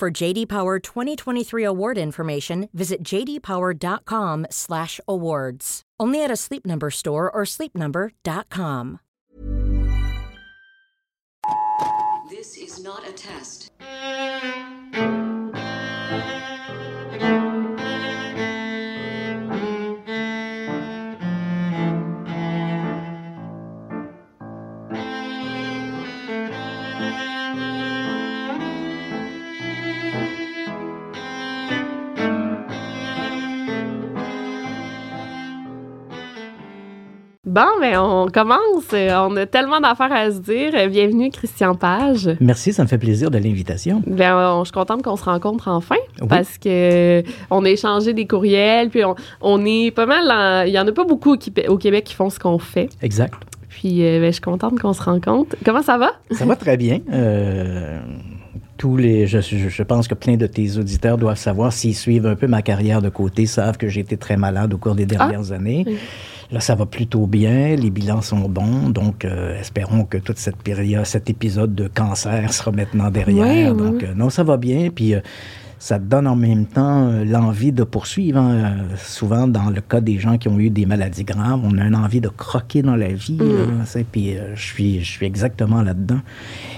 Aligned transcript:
For 0.00 0.10
JD 0.10 0.48
Power 0.48 0.78
2023 0.78 1.62
award 1.62 1.98
information, 1.98 2.70
visit 2.72 3.02
jdpower.com/awards. 3.02 5.82
Only 6.00 6.24
at 6.24 6.30
a 6.30 6.36
Sleep 6.36 6.64
Number 6.64 6.90
store 6.90 7.30
or 7.30 7.42
sleepnumber.com. 7.44 9.00
This 12.30 12.56
is 12.56 12.82
not 12.82 13.06
a 13.06 13.12
test. 13.12 13.70
Bon, 37.50 37.62
ben 37.80 37.98
on 37.98 38.28
commence. 38.28 38.92
On 38.92 39.36
a 39.36 39.44
tellement 39.44 39.80
d'affaires 39.80 40.12
à 40.12 40.30
se 40.30 40.38
dire. 40.38 40.70
Bienvenue, 40.88 41.30
Christian 41.30 41.74
Page. 41.74 42.30
Merci, 42.38 42.72
ça 42.72 42.84
me 42.84 42.88
fait 42.88 42.96
plaisir 42.96 43.28
de 43.28 43.38
l'invitation. 43.38 44.04
Ben, 44.06 44.36
on- 44.36 44.60
je 44.60 44.66
suis 44.68 44.72
contente 44.72 45.02
qu'on 45.02 45.16
se 45.16 45.24
rencontre 45.24 45.66
enfin 45.66 45.96
Oui. 46.20 46.28
parce 46.28 46.58
que 46.58 47.24
on 47.50 47.64
a 47.64 47.68
échangé 47.70 48.12
des 48.14 48.28
courriels, 48.28 48.88
puis 48.90 49.04
on, 49.04 49.16
on 49.40 49.64
est 49.66 49.90
pas 49.90 50.06
mal. 50.06 50.30
en- 50.30 50.64
Il 50.64 50.72
y 50.72 50.78
en 50.78 50.86
a 50.86 50.92
pas 50.92 51.02
beaucoup 51.04 51.32
au, 51.32 51.36
Québec- 51.36 51.66
au 51.68 51.76
Québec 51.76 52.04
qui 52.04 52.14
font 52.14 52.30
ce 52.30 52.38
qu'on 52.38 52.60
fait. 52.60 52.88
Exact. 53.02 53.34
Puis 53.68 54.06
euh, 54.06 54.20
ben, 54.20 54.26
je 54.26 54.32
suis 54.32 54.40
contente 54.42 54.78
qu'on 54.78 54.92
se 54.92 55.02
rencontre. 55.02 55.56
Comment 55.64 55.82
ça 55.82 55.98
va? 55.98 56.12
Ça 56.30 56.44
va 56.44 56.54
très 56.54 56.76
bien. 56.76 57.00
Euh, 57.12 57.98
tous 58.78 58.96
les, 58.96 59.26
je, 59.26 59.82
pense 59.82 60.06
que 60.06 60.14
plein 60.14 60.36
de 60.36 60.46
tes 60.46 60.78
auditeurs 60.78 61.18
doivent 61.18 61.36
savoir, 61.36 61.72
s'ils 61.72 61.96
suivent 61.96 62.26
un 62.26 62.36
peu 62.36 62.46
ma 62.46 62.62
carrière 62.62 63.02
de 63.02 63.08
côté, 63.08 63.46
savent 63.46 63.76
que 63.76 63.88
j'ai 63.88 64.00
été 64.02 64.16
très 64.16 64.36
malade 64.36 64.72
au 64.72 64.78
cours 64.78 64.94
des 64.94 65.04
dernières 65.04 65.50
années. 65.50 65.84
Là, 66.52 66.58
ça 66.58 66.74
va 66.74 66.84
plutôt 66.84 67.28
bien, 67.28 67.76
les 67.76 67.90
bilans 67.90 68.22
sont 68.22 68.48
bons, 68.48 68.88
donc 68.90 69.24
euh, 69.24 69.58
espérons 69.60 70.04
que 70.04 70.18
toute 70.18 70.38
cette 70.38 70.56
période, 70.56 71.06
cet 71.06 71.30
épisode 71.30 71.76
de 71.76 71.86
cancer 71.86 72.52
sera 72.52 72.72
maintenant 72.72 73.08
derrière. 73.10 73.72
Oui, 73.72 73.80
oui, 73.80 73.90
donc, 73.92 74.02
euh, 74.02 74.14
non, 74.16 74.30
ça 74.30 74.42
va 74.42 74.56
bien, 74.56 74.90
puis 74.92 75.14
euh, 75.14 75.20
ça 75.78 76.00
donne 76.00 76.26
en 76.26 76.34
même 76.34 76.66
temps 76.66 77.08
l'envie 77.24 77.70
de 77.70 77.84
poursuivre. 77.84 78.38
hein. 78.40 78.78
Souvent, 78.96 79.46
dans 79.46 79.70
le 79.70 79.80
cas 79.80 80.00
des 80.00 80.18
gens 80.18 80.38
qui 80.38 80.48
ont 80.48 80.58
eu 80.58 80.70
des 80.70 80.86
maladies 80.86 81.22
graves, 81.22 81.60
on 81.62 81.78
a 81.78 81.84
une 81.84 81.94
envie 81.94 82.20
de 82.20 82.28
croquer 82.28 82.82
dans 82.82 82.96
la 82.96 83.08
vie. 83.12 83.38
hein, 83.40 83.82
tu 83.84 83.90
sais, 83.90 84.04
puis 84.10 84.34
je, 84.54 84.60
suis, 84.60 85.00
je 85.04 85.10
suis 85.10 85.24
exactement 85.26 85.82
là-dedans. 85.82 86.20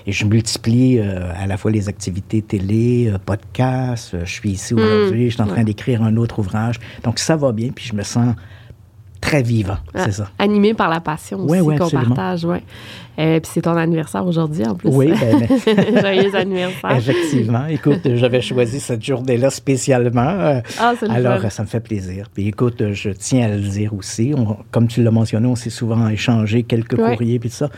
Et 0.07 0.13
je 0.13 0.25
multiplie 0.27 1.01
à 1.01 1.47
la 1.49 1.57
fois 1.57 1.73
les 1.73 1.89
activités 1.89 2.43
télé, 2.43 3.13
podcasts. 3.27 4.17
je 4.25 4.31
suis 4.31 4.51
ici 4.51 4.73
aujourd'hui, 4.75 5.31
je 5.31 5.35
suis 5.35 5.43
en 5.43 5.49
train 5.49 5.65
d'écrire 5.65 6.03
un 6.05 6.17
autre 6.17 6.39
ouvrage. 6.39 6.79
Donc, 7.03 7.19
ça 7.19 7.35
va 7.35 7.51
bien, 7.51 7.71
puis 7.75 7.85
je 7.85 7.95
me 7.95 8.05
sens 8.05 8.37
très 9.23 9.43
vivant, 9.43 9.79
Ah, 9.95 10.05
c'est 10.05 10.13
ça. 10.13 10.29
Animé 10.39 10.75
par 10.75 10.91
la 10.91 11.01
passion 11.01 11.39
aussi 11.41 11.61
ouais, 11.63 11.79
qu'on 11.79 11.89
partage, 11.89 12.45
ouais. 12.45 12.63
Euh, 13.19 13.41
puis 13.41 13.51
c'est 13.53 13.63
ton 13.63 13.77
anniversaire 13.77 14.27
aujourd'hui 14.27 14.65
en 14.67 14.75
plus. 14.75 14.89
Oui, 14.91 15.09
ben, 15.67 16.01
Joyeux 16.01 16.35
anniversaire. 16.35 16.97
Effectivement. 16.97 17.67
Écoute, 17.67 18.01
j'avais 18.15 18.41
choisi 18.41 18.81
cette 18.81 19.05
journée-là 19.05 19.51
spécialement. 19.51 20.21
euh, 20.23 20.61
Ah, 20.79 20.95
c'est 20.99 21.07
le 21.07 21.13
alors, 21.13 21.39
fun. 21.41 21.47
euh, 21.47 21.51
ça 21.51 21.63
me 21.63 21.69
fait 21.69 21.81
plaisir. 21.81 22.27
Puis 22.33 22.49
écoute, 22.49 22.81
euh, 22.81 22.93
je 22.95 23.11
tiens 23.11 23.47
à 23.47 23.49
le 23.55 23.61
dire 23.61 23.93
aussi. 23.95 24.33
on- 24.37 24.57
comme 24.71 24.89
tu 24.89 25.03
l'as 25.03 25.11
mentionné, 25.11 25.47
on 25.47 25.57
s'est 25.57 25.71
souvent 25.71 26.09
échangé 26.09 26.63
quelques 26.63 26.99
Ouais. 26.99 27.13
courriers 27.13 27.39
puis 27.39 27.51
tout 27.51 27.57
ça. 27.57 27.69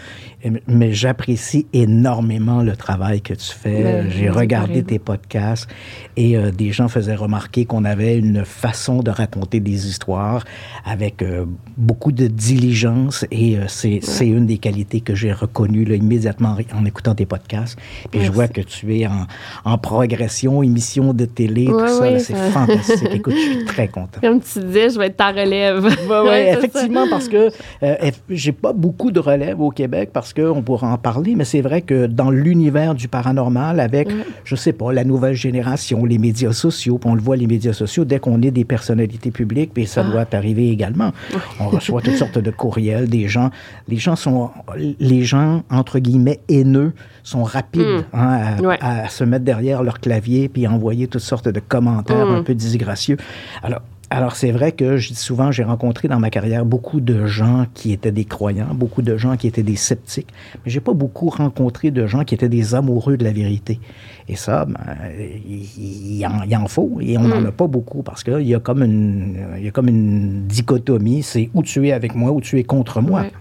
Mais 0.68 0.92
j'apprécie 0.92 1.66
énormément 1.72 2.62
le 2.62 2.76
travail 2.76 3.20
que 3.22 3.34
tu 3.34 3.50
fais. 3.52 3.82
Ben, 3.82 4.10
J'ai 4.10 4.24
c'est 4.24 4.30
regardé 4.30 4.82
tes 4.82 4.98
podcasts 4.98 5.68
et 6.16 6.36
euh, 6.36 6.50
des 6.50 6.70
gens 6.70 6.88
faisaient 6.88 7.14
remarquer 7.14 7.64
qu'on 7.64 7.84
avait 7.84 8.16
une 8.18 8.44
façon 8.44 9.00
de 9.02 9.10
raconter 9.10 9.60
des 9.60 9.88
histoires 9.88 10.44
avec 10.84 11.22
euh, 11.22 11.44
beaucoup 11.76 12.12
de 12.12 12.26
diligence 12.26 13.24
et 13.30 13.56
euh, 13.56 13.64
c'est 13.68 14.00
c'est 14.02 14.26
une 14.28 14.46
des 14.46 14.58
qualités 14.58 15.00
que 15.00 15.14
j'ai 15.24 15.32
reconnues 15.32 15.84
là, 15.84 15.94
immédiatement 15.94 16.56
en, 16.74 16.84
écoutant 16.84 17.14
tes 17.14 17.24
podcasts. 17.24 17.78
Puis 18.10 18.24
je 18.24 18.30
vois 18.30 18.46
que 18.46 18.60
tu 18.60 18.98
es 18.98 19.06
en, 19.06 19.26
en 19.64 19.78
progression, 19.78 20.62
émission 20.62 21.14
de 21.14 21.24
télé, 21.24 21.64
tout 21.64 21.88
ça. 21.88 22.18
c'est 22.18 22.34
fantastique. 22.50 23.08
Écoute, 23.10 23.34
je 23.34 23.56
suis 23.56 23.64
très 23.66 23.88
content. 23.88 24.20
Comme 24.20 24.40
tu 24.40 24.60
disais, 24.60 24.90
je 24.90 24.98
vais 24.98 25.06
être 25.06 25.16
ta 25.16 25.30
relève. 25.30 25.84
Oui, 25.84 25.94
ça. 26.08 26.58
effectivement, 26.58 27.06
parce 27.08 27.28
que 27.28 27.50
euh, 27.82 28.10
j'ai 28.28 28.52
pas 28.52 28.74
beaucoup 28.74 29.10
de 29.10 29.20
relève 29.20 29.60
au 29.60 29.70
Québec 29.70 30.10
parce 30.12 30.34
qu'on 30.34 30.62
pourra 30.62 30.92
en 30.92 30.98
parler, 30.98 31.34
mais 31.36 31.44
c'est 31.44 31.62
vrai 31.62 31.80
que 31.80 32.06
dans 32.06 32.30
l'univers 32.30 32.94
du 32.94 33.08
paranormal, 33.08 33.80
avec, 33.80 34.08
je 34.44 34.56
sais 34.56 34.72
pas, 34.72 34.92
la 34.92 35.04
nouvelle 35.04 35.34
génération, 35.34 36.04
les 36.04 36.18
médias 36.18 36.52
sociaux, 36.52 36.98
puis 36.98 37.08
on 37.10 37.14
le 37.14 37.22
voit, 37.22 37.36
les 37.36 37.46
médias 37.46 37.72
sociaux, 37.72 38.04
dès 38.04 38.18
qu'on 38.18 38.42
est 38.42 38.50
des 38.50 38.64
personnalités 38.64 39.30
publiques, 39.30 39.70
puis 39.72 39.86
ça 39.86 40.02
doit 40.02 40.26
arriver 40.32 40.68
également, 40.70 41.12
on 41.60 41.68
reçoit 41.68 42.02
toutes 42.02 42.16
sortes 42.16 42.38
de 42.38 42.50
courriels, 42.50 43.08
des 43.08 43.26
gens, 43.26 43.50
les 43.88 43.96
gens 43.96 44.16
sont, 44.16 44.50
les 44.76 45.13
gens, 45.22 45.62
entre 45.70 45.98
guillemets, 45.98 46.40
haineux, 46.48 46.92
sont 47.22 47.42
rapides 47.44 48.04
hein, 48.12 48.56
à, 48.58 48.62
Ouais. 48.62 48.78
à 48.80 49.08
se 49.08 49.22
mettre 49.24 49.44
derrière 49.44 49.82
leur 49.82 50.00
clavier 50.00 50.48
puis 50.48 50.66
envoyer 50.66 51.06
toutes 51.06 51.20
sortes 51.22 51.48
de 51.48 51.60
commentaires 51.60 52.26
Mm. 52.26 52.34
un 52.34 52.42
peu 52.42 52.54
disgracieux. 52.54 53.16
Alors, 53.62 53.80
alors 54.10 54.36
c'est 54.36 54.52
vrai 54.52 54.72
que 54.72 54.96
je 54.98 55.08
dis 55.08 55.14
souvent, 55.16 55.50
j'ai 55.50 55.64
rencontré 55.64 56.06
dans 56.08 56.20
ma 56.20 56.30
carrière 56.30 56.64
beaucoup 56.64 57.00
de 57.00 57.26
gens 57.26 57.66
qui 57.74 57.92
étaient 57.92 58.12
des 58.12 58.24
croyants, 58.26 58.72
beaucoup 58.74 59.02
de 59.02 59.16
gens 59.16 59.36
qui 59.36 59.46
étaient 59.46 59.62
des 59.62 59.76
sceptiques, 59.76 60.28
mais 60.64 60.70
j'ai 60.70 60.80
pas 60.80 60.92
beaucoup 60.92 61.30
rencontré 61.30 61.90
de 61.90 62.06
gens 62.06 62.22
qui 62.24 62.34
étaient 62.34 62.48
des 62.50 62.74
amoureux 62.74 63.16
de 63.16 63.24
la 63.24 63.32
vérité. 63.32 63.80
Et 64.28 64.36
ça, 64.36 64.66
ben, 64.66 64.78
il, 65.48 66.18
il 66.18 66.26
en, 66.26 66.42
il 66.48 66.56
en 66.56 66.68
faut, 66.68 66.98
et 67.00 67.16
on 67.18 67.22
Mm. 67.22 67.28
n'en 67.30 67.44
a 67.46 67.52
pas 67.52 67.66
beaucoup 67.66 68.02
parce 68.02 68.22
qu'il 68.22 68.42
y 68.46 68.54
a 68.54 68.60
comme 68.60 68.82
une, 68.82 69.36
il 69.58 69.64
y 69.64 69.68
a 69.68 69.70
comme 69.70 69.88
une 69.88 70.46
dichotomie, 70.46 71.22
c'est 71.22 71.50
ou 71.54 71.62
tu 71.62 71.88
es 71.88 71.92
avec 71.92 72.14
moi 72.14 72.30
ou 72.32 72.40
tu 72.40 72.58
es 72.58 72.64
contre 72.64 73.00
moi. 73.00 73.22
Ouais. 73.22 73.32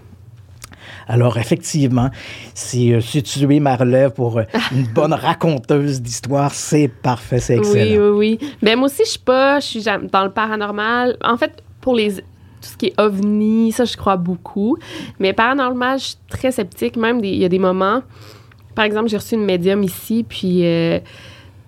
Alors, 1.06 1.36
effectivement, 1.38 2.10
si, 2.54 2.94
si 3.00 3.22
tu 3.22 3.54
es 3.54 3.60
ma 3.60 3.76
relève 3.76 4.12
pour 4.12 4.38
euh, 4.38 4.44
une 4.72 4.86
bonne 4.94 5.12
raconteuse 5.12 6.00
d'histoire, 6.00 6.52
c'est 6.52 6.88
parfait, 6.88 7.40
c'est 7.40 7.56
excellent. 7.56 8.02
Oui, 8.02 8.10
oui, 8.10 8.38
oui. 8.40 8.54
Ben, 8.62 8.78
moi 8.78 8.86
aussi, 8.86 9.02
je 9.04 9.10
suis 9.10 9.18
pas, 9.18 9.60
je 9.60 9.66
suis 9.66 9.84
dans 9.84 10.24
le 10.24 10.30
paranormal. 10.30 11.16
En 11.22 11.36
fait, 11.36 11.62
pour 11.80 11.94
les 11.94 12.14
tout 12.64 12.70
ce 12.70 12.76
qui 12.78 12.86
est 12.86 13.00
ovni, 13.00 13.72
ça, 13.72 13.84
je 13.84 13.96
crois 13.96 14.16
beaucoup. 14.16 14.78
Mais 15.18 15.34
paranormal, 15.34 15.98
je 15.98 16.04
suis 16.04 16.16
très 16.28 16.50
sceptique. 16.50 16.96
Même, 16.96 17.22
il 17.22 17.36
y 17.36 17.44
a 17.44 17.48
des 17.48 17.58
moments... 17.58 18.02
Par 18.74 18.84
exemple, 18.84 19.08
j'ai 19.08 19.18
reçu 19.18 19.34
une 19.36 19.44
médium 19.44 19.82
ici, 19.84 20.24
puis 20.28 20.64
euh, 20.64 20.98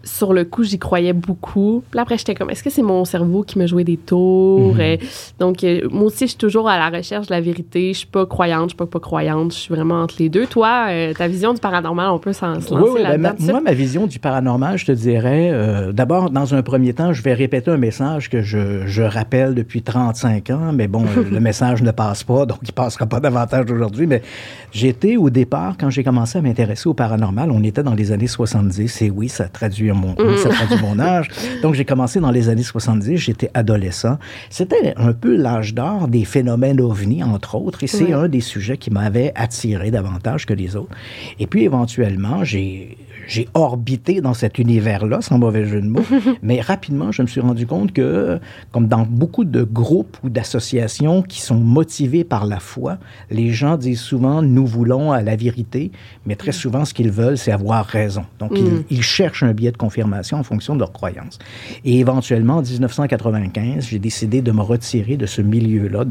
sur 0.07 0.33
le 0.33 0.45
coup, 0.45 0.63
j'y 0.63 0.79
croyais 0.79 1.13
beaucoup. 1.13 1.83
Puis 1.91 1.97
là, 1.97 2.03
après, 2.03 2.17
j'étais 2.17 2.35
comme, 2.35 2.49
est-ce 2.49 2.63
que 2.63 2.71
c'est 2.71 2.83
mon 2.83 3.05
cerveau 3.05 3.43
qui 3.43 3.59
me 3.59 3.67
jouait 3.67 3.85
des 3.85 3.97
tours? 3.99 4.75
Mhm. 4.77 4.97
Donc, 5.39 5.63
euh, 5.65 5.87
moi 5.91 6.05
aussi, 6.05 6.21
je 6.25 6.31
suis 6.31 6.39
toujours 6.39 6.69
à 6.69 6.79
la 6.79 6.97
recherche 6.97 7.27
de 7.27 7.33
la 7.35 7.41
vérité. 7.41 7.93
Je 7.93 7.99
suis 7.99 8.07
pas 8.07 8.25
croyante, 8.25 8.65
je 8.65 8.69
suis 8.71 8.77
pas 8.77 8.87
pas 8.87 9.01
croyante. 9.01 9.53
Je 9.53 9.59
suis 9.59 9.75
vraiment 9.75 10.01
entre 10.03 10.15
les 10.19 10.29
deux. 10.29 10.47
Toi, 10.47 10.87
euh, 10.89 11.13
ta 11.13 11.29
vision 11.29 11.53
du 11.53 11.61
paranormal, 11.61 12.11
on 12.11 12.19
peut 12.19 12.33
s'en 12.33 12.55
lancer 12.55 12.73
Oui, 12.73 12.89
oui, 12.95 13.01
ben, 13.03 13.21
ma- 13.21 13.35
moi, 13.39 13.61
ma 13.61 13.73
vision 13.75 14.07
du 14.07 14.19
paranormal, 14.19 14.79
je 14.79 14.87
te 14.87 14.93
dirais, 14.93 15.51
euh, 15.53 15.93
d'abord, 15.93 16.31
dans 16.31 16.55
un 16.55 16.63
premier 16.63 16.95
temps, 16.95 17.13
je 17.13 17.23
vais 17.23 17.35
répéter 17.35 17.71
un 17.71 17.77
message 17.77 18.31
que 18.31 18.43
je, 18.43 18.87
je 18.87 19.03
rappelle 19.03 19.55
depuis 19.55 19.83
35 19.83 20.51
ans, 20.51 20.73
mais 20.73 20.87
bon, 20.89 21.05
le 21.31 21.41
message 21.41 21.83
ne 21.83 21.91
passe 21.91 22.23
pas, 22.25 22.47
donc 22.47 22.59
il 22.63 22.73
passera 22.73 23.07
pas 23.07 23.21
davantage 23.21 23.71
aujourd'hui, 23.71 24.07
mais 24.07 24.23
j'étais 24.73 25.17
au 25.17 25.31
départ, 25.31 25.75
quand 25.79 25.91
j'ai 25.91 26.05
commencé 26.05 26.39
à 26.39 26.43
m'intéresser 26.43 26.89
au 26.89 26.95
paranormal, 26.95 27.51
on 27.51 27.63
était 27.63 27.83
dans 27.83 27.95
les 27.95 28.13
années 28.13 28.27
70, 28.27 29.03
et 29.03 29.11
oui, 29.11 29.29
ça 29.29 29.49
traduit 29.49 29.91
mon, 29.97 30.15
mon 30.83 30.99
âge. 30.99 31.29
Donc, 31.63 31.75
j'ai 31.75 31.85
commencé 31.85 32.21
dans 32.21 32.31
les 32.31 32.49
années 32.49 32.63
70, 32.63 33.17
j'étais 33.17 33.51
adolescent. 33.55 34.19
C'était 34.51 34.95
un 34.97 35.13
peu 35.13 35.37
l'âge 35.37 35.75
d'or 35.75 36.09
des 36.09 36.25
phénomènes 36.25 36.81
ovnis, 36.81 37.23
entre 37.23 37.57
autres, 37.57 37.83
et 37.83 37.87
c'est 37.87 38.13
un 38.13 38.29
des 38.29 38.41
sujets 38.41 38.77
qui 38.77 38.91
m'avait 38.91 39.33
attiré 39.35 39.91
davantage 39.91 40.47
que 40.47 40.55
les 40.55 40.77
autres. 40.77 40.95
Et 41.39 41.47
puis, 41.47 41.65
éventuellement, 41.65 42.45
j'ai 42.45 42.97
j'ai 43.27 43.49
orbité 43.55 44.21
dans 44.21 44.35
cet 44.35 44.59
univers-là, 44.59 45.21
sans 45.21 45.39
mauvais 45.39 45.65
jeu 45.67 45.81
de 45.81 45.87
mots, 45.89 46.05
mais 46.43 46.61
rapidement, 46.61 47.13
je 47.13 47.23
me 47.23 47.27
suis 47.27 47.41
rendu 47.41 47.67
compte 47.67 47.93
que, 47.93 48.39
comme 48.73 48.87
dans 48.89 49.05
beaucoup 49.09 49.45
de 49.45 49.63
groupes 49.63 50.17
ou 50.23 50.29
d'associations 50.29 51.23
qui 51.23 51.41
sont 51.41 51.57
motivés 51.59 52.25
par 52.25 52.47
la 52.47 52.61
foi, 52.61 52.99
les 53.31 53.51
gens 53.51 53.77
disent 53.77 54.01
souvent, 54.01 54.43
nous 54.43 54.67
voulons 54.67 55.13
à 55.13 55.23
la 55.23 55.37
vérité, 55.37 55.91
mais 56.25 56.37
très 56.37 56.53
souvent, 56.53 56.85
ce 56.85 56.95
qu'ils 56.95 57.11
veulent, 57.11 57.39
c'est 57.39 57.53
avoir 57.53 57.85
raison. 57.85 58.25
Donc, 58.39 58.53
ils, 58.91 58.99
ils 58.99 59.03
cherchent 59.03 59.43
un 59.43 59.53
biais 59.53 59.73
de 59.73 59.77
confirmation 59.77 60.39
en 60.39 60.43
fonction 60.43 60.75
de 60.75 60.81
leurs 60.81 60.93
croyances. 60.93 61.39
Et 61.85 61.99
éventuellement, 61.99 62.57
en 62.59 62.63
1995, 62.63 63.87
j'ai 63.89 63.99
décidé 63.99 64.43
de 64.43 64.53
me 64.53 64.63
retirer 64.63 65.17
de 65.17 65.27
ce 65.27 65.43
milieu-là, 65.43 66.05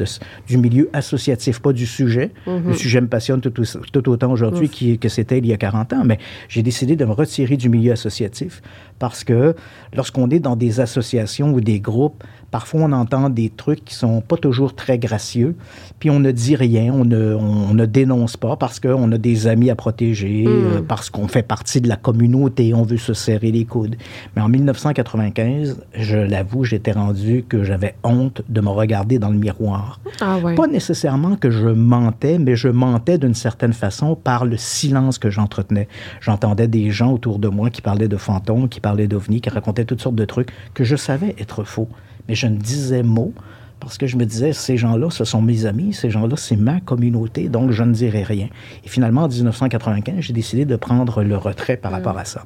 du 0.47 0.57
milieu 0.57 0.89
associatif, 0.93 1.59
pas 1.59 1.73
du 1.73 1.85
sujet. 1.85 2.31
Le 2.47 2.73
sujet 2.73 3.01
me 3.01 3.07
passionne 3.07 3.41
tout, 3.41 3.53
au- 3.59 3.79
tout 3.91 4.09
autant 4.09 4.31
aujourd'hui 4.31 4.97
que 4.97 5.09
c'était 5.09 5.37
il 5.37 5.45
y 5.45 5.53
a 5.53 5.57
40 5.57 5.93
ans, 5.93 6.03
mais 6.05 6.17
j'ai 6.49 6.63
décidé 6.63 6.95
de 6.95 7.04
me 7.05 7.13
retirer 7.13 7.57
du 7.57 7.69
milieu 7.69 7.91
associatif 7.91 8.61
parce 8.99 9.23
que 9.23 9.55
lorsqu'on 9.93 10.29
est 10.29 10.39
dans 10.39 10.55
des 10.55 10.79
associations 10.79 11.53
ou 11.53 11.61
des 11.61 11.79
groupes, 11.79 12.23
parfois 12.51 12.81
on 12.83 12.91
entend 12.93 13.29
des 13.29 13.49
trucs 13.49 13.83
qui 13.83 13.93
sont 13.93 14.21
pas 14.21 14.37
toujours 14.37 14.75
très 14.75 14.97
gracieux, 14.97 15.55
puis 15.99 16.09
on 16.09 16.19
ne 16.19 16.31
dit 16.31 16.55
rien, 16.55 16.93
on 16.93 17.03
ne, 17.03 17.33
on 17.33 17.73
ne 17.73 17.85
dénonce 17.85 18.37
pas 18.37 18.55
parce 18.55 18.79
qu'on 18.79 19.11
a 19.11 19.17
des 19.17 19.47
amis 19.47 19.69
à 19.69 19.75
protéger, 19.75 20.45
euh, 20.47 20.81
parce 20.81 21.09
qu'on 21.09 21.27
fait 21.27 21.43
partie 21.43 21.81
de 21.81 21.89
la 21.89 21.97
communauté, 21.97 22.73
on 22.73 22.83
veut 22.83 22.97
se 22.97 23.13
serrer 23.13 23.51
les 23.51 23.65
coudes. 23.65 23.95
Mais 24.35 24.41
en 24.41 24.49
1995, 24.49 25.81
je 25.93 26.17
l'avoue, 26.17 26.63
j'étais 26.63 26.93
rendu 26.93 27.43
que 27.47 27.63
j'avais 27.63 27.95
honte 28.03 28.41
de 28.47 28.61
me 28.61 28.69
regarder 28.69 29.19
dans 29.19 29.29
le 29.29 29.37
miroir. 29.37 29.99
Ah 30.21 30.37
ouais. 30.37 30.55
Pas 30.55 30.67
nécessairement 30.67 31.35
que 31.35 31.51
je 31.51 31.67
mentais, 31.67 32.39
mais 32.39 32.55
je 32.55 32.69
mentais 32.69 33.17
d'une 33.17 33.33
certaine 33.33 33.73
façon 33.73 34.15
par 34.15 34.45
le 34.45 34.57
silence 34.57 35.17
que 35.17 35.29
j'entretenais. 35.29 35.87
J'entendais 36.21 36.67
des 36.67 36.91
gens 36.91 37.11
autour 37.11 37.39
de 37.39 37.47
moi 37.47 37.69
qui 37.69 37.81
parlaient 37.81 38.07
de 38.07 38.17
fantômes, 38.17 38.69
qui 38.69 38.79
parlaient 38.87 39.07
d'ovnis, 39.07 39.41
qui 39.41 39.49
racontaient 39.49 39.85
toutes 39.91 40.01
sortes 40.05 40.15
de 40.23 40.25
trucs 40.25 40.49
que 40.75 40.83
je 40.83 40.95
savais 40.95 41.35
être 41.39 41.63
faux. 41.63 41.89
Mais 42.27 42.35
je 42.35 42.45
ne 42.47 42.55
disais 42.57 43.01
mot 43.01 43.33
parce 43.79 43.97
que 43.97 44.05
je 44.07 44.15
me 44.15 44.25
disais, 44.25 44.53
ces 44.53 44.77
gens-là, 44.77 45.09
ce 45.09 45.25
sont 45.25 45.41
mes 45.41 45.65
amis, 45.65 45.91
ces 45.93 46.09
gens-là, 46.11 46.35
c'est 46.37 46.55
ma 46.55 46.79
communauté, 46.79 47.49
donc 47.49 47.71
je 47.71 47.83
ne 47.83 47.93
dirai 47.93 48.23
rien. 48.23 48.47
Et 48.85 48.87
finalement, 48.87 49.23
en 49.23 49.27
1995, 49.27 50.15
j'ai 50.19 50.33
décidé 50.33 50.65
de 50.65 50.75
prendre 50.75 51.23
le 51.23 51.35
retrait 51.37 51.77
par 51.77 51.91
rapport 51.91 52.17
à 52.17 52.25
ça. 52.25 52.43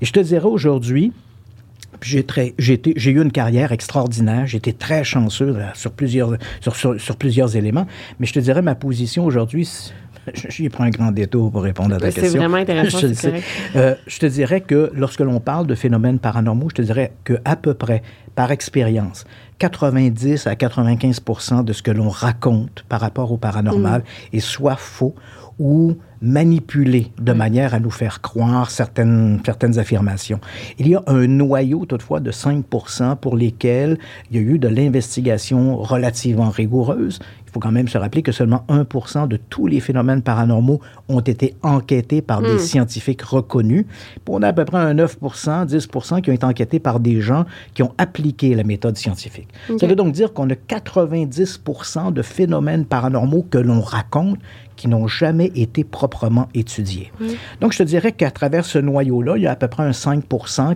Et 0.00 0.06
je 0.06 0.12
te 0.12 0.20
dirais 0.20 0.46
aujourd'hui, 0.46 1.12
J'ai 2.02 3.10
eu 3.10 3.20
une 3.20 3.32
carrière 3.32 3.72
extraordinaire. 3.72 4.46
Été 4.54 4.72
très 4.72 5.02
chanceux 5.04 5.52
là, 5.52 5.72
sur, 5.74 5.90
plusieurs, 5.90 6.30
sur, 6.60 6.74
sur- 6.76 7.16
plusieurs 7.16 7.56
éléments. 7.56 7.86
Mais 8.18 8.26
je 8.26 8.32
te 8.32 8.38
dirais, 8.40 8.62
ma 8.62 8.74
position 8.74 9.24
aujourd'hui, 9.26 9.68
j'y 10.48 10.68
prends 10.68 10.84
un 10.84 10.90
grand 10.90 11.12
détour 11.12 11.50
pour 11.50 11.62
répondre 11.62 11.94
à 11.94 11.98
ta 11.98 12.10
c'est 12.10 12.20
question. 12.22 12.40
vraiment 12.40 12.56
intéressant, 12.58 12.98
Je 12.98 13.06
c'est 13.08 13.14
sais. 13.14 13.28
correct. 13.30 13.44
Euh, 13.76 13.94
je 14.06 14.18
te 14.18 14.26
dirais 14.26 14.60
que 14.60 14.90
lorsque 14.94 15.20
l'on 15.20 15.40
parle 15.40 15.66
de 15.66 15.74
phénomènes 15.74 16.18
paranormaux, 16.18 16.68
je 16.70 16.76
te 16.76 16.82
dirais 16.82 17.12
que 17.24 17.34
à 17.44 17.56
peu 17.56 17.74
près, 17.74 18.02
par 18.34 18.50
expérience, 18.52 19.24
90 19.58 20.46
à 20.46 20.54
95% 20.54 21.64
de 21.64 21.72
ce 21.72 21.82
que 21.82 21.90
l'on 21.90 22.08
raconte 22.08 22.84
par 22.88 23.00
rapport 23.00 23.32
au 23.32 23.36
paranormal 23.36 24.02
est 24.32 24.40
soit 24.40 24.76
faux 24.76 25.14
ou 25.58 25.96
manipulé 26.22 27.12
de 27.20 27.32
manière 27.32 27.74
à 27.74 27.80
nous 27.80 27.90
faire 27.90 28.20
croire 28.22 28.70
certaines, 28.70 29.40
certaines 29.44 29.78
affirmations. 29.78 30.40
Il 30.78 30.88
y 30.88 30.94
a 30.94 31.02
un 31.06 31.26
noyau 31.26 31.84
toutefois 31.84 32.20
de 32.20 32.30
5% 32.30 33.16
pour 33.16 33.36
lesquels 33.36 33.98
il 34.30 34.36
y 34.36 34.38
a 34.38 34.42
eu 34.42 34.58
de 34.58 34.68
l'investigation 34.68 35.76
relativement 35.76 36.48
rigoureuse. 36.50 37.18
Il 37.50 37.54
faut 37.54 37.60
quand 37.60 37.72
même 37.72 37.88
se 37.88 37.98
rappeler 37.98 38.22
que 38.22 38.30
seulement 38.30 38.64
1 38.68 39.26
de 39.26 39.36
tous 39.36 39.66
les 39.66 39.80
phénomènes 39.80 40.22
paranormaux 40.22 40.80
ont 41.08 41.18
été 41.18 41.56
enquêtés 41.62 42.22
par 42.22 42.42
des 42.42 42.60
scientifiques 42.60 43.22
reconnus. 43.22 43.86
Puis 43.86 44.22
on 44.28 44.40
a 44.42 44.48
à 44.48 44.52
peu 44.52 44.64
près 44.64 44.78
un 44.78 44.94
9 44.94 45.18
10 45.66 45.88
qui 46.22 46.30
ont 46.30 46.32
été 46.32 46.44
enquêtés 46.44 46.78
par 46.78 47.00
des 47.00 47.20
gens 47.20 47.46
qui 47.74 47.82
ont 47.82 47.92
appliqué 47.98 48.54
la 48.54 48.62
méthode 48.62 48.96
scientifique. 48.96 49.48
Ça 49.80 49.88
veut 49.88 49.96
donc 49.96 50.12
dire 50.12 50.32
qu'on 50.32 50.48
a 50.48 50.54
90% 50.54 52.12
de 52.12 52.22
phénomènes 52.22 52.84
paranormaux 52.84 53.44
que 53.50 53.58
l'on 53.58 53.80
raconte 53.80 54.38
qui 54.80 54.88
n'ont 54.88 55.06
jamais 55.06 55.52
été 55.54 55.84
proprement 55.84 56.48
étudiés. 56.54 57.12
Donc, 57.60 57.72
je 57.74 57.78
te 57.78 57.82
dirais 57.82 58.12
qu'à 58.12 58.30
travers 58.30 58.64
ce 58.64 58.78
noyau-là, 58.78 59.34
il 59.36 59.42
y 59.42 59.46
a 59.46 59.50
à 59.52 59.56
peu 59.56 59.68
près 59.68 59.82
un 59.82 59.92
5 59.92 60.24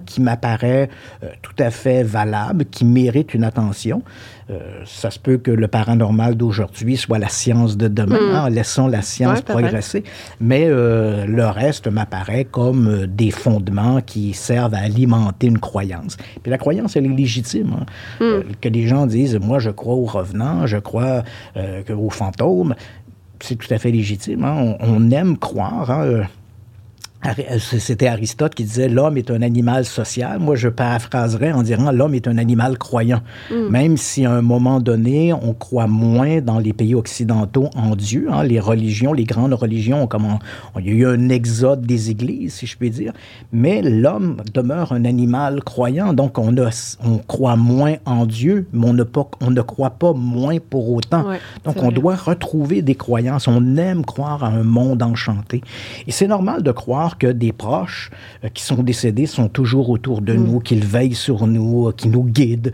qui 0.04 0.20
m'apparaît 0.20 0.90
euh, 1.22 1.28
tout 1.40 1.54
à 1.58 1.70
fait 1.70 2.02
valable, 2.02 2.66
qui 2.66 2.84
mérite 2.84 3.32
une 3.32 3.44
attention. 3.44 4.02
Euh, 4.50 4.58
ça 4.84 5.10
se 5.10 5.18
peut 5.18 5.38
que 5.38 5.50
le 5.50 5.68
paranormal 5.68 6.34
d'aujourd'hui 6.34 6.98
soit 6.98 7.18
la 7.18 7.30
science 7.30 7.78
de 7.78 7.88
demain. 7.88 8.18
hein, 8.44 8.50
laissons 8.50 8.88
la 8.88 9.00
science 9.00 9.38
Ouais, 9.38 9.44
progresser. 9.44 10.04
Mais 10.38 10.66
euh, 10.66 11.24
le 11.24 11.46
reste 11.46 11.86
m'apparaît 11.88 12.44
comme 12.44 13.06
des 13.06 13.30
fondements 13.30 14.02
qui 14.02 14.34
servent 14.34 14.74
à 14.74 14.80
alimenter 14.80 15.46
une 15.46 15.58
croyance. 15.60 16.18
Puis 16.42 16.50
la 16.50 16.58
croyance, 16.58 16.94
elle 16.94 17.06
est 17.06 17.16
légitime. 17.16 17.74
hein. 17.80 17.86
Euh, 18.20 18.42
que 18.60 18.68
les 18.68 18.86
gens 18.86 19.06
disent, 19.06 19.36
moi, 19.40 19.60
je 19.60 19.70
crois 19.70 19.94
aux 19.94 20.04
revenants, 20.04 20.66
je 20.66 20.76
crois 20.76 21.22
aux 21.96 22.10
fantômes 22.10 22.74
c'est 23.44 23.56
tout 23.56 23.72
à 23.72 23.78
fait 23.78 23.90
légitime. 23.90 24.44
hein. 24.44 24.76
On, 24.80 25.10
aime 25.10 25.36
croire. 25.38 25.90
hein, 25.90 26.04
euh, 26.04 26.24
C'était 27.58 28.06
Aristote 28.06 28.54
qui 28.54 28.64
disait 28.64 28.88
l'homme 28.88 29.16
est 29.16 29.30
un 29.30 29.42
animal 29.42 29.84
social. 29.84 30.38
Moi, 30.38 30.56
je 30.56 30.68
paraphraserais 30.68 31.52
en 31.52 31.62
disant 31.62 31.90
l'homme 31.90 32.14
est 32.14 32.28
un 32.28 32.38
animal 32.38 32.78
croyant. 32.78 33.20
Même 33.70 33.96
si 33.96 34.24
à 34.26 34.32
un 34.32 34.42
moment 34.42 34.80
donné, 34.80 35.32
on 35.32 35.54
croit 35.54 35.86
moins 35.86 36.40
dans 36.40 36.58
les 36.58 36.72
pays 36.72 36.94
occidentaux 36.94 37.70
en 37.76 37.96
Dieu. 37.96 38.28
hein, 38.30 38.42
les 38.44 38.60
religions, 38.60 39.12
les 39.12 39.24
grandes 39.24 39.54
religions, 39.54 40.02
ont 40.02 40.06
comment, 40.06 40.38
il 40.78 40.86
y 40.86 40.90
a 40.90 40.92
eu 40.92 41.06
un 41.06 41.28
exode 41.28 41.86
des 41.86 42.10
églises, 42.10 42.54
si 42.54 42.66
je 42.66 42.76
puis 42.76 42.90
dire. 42.90 43.12
Mais 43.52 43.82
l'homme 43.82 44.36
demeure 44.52 44.92
un 44.92 45.04
animal 45.04 45.62
croyant. 45.64 46.12
Donc, 46.12 46.38
on, 46.38 46.56
a, 46.58 46.70
on 47.04 47.18
croit 47.18 47.56
moins 47.56 47.94
en 48.04 48.26
Dieu, 48.26 48.66
mais 48.72 48.86
on 48.86 48.92
ne, 48.92 49.02
pas, 49.02 49.28
on 49.40 49.50
ne 49.50 49.62
croit 49.62 49.90
pas 49.90 50.12
moins 50.12 50.58
pour 50.58 50.90
autant. 50.92 51.28
Ouais, 51.28 51.38
Donc, 51.64 51.76
on 51.78 51.86
vrai. 51.86 51.92
doit 51.94 52.16
retrouver 52.16 52.82
des 52.82 52.94
croyances. 52.94 53.48
On 53.48 53.76
aime 53.76 54.04
croire 54.04 54.44
à 54.44 54.48
un 54.48 54.62
monde 54.62 55.02
enchanté. 55.02 55.62
Et 56.06 56.12
c'est 56.12 56.26
normal 56.28 56.62
de 56.62 56.70
croire 56.72 57.13
que 57.18 57.26
des 57.26 57.52
proches 57.52 58.10
euh, 58.44 58.48
qui 58.48 58.62
sont 58.62 58.82
décédés 58.82 59.26
sont 59.26 59.48
toujours 59.48 59.90
autour 59.90 60.20
de 60.20 60.34
nous, 60.34 60.60
qu'ils 60.60 60.84
veillent 60.84 61.14
sur 61.14 61.46
nous, 61.46 61.88
euh, 61.88 61.92
qu'ils 61.92 62.10
nous 62.10 62.24
guident. 62.24 62.72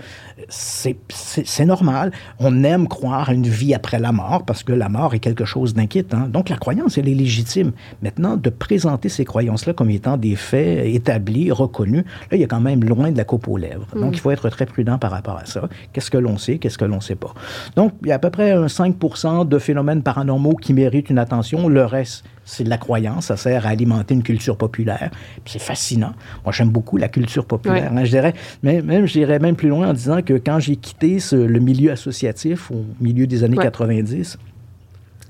C'est 0.50 1.64
normal. 1.64 2.12
On 2.38 2.64
aime 2.64 2.88
croire 2.88 3.30
à 3.30 3.32
une 3.34 3.46
vie 3.46 3.72
après 3.72 3.98
la 3.98 4.12
mort 4.12 4.44
parce 4.44 4.62
que 4.62 4.72
la 4.72 4.88
mort 4.88 5.14
est 5.14 5.20
quelque 5.20 5.44
chose 5.44 5.74
d'inquiétant. 5.74 6.28
Donc 6.28 6.48
la 6.48 6.56
croyance, 6.56 6.98
elle 6.98 7.08
est 7.08 7.14
légitime. 7.14 7.72
Maintenant, 8.02 8.36
de 8.36 8.50
présenter 8.50 9.08
ces 9.08 9.24
croyances-là 9.24 9.72
comme 9.72 9.90
étant 9.90 10.16
des 10.16 10.36
faits 10.36 10.84
établis, 10.86 11.52
reconnus, 11.52 12.04
là, 12.30 12.36
il 12.36 12.40
y 12.40 12.44
a 12.44 12.48
quand 12.48 12.60
même 12.60 12.84
loin 12.84 13.10
de 13.12 13.16
la 13.16 13.24
coupe 13.24 13.46
aux 13.48 13.56
lèvres. 13.56 13.86
Donc 13.94 14.14
il 14.16 14.20
faut 14.20 14.30
être 14.32 14.48
très 14.48 14.66
prudent 14.66 14.98
par 14.98 15.12
rapport 15.12 15.36
à 15.36 15.46
ça. 15.46 15.68
Qu'est-ce 15.92 16.10
que 16.10 16.18
l'on 16.18 16.36
sait, 16.36 16.58
qu'est-ce 16.58 16.78
que 16.78 16.84
l'on 16.84 16.96
ne 16.96 17.00
sait 17.00 17.14
pas? 17.14 17.32
Donc 17.76 17.92
il 18.02 18.08
y 18.08 18.12
a 18.12 18.16
à 18.16 18.18
peu 18.18 18.30
près 18.30 18.50
un 18.50 18.66
5% 18.66 19.46
de 19.48 19.58
phénomènes 19.58 20.02
paranormaux 20.02 20.56
qui 20.56 20.74
méritent 20.74 21.10
une 21.10 21.18
attention. 21.18 21.68
Le 21.68 21.84
reste, 21.84 22.24
c'est 22.44 22.64
de 22.64 22.70
la 22.70 22.78
croyance. 22.78 23.26
Ça 23.26 23.36
sert 23.36 23.66
à 23.66 23.70
alimenter 23.70 24.14
une 24.14 24.22
culture 24.24 24.56
populaire. 24.56 25.10
C'est 25.44 25.60
fascinant. 25.60 26.12
Moi, 26.44 26.52
j'aime 26.52 26.70
beaucoup 26.70 26.96
la 26.96 27.08
culture 27.08 27.44
populaire. 27.44 27.92
hein. 27.94 28.04
Je 28.04 28.10
dirais, 28.10 28.34
mais 28.62 28.82
même, 28.82 29.06
je 29.06 29.12
dirais 29.12 29.38
même 29.38 29.54
plus 29.54 29.68
loin 29.68 29.90
en 29.90 29.92
disant 29.92 30.20
que 30.22 30.39
quand 30.44 30.58
j'ai 30.58 30.76
quitté 30.76 31.18
ce- 31.20 31.36
le 31.36 31.58
milieu 31.60 31.90
associatif 31.90 32.70
au 32.70 32.84
milieu 33.00 33.26
des 33.26 33.44
années 33.44 33.56
Ouais. 33.56 33.64
90, 33.64 34.38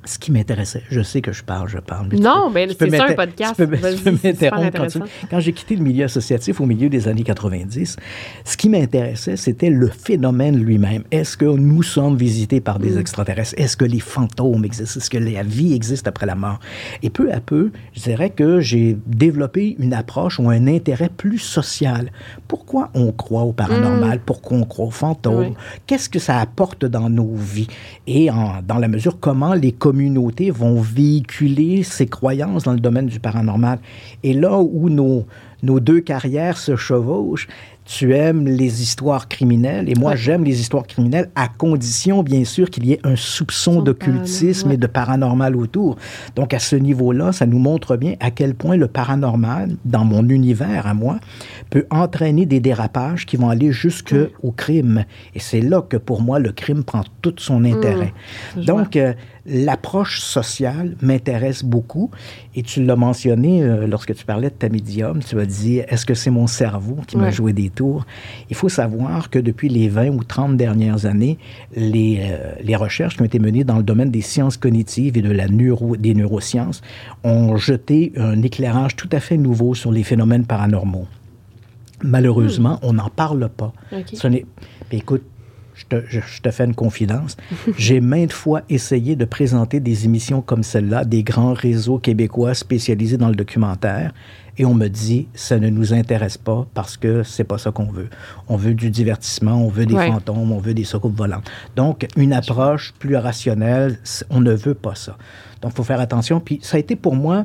ce 0.04 0.18
qui 0.18 0.32
m'intéressait, 0.32 0.82
je 0.90 1.00
sais 1.02 1.20
que 1.20 1.30
je 1.32 1.42
parle, 1.42 1.68
je 1.68 1.78
parle. 1.78 2.08
mais 2.10 2.18
Non, 2.18 2.46
peux- 2.48 2.54
mais 2.54 2.68
c'est 2.68 2.90
ça, 2.96 3.04
un 3.08 3.12
podcast. 3.14 3.54
Tu 3.56 3.66
peux, 3.66 3.76
peux 3.76 3.78
quand 5.30 5.40
j'ai 5.40 5.52
quitté 5.52 5.76
le 5.76 5.82
milieu 5.82 6.04
associatif 6.06 6.60
au 6.60 6.66
milieu 6.66 6.88
des 6.88 7.06
années 7.06 7.22
90, 7.22 7.96
ce 8.44 8.56
qui 8.56 8.68
m'intéressait, 8.70 9.36
c'était 9.36 9.68
le 9.70 9.88
phénomène 9.88 10.56
lui-même. 10.62 11.02
Est-ce 11.10 11.36
que 11.36 11.44
nous 11.44 11.82
sommes 11.82 12.16
visités 12.16 12.60
par 12.60 12.78
Mm. 12.78 12.82
des 12.82 12.98
extraterrestres? 12.98 13.54
Est-ce 13.58 13.76
que 13.76 13.84
les 13.84 14.00
fantômes 14.00 14.64
existent? 14.64 14.98
Est-ce 14.98 15.10
que 15.10 15.18
la 15.18 15.42
vie 15.42 15.74
existe 15.74 16.08
après 16.08 16.24
la 16.26 16.34
mort? 16.34 16.60
Et 17.02 17.10
peu 17.10 17.30
à 17.32 17.40
peu, 17.40 17.70
je 17.92 18.00
dirais 18.00 18.30
que 18.30 18.60
j'ai 18.60 18.96
développé 19.06 19.76
une 19.78 19.92
approche 19.92 20.38
ou 20.40 20.48
un 20.48 20.66
intérêt 20.66 21.10
plus 21.14 21.38
social. 21.38 22.10
Pourquoi 22.48 22.90
on 22.94 23.12
croit 23.12 23.42
au 23.42 23.52
paranormal? 23.52 24.20
Pourquoi 24.24 24.56
on 24.56 24.64
croit 24.64 24.86
aux 24.86 24.90
fantômes? 24.90 25.48
Oui. 25.50 25.54
Qu'est-ce 25.86 26.08
que 26.08 26.18
ça 26.18 26.38
apporte 26.38 26.86
dans 26.86 27.10
nos 27.10 27.34
vies? 27.34 27.68
Et 28.06 28.30
en- 28.30 28.62
dans 28.66 28.78
la 28.78 28.88
mesure 28.88 29.20
comment 29.20 29.52
les 29.54 29.72
communautés 29.72 29.89
vont 29.92 30.80
véhiculer 30.80 31.82
ces 31.82 32.06
croyances 32.06 32.64
dans 32.64 32.72
le 32.72 32.80
domaine 32.80 33.06
du 33.06 33.20
paranormal. 33.20 33.78
Et 34.22 34.32
là 34.32 34.58
où 34.58 34.88
nos, 34.88 35.26
nos 35.62 35.80
deux 35.80 36.00
carrières 36.00 36.58
se 36.58 36.76
chevauchent, 36.76 37.48
tu 37.84 38.14
aimes 38.14 38.46
les 38.46 38.82
histoires 38.82 39.26
criminelles 39.26 39.88
et 39.88 39.94
moi 39.96 40.12
Ouais. 40.12 40.16
j'aime 40.16 40.44
les 40.44 40.60
histoires 40.60 40.86
criminelles 40.86 41.28
à 41.34 41.48
condition 41.48 42.22
bien 42.22 42.44
sûr 42.44 42.70
qu'il 42.70 42.86
y 42.86 42.92
ait 42.92 43.00
un 43.02 43.16
soupçon 43.16 43.82
d'occultisme 43.82 44.70
et 44.70 44.76
de 44.76 44.86
paranormal 44.86 45.56
autour. 45.56 45.96
Donc 46.36 46.54
à 46.54 46.60
ce 46.60 46.76
niveau-là, 46.76 47.32
ça 47.32 47.46
nous 47.46 47.58
montre 47.58 47.96
bien 47.96 48.14
à 48.20 48.30
quel 48.30 48.54
point 48.54 48.76
le 48.76 48.86
paranormal, 48.86 49.76
dans 49.84 50.04
mon 50.04 50.28
univers 50.28 50.86
à 50.86 50.94
moi, 50.94 51.18
peut 51.70 51.86
entraîner 51.90 52.46
des 52.46 52.60
dérapages 52.60 53.26
qui 53.26 53.36
vont 53.36 53.48
aller 53.48 53.72
jusqu'au 53.72 54.52
crime. 54.56 55.04
Et 55.34 55.40
c'est 55.40 55.60
là 55.60 55.82
que 55.82 55.96
pour 55.96 56.22
moi 56.22 56.38
le 56.38 56.52
crime 56.52 56.84
prend 56.84 57.02
tout 57.22 57.34
son 57.38 57.64
intérêt. 57.64 58.12
je 58.56 58.62
Donc 58.62 58.94
euh, 58.94 59.14
l'approche 59.46 60.20
sociale 60.20 60.96
m'intéresse 61.02 61.64
beaucoup. 61.64 62.10
Et 62.54 62.62
tu 62.62 62.84
l'as 62.84 62.96
mentionné 62.96 63.62
euh, 63.62 63.86
lorsque 63.86 64.14
tu 64.14 64.24
parlais 64.24 64.50
de 64.50 64.54
ta 64.54 64.68
médium, 64.68 65.20
tu 65.22 65.38
as 65.40 65.46
dit 65.46 65.78
est-ce 65.78 66.04
que 66.06 66.14
c'est 66.14 66.30
mon 66.30 66.46
cerveau 66.46 66.98
qui 67.06 67.16
m'a 67.16 67.24
Ouais. 67.24 67.32
joué 67.32 67.52
des 67.52 67.70
tours? 67.70 68.06
Il 68.50 68.56
faut 68.56 68.68
savoir 68.68 69.30
que 69.30 69.38
depuis 69.38 69.68
les 69.68 69.88
20 69.88 70.08
ou 70.10 70.24
30 70.24 70.56
dernières 70.56 71.06
années, 71.06 71.38
les, 71.76 72.18
euh, 72.22 72.52
les 72.62 72.76
recherches 72.76 73.16
qui 73.16 73.22
ont 73.22 73.26
été 73.26 73.38
menées 73.38 73.64
dans 73.64 73.76
le 73.76 73.82
domaine 73.82 74.10
des 74.10 74.20
sciences 74.22 74.56
cognitives 74.56 75.16
et 75.16 75.22
de 75.22 75.30
la 75.32 75.48
neuro, 75.48 75.96
des 75.96 76.14
neurosciences 76.14 76.82
ont 77.24 77.56
jeté 77.56 78.12
un 78.16 78.42
éclairage 78.42 78.96
tout 78.96 79.08
à 79.12 79.20
fait 79.20 79.36
nouveau 79.36 79.74
sur 79.74 79.92
les 79.92 80.02
phénomènes 80.02 80.44
paranormaux. 80.46 81.06
Malheureusement, 82.02 82.78
on 82.82 82.94
n'en 82.94 83.10
parle 83.10 83.48
pas. 83.48 83.72
OK. 83.92 84.04
Ce 84.14 84.26
n'est... 84.26 84.46
Puis 84.88 84.98
écoute, 84.98 85.22
te, 85.90 86.02
je- 86.08 86.20
je 86.20 86.40
te 86.40 86.50
fais 86.50 86.64
une 86.64 86.74
confidence. 86.74 87.36
J'ai 87.76 88.00
maintes 88.00 88.32
fois 88.32 88.62
essayé 88.70 89.16
de 89.16 89.24
présenter 89.26 89.80
des 89.80 90.06
émissions 90.06 90.40
comme 90.40 90.62
celle-là, 90.62 91.04
des 91.04 91.22
grands 91.22 91.52
réseaux 91.52 91.98
québécois 91.98 92.54
spécialisés 92.54 93.18
dans 93.18 93.28
le 93.28 93.34
documentaire, 93.34 94.12
et 94.58 94.64
on 94.64 94.74
me 94.74 94.88
dit, 94.88 95.28
ça 95.34 95.58
ne 95.58 95.68
nous 95.70 95.94
intéresse 95.94 96.36
pas 96.36 96.66
parce 96.74 96.96
que 96.96 97.22
c'est 97.22 97.44
pas 97.44 97.56
ça 97.58 97.70
qu'on 97.70 97.90
veut. 97.90 98.08
On 98.48 98.56
veut 98.56 98.74
du 98.74 98.90
divertissement, 98.90 99.54
on 99.54 99.68
veut 99.68 99.86
des 99.86 99.94
Ouais. 99.94 100.08
fantômes, 100.10 100.52
on 100.52 100.58
veut 100.58 100.74
des 100.74 100.84
soucoupes 100.84 101.16
volantes. 101.16 101.50
Donc, 101.76 102.06
une 102.16 102.32
approche 102.32 102.92
plus 102.98 103.16
rationnelle, 103.16 103.98
on 104.30 104.40
ne 104.40 104.52
veut 104.52 104.74
pas 104.74 104.94
ça. 104.94 105.16
Donc, 105.62 105.72
il 105.72 105.76
faut 105.76 105.84
faire 105.84 106.00
attention. 106.00 106.40
Puis, 106.40 106.58
ça 106.62 106.76
a 106.76 106.80
été 106.80 106.96
pour 106.96 107.14
moi 107.14 107.44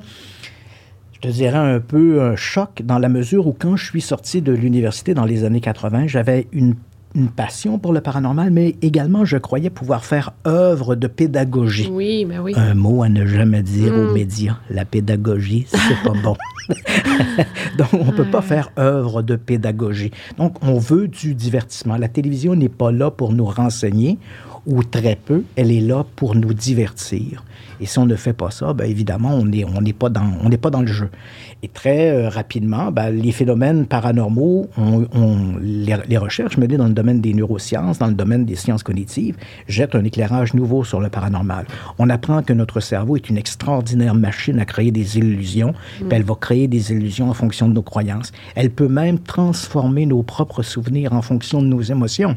je 1.13 1.29
te 1.29 1.33
dirais 1.33 1.57
un 1.57 1.79
peu 1.79 2.21
un 2.21 2.35
choc 2.35 2.81
dans 2.83 2.99
la 2.99 3.07
mesure 3.09 3.47
où 3.47 3.55
quand 3.57 3.77
je 3.77 3.85
suis 3.85 4.01
sorti 4.01 4.41
de 4.41 4.51
l'université 4.51 5.13
dans 5.13 5.23
les 5.25 5.43
années 5.45 5.61
80, 5.61 6.07
j'avais 6.07 6.45
une, 6.51 6.75
une 7.15 7.29
passion 7.29 7.79
pour 7.79 7.93
le 7.93 8.01
paranormal, 8.01 8.51
mais 8.51 8.75
également 8.81 9.23
je 9.25 9.37
croyais 9.37 9.69
pouvoir 9.69 10.03
faire 10.03 10.33
œuvre 10.45 10.95
de 10.95 11.07
pédagogie. 11.07 11.87
Oui, 11.91 12.25
mais 12.25 12.39
oui. 12.39 12.53
Un 12.55 12.73
mot 12.75 13.03
à 13.03 13.09
ne 13.09 13.25
jamais 13.25 13.63
dire 13.63 13.93
Mm. 13.93 13.99
aux 13.99 14.13
médias. 14.13 14.57
La 14.69 14.85
pédagogie, 14.85 15.65
c'est 15.69 16.03
pas 16.03 16.13
bon. 16.21 16.35
Donc, 17.77 17.89
on 17.93 18.11
peut 18.11 18.25
pas 18.29 18.41
faire 18.41 18.69
œuvre 18.77 19.21
de 19.21 19.35
pédagogie. 19.35 20.11
Donc, 20.37 20.55
on 20.63 20.77
veut 20.79 21.07
du 21.07 21.33
divertissement. 21.35 21.97
La 21.97 22.07
télévision 22.07 22.55
n'est 22.55 22.69
pas 22.69 22.91
là 22.91 23.11
pour 23.11 23.33
nous 23.33 23.45
renseigner, 23.45 24.17
ou 24.65 24.83
très 24.83 25.15
peu. 25.15 25.43
Elle 25.55 25.71
est 25.71 25.81
là 25.81 26.05
pour 26.15 26.35
nous 26.35 26.53
divertir. 26.53 27.43
Et 27.81 27.85
si 27.85 27.99
on 27.99 28.05
ne 28.05 28.15
fait 28.15 28.33
pas 28.33 28.51
ça, 28.51 28.73
ben 28.73 28.89
évidemment, 28.89 29.31
on 29.33 29.45
n'est 29.45 29.65
on 29.65 29.81
n'est 29.81 29.93
pas, 29.93 30.09
dans- 30.09 30.31
on 30.43 30.49
pas 30.49 30.69
dans 30.69 30.81
le 30.81 30.87
jeu. 30.87 31.09
Et 31.63 31.67
très 31.67 32.09
euh, 32.11 32.29
rapidement, 32.29 32.91
ben, 32.91 33.09
les 33.09 33.31
phénomènes 33.31 33.85
paranormaux, 33.85 34.69
on, 34.77 35.05
on- 35.13 35.57
les, 35.61 35.95
les 36.07 36.17
recherches 36.17 36.57
menées 36.57 36.77
dans 36.77 36.87
le 36.87 36.93
domaine 36.93 37.21
des 37.21 37.33
neurosciences, 37.33 37.97
dans 37.99 38.07
le 38.07 38.13
domaine 38.13 38.45
des 38.45 38.55
sciences 38.55 38.83
cognitives, 38.83 39.35
jettent 39.67 39.95
un 39.95 40.03
éclairage 40.03 40.53
nouveau 40.53 40.83
sur 40.83 40.99
le 41.01 41.09
paranormal. 41.09 41.65
On 41.97 42.09
apprend 42.09 42.41
que 42.43 42.53
notre 42.53 42.79
cerveau 42.79 43.15
est 43.15 43.29
une 43.29 43.37
extraordinaire 43.37 44.15
machine 44.15 44.59
à 44.59 44.65
créer 44.65 44.91
des 44.91 45.17
illusions. 45.17 45.73
puis 45.97 46.07
elle 46.11 46.23
va 46.23 46.35
créer 46.35 46.67
des 46.67 46.91
illusions 46.91 47.29
en 47.29 47.33
fonction 47.33 47.67
de 47.67 47.73
nos 47.73 47.81
croyances. 47.81 48.31
Elle 48.55 48.69
peut 48.69 48.87
même 48.87 49.19
transformer 49.19 50.05
nos 50.05 50.23
propres 50.23 50.63
souvenirs 50.63 51.13
en 51.13 51.21
fonction 51.21 51.61
de 51.61 51.67
nos 51.67 51.81
émotions. 51.81 52.35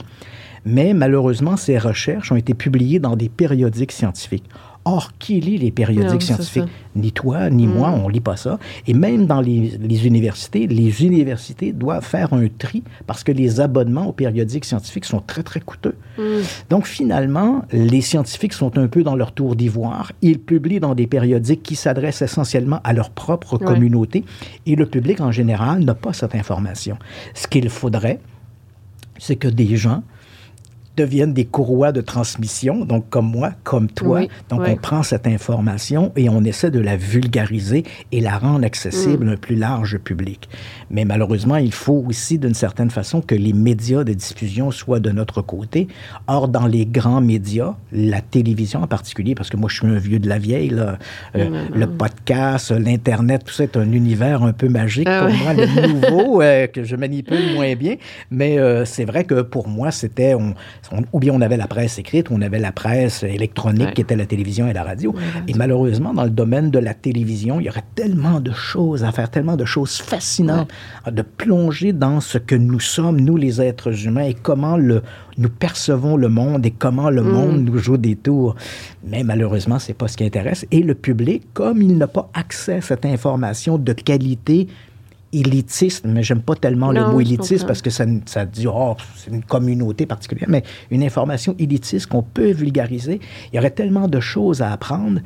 Mais 0.64 0.92
malheureusement, 0.92 1.56
ces 1.56 1.78
recherches 1.78 2.32
ont 2.32 2.36
été 2.36 2.52
publiées 2.54 2.98
dans 2.98 3.16
des 3.16 3.28
périodiques 3.28 3.92
scientifiques. 3.92 4.44
Or, 4.84 5.12
qui 5.18 5.40
lit 5.40 5.58
les 5.58 5.70
périodiques 5.70 6.12
Non, 6.12 6.20
scientifiques? 6.20 6.64
Ni 6.96 7.12
toi, 7.12 7.50
ni 7.50 7.66
moi, 7.66 7.90
on 7.90 8.08
lit 8.08 8.20
pas 8.20 8.36
ça. 8.36 8.58
Et 8.86 8.94
même 8.94 9.26
dans 9.26 9.40
les, 9.42 9.76
les 9.78 10.06
universités, 10.06 10.66
les 10.66 11.04
universités 11.04 11.72
doivent 11.72 12.04
faire 12.04 12.32
un 12.32 12.46
tri 12.58 12.82
parce 13.06 13.22
que 13.22 13.30
les 13.30 13.60
abonnements 13.60 14.06
aux 14.06 14.12
périodiques 14.12 14.64
scientifiques 14.64 15.04
sont 15.04 15.20
très, 15.20 15.42
très 15.42 15.60
coûteux. 15.60 15.94
Donc, 16.70 16.86
finalement, 16.86 17.62
les 17.70 18.00
scientifiques 18.00 18.54
sont 18.54 18.78
un 18.78 18.86
peu 18.88 19.02
dans 19.02 19.14
leur 19.14 19.32
tour 19.32 19.56
d'ivoire. 19.56 20.12
Ils 20.22 20.38
publient 20.38 20.80
dans 20.80 20.94
des 20.94 21.06
périodiques 21.06 21.62
qui 21.62 21.76
s'adressent 21.76 22.22
essentiellement 22.22 22.80
à 22.84 22.92
leur 22.94 23.10
propre 23.10 23.58
Ouais. 23.58 23.64
communauté 23.66 24.24
et 24.66 24.74
le 24.76 24.86
public 24.86 25.20
en 25.20 25.32
général 25.32 25.84
n'a 25.84 25.94
pas 25.94 26.12
cette 26.12 26.34
information. 26.34 26.96
Ce 27.34 27.46
qu'il 27.46 27.68
faudrait, 27.68 28.20
c'est 29.18 29.36
que 29.36 29.48
des 29.48 29.76
gens 29.76 30.02
deviennent 30.98 31.32
des 31.32 31.44
courroies 31.46 31.92
de 31.92 32.00
transmission, 32.00 32.84
donc 32.84 33.08
comme 33.08 33.30
moi, 33.30 33.52
comme 33.64 33.88
toi. 33.88 34.18
Oui, 34.20 34.28
donc 34.50 34.60
oui. 34.62 34.70
on 34.72 34.76
prend 34.76 35.02
cette 35.02 35.26
information 35.26 36.12
et 36.16 36.28
on 36.28 36.42
essaie 36.44 36.70
de 36.70 36.80
la 36.80 36.96
vulgariser 36.96 37.84
et 38.12 38.20
la 38.20 38.38
rendre 38.38 38.64
accessible 38.64 39.24
Mm. 39.26 39.28
à 39.28 39.32
un 39.32 39.36
plus 39.36 39.56
large 39.56 39.98
public. 39.98 40.48
Mais 40.90 41.04
malheureusement, 41.04 41.56
il 41.56 41.72
faut 41.72 42.04
aussi 42.08 42.38
d'une 42.38 42.54
certaine 42.54 42.90
façon 42.90 43.20
que 43.20 43.34
les 43.34 43.52
médias 43.52 44.04
de 44.04 44.12
diffusion 44.12 44.70
soient 44.70 45.00
de 45.00 45.10
notre 45.10 45.42
côté. 45.42 45.88
Or, 46.26 46.48
dans 46.48 46.66
les 46.66 46.86
grands 46.86 47.20
médias, 47.20 47.74
la 47.92 48.20
télévision 48.20 48.82
en 48.82 48.86
particulier, 48.86 49.34
parce 49.34 49.50
que 49.50 49.56
moi 49.56 49.68
je 49.68 49.76
suis 49.76 49.86
un 49.86 49.98
vieux 49.98 50.18
de 50.18 50.28
la 50.28 50.38
vieille, 50.38 50.70
là, 50.70 50.98
euh, 51.36 51.66
le 51.74 51.86
podcast, 51.86 52.70
l'Internet, 52.70 53.44
tout 53.44 53.52
ça 53.52 53.64
est 53.64 53.76
un 53.76 53.92
univers 53.92 54.42
un 54.42 54.52
peu 54.52 54.68
magique 54.68 55.08
Ah 55.10 55.26
pour 55.26 55.34
moi, 55.36 55.54
le 55.54 55.88
nouveau, 55.88 56.42
euh, 56.42 56.66
que 56.66 56.84
je 56.84 56.96
manipule 56.96 57.54
moins 57.54 57.74
bien. 57.74 57.96
Mais 58.30 58.58
euh, 58.58 58.84
c'est 58.84 59.04
vrai 59.04 59.24
que 59.24 59.42
pour 59.42 59.68
moi, 59.68 59.90
c'était. 59.90 60.34
On, 60.34 60.54
on- 60.92 61.02
ou 61.12 61.18
bien 61.20 61.32
on 61.34 61.40
avait 61.40 61.56
la 61.56 61.66
presse 61.66 61.98
écrite, 61.98 62.30
ou 62.30 62.34
on 62.34 62.42
avait 62.42 62.58
la 62.58 62.72
presse 62.72 63.22
électronique 63.22 63.88
Ouais. 63.88 63.92
qui 63.94 64.00
était 64.00 64.16
la 64.16 64.26
télévision 64.26 64.68
et 64.68 64.72
la 64.72 64.82
radio. 64.82 65.14
Et 65.46 65.54
malheureusement, 65.54 66.12
dans 66.14 66.24
le 66.24 66.30
domaine 66.30 66.70
de 66.70 66.78
la 66.78 66.94
télévision, 66.94 67.60
il 67.60 67.66
y 67.66 67.68
aurait 67.68 67.84
tellement 67.94 68.40
de 68.40 68.52
choses 68.52 69.04
à 69.04 69.12
faire, 69.12 69.30
tellement 69.30 69.56
de 69.56 69.64
choses 69.64 69.96
fascinantes, 69.98 70.70
de 71.10 71.22
plonger 71.22 71.92
dans 71.92 72.20
ce 72.20 72.38
que 72.38 72.54
nous 72.54 72.80
sommes, 72.80 73.20
nous 73.20 73.36
les 73.36 73.60
êtres 73.60 74.06
humains, 74.06 74.24
et 74.24 74.34
comment 74.34 74.76
le, 74.76 75.02
nous 75.36 75.48
percevons 75.50 76.16
le 76.16 76.28
monde 76.28 76.64
et 76.66 76.70
comment 76.70 77.10
le 77.10 77.22
monde 77.22 77.64
nous 77.64 77.78
joue 77.78 77.96
des 77.96 78.16
tours. 78.16 78.54
Mais 79.06 79.22
malheureusement, 79.24 79.78
c'est 79.78 79.94
pas 79.94 80.08
ce 80.08 80.16
qui 80.16 80.24
intéresse. 80.24 80.66
Et 80.70 80.82
le 80.82 80.94
public, 80.94 81.42
comme 81.54 81.82
il 81.82 81.96
n'a 81.96 82.06
pas 82.08 82.30
accès 82.34 82.74
à 82.76 82.80
cette 82.80 83.04
information 83.06 83.78
de 83.78 83.92
qualité, 83.92 84.68
élitiste, 85.32 86.04
mais 86.06 86.22
j'aime 86.22 86.42
pas 86.42 86.54
tellement 86.54 86.90
le 86.90 87.04
mot 87.06 87.20
élitiste 87.20 87.66
parce 87.66 87.82
que 87.82 87.90
ça, 87.90 88.04
ça 88.26 88.46
dit, 88.46 88.66
oh, 88.66 88.96
c'est 89.16 89.30
une 89.30 89.42
communauté 89.42 90.06
particulière, 90.06 90.48
mais 90.48 90.62
une 90.90 91.02
information 91.02 91.54
élitiste 91.58 92.06
qu'on 92.06 92.22
peut 92.22 92.52
vulgariser. 92.52 93.20
Il 93.52 93.56
y 93.56 93.58
aurait 93.58 93.70
tellement 93.70 94.08
de 94.08 94.20
choses 94.20 94.62
à 94.62 94.72
apprendre, 94.72 95.20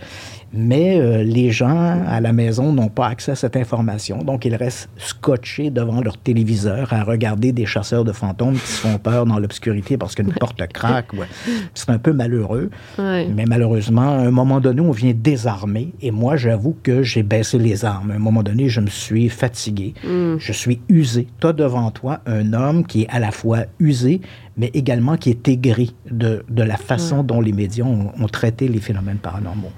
mais 0.53 0.99
euh, 0.99 1.23
les 1.23 1.51
gens 1.51 2.03
à 2.07 2.21
la 2.21 2.33
maison 2.33 2.73
n'ont 2.73 2.89
pas 2.89 3.09
accès 3.09 3.33
à 3.33 3.35
cette 3.37 3.57
information. 3.57 4.19
Donc, 4.19 4.45
ils 4.45 4.55
restent 4.55 4.89
scotchés 4.97 5.71
devant 5.71 6.01
leur 6.01 6.19
téléviseur 6.19 6.93
à 6.93 7.05
regarder 7.05 7.53
des 7.53 7.67
chasseurs 7.67 8.05
de 8.05 8.13
fantômes 8.13 8.55
qui 8.55 8.67
se 8.67 8.81
font 8.87 8.99
peur 8.99 9.27
dans 9.27 9.39
l'obscurité 9.39 9.97
parce 9.97 10.15
qu'une 10.15 10.33
porte 10.33 10.61
craque. 10.73 11.13
ouais. 11.15 11.27
C'est 11.75 11.91
un 11.91 11.99
peu 11.99 12.13
malheureux. 12.13 12.71
Ouais. 12.99 13.29
Mais 13.35 13.45
malheureusement, 13.47 14.19
à 14.19 14.23
un 14.27 14.31
moment 14.31 14.61
donné, 14.61 14.81
on 14.81 14.91
vient 14.91 15.13
désarmer. 15.15 15.93
Et 16.01 16.11
moi, 16.11 16.37
j'avoue 16.37 16.77
que 16.83 17.03
j'ai 17.03 17.23
baissé 17.23 17.59
les 17.59 17.85
armes. 17.85 18.11
À 18.11 18.15
un 18.15 18.19
moment 18.19 18.43
donné, 18.43 18.69
je 18.69 18.81
me 18.81 18.89
suis 18.89 19.29
fatigué. 19.29 19.95
Je 20.05 20.53
suis 20.53 20.81
usé. 20.89 21.27
As 21.43 21.53
devant 21.53 21.91
toi 21.91 22.21
un 22.27 22.53
homme 22.53 22.87
qui 22.87 23.03
est 23.03 23.09
à 23.09 23.19
la 23.19 23.31
fois 23.33 23.65
usé, 23.81 24.21
mais 24.57 24.71
également 24.75 25.17
qui 25.17 25.31
est 25.31 25.49
aigri 25.49 25.95
de, 26.11 26.45
de 26.49 26.63
la 26.63 26.77
façon 26.77 27.23
dont 27.23 27.41
les 27.41 27.53
médias 27.53 27.85
ont, 27.85 28.13
ont 28.19 28.29
traité 28.29 28.69
les 28.69 28.81
phénomènes 28.81 29.19
paranormaux. 29.19 29.73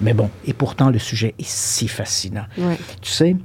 Mais 0.00 0.14
bon, 0.14 0.30
et 0.46 0.52
pourtant, 0.52 0.90
le 0.90 0.98
sujet 0.98 1.34
est 1.38 1.46
si 1.46 1.88
fascinant. 1.88 2.44
Ouais. 2.58 2.76
Tu 3.00 3.10
sais, 3.10 3.36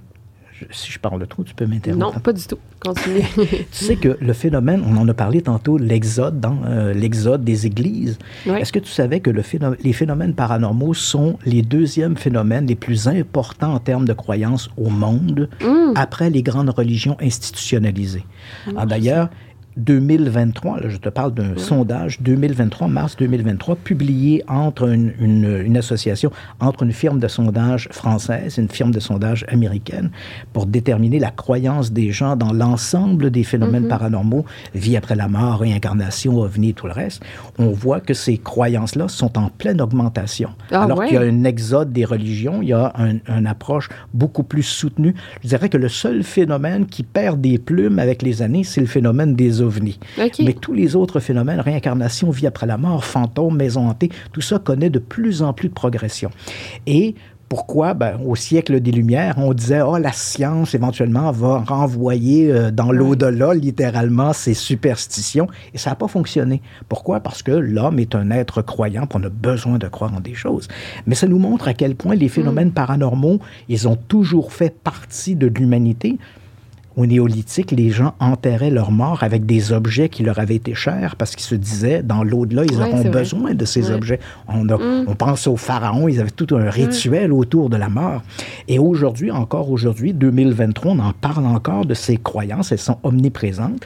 je- 0.59 0.65
si 0.71 0.91
je 0.91 0.99
parle 0.99 1.25
trop, 1.27 1.43
tu 1.43 1.53
peux 1.55 1.65
m'interrompre. 1.65 2.13
Non, 2.13 2.19
pas 2.19 2.33
du 2.33 2.43
tout. 2.45 2.57
Continue. 2.79 3.21
Tu 3.71 3.85
sais 3.85 3.95
que 3.95 4.17
le 4.19 4.33
phénomène, 4.33 4.83
on 4.87 4.97
en 4.97 5.07
a 5.07 5.13
parlé 5.13 5.41
tantôt, 5.43 5.77
l'exode 5.77 6.39
dans 6.39 6.57
euh, 6.65 6.93
l'exode 6.93 7.43
des 7.43 7.67
églises. 7.67 8.17
Ouais. 8.47 8.61
Est-ce 8.61 8.71
que 8.71 8.79
tu 8.79 8.89
savais 8.91 9.19
que 9.19 9.29
le 9.29 9.43
les 9.83 9.93
phénomènes 9.93 10.33
paranormaux 10.33 10.93
sont 10.95 11.37
les 11.45 11.61
deuxièmes 11.61 12.17
phénomènes 12.17 12.65
les 12.65 12.75
plus 12.75 13.07
importants 13.07 13.73
en 13.73 13.79
termes 13.79 14.05
de 14.05 14.13
croyances 14.13 14.69
au 14.77 14.89
monde 14.89 15.47
après 15.95 16.29
les 16.31 16.41
grandes 16.41 16.71
religions 16.71 17.17
institutionnalisées? 17.21 18.23
Ah, 18.75 18.85
D'ailleurs, 18.85 19.29
2023, 19.77 20.79
là, 20.81 20.89
je 20.89 20.97
te 20.97 21.09
parle 21.09 21.33
d'un 21.33 21.57
sondage 21.57 22.21
2023, 22.21 22.87
mars 22.87 23.15
2023, 23.17 23.75
publié 23.77 24.43
entre 24.47 24.89
une, 24.89 25.13
une- 25.19 25.61
une 25.65 25.77
association, 25.77 26.31
entre 26.59 26.83
une 26.83 26.91
firme 26.91 27.19
de 27.19 27.27
sondage 27.27 27.87
française 27.91 28.57
et 28.57 28.61
une 28.61 28.69
firme 28.69 28.91
de 28.91 28.99
sondage 28.99 29.45
américaine 29.47 30.11
pour 30.53 30.65
déterminer 30.65 31.19
la 31.19 31.31
croyance 31.31 31.91
des 31.91 32.11
gens 32.11 32.35
dans 32.35 32.53
l'ensemble 32.53 33.31
des 33.31 33.43
phénomènes 33.43 33.87
paranormaux, 33.87 34.45
vie 34.75 34.97
après 34.97 35.15
la 35.15 35.27
mort, 35.27 35.59
réincarnation, 35.59 36.39
ovni, 36.39 36.73
tout 36.73 36.87
le 36.87 36.93
reste. 36.93 37.23
On 37.57 37.71
voit 37.71 37.99
que 38.01 38.13
ces 38.13 38.37
croyances-là 38.37 39.07
sont 39.07 39.37
en 39.37 39.49
pleine 39.49 39.81
augmentation. 39.81 40.49
Ah 40.71 40.83
Alors 40.83 40.99
ouais? 40.99 41.07
qu'il 41.07 41.15
y 41.15 41.19
a 41.19 41.21
un 41.21 41.43
exode 41.43 41.91
des 41.93 42.05
religions, 42.05 42.61
il 42.61 42.69
y 42.69 42.73
a 42.73 42.91
un- 42.97 43.19
une 43.37 43.47
approche 43.47 43.89
beaucoup 44.13 44.43
plus 44.43 44.63
soutenue. 44.63 45.13
Je 45.43 45.47
dirais 45.49 45.69
que 45.69 45.77
le 45.77 45.89
seul 45.89 46.23
phénomène 46.23 46.85
qui 46.85 47.03
perd 47.03 47.39
des 47.41 47.57
plumes 47.57 47.99
avec 47.99 48.21
les 48.21 48.41
années, 48.41 48.63
c'est 48.63 48.81
le 48.81 48.87
phénomène 48.87 49.35
des 49.35 49.60
ovnis. 49.61 49.99
Mais 50.17 50.53
tous 50.53 50.73
les 50.73 50.95
autres 50.95 51.19
phénomènes, 51.19 51.59
réincarnation, 51.59 52.29
vie 52.29 52.47
après 52.47 52.65
la 52.65 52.77
mort, 52.77 53.03
fantômes, 53.05 53.57
maison 53.57 53.87
hantée, 53.87 54.09
tout 54.31 54.41
ça 54.41 54.59
connaît 54.59 54.89
de 54.89 54.99
plus 54.99 55.41
en 55.41 55.53
plus 55.53 55.69
de 55.69 55.73
progression. 55.73 56.29
Et 56.87 57.15
pourquoi? 57.51 57.93
Ben, 57.93 58.17
au 58.25 58.37
siècle 58.37 58.79
des 58.79 58.93
Lumières, 58.93 59.33
on 59.35 59.53
disait, 59.53 59.81
oh, 59.81 59.97
la 59.97 60.13
science, 60.13 60.73
éventuellement, 60.73 61.33
va 61.33 61.57
renvoyer 61.57 62.49
euh, 62.49 62.71
dans 62.71 62.93
l'au-delà, 62.93 63.53
littéralement, 63.53 64.31
ces 64.31 64.53
superstitions. 64.53 65.49
Et 65.73 65.77
ça 65.77 65.89
n'a 65.89 65.97
pas 65.97 66.07
fonctionné. 66.07 66.61
Pourquoi? 66.87 67.19
Parce 67.19 67.43
que 67.43 67.51
l'homme 67.51 67.99
est 67.99 68.15
un 68.15 68.31
être 68.31 68.61
croyant, 68.61 69.05
puis 69.05 69.19
on 69.21 69.25
a 69.25 69.29
besoin 69.29 69.79
de 69.79 69.89
croire 69.89 70.13
en 70.13 70.21
des 70.21 70.33
choses. 70.33 70.69
Mais 71.05 71.15
ça 71.15 71.27
nous 71.27 71.39
montre 71.39 71.67
à 71.67 71.73
quel 71.73 71.95
point 71.95 72.15
les 72.15 72.29
phénomènes 72.29 72.71
paranormaux, 72.71 73.41
ils 73.67 73.85
ont 73.85 73.97
toujours 73.97 74.53
fait 74.53 74.73
partie 74.73 75.35
de 75.35 75.47
l'humanité. 75.47 76.19
Au 76.97 77.05
néolithique, 77.05 77.71
les 77.71 77.89
gens 77.89 78.13
enterraient 78.19 78.69
leurs 78.69 78.91
morts 78.91 79.23
avec 79.23 79.45
des 79.45 79.71
objets 79.71 80.09
qui 80.09 80.23
leur 80.23 80.39
avaient 80.39 80.55
été 80.55 80.73
chers 80.75 81.15
parce 81.15 81.35
qu'ils 81.35 81.45
se 81.45 81.55
disaient, 81.55 82.03
dans 82.03 82.23
l'au-delà, 82.23 82.63
ils 82.65 82.75
Ouais, 82.77 82.83
auront 82.87 82.97
vrai. 83.01 83.09
besoin 83.09 83.53
de 83.53 83.65
ces 83.65 83.87
Ouais. 83.89 83.93
objets. 83.95 84.19
On, 84.47 84.67
a- 84.69 84.77
Mm. 84.77 85.05
on 85.07 85.15
pense 85.15 85.47
aux 85.47 85.55
pharaons, 85.57 86.07
ils 86.07 86.19
avaient 86.19 86.31
tout 86.31 86.53
un 86.55 86.69
rituel 86.69 87.31
autour 87.31 87.69
de 87.69 87.77
la 87.77 87.87
mort. 87.89 88.21
Et 88.67 88.77
aujourd'hui, 88.79 89.31
encore 89.31 89.69
aujourd'hui, 89.71 90.13
2023, 90.13 90.91
on 90.91 90.99
en 90.99 91.13
parle 91.13 91.45
encore 91.45 91.85
de 91.85 91.93
ces 91.93 92.17
croyances, 92.17 92.71
elles 92.71 92.77
sont 92.79 92.97
omniprésentes. 93.03 93.85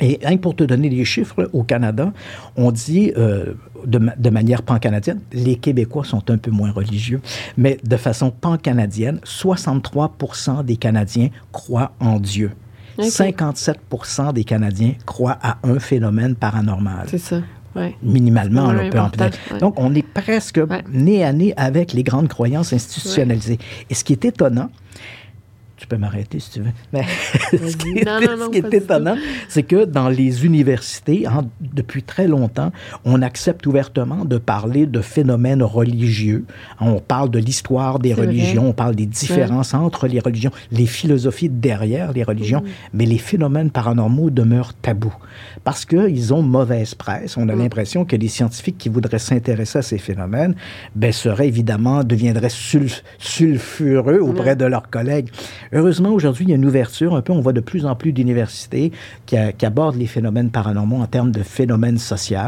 Et 0.00 0.18
rien 0.22 0.36
que 0.36 0.42
pour 0.42 0.54
te 0.56 0.64
donner 0.64 0.88
des 0.90 1.04
chiffres, 1.04 1.48
au 1.52 1.62
Canada, 1.62 2.12
on 2.56 2.70
dit 2.70 3.12
euh, 3.16 3.54
de, 3.86 3.98
ma- 3.98 4.14
de 4.16 4.30
manière 4.30 4.62
pan-canadienne, 4.62 5.20
les 5.32 5.56
Québécois 5.56 6.04
sont 6.04 6.30
un 6.30 6.36
peu 6.38 6.50
moins 6.50 6.70
religieux, 6.70 7.20
mais 7.56 7.78
de 7.84 7.96
façon 7.96 8.30
pan-canadienne, 8.30 9.20
63% 9.24 10.64
des 10.64 10.76
Canadiens 10.76 11.28
croient 11.52 11.92
en 12.00 12.18
Dieu. 12.20 12.52
Ok. 12.98 13.04
57% 13.06 14.32
des 14.32 14.44
Canadiens 14.44 14.92
croient 15.04 15.38
à 15.42 15.58
un 15.64 15.78
phénomène 15.78 16.34
paranormal. 16.34 17.06
C'est 17.08 17.18
ça. 17.18 17.40
Ouais. 17.74 17.94
Minimalement, 18.02 18.68
Ouais, 18.68 18.86
on 18.86 18.90
peut 18.90 18.98
en 18.98 19.10
ouais. 19.52 19.58
Donc, 19.60 19.74
on 19.78 19.94
est 19.94 20.02
presque 20.06 20.58
nez 20.90 21.22
à 21.24 21.32
nez 21.34 21.52
avec 21.58 21.92
les 21.92 22.02
grandes 22.02 22.28
croyances 22.28 22.72
institutionnalisées. 22.72 23.58
Et 23.90 23.94
ce 23.94 24.02
qui 24.02 24.14
est 24.14 24.24
étonnant, 24.24 24.70
tu 25.86 25.94
peux 25.94 26.00
m'arrêter 26.00 26.40
si 26.40 26.50
tu 26.50 26.60
veux, 26.62 26.72
mais 26.92 27.02
ce 27.52 27.76
qui 27.76 27.98
est, 27.98 28.04
Non, 28.04 28.18
non, 28.20 28.36
non, 28.36 28.44
ce 28.46 28.50
qui 28.50 28.58
est 28.58 28.62
pas 28.62 28.68
du 28.70 28.76
tout. 28.78 28.82
étonnant, 28.84 29.16
c'est 29.48 29.62
que 29.62 29.84
dans 29.84 30.08
les 30.08 30.44
universités, 30.44 31.26
hein, 31.28 31.46
depuis 31.60 32.02
très 32.02 32.26
longtemps, 32.26 32.72
on 33.04 33.22
accepte 33.22 33.64
ouvertement 33.68 34.24
de 34.24 34.36
parler 34.38 34.86
de 34.86 35.00
phénomènes 35.00 35.62
religieux. 35.62 36.44
On 36.80 36.98
parle 36.98 37.30
de 37.30 37.38
l'histoire 37.38 38.00
des 38.00 38.14
vrai. 38.14 38.26
religions, 38.26 38.68
on 38.68 38.72
parle 38.72 38.96
des 38.96 39.06
différences 39.06 39.74
entre 39.74 40.08
les 40.08 40.18
religions, 40.18 40.50
les 40.72 40.86
philosophies 40.86 41.48
derrière 41.48 42.12
les 42.12 42.24
religions, 42.24 42.64
mais 42.92 43.06
les 43.06 43.18
phénomènes 43.18 43.70
paranormaux 43.70 44.30
demeurent 44.30 44.74
tabous 44.74 45.14
parce 45.62 45.84
qu'ils 45.84 46.34
ont 46.34 46.42
mauvaise 46.42 46.94
presse. 46.96 47.36
On 47.36 47.48
a 47.48 47.54
l'impression 47.54 48.04
que 48.04 48.16
les 48.16 48.28
scientifiques 48.28 48.78
qui 48.78 48.88
voudraient 48.88 49.18
s'intéresser 49.20 49.78
à 49.78 49.82
ces 49.82 49.98
phénomènes 49.98 50.54
ben, 50.96 51.12
seraient 51.12 51.46
évidemment, 51.48 52.02
deviendraient 52.02 52.48
sulf- 52.48 53.02
sulfureux 53.18 54.18
auprès 54.20 54.56
de 54.56 54.64
leurs 54.64 54.88
collègues. 54.90 55.28
Heureusement, 55.78 56.08
aujourd'hui, 56.08 56.46
il 56.46 56.48
y 56.48 56.52
a 56.52 56.56
une 56.56 56.64
ouverture 56.64 57.14
un 57.14 57.20
peu. 57.20 57.34
On 57.34 57.40
voit 57.42 57.52
de 57.52 57.60
plus 57.60 57.84
en 57.84 57.94
plus 57.94 58.12
d'universités 58.12 58.92
qui, 59.26 59.36
qui 59.58 59.66
abordent 59.66 59.96
les 59.96 60.06
phénomènes 60.06 60.48
paranormaux 60.50 61.02
en 61.02 61.06
termes 61.06 61.30
de 61.32 61.42
phénomènes 61.42 61.98
sociaux, 61.98 62.38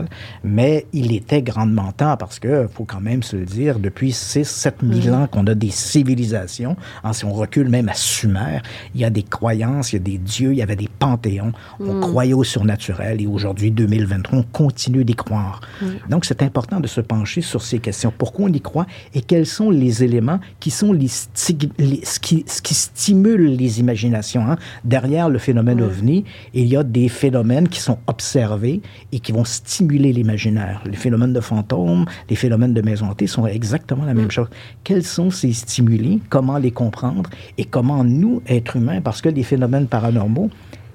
mais 0.42 0.86
il 0.94 1.14
était 1.14 1.42
grandement 1.42 1.92
temps 1.92 2.16
parce 2.16 2.38
que, 2.38 2.66
faut 2.72 2.84
quand 2.86 3.02
même 3.02 3.22
se 3.22 3.36
le 3.36 3.44
dire, 3.44 3.80
depuis 3.80 4.12
6-7 4.12 4.72
000 5.02 5.14
ans 5.14 5.26
qu'on 5.26 5.46
a 5.46 5.54
des 5.54 5.68
civilisations, 5.70 6.74
hein, 7.04 7.12
si 7.12 7.26
on 7.26 7.34
recule 7.34 7.68
même 7.68 7.90
à 7.90 7.94
Sumer, 7.94 8.60
il 8.94 9.02
y 9.02 9.04
a 9.04 9.10
des 9.10 9.22
croyances, 9.24 9.92
il 9.92 9.96
y 9.96 9.98
a 9.98 10.02
des 10.02 10.16
dieux, 10.18 10.52
il 10.52 10.58
y 10.58 10.62
avait 10.62 10.74
des 10.76 10.88
panthéons, 10.98 11.52
on 11.80 12.00
croyait 12.00 12.32
au 12.32 12.44
surnaturel 12.44 13.20
et 13.20 13.26
aujourd'hui, 13.26 13.70
2023, 13.70 14.38
on 14.38 14.42
continue 14.42 15.04
d'y 15.04 15.14
croire. 15.14 15.60
Donc, 16.08 16.24
c'est 16.24 16.42
important 16.42 16.80
de 16.80 16.86
se 16.86 17.02
pencher 17.02 17.42
sur 17.42 17.60
ces 17.60 17.78
questions. 17.78 18.10
Pourquoi 18.16 18.46
on 18.46 18.52
y 18.52 18.60
croit 18.62 18.86
et 19.14 19.20
quels 19.20 19.44
sont 19.46 19.70
les 19.70 20.02
éléments 20.02 20.40
qui 20.60 20.70
sont 20.70 20.94
les, 20.94 21.08
stig- 21.08 21.70
les- 21.78 22.00
ce, 22.06 22.18
qui, 22.20 22.44
ce 22.46 22.62
qui 22.62 22.74
stimule 23.18 23.56
les 23.56 23.80
imaginations. 23.80 24.42
hein. 24.48 24.56
Derrière 24.84 25.28
le 25.28 25.38
phénomène 25.38 25.80
ovni, 25.82 26.24
il 26.54 26.66
y 26.66 26.76
a 26.76 26.82
des 26.84 27.08
phénomènes 27.08 27.68
qui 27.68 27.80
sont 27.80 27.98
observés 28.06 28.80
et 29.12 29.18
qui 29.18 29.32
vont 29.32 29.44
stimuler 29.44 30.12
l'imaginaire. 30.12 30.82
Les 30.86 30.96
phénomènes 30.96 31.32
de 31.32 31.40
fantômes, 31.40 32.04
les 32.30 32.36
phénomènes 32.36 32.74
de 32.74 32.82
maison 32.82 33.06
hantée 33.06 33.26
sont 33.26 33.46
exactement 33.46 34.04
la 34.04 34.14
même 34.14 34.30
chose. 34.30 34.48
Quels 34.84 35.04
sont 35.04 35.30
ces 35.30 35.52
stimuli? 35.52 36.20
Comment 36.28 36.58
les 36.58 36.70
comprendre? 36.70 37.28
Et 37.56 37.64
comment 37.64 38.04
nous, 38.04 38.40
êtres 38.46 38.76
humains, 38.76 39.00
parce 39.00 39.20
que 39.20 39.28
les 39.28 39.42
phénomènes 39.42 39.86
paranormaux, 39.88 40.50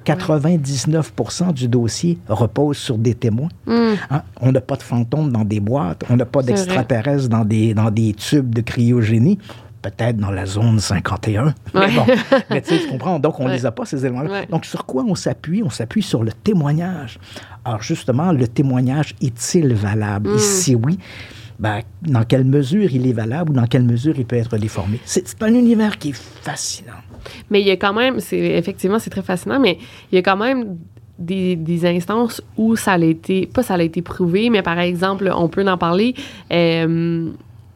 99 0.05 1.13
du 1.53 1.67
dossier 1.67 2.17
repose 2.27 2.77
sur 2.77 2.97
des 2.97 3.15
témoins. 3.15 3.49
Hein? 3.67 4.23
On 4.41 4.51
n'a 4.51 4.61
pas 4.61 4.75
de 4.75 4.83
fantômes 4.83 5.31
dans 5.31 5.45
des 5.45 5.59
boîtes, 5.59 6.03
on 6.09 6.17
n'a 6.17 6.25
pas 6.25 6.41
d'extraterrestres 6.43 7.29
dans 7.29 7.45
des, 7.45 7.73
dans 7.73 7.89
des 7.89 8.13
tubes 8.13 8.53
de 8.53 8.61
cryogénie. 8.61 9.39
Peut-être 9.83 10.17
dans 10.17 10.31
la 10.31 10.45
zone 10.47 10.79
51. 10.79 11.53
Mais 11.75 11.91
bon, 11.91 12.05
mais 12.49 12.61
tu 12.61 12.69
sais, 12.69 12.79
tu 12.81 12.87
comprends. 12.87 13.19
Donc, 13.19 13.39
on 13.39 13.45
Ouais. 13.45 13.51
les 13.53 13.65
a 13.65 13.71
pas, 13.71 13.85
ces 13.85 14.03
éléments-là. 14.05 14.31
Ouais. 14.31 14.45
Donc, 14.49 14.65
sur 14.65 14.85
quoi 14.85 15.03
on 15.07 15.13
s'appuie? 15.13 15.61
On 15.63 15.69
s'appuie 15.69 16.01
sur 16.01 16.23
le 16.23 16.31
témoignage. 16.31 17.19
Alors, 17.65 17.81
justement, 17.83 18.31
le 18.31 18.47
témoignage 18.47 19.13
est-il 19.21 19.73
valable? 19.75 20.31
Mm. 20.31 20.35
Et 20.35 20.39
si 20.39 20.73
oui, 20.75 20.97
ben, 21.59 21.81
dans 22.01 22.23
quelle 22.23 22.45
mesure 22.45 22.89
il 22.93 23.05
est 23.07 23.13
valable 23.13 23.51
ou 23.51 23.53
dans 23.53 23.67
quelle 23.67 23.83
mesure 23.83 24.15
il 24.17 24.25
peut 24.25 24.37
être 24.37 24.57
déformé? 24.57 24.99
C'est 25.05 25.43
un 25.43 25.53
univers 25.53 25.97
qui 25.99 26.09
est 26.09 26.15
fascinant. 26.41 26.93
Mais 27.49 27.61
il 27.61 27.67
y 27.67 27.71
a 27.71 27.77
quand 27.77 27.93
même, 27.93 28.19
effectivement, 28.31 28.99
c'est 28.99 29.09
très 29.09 29.21
fascinant, 29.21 29.59
mais 29.59 29.77
il 30.11 30.15
y 30.15 30.17
a 30.17 30.21
quand 30.21 30.37
même 30.37 30.77
des, 31.19 31.55
des 31.55 31.85
instances 31.85 32.41
où 32.57 32.75
ça 32.75 32.93
a 32.93 32.97
été, 32.99 33.45
pas 33.47 33.63
ça 33.63 33.75
a 33.75 33.81
été 33.83 34.01
prouvé, 34.01 34.49
mais 34.49 34.61
par 34.61 34.79
exemple, 34.79 35.31
on 35.35 35.47
peut 35.47 35.65
en 35.67 35.77
parler, 35.77 36.15
euh, 36.51 37.29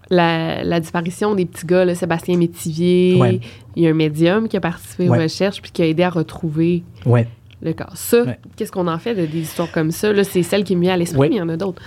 la, 0.09 0.63
la 0.63 0.79
disparition 0.79 1.35
des 1.35 1.45
petits 1.45 1.65
gars, 1.65 1.85
là, 1.85 1.95
Sébastien 1.95 2.37
Métivier, 2.37 3.15
Ouais. 3.19 3.39
il 3.75 3.83
y 3.83 3.87
a 3.87 3.89
un 3.89 3.93
médium 3.93 4.47
qui 4.47 4.57
a 4.57 4.61
participé 4.61 5.09
Ouais. 5.09 5.17
aux 5.17 5.21
recherches 5.21 5.61
puis 5.61 5.71
qui 5.71 5.81
a 5.81 5.85
aidé 5.87 6.03
à 6.03 6.09
retrouver 6.09 6.83
Ouais. 7.05 7.27
le 7.61 7.73
corps. 7.73 7.95
Ça, 7.95 8.23
qu'est-ce 8.55 8.71
qu'on 8.71 8.87
en 8.87 8.99
fait 8.99 9.15
de 9.15 9.25
des 9.25 9.39
histoires 9.39 9.71
comme 9.71 9.91
ça? 9.91 10.13
Là, 10.13 10.23
c'est 10.23 10.43
celle 10.43 10.63
qui 10.63 10.75
me 10.75 10.81
vient 10.81 10.93
à 10.93 10.97
l'esprit, 10.97 11.29
mais 11.29 11.35
il 11.35 11.39
y 11.39 11.41
en 11.41 11.49
a 11.49 11.57
d'autres. 11.57 11.81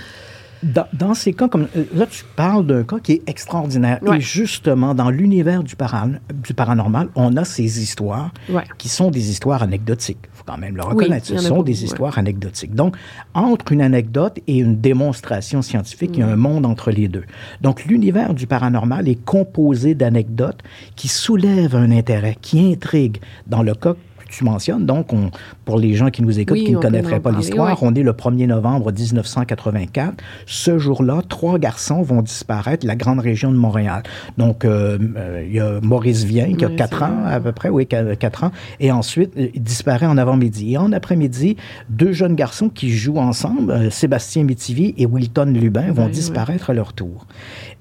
Dans, 0.63 0.87
dans 0.93 1.15
ces 1.15 1.33
cas 1.33 1.49
comme 1.49 1.69
euh, 1.77 1.85
là, 1.95 2.05
tu 2.07 2.23
parles 2.37 2.67
d'un 2.67 2.83
cas 2.83 2.99
qui 2.99 3.13
est 3.13 3.23
extraordinaire. 3.29 3.99
Ouais. 4.03 4.19
Et 4.19 4.21
justement, 4.21 4.95
dans 4.95 5.09
l'univers 5.09 5.63
du, 5.63 5.75
para- 5.75 6.09
du 6.45 6.53
paranormal, 6.53 7.09
on 7.15 7.37
a 7.39 7.45
ces 7.45 7.83
histoires 7.83 8.31
Ouais. 8.51 8.65
qui 8.77 8.89
sont 8.91 9.11
des 9.11 9.31
histoires 9.31 9.63
anecdotiques. 9.63 10.19
Il 10.25 10.37
faut 10.37 10.45
quand 10.45 10.59
même 10.59 10.77
le 10.77 10.83
reconnaître. 10.83 11.27
Ce 11.27 11.39
sont 11.39 11.49
beaucoup, 11.57 11.65
des 11.65 11.79
ouais. 11.79 11.85
histoires 11.87 12.19
anecdotiques. 12.19 12.75
Donc, 12.75 12.97
entre 13.33 13.73
une 13.73 13.81
anecdote 13.81 14.39
et 14.47 14.59
une 14.59 14.77
démonstration 14.81 15.63
scientifique, 15.63 16.11
il 16.15 16.21
y 16.21 16.23
a 16.23 16.29
un 16.29 16.37
monde 16.37 16.67
entre 16.67 16.91
les 16.91 17.09
deux. 17.09 17.25
Donc, 17.63 17.85
l'univers 17.87 18.35
du 18.35 18.47
paranormal 18.47 19.09
est 19.09 19.23
composé 19.25 19.95
d'anecdotes 19.95 20.61
qui 20.97 21.09
soulèvent 21.09 21.77
un 21.77 21.91
intérêt, 21.91 22.37
qui 22.41 22.73
intriguent. 22.73 23.21
Dans 23.47 23.63
le 23.63 23.75
cas 23.75 23.95
tu 24.31 24.45
mentionnes, 24.45 24.87
donc, 24.87 25.13
on, 25.13 25.31
pour 25.65 25.79
les 25.79 25.95
gens 25.95 26.11
qui 26.11 26.23
nous 26.23 26.39
écoutent, 26.39 26.57
Oui, 26.57 26.65
qui 26.65 26.73
ne 26.73 26.79
connaîtraient 26.79 27.17
en 27.17 27.21
pas 27.21 27.33
l'histoire, 27.33 27.83
on 27.83 27.95
est 27.95 28.03
le 28.03 28.13
1er 28.13 28.47
novembre 28.47 28.93
1984. 28.93 30.15
Ce 30.47 30.79
jour-là, 30.79 31.23
trois 31.29 31.59
garçons 31.59 32.03
vont 32.03 32.23
disparaître 32.23 32.83
de 32.83 32.89
la 32.89 32.97
grande 32.97 33.21
région 33.21 33.51
de 33.51 33.57
Montréal. 33.57 34.03
Donc, 34.39 34.65
euh, 34.65 34.99
euh, 35.17 35.45
il 35.47 35.55
y 35.55 35.61
a 35.61 35.81
Maurice 35.83 36.25
Vien, 36.25 36.55
qui 36.55 36.65
a 36.65 36.71
Ouais, 36.71 36.77
4 36.77 36.99
c'est 36.99 37.05
ans 37.05 37.25
à 37.27 37.41
peu 37.41 37.53
près, 37.53 37.69
oui, 37.69 37.87
4 37.87 38.45
ans. 38.45 38.53
Et 38.79 38.93
ensuite, 38.93 39.33
euh, 39.37 39.49
il 39.55 39.63
disparaît 39.63 40.07
en 40.07 40.17
avant-midi. 40.17 40.73
Et 40.73 40.79
en 40.79 40.93
après-midi, 40.93 41.57
deux 41.89 42.13
jeunes 42.13 42.35
garçons 42.35 42.69
qui 42.69 42.91
jouent 42.91 43.19
ensemble, 43.19 43.91
Sébastien 43.91 44.45
Métivier 44.45 44.95
et 44.99 45.07
Wilton 45.07 45.53
Lubin, 45.55 45.93
vont 45.93 46.09
disparaître 46.09 46.71
à 46.71 46.75
leur 46.75 46.93
tour. 46.93 47.27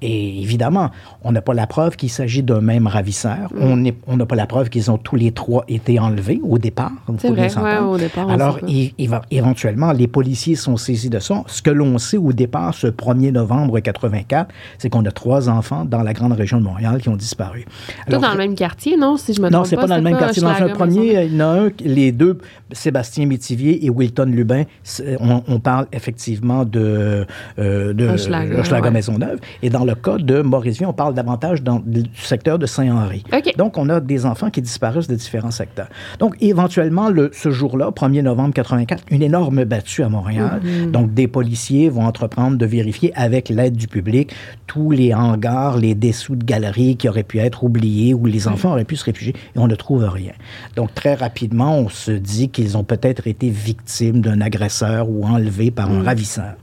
Et 0.01 0.41
évidemment, 0.41 0.91
on 1.23 1.31
n'a 1.31 1.41
pas 1.41 1.53
la 1.53 1.67
preuve 1.67 1.95
qu'il 1.97 2.09
s'agit 2.09 2.41
d'un 2.43 2.61
même 2.61 2.87
ravisseur. 2.87 3.49
Mm. 3.53 3.89
On 4.07 4.17
n'a 4.17 4.25
pas 4.25 4.35
la 4.35 4.45
preuve 4.47 4.69
qu'ils 4.69 4.89
ont 4.89 4.97
tous 4.97 5.15
les 5.15 5.31
trois 5.31 5.65
été 5.67 5.99
enlevés 5.99 6.39
au 6.43 6.57
départ. 6.57 6.91
C'est 7.17 7.29
vrai, 7.31 7.49
ouais, 7.55 7.77
au 7.79 7.97
départ, 7.97 8.29
Alors, 8.29 8.55
sait 8.55 8.61
pas. 8.61 8.67
il- 8.69 8.93
il 8.97 9.09
va- 9.09 9.21
éventuellement, 9.31 9.91
les 9.91 10.07
policiers 10.07 10.55
sont 10.55 10.77
saisis 10.77 11.09
de 11.09 11.19
ça. 11.19 11.43
Ce 11.47 11.61
que 11.61 11.69
l'on 11.69 11.97
sait 11.97 12.17
au 12.17 12.31
départ, 12.33 12.73
ce 12.73 12.87
1er 12.87 13.31
novembre 13.31 13.79
84, 13.79 14.53
c'est 14.77 14.89
qu'on 14.89 15.03
a 15.05 15.11
trois 15.11 15.49
enfants 15.49 15.83
dans 15.85 16.01
la 16.01 16.13
grande 16.13 16.33
région 16.33 16.59
de 16.59 16.63
Montréal 16.63 17.01
qui 17.01 17.09
ont 17.09 17.15
disparu. 17.17 17.65
Tout 18.09 18.17
dans 18.17 18.31
le 18.31 18.37
même 18.37 18.55
quartier, 18.55 18.95
non? 18.97 19.17
Si 19.17 19.33
je 19.33 19.41
me 19.41 19.49
non, 19.49 19.63
c'est 19.63 19.75
pas 19.75 19.87
dans 19.87 19.95
le 19.97 20.01
même 20.01 20.17
quartier. 20.17 20.41
Dans 20.41 20.49
un 20.49 20.69
premier, 20.69 21.25
il 21.25 21.33
y 21.35 21.41
en 21.41 21.45
a 21.45 21.65
un, 21.65 21.69
les 21.83 22.11
deux, 22.11 22.37
Sébastien 22.71 23.25
Métivier 23.25 23.85
et 23.85 23.89
Wilton 23.89 24.25
Lubin, 24.31 24.63
c'est- 24.83 25.17
on, 25.19 25.43
on 25.47 25.59
parle 25.59 25.87
effectivement 25.91 26.63
de, 26.65 27.25
euh, 27.57 27.93
de 27.93 28.07
Hochelaga, 28.07 28.59
Hochelaga 28.59 28.85
ouais. 28.85 28.91
Maisonneuve. 28.91 29.39
Et 29.61 29.69
dans 29.69 29.85
le 29.89 29.95
cas 29.95 30.17
de 30.17 30.41
Maurice 30.41 30.77
Vian, 30.77 30.89
on 30.89 30.93
parle 30.93 31.15
davantage 31.15 31.63
dans, 31.63 31.79
du 31.79 32.03
secteur 32.13 32.59
de 32.59 32.65
Saint-Henri. 32.65 33.23
Donc, 33.57 33.77
on 33.77 33.89
a 33.89 33.99
des 33.99 34.25
enfants 34.25 34.49
qui 34.51 34.61
disparaissent 34.61 35.07
de 35.07 35.15
différents 35.15 35.51
secteurs. 35.51 35.87
Donc, 36.19 36.35
éventuellement, 36.41 37.09
le, 37.09 37.31
ce 37.33 37.49
jour-là, 37.49 37.89
1er 37.89 38.21
novembre 38.21 38.53
84, 38.53 39.05
une 39.09 39.23
énorme 39.23 39.63
battue 39.65 40.03
à 40.03 40.09
Montréal. 40.09 40.61
Mm-hmm. 40.63 40.91
Donc, 40.91 41.13
des 41.13 41.27
policiers 41.27 41.89
vont 41.89 42.05
entreprendre 42.05 42.57
de 42.57 42.65
vérifier 42.65 43.11
avec 43.15 43.49
l'aide 43.49 43.75
du 43.75 43.87
public 43.87 44.33
tous 44.67 44.91
les 44.91 45.13
hangars, 45.15 45.77
les 45.77 45.95
dessous 45.95 46.35
de 46.35 46.43
galeries 46.43 46.95
qui 46.95 47.09
auraient 47.09 47.23
pu 47.23 47.39
être 47.39 47.63
oubliés 47.63 48.13
où 48.13 48.27
les 48.27 48.47
enfants 48.47 48.71
auraient 48.71 48.85
pu 48.85 48.95
se 48.95 49.05
réfugier 49.05 49.33
et 49.55 49.59
on 49.59 49.67
ne 49.67 49.75
trouve 49.75 50.03
rien. 50.03 50.33
Donc, 50.75 50.93
très 50.93 51.15
rapidement, 51.15 51.75
on 51.75 51.89
se 51.89 52.11
dit 52.11 52.49
qu'ils 52.49 52.77
ont 52.77 52.83
peut-être 52.83 53.25
été 53.25 53.49
victimes 53.49 54.21
d'un 54.21 54.41
agresseur 54.41 55.09
ou 55.09 55.25
enlevés 55.25 55.71
par 55.71 55.89
un 55.89 56.03
ravisseur. 56.03 56.53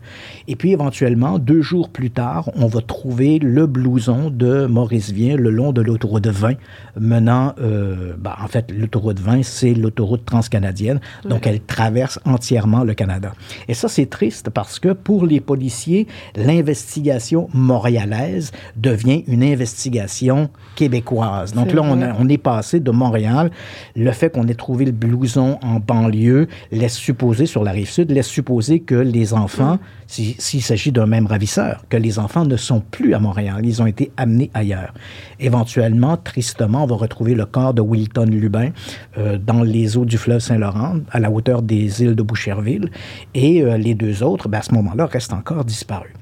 Et 0.48 0.54
puis, 0.54 0.70
éventuellement, 0.70 1.40
deux 1.40 1.62
jours 1.62 1.88
plus 1.88 2.10
tard, 2.10 2.50
on 2.54 2.66
va 2.66 2.80
trouver 2.80 3.15
le 3.20 3.66
blouson 3.66 4.30
de 4.30 4.66
Maurice 4.66 5.10
Vien 5.10 5.36
le 5.36 5.50
long 5.50 5.72
de 5.72 5.80
l'autoroute 5.80 6.26
20 6.26 6.54
menant, 7.00 7.54
euh, 7.60 8.14
ben, 8.18 8.34
en 8.42 8.46
fait, 8.48 8.70
l'autoroute 8.76 9.18
20, 9.20 9.42
c'est 9.42 9.74
l'autoroute 9.74 10.24
transcanadienne. 10.24 11.00
Donc, 11.28 11.46
elle 11.46 11.60
traverse 11.60 12.18
entièrement 12.24 12.84
le 12.84 12.94
Canada. 12.94 13.32
Et 13.68 13.74
ça, 13.74 13.88
c'est 13.88 14.06
triste 14.06 14.50
parce 14.50 14.78
que 14.78 14.92
pour 14.92 15.24
les 15.26 15.40
policiers, 15.40 16.06
l'investigation 16.36 17.48
montréalaise 17.54 18.52
devient 18.76 19.24
une 19.26 19.42
investigation 19.42 20.50
québécoise. 20.74 21.52
Donc 21.54 21.72
là, 21.72 21.82
on, 21.82 21.96
vrai. 21.96 22.06
a- 22.08 22.16
on 22.18 22.28
est 22.28 22.38
passé 22.38 22.80
de 22.80 22.90
Montréal. 22.90 23.50
Le 23.94 24.10
fait 24.12 24.30
qu'on 24.32 24.46
ait 24.48 24.54
trouvé 24.54 24.84
le 24.84 24.92
blouson 24.92 25.58
en 25.62 25.80
banlieue 25.80 26.48
laisse 26.72 26.94
supposer, 26.96 27.46
sur 27.46 27.64
la 27.64 27.70
rive 27.72 27.88
sud, 27.88 28.10
laisse 28.10 28.26
supposer 28.26 28.80
que 28.80 28.94
les 28.94 29.32
enfants, 29.34 29.78
si- 30.06 30.36
s'il 30.38 30.62
s'agit 30.62 30.92
d'un 30.92 31.06
même 31.06 31.26
ravisseur, 31.26 31.84
que 31.88 31.96
les 31.96 32.18
enfants 32.18 32.44
ne 32.44 32.56
sont 32.56 32.80
plus 32.80 33.05
à 33.14 33.18
Montréal. 33.18 33.60
Ils 33.64 33.82
ont 33.82 33.86
été 33.86 34.10
amenés 34.16 34.50
ailleurs. 34.54 34.94
Éventuellement, 35.40 36.16
tristement, 36.16 36.84
on 36.84 36.86
va 36.86 36.96
retrouver 36.96 37.34
le 37.34 37.46
corps 37.46 37.74
de 37.74 37.80
Wilton 37.80 38.26
Lubin 38.26 38.70
euh, 39.18 39.38
dans 39.38 39.62
les 39.62 39.96
eaux 39.96 40.04
du 40.04 40.18
fleuve 40.18 40.40
Saint-Laurent, 40.40 41.00
à 41.10 41.20
la 41.20 41.30
hauteur 41.30 41.62
des 41.62 42.02
îles 42.02 42.14
de 42.14 42.22
Boucherville. 42.22 42.90
Et 43.34 43.62
euh, 43.62 43.76
les 43.76 43.94
deux 43.94 44.22
autres, 44.22 44.48
ben, 44.48 44.58
à 44.58 44.62
ce 44.62 44.74
moment-là, 44.74 45.06
restent 45.06 45.32
encore 45.32 45.64
disparus 45.64 46.12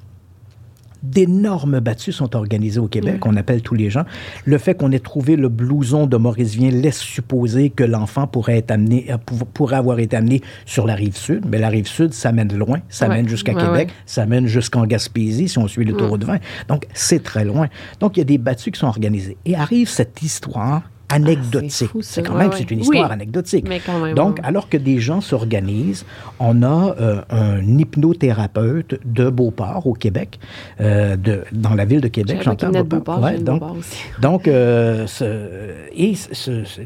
d'énormes 1.05 1.81
battues 1.81 2.13
sont 2.13 2.35
organisées 2.35 2.81
au 2.81 2.89
Québec, 2.89 3.25
on 3.27 3.37
appelle 3.37 3.63
tous 3.63 3.75
les 3.75 3.91
gens. 3.91 4.05
Le 4.45 4.59
fait 4.59 4.75
qu'on 4.75 4.91
ait 4.93 4.99
trouvé 4.99 5.37
le 5.37 5.49
blouson 5.49 6.07
de 6.07 6.17
Maurice 6.17 6.55
Vien 6.55 6.71
laisse 6.71 6.99
supposer 6.99 7.71
que 7.71 7.85
l'enfant 7.85 8.27
pourrait 8.27 8.59
être 8.59 8.71
amené, 8.71 9.07
euh, 9.11 9.19
pour- 9.19 9.47
pourrait 9.47 9.77
avoir 9.77 9.99
été 9.99 10.17
amené 10.17 10.41
sur 10.67 10.87
la 10.87 10.95
rive 10.95 11.17
sud, 11.17 11.45
mais 11.49 11.59
la 11.59 11.69
rive 11.69 11.87
sud, 11.87 12.13
ça 12.15 12.33
mène 12.33 12.53
loin, 12.57 12.79
ça 12.89 13.09
Ouais. 13.09 13.17
mène 13.17 13.29
jusqu'à 13.29 13.53
Ouais, 13.53 13.63
Québec, 13.63 13.89
ouais. 13.89 13.95
ça 14.07 14.27
mène 14.27 14.47
jusqu'en 14.47 14.87
Gaspésie 14.87 15.49
si 15.49 15.59
on 15.59 15.69
suit 15.69 15.85
le 15.85 15.93
taureau 15.95 16.19
de 16.19 16.25
vin. 16.25 16.39
Donc, 16.69 16.87
c'est 16.95 17.23
très 17.23 17.45
loin. 17.45 17.69
Donc, 18.01 18.17
il 18.17 18.21
y 18.21 18.23
a 18.23 18.25
des 18.25 18.39
battues 18.39 18.71
qui 18.73 18.81
sont 18.81 18.87
organisées. 18.87 19.37
Et 19.45 19.55
arrive 19.57 19.89
cette 19.89 20.23
histoire 20.23 20.83
anecdotique. 21.15 21.91
Ah, 21.95 21.99
c'est 22.03 22.23
quand 22.23 22.35
même 22.35 22.51
ouais. 22.51 22.57
c'est 22.59 22.71
une 22.71 22.81
histoire 22.81 23.09
Oui. 23.09 23.13
anecdotique. 23.13 23.67
Mais 23.69 23.81
quand 23.85 23.99
même, 24.01 24.15
Donc, 24.15 24.39
alors 24.43 24.69
que 24.69 24.77
des 24.77 24.99
gens 24.99 25.21
s'organisent, 25.21 26.05
on 26.39 26.63
a 26.63 26.95
euh, 27.01 27.21
un 27.31 27.61
hypnothérapeute 27.79 29.01
de 29.05 29.29
Beauport 29.31 29.87
au 29.87 29.93
Québec, 29.95 30.39
euh, 30.81 31.17
de, 31.17 31.43
dans 31.53 31.75
la 31.75 31.85
ville 31.85 32.01
de 32.01 32.09
Québec. 32.09 32.45
Venait 32.45 32.79
de 32.79 32.83
Beauport, 32.89 33.23
Ouais, 33.23 33.39
donc, 33.39 33.61
Beauport 33.61 33.77
aussi. 33.79 33.97
donc, 34.21 34.49
euh, 34.49 35.07
ce- 35.07 35.71
et 35.97 36.15
ce- 36.15 36.35
ce- 36.35 36.65
ce- 36.65 36.81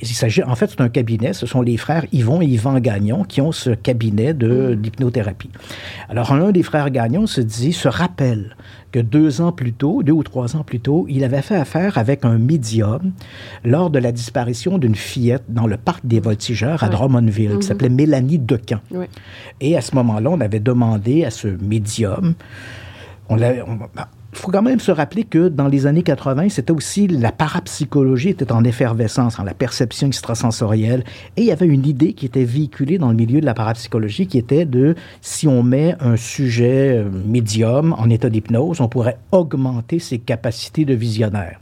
il 0.00 0.06
s'agit, 0.06 0.42
en 0.42 0.54
fait, 0.54 0.70
c'est 0.70 0.80
un 0.80 0.88
cabinet. 0.88 1.32
Ce 1.32 1.46
sont 1.46 1.62
les 1.62 1.76
frères 1.76 2.04
Yvon 2.12 2.40
et 2.42 2.46
Yvan 2.46 2.78
Gagnon 2.80 3.24
qui 3.24 3.40
ont 3.40 3.52
ce 3.52 3.70
cabinet 3.70 4.34
de 4.34 4.74
d'hypnothérapie. 4.74 5.50
Alors, 6.08 6.34
l'un 6.34 6.50
des 6.52 6.62
frères 6.62 6.90
Gagnon 6.90 7.26
se 7.26 7.40
dit, 7.40 7.72
se 7.72 7.88
rappelle 7.88 8.56
que 8.92 8.98
deux 8.98 9.40
ans 9.40 9.52
plus 9.52 9.72
tôt, 9.72 10.02
deux 10.02 10.12
ou 10.12 10.22
trois 10.22 10.56
ans 10.56 10.64
plus 10.64 10.80
tôt, 10.80 11.06
il 11.08 11.22
avait 11.24 11.42
fait 11.42 11.56
affaire 11.56 11.96
avec 11.98 12.24
un 12.24 12.38
médium 12.38 13.12
lors 13.64 13.90
de 13.90 13.98
la 13.98 14.12
disparition 14.12 14.78
d'une 14.78 14.94
fillette 14.94 15.44
dans 15.48 15.66
le 15.66 15.76
parc 15.76 16.04
des 16.06 16.20
Voltigeurs 16.20 16.82
à 16.82 16.86
Ouais. 16.86 16.92
Drummondville, 16.92 17.58
qui 17.58 17.66
s'appelait 17.66 17.88
Mélanie 17.88 18.38
Decan. 18.38 18.80
Ouais. 18.90 19.08
Et 19.60 19.76
à 19.76 19.80
ce 19.80 19.94
moment-là, 19.94 20.30
on 20.30 20.40
avait 20.40 20.60
demandé 20.60 21.24
à 21.24 21.30
ce 21.30 21.48
médium, 21.48 22.34
on 23.28 23.36
l'avait- 23.36 23.62
on- 23.62 23.76
bah, 23.76 24.08
faut 24.32 24.50
quand 24.50 24.62
même 24.62 24.80
se 24.80 24.92
rappeler 24.92 25.24
que 25.24 25.48
dans 25.48 25.66
les 25.66 25.86
années 25.86 26.02
80, 26.02 26.50
c'était 26.50 26.72
aussi 26.72 27.08
la 27.08 27.32
parapsychologie 27.32 28.28
était 28.28 28.52
en 28.52 28.62
effervescence, 28.62 29.38
en 29.38 29.44
la 29.44 29.54
perception 29.54 30.06
extrasensorielle. 30.06 31.04
Et 31.36 31.42
il 31.42 31.46
y 31.46 31.52
avait 31.52 31.66
une 31.66 31.86
idée 31.86 32.12
qui 32.12 32.26
était 32.26 32.44
véhiculée 32.44 32.98
dans 32.98 33.08
le 33.08 33.16
milieu 33.16 33.40
de 33.40 33.46
la 33.46 33.54
parapsychologie 33.54 34.26
qui 34.26 34.38
était 34.38 34.64
de 34.64 34.94
si 35.20 35.48
on 35.48 35.62
met 35.62 35.96
un 36.00 36.16
sujet 36.16 36.98
euh, 36.98 37.10
médium 37.26 37.94
en 37.98 38.08
état 38.08 38.30
d'hypnose, 38.30 38.80
on 38.80 38.88
pourrait 38.88 39.18
augmenter 39.32 39.98
ses 39.98 40.18
capacités 40.18 40.84
de 40.84 40.94
visionnaire. 40.94 41.58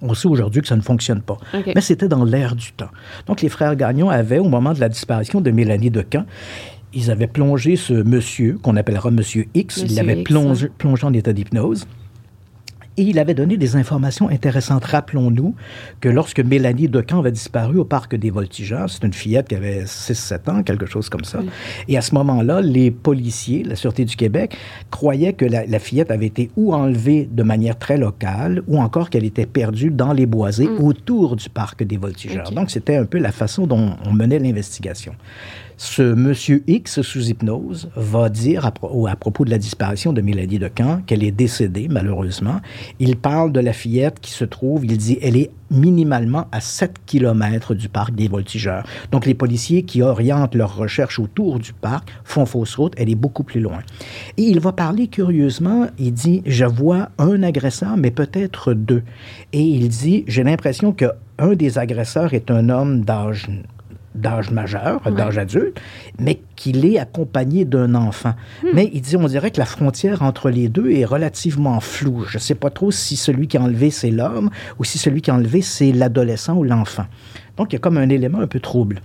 On 0.00 0.14
sait 0.14 0.26
aujourd'hui 0.26 0.62
que 0.62 0.68
ça 0.68 0.76
ne 0.76 0.82
fonctionne 0.82 1.22
pas. 1.22 1.36
Mais 1.52 1.80
c'était 1.80 2.08
dans 2.08 2.24
l'air 2.24 2.56
du 2.56 2.72
temps. 2.72 2.90
Donc, 3.26 3.40
les 3.40 3.48
frères 3.48 3.76
Gagnon 3.76 4.10
avaient, 4.10 4.40
au 4.40 4.48
moment 4.48 4.72
de 4.72 4.80
la 4.80 4.88
disparition 4.88 5.40
de 5.40 5.50
Mélanie 5.52 5.90
Decan, 5.90 6.24
ils 6.94 7.10
avaient 7.10 7.26
plongé 7.26 7.76
ce 7.76 7.94
monsieur, 7.94 8.58
qu'on 8.62 8.76
appellera 8.76 9.10
Monsieur 9.10 9.46
X, 9.54 9.78
ils 9.78 9.82
Monsieur 9.84 9.96
l'avaient 9.96 10.20
X, 10.20 10.30
plongé, 10.78 11.06
en 11.06 11.12
état 11.12 11.32
d'hypnose. 11.32 11.86
Et 12.98 13.04
il 13.04 13.18
avait 13.18 13.32
donné 13.32 13.56
des 13.56 13.76
informations 13.76 14.28
intéressantes. 14.28 14.84
Rappelons-nous 14.84 15.54
que 16.00 16.10
lorsque 16.10 16.40
Mélanie 16.40 16.88
Decan 16.88 17.20
avait 17.20 17.32
disparu 17.32 17.78
au 17.78 17.86
parc 17.86 18.14
des 18.14 18.28
Voltigeurs, 18.28 18.90
c'est 18.90 19.02
une 19.04 19.14
fillette 19.14 19.48
qui 19.48 19.54
avait 19.54 19.84
6-7 19.84 20.50
ans, 20.50 20.62
quelque 20.62 20.84
chose 20.84 21.08
comme 21.08 21.24
ça. 21.24 21.40
Et 21.88 21.96
à 21.96 22.02
ce 22.02 22.14
moment-là, 22.16 22.60
les 22.60 22.90
policiers, 22.90 23.62
la 23.62 23.76
Sûreté 23.76 24.04
du 24.04 24.14
Québec, 24.14 24.58
croyaient 24.90 25.32
que 25.32 25.46
la, 25.46 25.64
la 25.64 25.78
fillette 25.78 26.10
avait 26.10 26.26
été 26.26 26.50
ou 26.56 26.74
enlevée 26.74 27.26
de 27.32 27.42
manière 27.42 27.78
très 27.78 27.96
locale, 27.96 28.62
ou 28.66 28.78
encore 28.78 29.08
qu'elle 29.08 29.24
était 29.24 29.46
perdue 29.46 29.90
dans 29.90 30.12
les 30.12 30.26
boisés 30.26 30.68
autour 30.68 31.36
du 31.36 31.48
parc 31.48 31.82
des 31.82 31.96
Voltigeurs. 31.96 32.50
Donc, 32.50 32.70
c'était 32.70 32.96
un 32.96 33.06
peu 33.06 33.16
la 33.16 33.32
façon 33.32 33.66
dont 33.66 33.96
on 34.04 34.12
menait 34.12 34.38
l'investigation. 34.38 35.14
Ce 35.84 36.00
monsieur 36.00 36.62
X 36.68 37.02
sous 37.02 37.28
hypnose 37.28 37.90
va 37.96 38.28
dire 38.28 38.66
à, 38.66 38.72
à 39.08 39.16
propos 39.16 39.44
de 39.44 39.50
la 39.50 39.58
disparition 39.58 40.12
de 40.12 40.20
Mélanie 40.20 40.60
Decan 40.60 41.00
qu'elle 41.04 41.24
est 41.24 41.32
décédée, 41.32 41.88
malheureusement. 41.90 42.60
Il 43.00 43.16
parle 43.16 43.50
de 43.50 43.58
la 43.58 43.72
fillette 43.72 44.20
qui 44.20 44.30
se 44.30 44.44
trouve, 44.44 44.86
il 44.86 44.96
dit, 44.96 45.18
elle 45.20 45.36
est 45.36 45.50
minimalement 45.72 46.46
à 46.52 46.60
7 46.60 46.98
km 47.04 47.74
du 47.74 47.88
parc 47.88 48.14
des 48.14 48.28
Voltigeurs. 48.28 48.84
Donc, 49.10 49.26
les 49.26 49.34
policiers 49.34 49.82
qui 49.82 50.02
orientent 50.02 50.54
leurs 50.54 50.76
recherches 50.76 51.18
autour 51.18 51.58
du 51.58 51.72
parc 51.72 52.10
font 52.22 52.46
fausse 52.46 52.76
route, 52.76 52.94
elle 52.96 53.10
est 53.10 53.16
beaucoup 53.16 53.42
plus 53.42 53.60
loin. 53.60 53.80
Et 54.36 54.44
il 54.44 54.60
va 54.60 54.70
parler 54.70 55.08
curieusement, 55.08 55.88
il 55.98 56.12
dit, 56.12 56.42
je 56.46 56.64
vois 56.64 57.08
un 57.18 57.42
agresseur, 57.42 57.96
mais 57.96 58.12
peut-être 58.12 58.72
deux. 58.72 59.02
Et 59.52 59.62
il 59.62 59.88
dit, 59.88 60.22
j'ai 60.28 60.44
l'impression 60.44 60.92
que 60.92 61.06
un 61.38 61.54
des 61.54 61.76
agresseurs 61.78 62.34
est 62.34 62.52
un 62.52 62.68
homme 62.68 63.04
d'âge 63.04 63.48
d'âge 64.14 64.50
majeur, 64.50 65.00
d'âge 65.10 65.38
adulte, 65.38 65.80
mais 66.18 66.40
qu'il 66.56 66.84
est 66.84 66.98
accompagné 66.98 67.64
d'un 67.64 67.94
enfant. 67.94 68.34
Mais 68.74 68.90
il 68.92 69.00
dit, 69.00 69.16
on 69.16 69.26
dirait 69.26 69.50
que 69.50 69.58
la 69.58 69.66
frontière 69.66 70.22
entre 70.22 70.50
les 70.50 70.68
deux 70.68 70.90
est 70.90 71.04
relativement 71.04 71.80
floue. 71.80 72.24
Je 72.26 72.36
ne 72.36 72.40
sais 72.40 72.54
pas 72.54 72.70
trop 72.70 72.90
si 72.90 73.16
celui 73.16 73.48
qui 73.48 73.56
a 73.56 73.62
enlevé, 73.62 73.90
c'est 73.90 74.10
l'homme 74.10 74.50
ou 74.78 74.84
si 74.84 74.98
celui 74.98 75.22
qui 75.22 75.30
a 75.30 75.34
enlevé, 75.34 75.62
c'est 75.62 75.92
l'adolescent 75.92 76.54
ou 76.54 76.64
l'enfant. 76.64 77.06
Donc, 77.56 77.72
il 77.72 77.74
y 77.74 77.76
a 77.76 77.80
comme 77.80 77.98
un 77.98 78.08
élément 78.08 78.40
un 78.40 78.46
peu 78.46 78.60
trouble. 78.60 79.00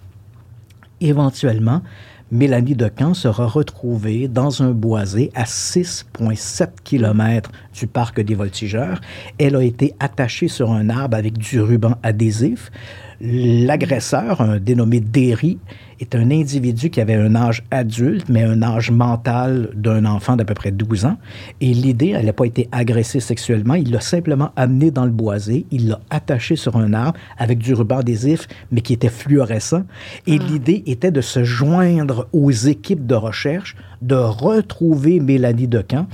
Éventuellement, 1.00 1.82
Mélanie 2.30 2.76
Decan 2.76 3.14
sera 3.14 3.46
retrouvée 3.46 4.28
dans 4.28 4.62
un 4.62 4.72
boisé 4.72 5.32
à 5.34 5.44
6,7 5.44 6.70
km 6.84 7.52
du 7.78 7.88
parc 7.88 8.20
des 8.20 8.36
Voltigeurs. 8.36 9.00
Elle 9.38 9.56
a 9.56 9.64
été 9.64 9.94
attachée 10.00 10.48
sur 10.48 10.72
un 10.72 10.90
arbre 10.90 11.16
avec 11.16 11.38
du 11.38 11.62
ruban 11.62 11.96
adhésif. 12.04 12.72
L'agresseur, 13.20 14.42
un 14.42 14.60
dénommé 14.60 15.00
Derry, 15.00 15.58
est 16.00 16.14
un 16.14 16.30
individu 16.30 16.92
qui 16.92 17.02
avait 17.02 17.16
un 17.16 17.34
âge 17.36 17.64
adulte, 17.72 18.30
mais 18.30 18.44
un 18.44 18.62
âge 18.62 18.92
mental 18.92 19.72
d'un 19.74 20.06
enfant 20.06 20.36
d'à 20.36 20.46
peu 20.46 20.54
près 20.54 20.72
12 20.72 21.06
ans. 21.06 21.18
Et 21.60 21.74
l'idée, 21.74 22.10
elle 22.10 22.26
n'a 22.26 22.34
pas 22.34 22.46
été 22.46 22.70
agressée 22.72 23.20
sexuellement, 23.20 23.74
il 23.74 23.92
l'a 23.92 24.02
simplement 24.02 24.52
amené 24.56 24.92
dans 24.92 25.06
le 25.06 25.12
boisé, 25.12 25.66
il 25.72 25.88
l'a 25.90 26.00
attaché 26.12 26.56
sur 26.56 26.76
un 26.78 26.94
arbre 26.94 27.20
avec 27.40 27.58
du 27.58 27.74
ruban 27.74 27.98
adhésif, 27.98 28.48
mais 28.72 28.82
qui 28.82 28.94
était 28.94 29.10
fluorescent. 29.10 29.84
Et 30.28 30.38
l'idée 30.38 30.84
était 30.86 31.12
de 31.12 31.22
se 31.22 31.44
joindre 31.44 32.28
aux 32.34 32.52
équipes 32.52 33.08
de 33.08 33.16
recherche, 33.16 33.76
de 34.04 34.16
retrouver 34.16 35.20
Mélanie 35.20 35.68
Decan. 35.68 36.06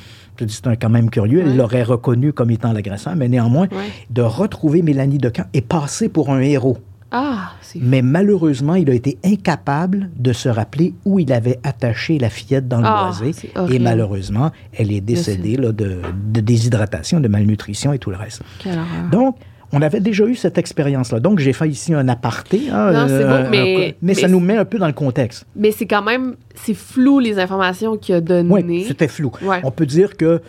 Dis, 0.46 0.60
c'est 0.64 0.78
quand 0.78 0.90
même 0.90 1.10
curieux, 1.10 1.42
elle 1.46 1.56
l'aurait 1.58 1.84
reconnu 1.84 2.34
comme 2.34 2.52
étant 2.52 2.74
l'agresseur, 2.74 3.16
mais 3.16 3.28
néanmoins, 3.30 3.68
Ouais. 3.72 3.90
de 4.10 4.22
retrouver 4.22 4.82
Mélanie 4.82 5.18
Decan 5.18 5.44
et 5.54 5.62
passer 5.62 6.10
pour 6.10 6.30
un 6.32 6.40
héros. 6.40 6.78
Ah, 7.16 7.52
Mais 7.80 8.02
malheureusement, 8.02 8.74
il 8.74 8.90
a 8.90 8.94
été 8.96 9.20
incapable 9.24 10.10
de 10.18 10.34
se 10.34 10.50
rappeler 10.50 10.96
où 11.06 11.20
il 11.20 11.32
avait 11.32 11.60
attaché 11.64 12.18
la 12.18 12.30
fillette 12.32 12.68
dans 12.68 12.80
le 12.80 12.88
Ah, 12.88 13.12
boisé. 13.12 13.50
Et 13.72 13.78
malheureusement, 13.78 14.50
elle 14.76 14.92
est 14.92 15.00
décédée 15.02 15.56
là, 15.56 15.72
de, 15.72 16.00
de 16.32 16.42
déshydratation, 16.42 17.20
de 17.20 17.28
malnutrition 17.28 17.94
et 17.94 18.00
tout 18.00 18.10
le 18.10 18.16
reste. 18.18 18.42
Quelle 18.60 18.74
horreur. 18.80 19.10
Donc, 19.12 19.36
on 19.74 19.82
avait 19.82 20.00
déjà 20.00 20.26
eu 20.26 20.36
cette 20.36 20.58
expérience-là. 20.58 21.20
Donc, 21.20 21.40
j'ai 21.40 21.52
fait 21.52 21.68
ici 21.68 21.94
un 21.94 22.08
aparté. 22.08 22.70
hein, 22.72 22.92
Non, 22.94 23.08
c'est 23.08 23.14
euh, 23.24 23.44
beau, 23.44 23.50
mais- 23.50 23.96
mais 24.02 24.14
ça 24.14 24.28
nous 24.28 24.40
met 24.40 24.56
un 24.56 24.66
peu 24.66 24.78
dans 24.78 24.88
le 24.88 24.94
contexte. 24.94 25.46
Mais 25.56 25.72
c'est 25.72 25.88
quand 25.88 26.04
même, 26.04 26.36
c'est 26.56 26.76
flou 26.76 27.20
les 27.20 27.40
informations 27.40 27.98
qu'il 27.98 28.16
a 28.16 28.22
données. 28.22 28.50
Oui, 28.54 28.86
c'était 28.88 29.08
flou. 29.08 29.32
Ouais. 29.42 29.60
On 29.64 29.72
peut 29.72 29.86
dire 29.88 30.16
que, 30.16 30.42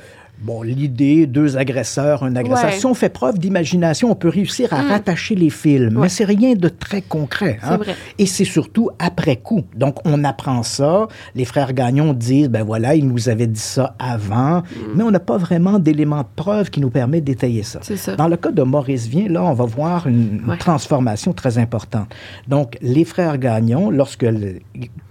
bon, 0.42 0.62
l'idée, 0.62 1.27
deux 1.27 1.57
agresseurs, 1.57 2.23
un 2.23 2.37
agresseur, 2.37 2.70
Ouais. 2.70 2.77
si 2.79 2.87
on 2.87 2.94
fait 2.94 3.09
preuve 3.09 3.38
d'imagination, 3.38 4.11
on 4.11 4.14
peut 4.14 4.29
réussir 4.29 4.73
à 4.73 4.83
rattacher 4.83 5.35
les 5.35 5.51
films. 5.51 5.97
Ouais. 5.97 6.03
Mais 6.03 6.09
c'est 6.09 6.25
rien 6.25 6.55
de 6.55 6.68
très 6.68 7.03
concret. 7.03 7.59
hein. 7.62 7.77
Vrai. 7.79 7.94
Et 8.18 8.27
c'est 8.27 8.44
surtout 8.44 8.90
après 8.99 9.37
coup. 9.37 9.62
Donc, 9.77 9.97
on 10.05 10.23
apprend 10.25 10.62
ça. 10.62 11.09
Les 11.35 11.44
frères 11.44 11.73
Gagnon 11.73 12.12
disent, 12.12 12.49
ben 12.49 12.62
voilà, 12.62 12.94
ils 12.94 13.07
nous 13.07 13.29
avaient 13.29 13.47
dit 13.47 13.61
ça 13.61 13.94
avant. 13.99 14.59
Mm. 14.61 14.64
Mais 14.97 15.03
on 15.05 15.11
n'a 15.11 15.20
pas 15.20 15.37
vraiment 15.38 15.79
d'éléments 15.79 16.23
de 16.23 16.27
preuve 16.37 16.70
qui 16.70 16.81
nous 16.81 16.90
permet 16.90 17.20
d'étayer 17.20 17.62
ça. 17.62 17.81
C'est 17.83 17.97
ça. 17.97 18.16
Dans 18.16 18.29
le 18.29 18.37
cas 18.37 18.51
de 18.51 18.62
Maurice 18.62 19.07
Vien, 19.07 19.29
là, 19.29 19.42
on 19.44 19.55
va 19.55 19.64
voir 19.64 20.07
une, 20.07 20.40
une 20.42 20.51
Ouais. 20.51 20.57
transformation 20.59 21.33
très 21.33 21.59
importante. 21.59 22.14
Donc, 22.49 22.77
les 22.83 23.05
frères 23.05 23.38
Gagnon, 23.38 23.90
lorsque, 23.90 24.23
le- 24.23 24.59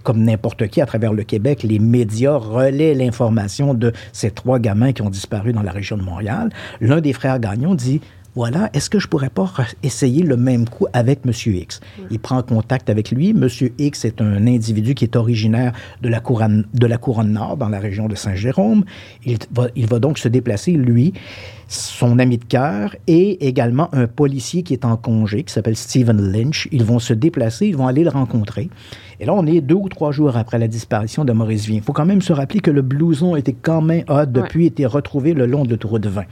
comme 0.02 0.22
n'importe 0.22 0.68
qui 0.68 0.80
à 0.80 0.86
travers 0.86 1.12
le 1.12 1.22
Québec, 1.22 1.62
les 1.62 1.78
médias 1.78 2.36
relaient 2.36 2.94
l'information 2.94 3.74
de 3.74 3.92
ces 4.12 4.30
trois 4.30 4.58
gamins 4.58 4.92
qui 4.92 5.02
ont 5.02 5.10
disparu 5.14 5.52
dans 5.52 5.62
la 5.62 5.72
région 5.72 5.96
de 5.96 6.02
Montréal, 6.02 6.50
l'un 6.80 7.00
des 7.00 7.12
frères 7.12 7.38
Gagnon 7.38 7.74
dit 7.74 8.00
voilà, 8.36 8.68
est-ce 8.72 8.90
que 8.90 8.98
je 8.98 9.06
pourrais 9.06 9.30
pas 9.30 9.48
essayer 9.84 10.24
le 10.24 10.36
même 10.36 10.68
coup 10.68 10.86
avec 10.92 11.24
Monsieur 11.24 11.52
X? 11.54 11.80
Il 12.10 12.18
prend 12.18 12.42
contact 12.42 12.90
avec 12.90 13.12
lui. 13.12 13.32
Monsieur 13.32 13.72
X 13.78 14.04
est 14.04 14.20
un 14.20 14.48
individu 14.48 14.94
qui 14.94 15.04
est 15.04 15.14
originaire 15.14 15.72
de 16.02 16.08
la 16.08 16.18
couronne, 16.18 16.66
de 16.74 16.86
la 16.88 16.98
couronne 16.98 17.30
nord, 17.30 17.56
dans 17.56 17.68
la 17.68 17.78
région 17.78 18.08
de 18.08 18.16
Saint-Jérôme. 18.16 18.84
Il 19.24 19.38
va, 19.52 19.68
il 19.76 19.86
va 19.86 20.00
donc 20.00 20.18
se 20.18 20.26
déplacer, 20.26 20.72
lui, 20.72 21.12
son 21.68 22.18
ami 22.18 22.38
de 22.38 22.44
cœur 22.44 22.94
et 23.06 23.46
également 23.46 23.88
un 23.94 24.06
policier 24.06 24.62
qui 24.62 24.72
est 24.72 24.84
en 24.84 24.96
congé, 24.96 25.44
qui 25.44 25.52
s'appelle 25.52 25.76
Stephen 25.76 26.20
Lynch. 26.32 26.68
Ils 26.72 26.84
vont 26.84 26.98
se 26.98 27.12
déplacer, 27.12 27.66
ils 27.66 27.76
vont 27.76 27.86
aller 27.86 28.04
le 28.04 28.10
rencontrer. 28.10 28.68
Et 29.20 29.26
là, 29.26 29.34
on 29.34 29.46
est 29.46 29.60
deux 29.60 29.74
ou 29.74 29.88
trois 29.88 30.12
jours 30.12 30.36
après 30.36 30.58
la 30.58 30.68
disparition 30.68 31.24
de 31.24 31.32
Maurice 31.32 31.66
Vien. 31.66 31.76
Il 31.76 31.82
faut 31.82 31.92
quand 31.92 32.06
même 32.06 32.22
se 32.22 32.32
rappeler 32.32 32.60
que 32.60 32.70
le 32.70 32.82
blouson 32.82 33.36
était 33.36 33.52
quand 33.52 33.80
même, 33.80 34.04
a 34.08 34.26
depuis 34.26 34.66
été 34.66 34.86
retrouvé 34.86 35.34
le 35.34 35.46
long 35.46 35.64
de 35.64 35.70
l'autoroute 35.70 36.06
20. 36.06 36.24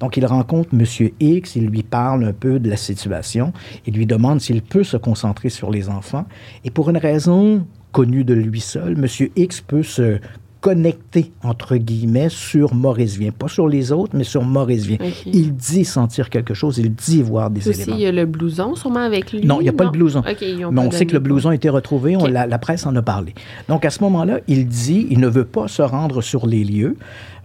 Donc, 0.00 0.16
il 0.16 0.24
rencontre 0.26 0.70
M. 0.72 0.84
X, 1.20 1.56
il 1.56 1.66
lui 1.66 1.82
parle 1.82 2.24
un 2.24 2.32
peu 2.32 2.58
de 2.58 2.70
la 2.70 2.76
situation, 2.76 3.52
il 3.86 3.94
lui 3.94 4.06
demande 4.06 4.40
s'il 4.40 4.62
peut 4.62 4.84
se 4.84 4.96
concentrer 4.96 5.48
sur 5.48 5.70
les 5.70 5.88
enfants. 5.88 6.26
Et 6.64 6.70
pour 6.70 6.90
une 6.90 6.96
raison 6.96 7.66
connue 7.92 8.24
de 8.24 8.34
lui 8.34 8.60
seul, 8.60 8.92
M. 8.92 9.06
X 9.36 9.60
peut 9.60 9.82
se 9.82 10.18
connecté, 10.60 11.30
entre 11.42 11.76
guillemets, 11.76 12.28
sur 12.28 12.74
Maurice 12.74 13.16
Vien. 13.16 13.30
Pas 13.30 13.48
sur 13.48 13.68
les 13.68 13.92
autres, 13.92 14.16
mais 14.16 14.24
sur 14.24 14.42
Maurice 14.42 14.86
Vien. 14.86 14.98
Il 15.26 15.54
dit 15.54 15.84
sentir 15.84 16.30
quelque 16.30 16.54
chose, 16.54 16.78
il 16.78 16.92
dit 16.94 17.22
voir 17.22 17.50
des 17.50 17.66
Aussi, 17.68 17.82
éléments. 17.82 17.96
il 17.96 18.02
y 18.02 18.06
a 18.06 18.12
le 18.12 18.26
blouson 18.26 18.74
sûrement 18.74 19.00
avec 19.00 19.32
lui? 19.32 19.44
Non, 19.46 19.60
il 19.60 19.64
n'y 19.64 19.68
a 19.68 19.72
pas 19.72 19.84
non? 19.84 19.90
le 19.92 19.98
blouson. 19.98 20.22
Mais 20.24 20.80
on 20.80 20.90
sait 20.90 21.06
que 21.06 21.12
le 21.14 21.20
blouson 21.20 21.50
a 21.50 21.54
été 21.54 21.68
retrouvé, 21.68 22.16
on- 22.16 22.26
la, 22.26 22.46
la 22.46 22.58
presse 22.58 22.86
en 22.86 22.94
a 22.96 23.02
parlé. 23.02 23.34
Donc 23.68 23.84
à 23.84 23.90
ce 23.90 24.02
moment-là, 24.02 24.40
il 24.48 24.66
dit, 24.66 25.06
il 25.10 25.20
ne 25.20 25.28
veut 25.28 25.44
pas 25.44 25.68
se 25.68 25.82
rendre 25.82 26.20
sur 26.22 26.46
les 26.46 26.64
lieux 26.64 26.96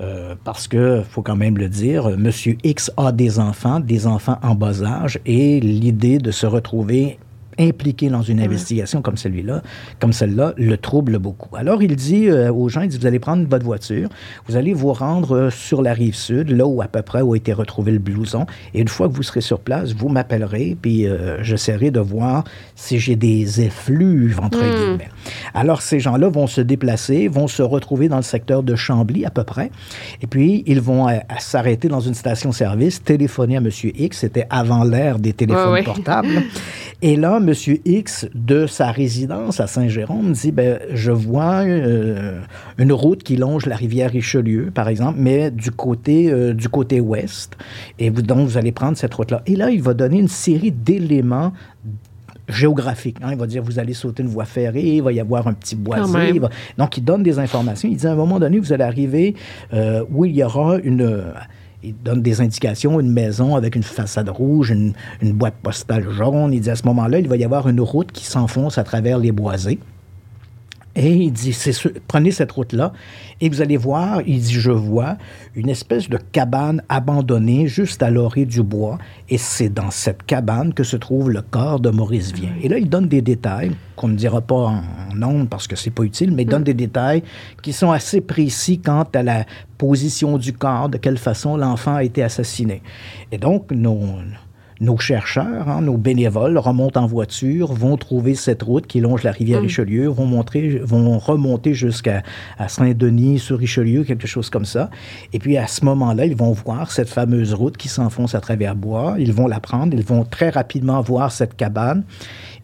euh, 0.01 0.35
parce 0.43 0.67
que, 0.67 1.01
faut 1.07 1.21
quand 1.21 1.35
même 1.35 1.57
le 1.57 1.69
dire, 1.69 2.09
Monsieur 2.17 2.57
X 2.63 2.91
a 2.97 3.11
des 3.11 3.39
enfants, 3.39 3.79
des 3.79 4.07
enfants 4.07 4.37
en 4.41 4.55
bas 4.55 4.83
âge, 4.83 5.19
et 5.25 5.59
l'idée 5.59 6.17
de 6.17 6.31
se 6.31 6.45
retrouver 6.47 7.19
impliqué 7.59 8.09
dans 8.09 8.21
une 8.21 8.39
investigation 8.39 9.01
comme 9.01 9.17
celui-là, 9.17 9.61
comme 9.99 10.13
celle-là, 10.13 10.53
le 10.57 10.77
trouble 10.77 11.19
beaucoup. 11.19 11.55
Alors 11.55 11.81
il 11.83 11.95
dit 11.95 12.27
euh, 12.27 12.51
aux 12.51 12.69
gens, 12.69 12.81
il 12.81 12.89
dit, 12.89 12.97
vous 12.97 13.05
allez 13.05 13.19
prendre 13.19 13.47
votre 13.47 13.65
voiture, 13.65 14.09
vous 14.47 14.55
allez 14.55 14.73
vous 14.73 14.93
rendre 14.93 15.35
euh, 15.35 15.49
sur 15.49 15.81
la 15.81 15.93
rive 15.93 16.15
sud, 16.15 16.49
là 16.49 16.65
où 16.65 16.81
à 16.81 16.87
peu 16.87 17.01
près 17.01 17.21
où 17.21 17.33
a 17.33 17.37
été 17.37 17.53
retrouvé 17.53 17.91
le 17.91 17.99
blouson, 17.99 18.45
et 18.73 18.81
une 18.81 18.87
fois 18.87 19.07
que 19.07 19.13
vous 19.13 19.23
serez 19.23 19.41
sur 19.41 19.59
place, 19.59 19.93
vous 19.93 20.09
m'appellerez, 20.09 20.77
puis 20.81 21.07
euh, 21.07 21.43
j'essaierai 21.43 21.91
de 21.91 21.99
voir 21.99 22.43
si 22.75 22.99
j'ai 22.99 23.15
des 23.15 23.61
effluves, 23.61 24.39
entre 24.39 24.59
guillemets. 24.59 25.09
Alors 25.53 25.81
ces 25.81 25.99
gens-là 25.99 26.29
vont 26.29 26.47
se 26.47 26.61
déplacer, 26.61 27.27
vont 27.27 27.47
se 27.47 27.61
retrouver 27.61 28.09
dans 28.09 28.17
le 28.17 28.23
secteur 28.23 28.63
de 28.63 28.75
Chambly 28.75 29.25
à 29.25 29.29
peu 29.29 29.43
près, 29.43 29.71
et 30.21 30.27
puis 30.27 30.63
ils 30.65 30.81
vont 30.81 31.07
euh, 31.07 31.17
s'arrêter 31.39 31.87
dans 31.87 32.01
une 32.01 32.13
station-service, 32.13 33.03
téléphoner 33.03 33.57
à 33.57 33.59
M. 33.59 33.69
X, 33.83 34.19
c'était 34.19 34.47
avant 34.49 34.83
l'ère 34.83 35.19
des 35.19 35.33
téléphones 35.33 35.73
ouais. 35.73 35.83
portables. 35.83 36.43
Et 37.01 37.17
là, 37.17 37.39
M. 37.47 37.77
X, 37.85 38.27
de 38.33 38.65
sa 38.67 38.91
résidence 38.91 39.59
à 39.59 39.67
Saint-Jérôme, 39.67 40.31
dit 40.33 40.51
ben, 40.51 40.79
Je 40.93 41.11
vois 41.11 41.61
euh, 41.65 42.39
une 42.77 42.91
route 42.93 43.23
qui 43.23 43.35
longe 43.35 43.65
la 43.65 43.75
rivière 43.75 44.11
Richelieu, 44.11 44.71
par 44.73 44.87
exemple, 44.87 45.17
mais 45.19 45.51
du 45.51 45.71
côté, 45.71 46.31
euh, 46.31 46.53
du 46.53 46.69
côté 46.69 46.99
ouest. 46.99 47.55
Et 47.99 48.09
vous, 48.09 48.21
donc, 48.21 48.47
vous 48.47 48.57
allez 48.57 48.71
prendre 48.71 48.97
cette 48.97 49.13
route-là. 49.13 49.41
Et 49.45 49.55
là, 49.55 49.69
il 49.69 49.81
va 49.81 49.93
donner 49.93 50.19
une 50.19 50.27
série 50.27 50.71
d'éléments 50.71 51.53
géographiques. 52.49 53.17
hein. 53.21 53.29
Il 53.31 53.37
va 53.37 53.47
dire 53.47 53.63
vous 53.63 53.79
allez 53.79 53.93
sauter 53.93 54.21
une 54.23 54.29
voie 54.29 54.45
ferrée, 54.45 54.95
il 54.97 55.01
va 55.01 55.11
y 55.13 55.19
avoir 55.19 55.47
un 55.47 55.53
petit 55.53 55.75
il 56.33 56.41
va- 56.41 56.49
Donc, 56.77 56.97
il 56.97 57.03
donne 57.03 57.23
des 57.23 57.39
informations. 57.39 57.87
Il 57.89 57.95
dit 57.97 58.07
à 58.07 58.11
un 58.11 58.15
moment 58.15 58.39
donné, 58.39 58.59
vous 58.59 58.73
allez 58.73 58.83
arriver 58.83 59.35
euh, 59.73 60.03
où 60.11 60.25
il 60.25 60.35
y 60.35 60.43
aura 60.43 60.77
une. 60.83 61.23
Il 61.83 61.95
donne 62.03 62.21
des 62.21 62.41
indications, 62.41 62.99
une 62.99 63.11
maison 63.11 63.55
avec 63.55 63.75
une 63.75 63.83
façade 63.83 64.29
rouge, 64.29 64.71
une, 64.71 64.93
boîte 65.33 65.55
postale 65.61 66.09
jaune. 66.11 66.53
Il 66.53 66.61
dit 66.61 66.69
à 66.69 66.75
ce 66.75 66.85
moment-là, 66.85 67.19
il 67.19 67.27
va 67.27 67.35
y 67.35 67.43
avoir 67.43 67.67
une 67.67 67.81
route 67.81 68.11
qui 68.11 68.25
s'enfonce 68.25 68.77
à 68.77 68.83
travers 68.83 69.17
les 69.17 69.31
boisés. 69.31 69.79
Et 70.95 71.11
il 71.11 71.31
dit, 71.31 71.53
sûr, 71.53 71.91
prenez 72.07 72.29
cette 72.29 72.51
route-là 72.51 72.93
et 73.41 73.49
vous 73.49 73.61
allez 73.61 73.77
voir, 73.77 74.21
il 74.27 74.39
dit, 74.39 74.53
je 74.53 74.69
vois 74.69 75.17
une 75.55 75.69
espèce 75.69 76.07
de 76.07 76.17
cabane 76.31 76.83
abandonnée 76.87 77.67
juste 77.67 78.03
à 78.03 78.11
l'orée 78.11 78.45
du 78.45 78.61
bois 78.61 78.99
et 79.27 79.39
c'est 79.39 79.69
dans 79.69 79.89
cette 79.89 80.23
cabane 80.23 80.71
que 80.71 80.83
se 80.83 80.95
trouve 80.95 81.31
le 81.31 81.41
corps 81.41 81.79
de 81.79 81.89
Maurice 81.89 82.31
Vien. 82.31 82.51
Et 82.61 82.69
là, 82.69 82.77
il 82.77 82.89
donne 82.89 83.07
des 83.07 83.23
détails 83.23 83.71
qu'on 83.95 84.07
ne 84.07 84.15
dira 84.15 84.41
pas 84.41 84.55
en, 84.55 84.83
en 85.11 85.23
ondes 85.23 85.49
parce 85.49 85.67
que 85.67 85.75
c'est 85.75 85.89
pas 85.89 86.03
utile, 86.03 86.31
mais 86.31 86.43
il 86.43 86.49
donne 86.49 86.63
des 86.63 86.75
détails 86.75 87.23
qui 87.63 87.73
sont 87.73 87.91
assez 87.91 88.21
précis 88.21 88.79
quant 88.79 89.07
à 89.15 89.23
la 89.23 89.45
position 89.79 90.37
du 90.37 90.53
corps, 90.53 90.89
de 90.89 90.97
quelle 90.97 91.17
façon 91.17 91.57
l'enfant 91.57 91.95
a 91.95 92.03
été 92.03 92.21
assassiné. 92.21 92.83
Et 93.31 93.39
donc, 93.39 93.71
nos, 93.71 93.99
nos 94.83 94.97
chercheurs, 94.97 95.69
hein, 95.69 95.81
nos 95.81 95.97
bénévoles 95.97 96.57
remontent 96.57 97.01
en 97.01 97.07
voiture, 97.07 97.73
vont 97.73 97.95
trouver 97.97 98.35
cette 98.35 98.61
route 98.61 98.85
qui 98.85 98.99
longe 98.99 99.23
la 99.23 99.31
rivière 99.31 99.61
Richelieu, 99.61 100.07
vont, 100.07 100.25
montrer, 100.25 100.79
vont 100.83 101.17
remonter 101.17 101.73
jusqu'à 101.73 102.21
à 102.57 102.67
Saint-Denis 102.67 103.39
sur 103.39 103.57
Richelieu, 103.57 104.03
quelque 104.03 104.27
chose 104.27 104.49
comme 104.49 104.65
ça. 104.65 104.89
Et 105.31 105.39
puis 105.39 105.57
à 105.57 105.67
ce 105.67 105.85
moment-là, 105.85 106.25
ils 106.25 106.35
vont 106.35 106.51
voir 106.51 106.91
cette 106.91 107.09
fameuse 107.09 107.53
route 107.53 107.77
qui 107.77 107.87
s'enfonce 107.87 108.35
à 108.35 108.41
travers 108.41 108.75
bois. 108.75 109.15
Ils 109.17 109.33
vont 109.33 109.47
la 109.47 109.59
prendre, 109.59 109.93
ils 109.95 110.03
vont 110.03 110.25
très 110.25 110.49
rapidement 110.49 111.01
voir 111.01 111.31
cette 111.31 111.55
cabane. 111.55 112.03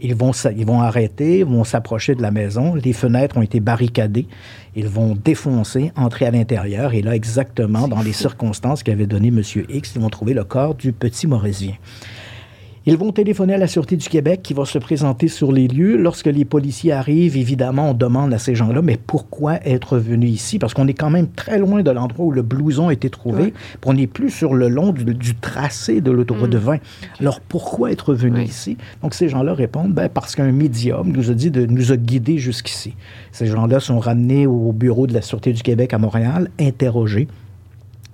Ils 0.01 0.15
vont, 0.15 0.31
ils 0.55 0.65
vont 0.65 0.81
arrêter, 0.81 1.43
vont 1.43 1.63
s'approcher 1.63 2.15
de 2.15 2.21
la 2.21 2.31
maison. 2.31 2.75
Les 2.75 2.93
fenêtres 2.93 3.37
ont 3.37 3.41
été 3.41 3.59
barricadées. 3.59 4.27
Ils 4.75 4.87
vont 4.87 5.15
défoncer, 5.15 5.91
entrer 5.95 6.25
à 6.25 6.31
l'intérieur. 6.31 6.93
Et 6.93 7.01
là, 7.01 7.15
exactement 7.15 7.87
dans 7.87 8.01
les 8.01 8.13
circonstances 8.13 8.83
qu'avait 8.83 9.07
donné 9.07 9.29
M. 9.29 9.41
X, 9.69 9.93
ils 9.95 10.01
vont 10.01 10.09
trouver 10.09 10.33
le 10.33 10.43
corps 10.43 10.75
du 10.75 10.91
petit 10.91 11.27
Maurésien. 11.27 11.73
Ils 12.85 12.97
vont 12.97 13.11
téléphoner 13.11 13.53
à 13.53 13.57
la 13.57 13.67
Sûreté 13.67 13.97
du 13.97 14.07
Québec 14.07 14.39
qui 14.41 14.53
va 14.53 14.65
se 14.65 14.77
présenter 14.79 15.27
sur 15.27 15.51
les 15.51 15.67
lieux. 15.67 15.97
Lorsque 15.97 16.27
les 16.27 16.45
policiers 16.45 16.91
arrivent, 16.93 17.37
évidemment, 17.37 17.91
on 17.91 17.93
demande 17.93 18.33
à 18.33 18.39
ces 18.39 18.55
gens-là, 18.55 18.81
mais 18.81 18.97
pourquoi 18.97 19.55
être 19.65 19.97
venus 19.97 20.31
ici? 20.31 20.59
Parce 20.59 20.73
qu'on 20.73 20.87
est 20.87 20.93
quand 20.93 21.09
même 21.09 21.27
très 21.27 21.59
loin 21.59 21.83
de 21.83 21.91
l'endroit 21.91 22.25
où 22.25 22.31
le 22.31 22.41
blouson 22.41 22.87
a 22.87 22.93
été 22.93 23.09
trouvé. 23.09 23.53
On 23.85 23.93
n'est 23.93 24.07
plus 24.07 24.29
sur 24.29 24.53
le 24.53 24.69
long 24.69 24.91
du, 24.91 25.03
du 25.03 25.35
tracé 25.35 25.99
de 26.01 26.09
l'autoroute 26.09 26.55
20. 26.55 26.77
Alors 27.19 27.41
pourquoi 27.41 27.91
être 27.91 28.13
venu 28.13 28.39
Oui. 28.39 28.45
ici? 28.45 28.77
Donc 29.03 29.13
ces 29.13 29.29
gens-là 29.29 29.53
répondent, 29.53 29.93
ben, 29.93 30.09
parce 30.09 30.35
qu'un 30.35 30.51
médium 30.51 31.11
nous 31.11 31.29
a 31.29 31.33
dit 31.33 31.51
de 31.51 31.65
nous 31.65 31.91
a 31.91 31.97
guidés 31.97 32.37
jusqu'ici. 32.37 32.95
Ces 33.31 33.47
gens-là 33.47 33.79
sont 33.79 33.99
ramenés 33.99 34.47
au 34.47 34.71
bureau 34.71 35.05
de 35.05 35.13
la 35.13 35.21
Sûreté 35.21 35.51
du 35.53 35.61
Québec 35.63 35.93
à 35.93 35.97
Montréal, 35.97 36.49
interrogés. 36.59 37.27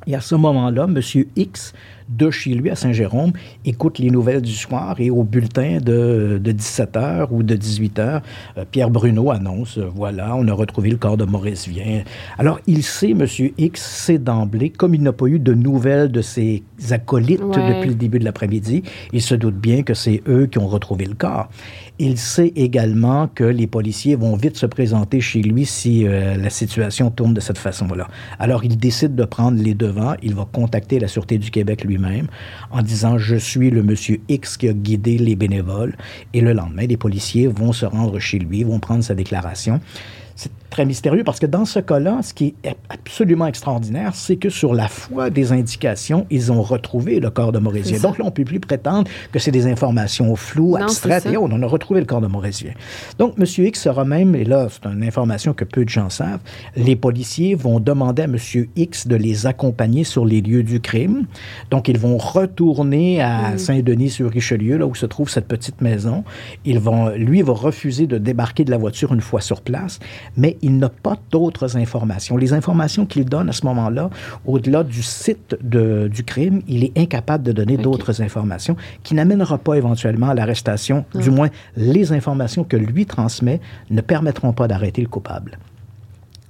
Et 0.07 0.15
à 0.15 0.21
ce 0.21 0.35
moment-là, 0.35 0.85
M. 0.87 0.99
X, 1.35 1.73
de 2.09 2.29
chez 2.29 2.51
lui 2.51 2.69
à 2.69 2.75
Saint-Jérôme, 2.75 3.31
écoute 3.65 3.99
les 3.99 4.09
nouvelles 4.09 4.41
du 4.41 4.53
soir 4.53 4.95
et 4.99 5.09
au 5.09 5.23
bulletin 5.23 5.79
de, 5.81 6.39
de 6.41 6.51
17h 6.51 7.27
ou 7.31 7.43
de 7.43 7.55
18h, 7.55 8.21
euh, 8.57 8.65
Pierre 8.69 8.89
Bruno 8.89 9.31
annonce, 9.31 9.77
euh, 9.77 9.89
voilà, 9.93 10.35
on 10.35 10.47
a 10.47 10.53
retrouvé 10.53 10.89
le 10.89 10.97
corps 10.97 11.17
de 11.17 11.25
Maurice 11.25 11.67
Vien. 11.67 12.03
Alors, 12.37 12.59
il 12.67 12.83
sait, 12.83 13.11
M. 13.11 13.25
X 13.57 13.81
sait 13.81 14.17
d'emblée, 14.19 14.69
comme 14.69 14.93
il 14.93 15.01
n'a 15.01 15.13
pas 15.13 15.27
eu 15.27 15.39
de 15.39 15.53
nouvelles 15.53 16.11
de 16.11 16.21
ses 16.21 16.63
acolytes 16.91 17.41
Ouais. 17.41 17.75
depuis 17.75 17.89
le 17.89 17.95
début 17.95 18.19
de 18.19 18.23
l'après-midi, 18.25 18.83
il 19.13 19.21
se 19.21 19.35
doute 19.35 19.55
bien 19.55 19.83
que 19.83 19.93
c'est 19.93 20.21
eux 20.27 20.45
qui 20.47 20.57
ont 20.57 20.67
retrouvé 20.67 21.05
le 21.05 21.13
corps. 21.15 21.49
Il 21.97 22.17
sait 22.17 22.51
également 22.57 23.27
que 23.27 23.45
les 23.45 23.67
policiers 23.67 24.15
vont 24.15 24.35
vite 24.35 24.57
se 24.57 24.65
présenter 24.65 25.21
chez 25.21 25.41
lui 25.41 25.65
si 25.65 26.05
euh, 26.05 26.35
la 26.35 26.49
situation 26.49 27.09
tourne 27.09 27.33
de 27.33 27.39
cette 27.39 27.57
façon-là. 27.57 28.09
Alors, 28.37 28.65
il 28.65 28.77
décide 28.77 29.15
de 29.15 29.23
prendre 29.23 29.61
les 29.61 29.73
devants. 29.73 30.15
Il 30.21 30.35
va 30.35 30.45
contacter 30.51 30.99
la 30.99 31.07
Sûreté 31.07 31.37
du 31.37 31.51
Québec 31.51 31.85
lui-même 31.85 32.27
en 32.69 32.81
disant 32.81 33.17
Je 33.17 33.37
suis 33.37 33.69
le 33.69 33.81
monsieur 33.81 34.19
X 34.27 34.57
qui 34.57 34.67
a 34.67 34.73
guidé 34.73 35.17
les 35.17 35.37
bénévoles. 35.37 35.95
Et 36.33 36.41
le 36.41 36.51
lendemain, 36.51 36.85
les 36.85 36.97
policiers 36.97 37.47
vont 37.47 37.71
se 37.71 37.85
rendre 37.85 38.19
chez 38.19 38.39
lui, 38.39 38.63
vont 38.63 38.79
prendre 38.79 39.03
sa 39.03 39.15
déclaration. 39.15 39.79
Très 40.75 40.85
mystérieux 40.85 41.23
parce 41.23 41.39
que 41.39 41.45
dans 41.45 41.63
ce 41.63 41.79
cas-là, 41.79 42.19
ce 42.21 42.33
qui 42.33 42.53
est 42.65 42.75
absolument 42.89 43.47
extraordinaire, 43.47 44.13
c'est 44.13 44.35
que 44.35 44.49
sur 44.49 44.73
la 44.73 44.89
foi 44.89 45.29
des 45.29 45.53
indications, 45.53 46.27
ils 46.29 46.51
ont 46.51 46.61
retrouvé 46.61 47.21
le 47.21 47.29
corps 47.29 47.53
de 47.53 47.59
ça. 47.81 47.97
Donc 47.99 48.17
là, 48.17 48.25
on 48.25 48.27
ne 48.27 48.33
peut 48.33 48.43
plus 48.43 48.59
prétendre 48.59 49.09
que 49.31 49.39
c'est 49.39 49.51
des 49.51 49.67
informations 49.67 50.35
floues, 50.35 50.77
Non, 50.77 50.83
abstraites. 50.83 51.27
Et 51.27 51.37
on 51.37 51.49
a 51.49 51.65
retrouvé 51.65 52.01
le 52.01 52.05
corps 52.05 52.19
de 52.19 52.27
Vien. 52.27 52.73
Donc, 53.17 53.35
M. 53.39 53.45
X 53.45 53.83
sera 53.83 54.03
même, 54.03 54.35
et 54.35 54.43
là, 54.43 54.67
c'est 54.69 54.85
une 54.85 55.03
information 55.03 55.53
que 55.53 55.63
peu 55.63 55.85
de 55.85 55.89
gens 55.89 56.09
savent, 56.09 56.41
les 56.75 56.97
policiers 56.97 57.55
vont 57.55 57.79
demander 57.79 58.23
à 58.23 58.25
M. 58.25 58.35
X 58.75 59.07
de 59.07 59.15
les 59.15 59.45
accompagner 59.45 60.03
sur 60.03 60.25
les 60.25 60.41
lieux 60.41 60.63
du 60.63 60.81
crime. 60.81 61.25
Donc, 61.71 61.87
ils 61.87 61.97
vont 61.97 62.17
retourner 62.17 63.21
à 63.21 63.57
Saint-Denis-sur-Richelieu, 63.57 64.77
là 64.77 64.85
où 64.85 64.93
se 64.93 65.05
trouve 65.05 65.29
cette 65.29 65.47
petite 65.47 65.79
maison. 65.79 66.25
Ils 66.65 66.79
vont, 66.79 67.11
lui 67.11 67.41
va 67.43 67.53
refuser 67.53 68.07
de 68.07 68.17
débarquer 68.17 68.65
de 68.65 68.71
la 68.71 68.77
voiture 68.77 69.13
une 69.13 69.21
fois 69.21 69.39
sur 69.39 69.61
place, 69.61 69.99
mais 70.35 70.57
il 70.67 70.77
n'a 70.77 70.89
pas 70.89 71.15
d'autres 71.31 71.77
informations. 71.77 72.35
Les 72.37 72.51
informations 72.59 73.05
qu'il 73.05 73.25
donne 73.25 73.49
à 73.49 73.51
ce 73.59 73.63
moment-là, 73.67 74.09
au-delà 74.45 74.83
du 74.83 75.03
site 75.03 75.55
de- 75.61 76.07
du 76.11 76.23
crime, 76.23 76.61
il 76.67 76.83
est 76.85 76.93
incapable 76.97 77.43
de 77.43 77.51
donner 77.51 77.77
d'autres 77.77 78.21
informations 78.21 78.75
qui 79.03 79.13
n'amènera 79.13 79.57
pas 79.59 79.75
éventuellement 79.75 80.29
à 80.29 80.33
l'arrestation. 80.33 81.05
Du 81.25 81.29
moins, 81.29 81.49
les 81.77 82.11
informations 82.13 82.63
que 82.63 82.77
lui 82.77 83.05
transmet 83.05 83.59
ne 83.91 84.01
permettront 84.01 84.53
pas 84.53 84.67
d'arrêter 84.67 85.01
le 85.01 85.07
coupable. 85.07 85.57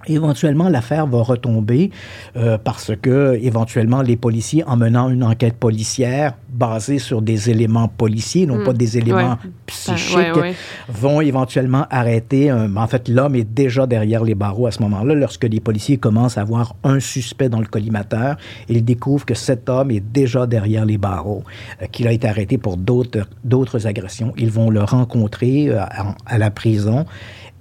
Éventuellement, 0.08 0.70
l'affaire 0.70 1.08
va 1.08 1.22
retomber 1.22 1.92
euh, 2.38 2.58
parce 2.64 2.92
que, 3.02 3.38
éventuellement, 3.42 4.02
les 4.02 4.16
policiers, 4.16 4.64
en 4.66 4.78
menant 4.78 5.10
une 5.10 5.24
enquête 5.24 5.56
policière 5.56 6.34
basée 6.52 7.00
sur 7.00 7.22
des 7.22 7.50
éléments 7.50 7.88
policiers, 7.88 8.46
non 8.46 8.64
pas 8.64 8.74
des 8.74 8.98
éléments 8.98 9.16
Ouais. 9.44 9.50
psychiques, 9.66 10.16
Ouais, 10.16 10.32
ouais. 10.40 10.54
vont 10.90 11.22
éventuellement 11.22 11.86
arrêter. 11.90 12.50
un- 12.50 12.76
en 12.78 12.88
fait, 12.88 13.08
l'homme 13.10 13.36
est 13.36 13.44
déjà 13.44 13.86
derrière 13.88 14.24
les 14.24 14.36
barreaux 14.36 14.68
à 14.68 14.72
ce 14.72 14.82
moment-là. 14.84 15.14
Lorsque 15.16 15.44
les 15.46 15.60
policiers 15.60 15.98
commencent 15.98 16.38
à 16.38 16.44
voir 16.44 16.76
un 16.84 17.00
suspect 17.00 17.50
dans 17.50 17.60
le 17.60 17.66
collimateur, 17.66 18.38
ils 18.70 18.84
découvrent 18.84 19.26
que 19.26 19.34
cet 19.34 19.70
homme 19.70 19.92
est 19.92 20.00
déjà 20.00 20.46
derrière 20.48 20.86
les 20.86 20.98
barreaux, 20.98 21.44
euh, 21.82 21.86
qu'il 21.92 22.08
a 22.08 22.12
été 22.12 22.28
arrêté 22.28 22.58
pour 22.58 22.78
d'autres 22.78 23.28
d'autres 23.44 23.86
agressions. 23.88 24.34
Ils 24.38 24.52
vont 24.52 24.70
le 24.70 24.84
rencontrer 24.84 25.70
euh, 25.70 25.82
à, 25.82 26.16
à 26.26 26.38
la 26.38 26.52
prison. 26.52 27.06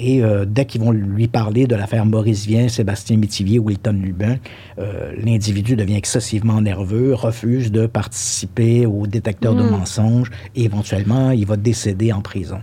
Et 0.00 0.22
euh, 0.22 0.44
dès 0.44 0.64
qu'ils 0.64 0.80
vont 0.80 0.90
lui 0.90 1.28
parler 1.28 1.66
de 1.66 1.76
l'affaire 1.76 2.04
Maurice 2.04 2.46
Vien, 2.46 2.68
Sébastien 2.68 3.16
Métivier, 3.16 3.59
Wilton 3.59 4.00
Lubin, 4.02 4.37
euh, 4.78 5.12
l'individu 5.22 5.76
devient 5.76 5.96
excessivement 5.96 6.61
nerveux, 6.61 7.14
refuse 7.14 7.70
de 7.70 7.87
participer 7.87 8.87
au 8.87 9.07
détecteur 9.07 9.54
de 9.54 9.62
mensonges 9.62 10.30
et 10.57 10.64
éventuellement, 10.64 11.30
il 11.30 11.46
va 11.46 11.57
décéder 11.57 12.12
en 12.12 12.22
prison. 12.22 12.59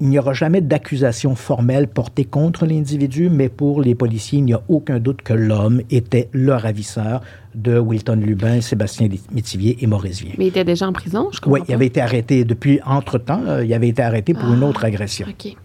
Il 0.00 0.08
n'y 0.08 0.18
aura 0.18 0.32
jamais 0.34 0.60
d'accusation 0.60 1.34
formelle 1.34 1.86
portée 1.86 2.24
contre 2.24 2.66
l'individu, 2.66 3.30
mais 3.30 3.48
pour 3.48 3.80
les 3.80 3.94
policiers, 3.94 4.40
il 4.40 4.44
n'y 4.44 4.52
a 4.52 4.60
aucun 4.68 4.98
doute 4.98 5.22
que 5.22 5.32
l'homme 5.32 5.80
était 5.88 6.28
le 6.32 6.52
ravisseur 6.52 7.22
de 7.54 7.78
Wilton 7.78 8.16
Lubin, 8.16 8.60
Sébastien 8.60 9.08
Métivier 9.32 9.78
et 9.80 9.86
Maurice 9.86 10.20
Vien. 10.20 10.32
Mais 10.36 10.46
il 10.46 10.48
était 10.48 10.64
déjà 10.64 10.88
en 10.88 10.92
prison, 10.92 11.28
je 11.32 11.40
comprends 11.40 11.60
Oui, 11.60 11.66
il 11.68 11.74
avait 11.74 11.86
été 11.86 12.00
arrêté 12.00 12.44
depuis 12.44 12.80
entre-temps, 12.84 13.42
euh, 13.46 13.64
il 13.64 13.72
avait 13.72 13.88
été 13.88 14.02
arrêté 14.02 14.34
pour 14.34 14.52
une 14.52 14.64
autre 14.64 14.84
agression. 14.84 15.26
OK. 15.30 15.56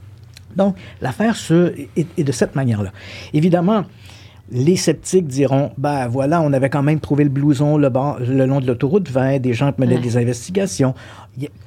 Donc, 0.56 0.76
l'affaire 1.02 1.36
se, 1.36 1.74
est, 1.96 2.08
est 2.18 2.24
de 2.24 2.32
cette 2.32 2.56
manière-là. 2.56 2.92
Évidemment, 3.34 3.86
les 4.52 4.78
sceptiques 4.78 5.28
diront, 5.28 5.72
ben 5.78 6.08
voilà, 6.08 6.42
on 6.42 6.52
avait 6.54 6.70
quand 6.72 6.82
même 6.82 7.00
trouvé 7.00 7.24
le 7.24 7.30
blouson 7.30 7.78
le, 7.78 7.90
bord- 7.90 8.18
le 8.20 8.46
long 8.48 8.60
de 8.60 8.66
l'autoroute 8.66 9.08
20, 9.10 9.38
des 9.40 9.54
gens 9.54 9.72
qui 9.72 9.82
menaient 9.82 9.96
Ouais. 9.96 10.02
des 10.02 10.18
investigations. 10.18 10.96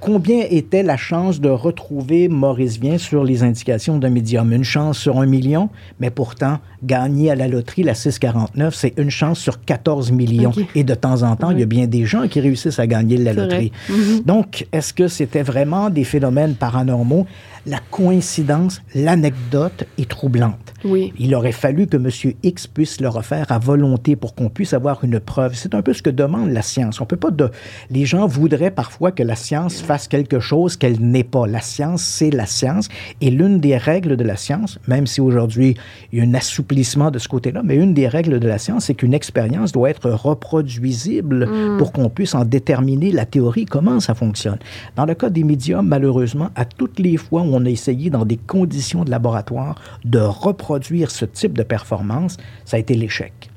Combien 0.00 0.44
était 0.50 0.82
la 0.82 0.96
chance 0.96 1.40
de 1.40 1.48
retrouver 1.48 2.28
Maurice 2.28 2.78
Vien 2.78 2.98
sur 2.98 3.24
les 3.24 3.42
indications 3.42 3.98
d'un 3.98 4.10
médium? 4.10 4.52
Une 4.52 4.64
chance 4.64 4.98
sur 4.98 5.18
un 5.18 5.26
million, 5.26 5.70
mais 6.00 6.10
pourtant, 6.10 6.58
gagner 6.82 7.30
à 7.30 7.34
la 7.34 7.48
loterie, 7.48 7.82
la 7.82 7.94
649, 7.94 8.74
c'est 8.74 8.94
une 8.98 9.10
chance 9.10 9.38
sur 9.38 9.64
14 9.64 10.12
millions. 10.12 10.52
Et 10.74 10.84
de 10.84 10.94
temps 10.94 11.22
en 11.22 11.36
temps, 11.36 11.50
il 11.50 11.60
y 11.60 11.62
a 11.62 11.66
bien 11.66 11.86
des 11.86 12.04
gens 12.04 12.28
qui 12.28 12.40
réussissent 12.40 12.78
à 12.78 12.86
gagner 12.86 13.16
la 13.16 13.32
loterie. 13.32 13.72
Mhm. 13.88 14.20
Donc, 14.26 14.66
est-ce 14.72 14.92
que 14.92 15.08
c'était 15.08 15.42
vraiment 15.42 15.90
des 15.90 16.04
phénomènes 16.04 16.54
paranormaux? 16.54 17.26
La 17.64 17.78
coïncidence, 17.78 18.82
l'anecdote 18.92 19.84
est 19.96 20.10
troublante. 20.10 20.74
Oui. 20.84 21.12
Il 21.16 21.32
aurait 21.36 21.52
fallu 21.52 21.86
que 21.86 21.96
M. 21.96 22.08
X 22.42 22.66
puisse 22.66 23.00
le 23.00 23.08
refaire 23.08 23.46
à 23.52 23.60
volonté 23.60 24.16
pour 24.16 24.34
qu'on 24.34 24.48
puisse 24.48 24.72
avoir 24.72 25.04
une 25.04 25.20
preuve. 25.20 25.54
C'est 25.54 25.76
un 25.76 25.82
peu 25.82 25.92
ce 25.92 26.02
que 26.02 26.10
demande 26.10 26.50
la 26.50 26.62
science. 26.62 27.00
On 27.00 27.06
peut 27.06 27.16
pas 27.16 27.30
de... 27.30 27.50
Les 27.88 28.04
gens 28.04 28.26
voudraient 28.26 28.72
parfois 28.72 29.12
que 29.12 29.22
la 29.22 29.36
science 29.36 29.61
fasse 29.68 30.08
quelque 30.08 30.40
chose 30.40 30.76
qu'elle 30.76 31.00
n'est 31.00 31.24
pas. 31.24 31.46
La 31.46 31.60
science, 31.60 32.02
c'est 32.02 32.30
la 32.30 32.46
science. 32.46 32.88
Et 33.20 33.30
l'une 33.30 33.60
des 33.60 33.76
règles 33.76 34.16
de 34.16 34.24
la 34.24 34.36
science, 34.36 34.78
même 34.88 35.06
si 35.06 35.20
aujourd'hui 35.20 35.76
il 36.12 36.18
y 36.18 36.22
a 36.22 36.24
un 36.24 36.34
assouplissement 36.34 37.10
de 37.10 37.18
ce 37.18 37.28
côté-là, 37.28 37.62
mais 37.64 37.76
une 37.76 37.94
des 37.94 38.08
règles 38.08 38.40
de 38.40 38.48
la 38.48 38.58
science, 38.58 38.86
c'est 38.86 38.94
qu'une 38.94 39.14
expérience 39.14 39.72
doit 39.72 39.90
être 39.90 40.10
reproduisible 40.10 41.48
pour 41.78 41.92
qu'on 41.92 42.08
puisse 42.08 42.34
en 42.34 42.44
déterminer 42.44 43.12
la 43.12 43.24
théorie, 43.24 43.64
comment 43.64 44.00
ça 44.00 44.14
fonctionne. 44.14 44.58
Dans 44.96 45.04
le 45.04 45.14
cas 45.14 45.30
des 45.30 45.44
médiums, 45.44 45.86
malheureusement, 45.86 46.50
à 46.54 46.64
toutes 46.64 46.98
les 46.98 47.16
fois 47.16 47.42
où 47.42 47.54
on 47.54 47.64
a 47.64 47.70
essayé 47.70 48.10
dans 48.10 48.24
des 48.24 48.36
conditions 48.36 49.04
de 49.04 49.10
laboratoire 49.10 49.80
de 50.04 50.18
reproduire 50.18 51.10
ce 51.10 51.24
type 51.24 51.56
de 51.56 51.62
performance, 51.62 52.36
ça 52.64 52.76
a 52.76 52.80
été 52.80 52.94
l'échec. 52.94 53.51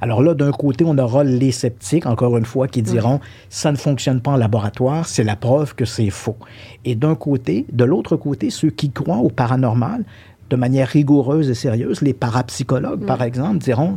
Alors 0.00 0.22
là, 0.22 0.34
d'un 0.34 0.52
côté, 0.52 0.84
on 0.86 0.96
aura 0.98 1.24
les 1.24 1.52
sceptiques, 1.52 2.06
encore 2.06 2.36
une 2.38 2.44
fois, 2.44 2.68
qui 2.68 2.82
diront 2.82 3.20
ça 3.48 3.72
ne 3.72 3.76
fonctionne 3.76 4.20
pas 4.20 4.32
en 4.32 4.36
laboratoire, 4.36 5.06
c'est 5.06 5.24
la 5.24 5.36
preuve 5.36 5.74
que 5.74 5.84
c'est 5.84 6.10
faux. 6.10 6.36
Et 6.84 6.94
d'un 6.94 7.14
côté, 7.14 7.66
de 7.72 7.84
l'autre 7.84 8.16
côté, 8.16 8.50
ceux 8.50 8.70
qui 8.70 8.90
croient 8.90 9.18
au 9.18 9.30
paranormal, 9.30 10.04
de 10.50 10.56
manière 10.56 10.88
rigoureuse 10.88 11.50
et 11.50 11.54
sérieuse, 11.54 12.00
les 12.00 12.14
parapsychologues, 12.14 13.04
par 13.04 13.22
exemple, 13.22 13.58
diront 13.58 13.96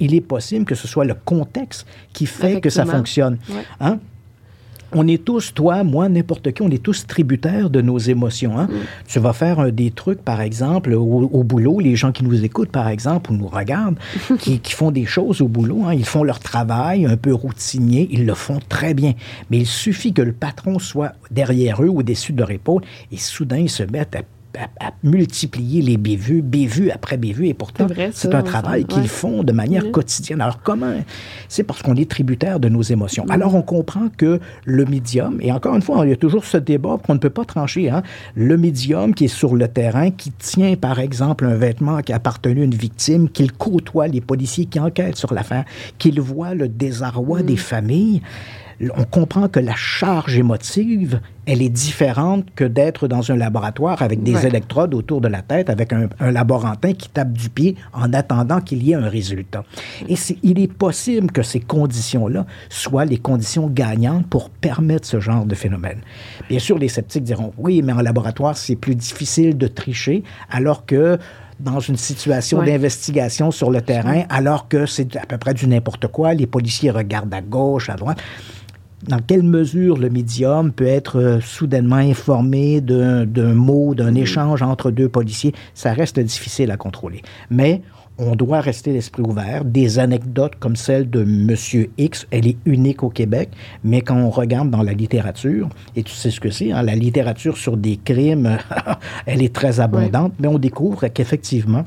il 0.00 0.14
est 0.14 0.20
possible 0.20 0.64
que 0.64 0.74
ce 0.74 0.88
soit 0.88 1.04
le 1.04 1.14
contexte 1.14 1.86
qui 2.12 2.26
fait 2.26 2.60
que 2.60 2.70
ça 2.70 2.84
fonctionne. 2.84 3.38
Ouais. 3.48 3.62
Hein? 3.80 3.98
On 4.94 5.06
est 5.08 5.24
tous, 5.24 5.54
toi, 5.54 5.84
moi, 5.84 6.08
n'importe 6.08 6.52
qui, 6.52 6.62
on 6.62 6.70
est 6.70 6.82
tous 6.82 7.06
tributaires 7.06 7.70
de 7.70 7.80
nos 7.80 7.98
émotions. 7.98 8.58
Hein? 8.58 8.68
Tu 9.06 9.18
vas 9.18 9.32
faire 9.32 9.60
un 9.60 9.70
des 9.70 9.90
trucs, 9.90 10.22
par 10.22 10.40
exemple, 10.40 10.92
au, 10.92 11.30
au 11.32 11.42
boulot, 11.44 11.80
les 11.80 11.96
gens 11.96 12.12
qui 12.12 12.24
nous 12.24 12.44
écoutent, 12.44 12.70
par 12.70 12.88
exemple, 12.88 13.32
ou 13.32 13.36
nous 13.36 13.48
regardent, 13.48 13.98
qui, 14.38 14.60
qui 14.60 14.72
font 14.72 14.90
des 14.90 15.06
choses 15.06 15.40
au 15.40 15.48
boulot, 15.48 15.84
hein, 15.86 15.94
ils 15.94 16.04
font 16.04 16.24
leur 16.24 16.40
travail 16.40 17.06
un 17.06 17.16
peu 17.16 17.32
routinier, 17.32 18.08
ils 18.10 18.26
le 18.26 18.34
font 18.34 18.60
très 18.68 18.94
bien. 18.94 19.14
Mais 19.50 19.58
il 19.58 19.66
suffit 19.66 20.12
que 20.12 20.22
le 20.22 20.32
patron 20.32 20.78
soit 20.78 21.12
derrière 21.30 21.82
eux 21.82 21.88
ou 21.88 22.00
au-dessus 22.00 22.32
de 22.32 22.38
leur 22.38 22.50
épaule, 22.50 22.82
et 23.10 23.16
soudain, 23.16 23.58
ils 23.58 23.70
se 23.70 23.82
mettent 23.82 24.16
à 24.16 24.22
à, 24.58 24.86
à 24.88 24.92
multiplier 25.02 25.82
les 25.82 25.96
bévues, 25.96 26.42
bévues 26.42 26.90
après 26.90 27.16
bévues, 27.16 27.48
et 27.48 27.54
pourtant, 27.54 27.86
C'est 28.12 28.34
un 28.34 28.42
travail 28.42 28.82
ouais. 28.82 28.86
qu'ils 28.86 29.08
font 29.08 29.42
de 29.42 29.52
manière 29.52 29.84
Oui. 29.84 29.92
quotidienne. 29.92 30.40
Alors 30.40 30.60
comment 30.62 30.92
C'est 31.48 31.62
parce 31.62 31.82
qu'on 31.82 31.96
est 31.96 32.10
tributaire 32.10 32.60
de 32.60 32.68
nos 32.68 32.82
émotions. 32.82 33.24
Alors 33.28 33.54
on 33.54 33.62
comprend 33.62 34.08
que 34.16 34.40
le 34.64 34.84
médium, 34.84 35.38
et 35.40 35.52
encore 35.52 35.74
une 35.74 35.82
fois, 35.82 36.04
il 36.04 36.10
y 36.10 36.12
a 36.12 36.16
toujours 36.16 36.44
ce 36.44 36.56
débat 36.58 36.98
qu'on 37.04 37.14
ne 37.14 37.18
peut 37.18 37.30
pas 37.30 37.44
trancher, 37.44 37.90
hein, 37.90 38.02
le 38.34 38.56
médium 38.56 39.14
qui 39.14 39.24
est 39.24 39.28
sur 39.28 39.54
le 39.56 39.68
terrain, 39.68 40.10
qui 40.10 40.30
tient 40.32 40.74
par 40.76 40.98
exemple 41.00 41.44
un 41.46 41.54
vêtement 41.54 42.00
qui 42.02 42.12
a 42.12 42.16
appartenu 42.16 42.60
à 42.62 42.64
une 42.64 42.74
victime, 42.74 43.28
qu'il 43.28 43.52
côtoie 43.52 44.08
les 44.08 44.20
policiers 44.20 44.66
qui 44.66 44.78
enquêtent 44.78 45.16
sur 45.16 45.32
l'affaire, 45.34 45.64
qu'il 45.98 46.20
voit 46.20 46.54
le 46.54 46.68
désarroi 46.68 47.42
des 47.42 47.56
familles, 47.56 48.20
on 48.96 49.04
comprend 49.04 49.48
que 49.48 49.60
la 49.60 49.74
charge 49.74 50.36
émotive, 50.36 51.20
elle 51.46 51.60
est 51.62 51.68
différente 51.68 52.46
que 52.54 52.64
d'être 52.64 53.08
dans 53.08 53.30
un 53.32 53.36
laboratoire 53.36 54.00
avec 54.02 54.22
des 54.22 54.34
Ouais. 54.34 54.46
électrodes 54.46 54.94
autour 54.94 55.20
de 55.20 55.28
la 55.28 55.42
tête, 55.42 55.68
avec 55.70 55.92
un, 55.92 56.08
un 56.20 56.30
laborantin 56.30 56.92
qui 56.92 57.08
tape 57.08 57.32
du 57.32 57.48
pied 57.50 57.76
en 57.92 58.12
attendant 58.12 58.60
qu'il 58.60 58.82
y 58.82 58.92
ait 58.92 58.96
un 58.96 59.08
résultat. 59.08 59.64
Et 60.08 60.14
il 60.42 60.58
est 60.60 60.72
possible 60.72 61.30
que 61.32 61.42
ces 61.42 61.60
conditions-là 61.60 62.46
soient 62.68 63.04
les 63.04 63.18
conditions 63.18 63.68
gagnantes 63.68 64.26
pour 64.28 64.50
permettre 64.50 65.06
ce 65.06 65.20
genre 65.20 65.44
de 65.44 65.54
phénomène. 65.54 65.98
Bien 66.48 66.58
sûr, 66.58 66.78
les 66.78 66.88
sceptiques 66.88 67.24
diront, 67.24 67.52
oui, 67.58 67.82
mais 67.82 67.92
en 67.92 68.00
laboratoire, 68.02 68.56
c'est 68.56 68.76
plus 68.76 68.94
difficile 68.94 69.56
de 69.58 69.66
tricher, 69.66 70.22
alors 70.50 70.86
que 70.86 71.18
dans 71.60 71.78
une 71.80 71.96
situation 71.96 72.58
Ouais. 72.58 72.66
d'investigation 72.66 73.50
sur 73.52 73.70
le 73.70 73.80
terrain, 73.82 74.22
alors 74.30 74.68
que 74.68 74.84
c'est 74.86 75.16
à 75.16 75.26
peu 75.26 75.38
près 75.38 75.54
du 75.54 75.68
n'importe 75.68 76.08
quoi, 76.08 76.34
les 76.34 76.46
policiers 76.46 76.90
regardent 76.90 77.34
à 77.34 77.40
gauche, 77.40 77.88
à 77.88 77.94
droite 77.94 78.18
dans 79.08 79.18
quelle 79.18 79.42
mesure 79.42 79.98
le 79.98 80.10
médium 80.10 80.72
peut 80.72 80.86
être 80.86 81.18
euh, 81.18 81.40
soudainement 81.40 81.96
informé 81.96 82.80
d'un 82.80 83.54
mot, 83.54 83.94
d'un 83.94 84.14
échange 84.14 84.62
entre 84.62 84.90
deux 84.90 85.08
policiers, 85.08 85.52
ça 85.74 85.92
reste 85.92 86.20
difficile 86.20 86.70
à 86.70 86.76
contrôler. 86.76 87.22
Mais 87.50 87.82
on 88.18 88.36
doit 88.36 88.60
rester 88.60 88.92
l'esprit 88.92 89.22
ouvert. 89.22 89.64
Des 89.64 89.98
anecdotes 89.98 90.56
comme 90.58 90.76
celle 90.76 91.08
de 91.10 91.24
Monsieur 91.24 91.90
X, 91.98 92.26
elle 92.30 92.46
est 92.46 92.58
unique 92.64 93.02
au 93.02 93.08
Québec, 93.08 93.50
mais 93.84 94.02
quand 94.02 94.16
on 94.16 94.30
regarde 94.30 94.70
dans 94.70 94.82
la 94.82 94.92
littérature, 94.92 95.68
et 95.96 96.02
tu 96.02 96.12
sais 96.12 96.30
ce 96.30 96.40
que 96.40 96.50
c'est, 96.50 96.72
hein, 96.72 96.82
la 96.82 96.94
littérature 96.94 97.56
sur 97.56 97.76
des 97.76 97.96
crimes, 97.96 98.58
elle 99.26 99.42
est 99.42 99.54
très 99.54 99.80
abondante, 99.80 100.34
mais 100.38 100.48
on 100.48 100.58
découvre 100.58 101.08
qu'effectivement, 101.08 101.84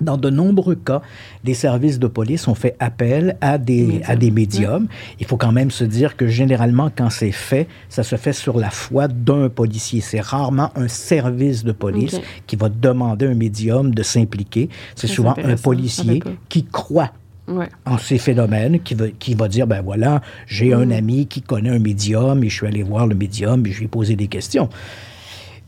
dans 0.00 0.16
de 0.16 0.30
nombreux 0.30 0.74
cas, 0.74 1.02
des 1.44 1.54
services 1.54 1.98
de 1.98 2.06
police 2.06 2.48
ont 2.48 2.54
fait 2.54 2.76
appel 2.80 3.36
à 3.40 3.58
des, 3.58 4.00
à 4.06 4.16
des 4.16 4.30
médiums. 4.30 4.86
Il 5.20 5.26
faut 5.26 5.36
quand 5.36 5.52
même 5.52 5.70
se 5.70 5.84
dire 5.84 6.16
que 6.16 6.26
généralement, 6.26 6.90
quand 6.94 7.10
c'est 7.10 7.32
fait, 7.32 7.66
ça 7.88 8.02
se 8.02 8.16
fait 8.16 8.32
sur 8.32 8.58
la 8.58 8.70
foi 8.70 9.08
d'un 9.08 9.48
policier. 9.48 10.00
C'est 10.00 10.20
rarement 10.20 10.70
un 10.76 10.88
service 10.88 11.64
de 11.64 11.72
police 11.72 12.20
qui 12.46 12.56
va 12.56 12.68
demander 12.68 13.26
à 13.26 13.30
un 13.30 13.34
médium 13.34 13.94
de 13.94 14.02
s'impliquer. 14.02 14.68
C'est 14.94 15.06
souvent 15.06 15.34
un 15.42 15.56
policier 15.56 16.20
pas. 16.20 16.30
qui 16.48 16.64
croit 16.64 17.12
Ouais. 17.48 17.68
en 17.84 17.96
ces 17.96 18.18
phénomènes, 18.18 18.80
qui 18.80 18.94
va, 18.94 19.06
qui 19.08 19.34
va 19.34 19.46
dire, 19.46 19.68
ben 19.68 19.80
voilà, 19.80 20.20
j'ai 20.48 20.74
un 20.74 20.90
ami 20.90 21.28
qui 21.28 21.42
connaît 21.42 21.70
un 21.70 21.78
médium 21.78 22.42
et 22.42 22.48
je 22.48 22.56
suis 22.56 22.66
allé 22.66 22.82
voir 22.82 23.06
le 23.06 23.14
médium 23.14 23.64
et 23.64 23.70
je 23.70 23.78
lui 23.78 23.84
ai 23.84 23.88
posé 23.88 24.16
des 24.16 24.26
questions. 24.26 24.68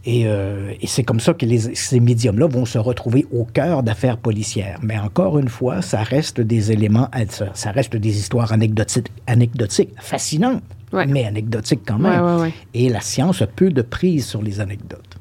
Et, 0.05 0.23
euh, 0.27 0.71
et 0.81 0.87
c'est 0.87 1.03
comme 1.03 1.21
ça 1.21 1.35
que 1.35 1.45
les- 1.45 1.75
ces 1.75 2.01
médiums-là 2.01 2.47
vont 2.47 2.65
se 2.65 2.79
retrouver 2.79 3.27
au 3.33 3.45
cœur 3.45 3.83
d'affaires 3.83 4.17
policières. 4.17 4.79
Mais 4.83 4.99
encore 4.99 5.39
une 5.39 5.49
fois, 5.49 5.83
ça 5.83 6.03
reste 6.03 6.41
des 6.41 6.73
éléments, 6.73 7.09
ça, 7.55 7.71
reste 7.73 7.97
des 7.97 8.17
histoires 8.19 8.53
anecdotiques, 8.53 9.09
anecdotiques 9.27 9.91
fascinantes, 9.99 10.63
Ouais. 10.93 11.07
mais 11.07 11.25
anecdotiques 11.27 11.83
quand 11.87 11.99
même. 11.99 12.25
Ouais, 12.25 12.33
ouais, 12.37 12.41
ouais. 12.43 12.53
Et 12.75 12.89
la 12.89 13.01
science 13.01 13.43
a 13.43 13.47
peu 13.47 13.71
de 13.71 13.83
prise 13.83 14.25
sur 14.27 14.41
les 14.41 14.61
anecdotes. 14.61 15.17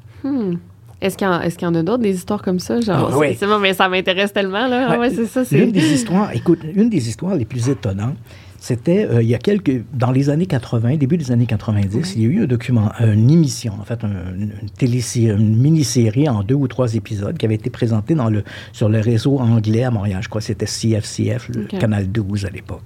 Est-ce 1.00 1.16
qu'il 1.18 1.28
y, 1.28 1.30
en- 1.30 1.42
est-ce 1.42 1.58
qu'il 1.58 1.68
y 1.68 1.72
en 1.72 1.76
a 1.76 1.84
d'autres, 1.84 2.02
des 2.04 2.16
histoires 2.16 2.42
comme 2.42 2.60
ça? 2.60 2.80
Genre, 2.82 3.10
Ah, 3.14 3.18
oui. 3.18 3.38
bon, 3.40 3.60
mais 3.60 3.74
ça 3.74 3.88
m'intéresse 3.88 4.34
tellement, 4.34 4.68
là. 4.68 4.98
Ah 5.00 5.10
c'est 5.14 5.26
ça. 5.26 5.46
c'est- 5.46 5.58
L'une 5.58 5.72
des 5.72 5.94
histoires, 5.94 6.32
écoute, 6.36 6.60
une 6.76 6.90
des 6.90 7.08
histoires 7.08 7.36
les 7.36 7.46
plus 7.46 7.70
étonnantes, 7.70 8.16
C'était 8.60 9.06
euh, 9.06 9.22
il 9.22 9.30
y 9.30 9.36
a 9.36 9.38
quelques 9.38 9.84
dans 9.94 10.12
les 10.12 10.30
années 10.30 10.46
80, 10.46 10.98
début 10.98 11.18
des 11.18 11.32
années 11.32 11.46
90, 11.46 12.16
il 12.16 12.22
y 12.22 12.26
a 12.26 12.30
eu 12.30 12.44
un 12.44 12.48
document, 12.48 12.92
une 13.00 13.30
émission, 13.30 13.74
en 13.80 13.84
fait, 13.84 14.04
une, 14.04 14.52
une 14.82 15.58
mini-série 15.58 16.28
en 16.28 16.44
deux 16.44 16.56
ou 16.56 16.68
trois 16.68 16.96
épisodes 16.96 17.38
qui 17.38 17.46
avait 17.46 17.56
été 17.56 17.70
présentée 17.70 18.16
dans 18.16 18.30
le 18.30 18.44
sur 18.74 18.90
le 18.90 19.00
réseau 19.00 19.40
anglais 19.40 19.84
à 19.84 19.92
Montréal. 19.92 20.22
Je 20.22 20.30
crois 20.30 20.42
que 20.42 20.48
c'était 20.48 20.66
CFCF, 20.66 21.50
le 21.50 21.66
canal 21.66 22.12
12 22.12 22.46
à 22.46 22.50
l'époque. 22.50 22.84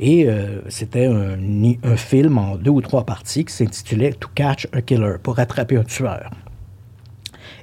Et 0.00 0.28
euh, 0.28 0.60
c'était 0.68 1.06
un, 1.06 1.36
un 1.82 1.96
film 1.96 2.38
en 2.38 2.56
deux 2.56 2.70
ou 2.70 2.80
trois 2.80 3.04
parties 3.04 3.44
qui 3.44 3.54
s'intitulait 3.54 4.12
To 4.12 4.28
Catch 4.34 4.68
a 4.72 4.82
Killer, 4.82 5.16
pour 5.22 5.38
attraper 5.38 5.76
un 5.76 5.84
tueur 5.84 6.30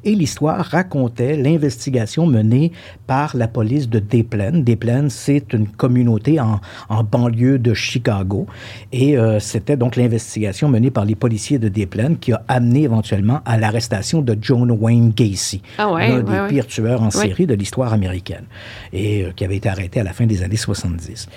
et 0.04 0.16
l'histoire 0.16 0.66
racontait 0.66 1.38
l'investigation 1.38 2.26
menée 2.26 2.72
par 3.08 3.36
la 3.36 3.48
police 3.48 3.90
de 3.90 4.00
Des 4.00 4.24
Plaines. 4.24 4.64
Des 4.64 4.76
Plaines, 4.76 5.10
c'est 5.10 5.54
une 5.54 5.68
communauté 5.68 6.40
en, 6.40 6.60
en, 6.90 7.04
banlieue 7.04 7.60
de 7.60 7.74
Chicago 7.74 8.48
et 8.92 9.18
euh, 9.18 9.40
c'était 9.40 9.78
donc 9.78 9.96
l'investigation 9.96 10.70
menée 10.70 10.92
par 10.92 11.06
les 11.06 11.16
policiers 11.16 11.60
de 11.60 11.68
Des 11.68 11.86
Plaines 11.86 12.18
qui 12.18 12.34
a 12.34 12.44
amené 12.48 12.84
éventuellement 12.84 13.42
à 13.46 13.58
l'arrestation 13.58 14.22
de 14.22 14.38
John 14.40 14.72
Wayne 14.72 15.12
Gacy, 15.16 15.62
ah 15.78 15.92
ouais, 15.92 16.08
l'un 16.10 16.24
des 16.24 16.32
ouais, 16.32 16.48
pires 16.48 16.68
tueurs 16.68 17.02
en 17.02 17.12
série 17.12 17.46
de 17.46 17.54
l'histoire 17.54 17.94
américaine 17.94 18.46
et 18.94 19.24
euh, 19.24 19.32
qui 19.36 19.46
avait 19.46 19.58
été 19.58 19.70
arrêté 19.70 20.00
à 20.00 20.04
la 20.04 20.14
fin 20.14 20.26
des 20.26 20.44
années 20.44 20.58
70. 20.58 21.28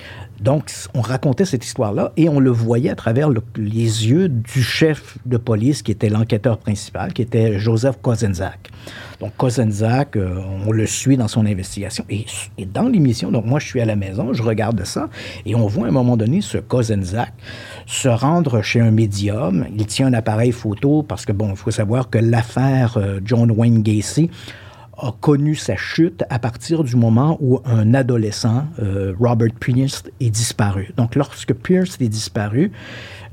Donc, 0.40 0.70
on 0.94 1.00
racontait 1.00 1.44
cette 1.44 1.64
histoire-là 1.64 2.12
et 2.16 2.28
on 2.28 2.40
le 2.40 2.50
voyait 2.50 2.90
à 2.90 2.94
travers 2.94 3.28
le, 3.28 3.40
les 3.56 4.08
yeux 4.08 4.28
du 4.28 4.62
chef 4.62 5.16
de 5.26 5.36
police 5.36 5.82
qui 5.82 5.92
était 5.92 6.08
l'enquêteur 6.08 6.58
principal, 6.58 7.12
qui 7.12 7.22
était 7.22 7.58
Joseph 7.58 7.98
Kozenzak. 8.02 8.70
Donc, 9.20 9.36
Kozenzak, 9.36 10.16
euh, 10.16 10.40
on 10.66 10.72
le 10.72 10.86
suit 10.86 11.16
dans 11.16 11.28
son 11.28 11.46
investigation. 11.46 12.04
Et, 12.10 12.26
et 12.58 12.66
dans 12.66 12.88
l'émission, 12.88 13.30
donc 13.30 13.46
moi, 13.46 13.60
je 13.60 13.66
suis 13.66 13.80
à 13.80 13.84
la 13.84 13.96
maison, 13.96 14.32
je 14.32 14.42
regarde 14.42 14.84
ça 14.84 15.08
et 15.46 15.54
on 15.54 15.66
voit 15.66 15.86
à 15.86 15.88
un 15.88 15.92
moment 15.92 16.16
donné 16.16 16.40
ce 16.40 16.58
Kozenzak 16.58 17.32
se 17.86 18.08
rendre 18.08 18.60
chez 18.62 18.80
un 18.80 18.90
médium. 18.90 19.66
Il 19.76 19.86
tient 19.86 20.08
un 20.08 20.14
appareil 20.14 20.52
photo 20.52 21.02
parce 21.02 21.24
que, 21.24 21.32
bon, 21.32 21.50
il 21.50 21.56
faut 21.56 21.70
savoir 21.70 22.10
que 22.10 22.18
l'affaire 22.18 22.96
euh, 22.96 23.20
John 23.24 23.50
Wayne 23.50 23.82
Gacy 23.82 24.30
a 24.98 25.12
connu 25.20 25.54
sa 25.54 25.76
chute 25.76 26.24
à 26.30 26.38
partir 26.38 26.84
du 26.84 26.96
moment 26.96 27.36
où 27.40 27.60
un 27.64 27.94
adolescent, 27.94 28.64
euh, 28.80 29.14
Robert 29.18 29.52
Pierce, 29.58 30.04
est 30.20 30.30
disparu. 30.30 30.92
Donc, 30.96 31.14
lorsque 31.14 31.52
Pierce 31.52 31.96
est 32.00 32.08
disparu, 32.08 32.72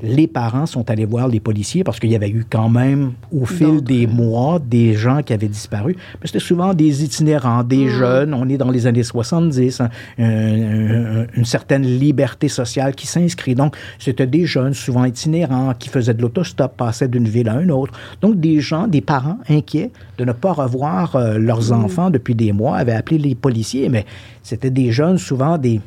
les 0.02 0.28
parents 0.28 0.66
sont 0.66 0.90
allés 0.90 1.06
voir 1.06 1.28
les 1.28 1.40
policiers 1.40 1.84
parce 1.84 2.00
qu'il 2.00 2.12
y 2.12 2.16
avait 2.16 2.30
eu 2.30 2.46
quand 2.50 2.70
même, 2.70 3.14
au 3.32 3.46
fil 3.46 3.82
des 3.82 4.08
mois, 4.08 4.60
des 4.60 4.96
gens 4.96 5.22
qui 5.22 5.34
avaient 5.34 5.48
disparu. 5.48 5.96
Mais 6.16 6.28
c'était 6.28 6.40
souvent 6.40 6.74
des 6.74 7.04
itinérants, 7.04 7.64
des 7.64 7.86
mmh. 7.86 7.90
jeunes. 7.90 8.34
On 8.34 8.48
est 8.50 8.58
dans 8.58 8.72
les 8.72 8.88
années 8.88 9.04
70, 9.04 9.82
hein, 9.82 9.90
une, 10.18 11.28
une 11.36 11.46
certaine 11.46 11.84
liberté 11.84 12.48
sociale 12.48 12.96
qui 12.96 13.08
s'inscrit. 13.08 13.56
Donc, 13.56 13.76
c'était 14.00 14.28
des 14.28 14.46
jeunes, 14.46 14.74
souvent 14.74 15.06
itinérants, 15.06 15.74
qui 15.78 15.90
faisaient 15.90 16.14
de 16.14 16.22
l'autostop, 16.22 16.76
passaient 16.78 17.08
d'une 17.08 17.28
ville 17.28 17.50
à 17.50 17.62
une 17.62 17.72
autre. 17.72 17.94
Donc, 18.22 18.40
des 18.40 18.60
gens, 18.60 18.88
des 18.88 19.02
parents 19.02 19.38
inquiets 19.50 19.92
de 20.18 20.26
ne 20.26 20.32
pas 20.32 20.54
revoir 20.54 21.16
euh, 21.16 21.38
leurs 21.38 21.70
mmh. 21.70 21.84
enfants 21.84 22.10
depuis 22.10 22.36
des 22.36 22.52
mois 22.52 22.78
avaient 22.78 22.94
appelé 22.94 23.18
les 23.18 23.36
policiers, 23.36 23.90
mais 23.90 24.06
c'était 24.44 24.70
des 24.72 24.92
jeunes, 24.92 25.18
souvent 25.18 25.58
des 25.58 25.80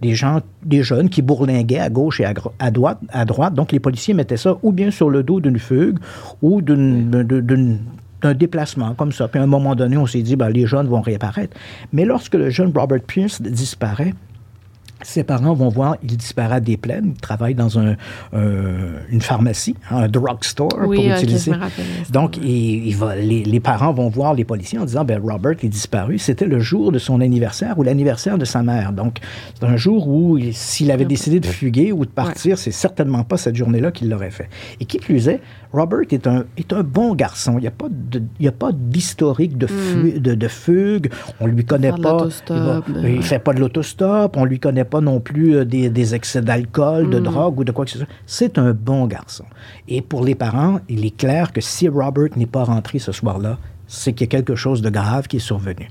des 0.00 0.14
gens, 0.14 0.40
des 0.62 0.82
jeunes 0.82 1.08
qui 1.08 1.22
bourlinguaient 1.22 1.78
à 1.78 1.88
gauche 1.88 2.20
et 2.20 2.24
à, 2.24 2.70
droite, 2.70 2.98
à 3.10 3.24
droite. 3.24 3.54
Donc, 3.54 3.72
les 3.72 3.80
policiers 3.80 4.14
mettaient 4.14 4.36
ça 4.36 4.56
ou 4.62 4.72
bien 4.72 4.90
sur 4.90 5.10
le 5.10 5.22
dos 5.22 5.40
d'une 5.40 5.58
fugue 5.58 5.98
ou 6.42 6.60
d'un 6.60 8.34
déplacement 8.34 8.94
comme 8.94 9.12
ça. 9.12 9.28
Puis 9.28 9.40
à 9.40 9.42
un 9.42 9.46
moment 9.46 9.74
donné, 9.74 9.96
on 9.96 10.06
s'est 10.06 10.22
dit, 10.22 10.36
ben, 10.36 10.50
les 10.50 10.66
jeunes 10.66 10.88
vont 10.88 11.00
réapparaître. 11.00 11.56
Mais 11.92 12.04
lorsque 12.04 12.34
le 12.34 12.50
jeune 12.50 12.72
Robert 12.74 13.00
Pierce 13.00 13.40
disparaît, 13.40 14.14
ses 15.06 15.22
parents 15.22 15.54
vont 15.54 15.68
voir, 15.68 15.96
il 16.02 16.16
disparaît 16.16 16.60
des 16.60 16.76
plaines, 16.76 17.12
il 17.14 17.20
travaille 17.20 17.54
dans 17.54 17.78
un, 17.78 17.94
euh, 18.34 18.98
une 19.08 19.20
pharmacie, 19.20 19.76
un 19.90 20.08
drugstore 20.08 20.68
oui, 20.84 20.96
pour 20.96 21.16
utiliser. 21.16 21.52
Donc, 22.10 22.36
il, 22.38 22.88
il 22.88 22.96
va, 22.96 23.14
les, 23.14 23.44
les, 23.44 23.60
parents 23.60 23.92
vont 23.92 24.08
voir 24.08 24.34
les 24.34 24.44
policiers 24.44 24.80
en 24.80 24.84
disant, 24.84 25.04
ben 25.04 25.20
Robert 25.22 25.54
est 25.62 25.68
disparu. 25.68 26.18
C'était 26.18 26.46
le 26.46 26.58
jour 26.58 26.90
de 26.90 26.98
son 26.98 27.20
anniversaire 27.20 27.78
ou 27.78 27.84
l'anniversaire 27.84 28.36
de 28.36 28.44
sa 28.44 28.64
mère. 28.64 28.92
Donc, 28.92 29.18
c'est 29.54 29.64
un 29.64 29.76
jour 29.76 30.08
où, 30.08 30.38
s'il 30.50 30.90
avait 30.90 31.04
décidé 31.04 31.38
de 31.38 31.46
fuguer 31.46 31.92
ou 31.92 32.04
de 32.04 32.10
partir, 32.10 32.52
ouais. 32.52 32.56
c'est 32.56 32.72
certainement 32.72 33.22
pas 33.22 33.36
cette 33.36 33.54
journée-là 33.54 33.92
qu'il 33.92 34.10
l'aurait 34.10 34.32
fait. 34.32 34.48
Et 34.80 34.86
qui 34.86 34.98
plus 34.98 35.28
est, 35.28 35.40
Robert 35.72 36.00
est 36.10 36.26
un, 36.26 36.44
est 36.56 36.72
un 36.72 36.82
bon 36.82 37.14
garçon. 37.14 37.58
Il 37.58 37.60
n'y 37.60 37.68
a 37.68 38.52
pas 38.52 38.72
de, 38.72 38.76
d'historique 38.76 39.56
de, 39.56 39.66
fu, 39.66 39.96
mm. 39.96 40.18
de, 40.18 40.34
de, 40.34 40.48
fugue. 40.48 41.10
On 41.38 41.46
lui 41.46 41.64
connaît 41.64 41.92
pas. 41.92 42.26
Il, 42.50 42.56
va, 42.56 42.82
il 43.04 43.22
fait 43.22 43.38
pas 43.38 43.52
de 43.52 43.60
l'autostop. 43.60 44.36
On 44.36 44.44
lui 44.44 44.58
connaît 44.58 44.84
pas 44.84 44.95
non 45.00 45.20
plus 45.20 45.64
des, 45.64 45.88
des 45.88 46.14
excès 46.14 46.42
d'alcool, 46.42 47.10
de 47.10 47.18
mm. 47.18 47.22
drogue 47.22 47.60
ou 47.60 47.64
de 47.64 47.72
quoi 47.72 47.84
que 47.84 47.90
ce 47.90 47.98
soit. 47.98 48.08
C'est 48.26 48.58
un 48.58 48.72
bon 48.72 49.06
garçon. 49.06 49.44
Et 49.88 50.02
pour 50.02 50.24
les 50.24 50.34
parents, 50.34 50.80
il 50.88 51.04
est 51.04 51.16
clair 51.16 51.52
que 51.52 51.60
si 51.60 51.88
Robert 51.88 52.36
n'est 52.36 52.46
pas 52.46 52.64
rentré 52.64 52.98
ce 52.98 53.12
soir-là, 53.12 53.58
c'est 53.86 54.12
qu'il 54.12 54.26
y 54.26 54.28
a 54.28 54.30
quelque 54.30 54.54
chose 54.56 54.82
de 54.82 54.90
grave 54.90 55.26
qui 55.28 55.36
est 55.36 55.40
survenu. 55.40 55.88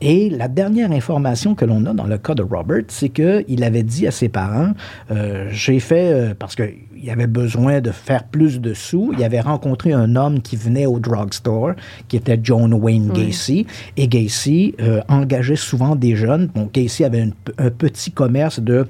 Et 0.00 0.30
la 0.30 0.48
dernière 0.48 0.92
information 0.92 1.54
que 1.54 1.64
l'on 1.64 1.86
a 1.86 1.92
dans 1.92 2.06
le 2.06 2.18
cas 2.18 2.34
de 2.34 2.42
Robert, 2.42 2.84
c'est 2.88 3.08
qu'il 3.08 3.64
avait 3.64 3.82
dit 3.82 4.06
à 4.06 4.10
ses 4.10 4.28
parents, 4.28 4.72
euh, 5.10 5.48
j'ai 5.50 5.80
fait, 5.80 6.12
euh, 6.12 6.34
parce 6.38 6.54
qu'il 6.54 7.10
avait 7.10 7.26
besoin 7.26 7.80
de 7.80 7.90
faire 7.90 8.24
plus 8.24 8.60
de 8.60 8.74
sous, 8.74 9.12
il 9.16 9.24
avait 9.24 9.40
rencontré 9.40 9.92
un 9.92 10.16
homme 10.16 10.40
qui 10.40 10.56
venait 10.56 10.86
au 10.86 10.98
drugstore, 10.98 11.72
qui 12.08 12.16
était 12.16 12.38
John 12.42 12.74
Wayne 12.74 13.12
Gacy, 13.12 13.66
oui. 13.66 13.74
et 13.96 14.08
Gacy 14.08 14.74
euh, 14.80 15.00
engageait 15.08 15.56
souvent 15.56 15.96
des 15.96 16.16
jeunes. 16.16 16.48
Bon, 16.54 16.68
Gacy 16.72 17.04
avait 17.04 17.22
une, 17.22 17.34
un 17.58 17.70
petit 17.70 18.12
commerce 18.12 18.60
de 18.60 18.86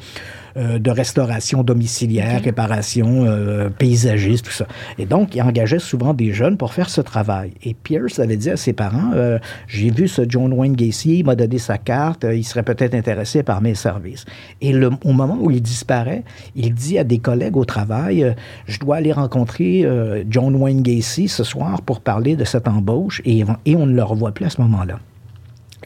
euh, 0.56 0.78
de 0.78 0.90
restauration 0.90 1.62
domiciliaire, 1.62 2.36
okay. 2.36 2.46
réparation 2.46 3.24
euh, 3.24 3.68
paysagiste, 3.70 4.46
tout 4.46 4.52
ça. 4.52 4.66
Et 4.98 5.06
donc, 5.06 5.34
il 5.34 5.42
engageait 5.42 5.78
souvent 5.78 6.14
des 6.14 6.32
jeunes 6.32 6.56
pour 6.56 6.72
faire 6.72 6.90
ce 6.90 7.00
travail. 7.00 7.52
Et 7.62 7.74
Pierce 7.74 8.18
avait 8.18 8.36
dit 8.36 8.50
à 8.50 8.56
ses 8.56 8.72
parents, 8.72 9.12
euh, 9.14 9.38
j'ai 9.66 9.90
vu 9.90 10.08
ce 10.08 10.22
John 10.28 10.52
Wayne 10.52 10.74
Gacy, 10.74 11.20
il 11.20 11.24
m'a 11.24 11.34
donné 11.34 11.58
sa 11.58 11.78
carte, 11.78 12.26
il 12.30 12.44
serait 12.44 12.62
peut-être 12.62 12.94
intéressé 12.94 13.42
par 13.42 13.60
mes 13.60 13.74
services. 13.74 14.24
Et 14.60 14.72
le, 14.72 14.90
au 15.04 15.12
moment 15.12 15.38
où 15.40 15.50
il 15.50 15.62
disparaît, 15.62 16.24
il 16.56 16.74
dit 16.74 16.98
à 16.98 17.04
des 17.04 17.18
collègues 17.18 17.56
au 17.56 17.64
travail, 17.64 18.34
je 18.66 18.78
dois 18.78 18.96
aller 18.96 19.12
rencontrer 19.12 19.86
John 20.28 20.54
Wayne 20.56 20.82
Gacy 20.82 21.28
ce 21.28 21.44
soir 21.44 21.82
pour 21.82 22.00
parler 22.00 22.36
de 22.36 22.44
cette 22.44 22.68
embauche, 22.68 23.22
et, 23.24 23.44
et 23.66 23.76
on 23.76 23.86
ne 23.86 23.94
le 23.94 24.02
revoit 24.02 24.32
plus 24.32 24.46
à 24.46 24.50
ce 24.50 24.60
moment-là. 24.60 24.98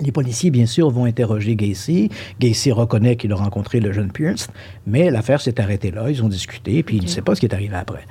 Les 0.00 0.10
policiers, 0.10 0.50
bien 0.50 0.66
sûr, 0.66 0.90
vont 0.90 1.04
interroger 1.04 1.54
Gacy. 1.54 2.10
Gacy 2.40 2.72
reconnaît 2.72 3.16
qu'il 3.16 3.32
a 3.32 3.36
rencontré 3.36 3.80
le 3.80 3.92
jeune 3.92 4.10
Pierce, 4.10 4.48
mais 4.86 5.10
l'affaire 5.10 5.40
s'est 5.40 5.60
arrêtée 5.60 5.90
là. 5.90 6.10
Ils 6.10 6.22
ont 6.22 6.28
discuté, 6.28 6.82
puis 6.82 6.96
okay. 6.96 7.04
il 7.04 7.08
ne 7.08 7.12
sait 7.12 7.22
pas 7.22 7.34
ce 7.34 7.40
qui 7.40 7.46
est 7.46 7.54
arrivé 7.54 7.76
après. 7.76 8.04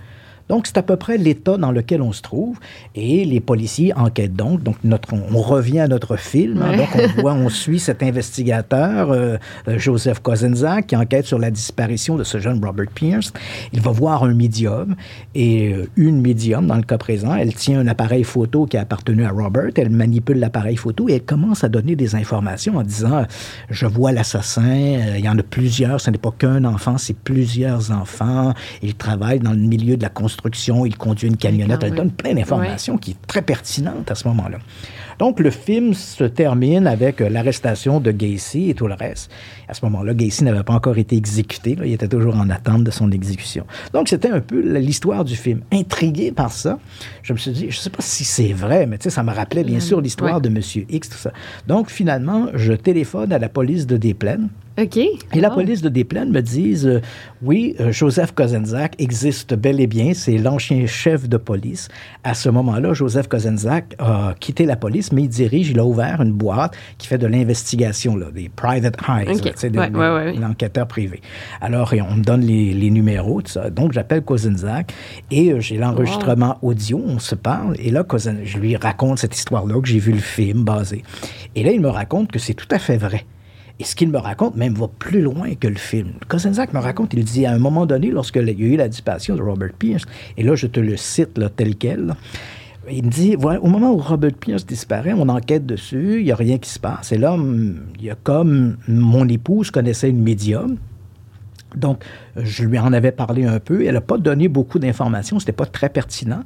Donc, 0.54 0.68
c'est 0.68 0.78
à 0.78 0.84
peu 0.84 0.98
près 0.98 1.18
l'état 1.18 1.58
dans 1.58 1.72
lequel 1.72 2.04
on 2.04 2.12
se 2.12 2.22
trouve. 2.22 2.60
Et 2.94 3.26
les 3.26 3.40
policiers 3.40 3.92
enquêtent 3.96 4.36
donc. 4.36 4.62
Donc, 4.62 4.76
notre, 4.84 5.12
on, 5.12 5.24
on 5.34 5.42
revient 5.42 5.80
à 5.80 5.88
notre 5.88 6.16
film. 6.16 6.60
Ouais. 6.60 6.76
Hein, 6.76 6.78
donc, 6.78 6.90
on 6.94 7.22
voit, 7.22 7.34
on 7.34 7.50
suit 7.64 7.80
cet 7.80 8.04
investigateur, 8.04 9.10
euh, 9.10 9.38
Joseph 9.66 10.20
Kozenzak, 10.20 10.86
qui 10.86 10.96
enquête 10.96 11.26
sur 11.26 11.40
la 11.40 11.50
disparition 11.50 12.18
de 12.18 12.24
ce 12.24 12.38
jeune 12.38 12.64
Robert 12.64 12.92
Pierce. 12.94 13.34
Il 13.72 13.82
va 13.82 13.90
voir 13.90 14.26
un 14.26 14.36
médium. 14.36 14.96
Et 15.34 15.74
euh, 15.74 15.90
une 15.96 16.22
médium, 16.22 16.68
dans 16.68 16.76
le 16.76 16.84
cas 16.84 17.00
présent, 17.00 17.34
elle 17.34 17.56
tient 17.56 17.80
un 17.80 17.88
appareil 17.88 18.24
photo 18.24 18.68
qui 18.68 18.78
a 18.78 18.82
appartenu 18.82 19.26
à 19.26 19.32
Robert. 19.32 19.72
Elle 19.76 19.90
manipule 19.90 20.38
l'appareil 20.38 20.76
photo 20.76 21.10
et 21.10 21.14
elle 21.14 21.24
commence 21.24 21.64
à 21.64 21.70
donner 21.70 21.96
des 21.96 22.14
informations 22.14 22.78
en 22.78 22.84
disant 22.84 23.26
Je 23.72 23.88
vois 23.88 24.12
l'assassin, 24.12 24.62
euh, 24.62 25.16
il 25.18 25.26
y 25.26 25.30
en 25.30 25.40
a 25.40 25.42
plusieurs, 25.42 26.00
ce 26.00 26.12
n'est 26.12 26.20
pas 26.20 26.32
qu'un 26.38 26.64
enfant, 26.64 27.00
c'est 27.00 27.18
plusieurs 27.18 27.90
enfants. 27.90 28.54
Il 28.84 28.94
travaille 28.94 29.40
dans 29.40 29.54
le 29.54 29.58
milieu 29.58 29.98
de 29.98 30.04
la 30.04 30.10
construction 30.10 30.43
construction, 30.44 30.86
il 30.86 30.98
conduit 30.98 31.28
une 31.28 31.38
camionnette. 31.38 31.84
Elle 31.84 31.92
oui. 31.92 31.98
donne 31.98 32.12
plein 32.12 32.34
d'informations 32.34 32.96
oui. 32.96 33.00
qui 33.00 33.12
est 33.12 33.28
très 33.28 33.42
pertinentes 33.42 34.12
à 34.12 34.16
ce 34.16 34.28
moment-là. 34.28 34.58
Donc, 35.20 35.40
le 35.40 35.52
film 35.52 35.94
se 35.94 36.24
termine 36.24 36.88
avec 36.88 37.22
euh, 37.22 37.30
l'arrestation 37.30 38.00
de 38.00 38.12
Gacy 38.12 38.72
et 38.72 38.74
tout 38.74 38.88
le 38.88 38.96
reste. 38.96 39.32
À 39.68 39.74
ce 39.74 39.86
moment-là, 39.86 40.14
Gacy 40.14 40.44
n'avait 40.44 40.64
pas 40.64 40.74
encore 40.74 40.98
été 40.98 41.16
exécuté. 41.16 41.76
Là, 41.76 41.86
il 41.86 41.94
était 41.94 42.08
toujours 42.08 42.36
en 42.36 42.50
attente 42.50 42.84
de 42.84 42.92
son 42.92 43.12
exécution. 43.12 43.66
Donc, 43.94 44.10
c'était 44.10 44.30
un 44.30 44.42
peu 44.42 44.60
l'histoire 44.60 45.24
du 45.24 45.36
film. 45.36 45.62
Intrigué 45.72 46.32
par 46.32 46.52
ça, 46.52 46.80
je 47.22 47.34
me 47.34 47.38
suis 47.38 47.52
dit, 47.52 47.62
je 47.70 47.78
ne 47.78 47.82
sais 47.82 47.90
pas 47.90 48.02
si 48.02 48.26
c'est 48.26 48.54
vrai, 48.54 48.86
mais 48.86 48.98
tu 48.98 49.04
sais, 49.04 49.10
ça 49.12 49.24
me 49.24 49.32
rappelait 49.32 49.64
bien 49.64 49.78
mmh. 49.78 49.82
sûr 49.82 50.02
l'histoire 50.02 50.42
de 50.42 50.50
Monsieur 50.50 50.86
X, 50.90 51.10
tout 51.10 51.18
ça. 51.18 51.32
Donc, 51.68 51.90
finalement, 51.90 52.48
je 52.54 52.74
téléphone 52.74 53.32
à 53.32 53.40
la 53.40 53.50
police 53.50 53.88
de 53.88 53.98
Desplaines. 53.98 54.50
OK. 54.80 54.98
Et 54.98 55.18
oh. 55.36 55.40
la 55.40 55.52
police 55.52 55.84
de 55.84 55.90
Desplaines 55.90 56.32
me 56.32 56.42
disent 56.42 56.88
euh, 56.88 57.02
oui, 57.44 57.76
euh, 57.80 57.92
Joseph 57.92 58.32
Kozenzak 58.32 58.96
existe 59.00 59.54
bel 59.54 59.80
et 59.80 59.86
bien, 59.86 60.14
c'est 60.16 60.38
l'ancien 60.38 60.88
chef 60.88 61.30
de 61.30 61.38
police. 61.38 61.90
À 62.24 62.34
ce 62.34 62.50
moment-là, 62.50 62.94
Joseph 62.94 63.28
Kozenzak 63.28 63.96
a 64.00 64.34
quitté 64.40 64.66
la 64.66 64.76
police, 64.76 65.12
mais 65.12 65.24
il 65.24 65.30
dirige, 65.30 65.70
il 65.70 65.80
a 65.80 65.86
ouvert 65.86 66.22
une 66.22 66.32
boîte 66.32 66.76
qui 66.98 67.08
fait 67.08 67.20
de 67.20 67.28
l'investigation, 67.28 68.18
des 68.34 68.50
private 68.50 68.98
eyes, 69.08 69.30
okay. 69.30 69.54
ouais, 69.78 69.90
ouais, 69.90 70.10
ouais. 70.10 70.34
l'enquêteur 70.34 70.88
privé. 70.88 71.22
Alors, 71.62 71.94
on 72.10 72.16
me 72.16 72.24
donne 72.24 72.42
les, 72.42 72.74
les 72.74 72.90
numéros, 72.90 73.44
tout 73.44 73.52
ça. 73.52 73.70
Donc, 73.70 73.94
j'appelle 73.94 74.24
Kozenzak 74.24 74.92
et 75.30 75.52
euh, 75.52 75.60
j'ai 75.60 75.78
l'enregistrement 75.78 76.58
wow. 76.62 76.72
audio, 76.72 77.00
on 77.06 77.20
se 77.20 77.36
parle. 77.36 77.76
Et 77.78 77.92
là, 77.92 78.04
je 78.44 78.58
lui 78.58 78.76
raconte 78.76 79.20
cette 79.20 79.36
histoire-là, 79.36 79.80
que 79.82 79.88
j'ai 79.88 80.00
vu 80.00 80.14
le 80.14 80.20
film 80.20 80.64
basé. 80.64 81.04
Et 81.56 81.64
là, 81.64 81.72
il 81.72 81.82
me 81.82 81.90
raconte 81.90 82.32
que 82.32 82.40
c'est 82.40 82.56
tout 82.56 82.68
à 82.72 82.80
fait 82.80 82.98
vrai 82.98 83.26
Et 83.80 83.84
ce 83.84 83.96
qu'il 83.96 84.10
me 84.10 84.20
raconte 84.20 84.56
même 84.56 84.76
va 84.76 84.88
plus 84.88 85.22
loin 85.22 85.56
que 85.56 85.68
le 85.68 85.76
film. 85.76 86.14
Kosenczak 86.28 86.74
me 86.74 86.80
raconte, 86.80 87.14
il 87.14 87.24
dit 87.24 87.46
à 87.46 87.52
un 87.52 87.60
moment 87.60 87.86
donné, 87.86 88.12
lorsqu'il 88.12 88.48
y 88.48 88.64
a 88.64 88.68
eu 88.68 88.78
la 88.78 88.88
disparition 88.88 89.36
de 89.36 89.42
Robert 89.42 89.74
Pierce, 89.78 90.06
et 90.38 90.44
là 90.44 90.56
je 90.56 90.68
te 90.68 90.80
le 90.80 90.96
cite 90.96 91.40
tel 91.56 91.76
quel, 91.76 92.16
il 92.92 93.06
me 93.06 93.10
dit, 93.10 93.36
voilà, 93.36 93.62
au 93.62 93.68
moment 93.68 93.94
où 93.94 93.98
Robert 93.98 94.34
Pierce 94.34 94.66
disparaît, 94.66 95.14
on 95.14 95.30
enquête 95.30 95.66
dessus, 95.66 96.20
il 96.20 96.26
n'y 96.26 96.32
a 96.32 96.36
rien 96.36 96.58
qui 96.58 96.70
se 96.70 96.80
passe. 96.80 97.14
Et 97.14 97.18
là, 97.18 97.38
il 97.38 98.06
y 98.06 98.10
a 98.10 98.16
comme 98.16 98.76
mon 98.90 99.28
épouse 99.30 99.72
connaissait 99.72 100.10
une 100.10 100.22
médium, 100.22 100.78
donc, 101.76 102.04
je 102.38 102.64
lui 102.64 102.80
en 102.80 102.94
avais 102.94 103.12
parlé 103.12 103.46
un 103.46 103.60
peu. 103.60 103.86
Elle 103.86 103.94
n'a 103.94 104.02
pas 104.02 104.18
donné 104.18 104.48
beaucoup 104.48 104.80
d'informations, 104.80 105.40
c'était 105.40 105.52
pas 105.52 105.66
très 105.66 105.90
pertinent. 105.90 106.44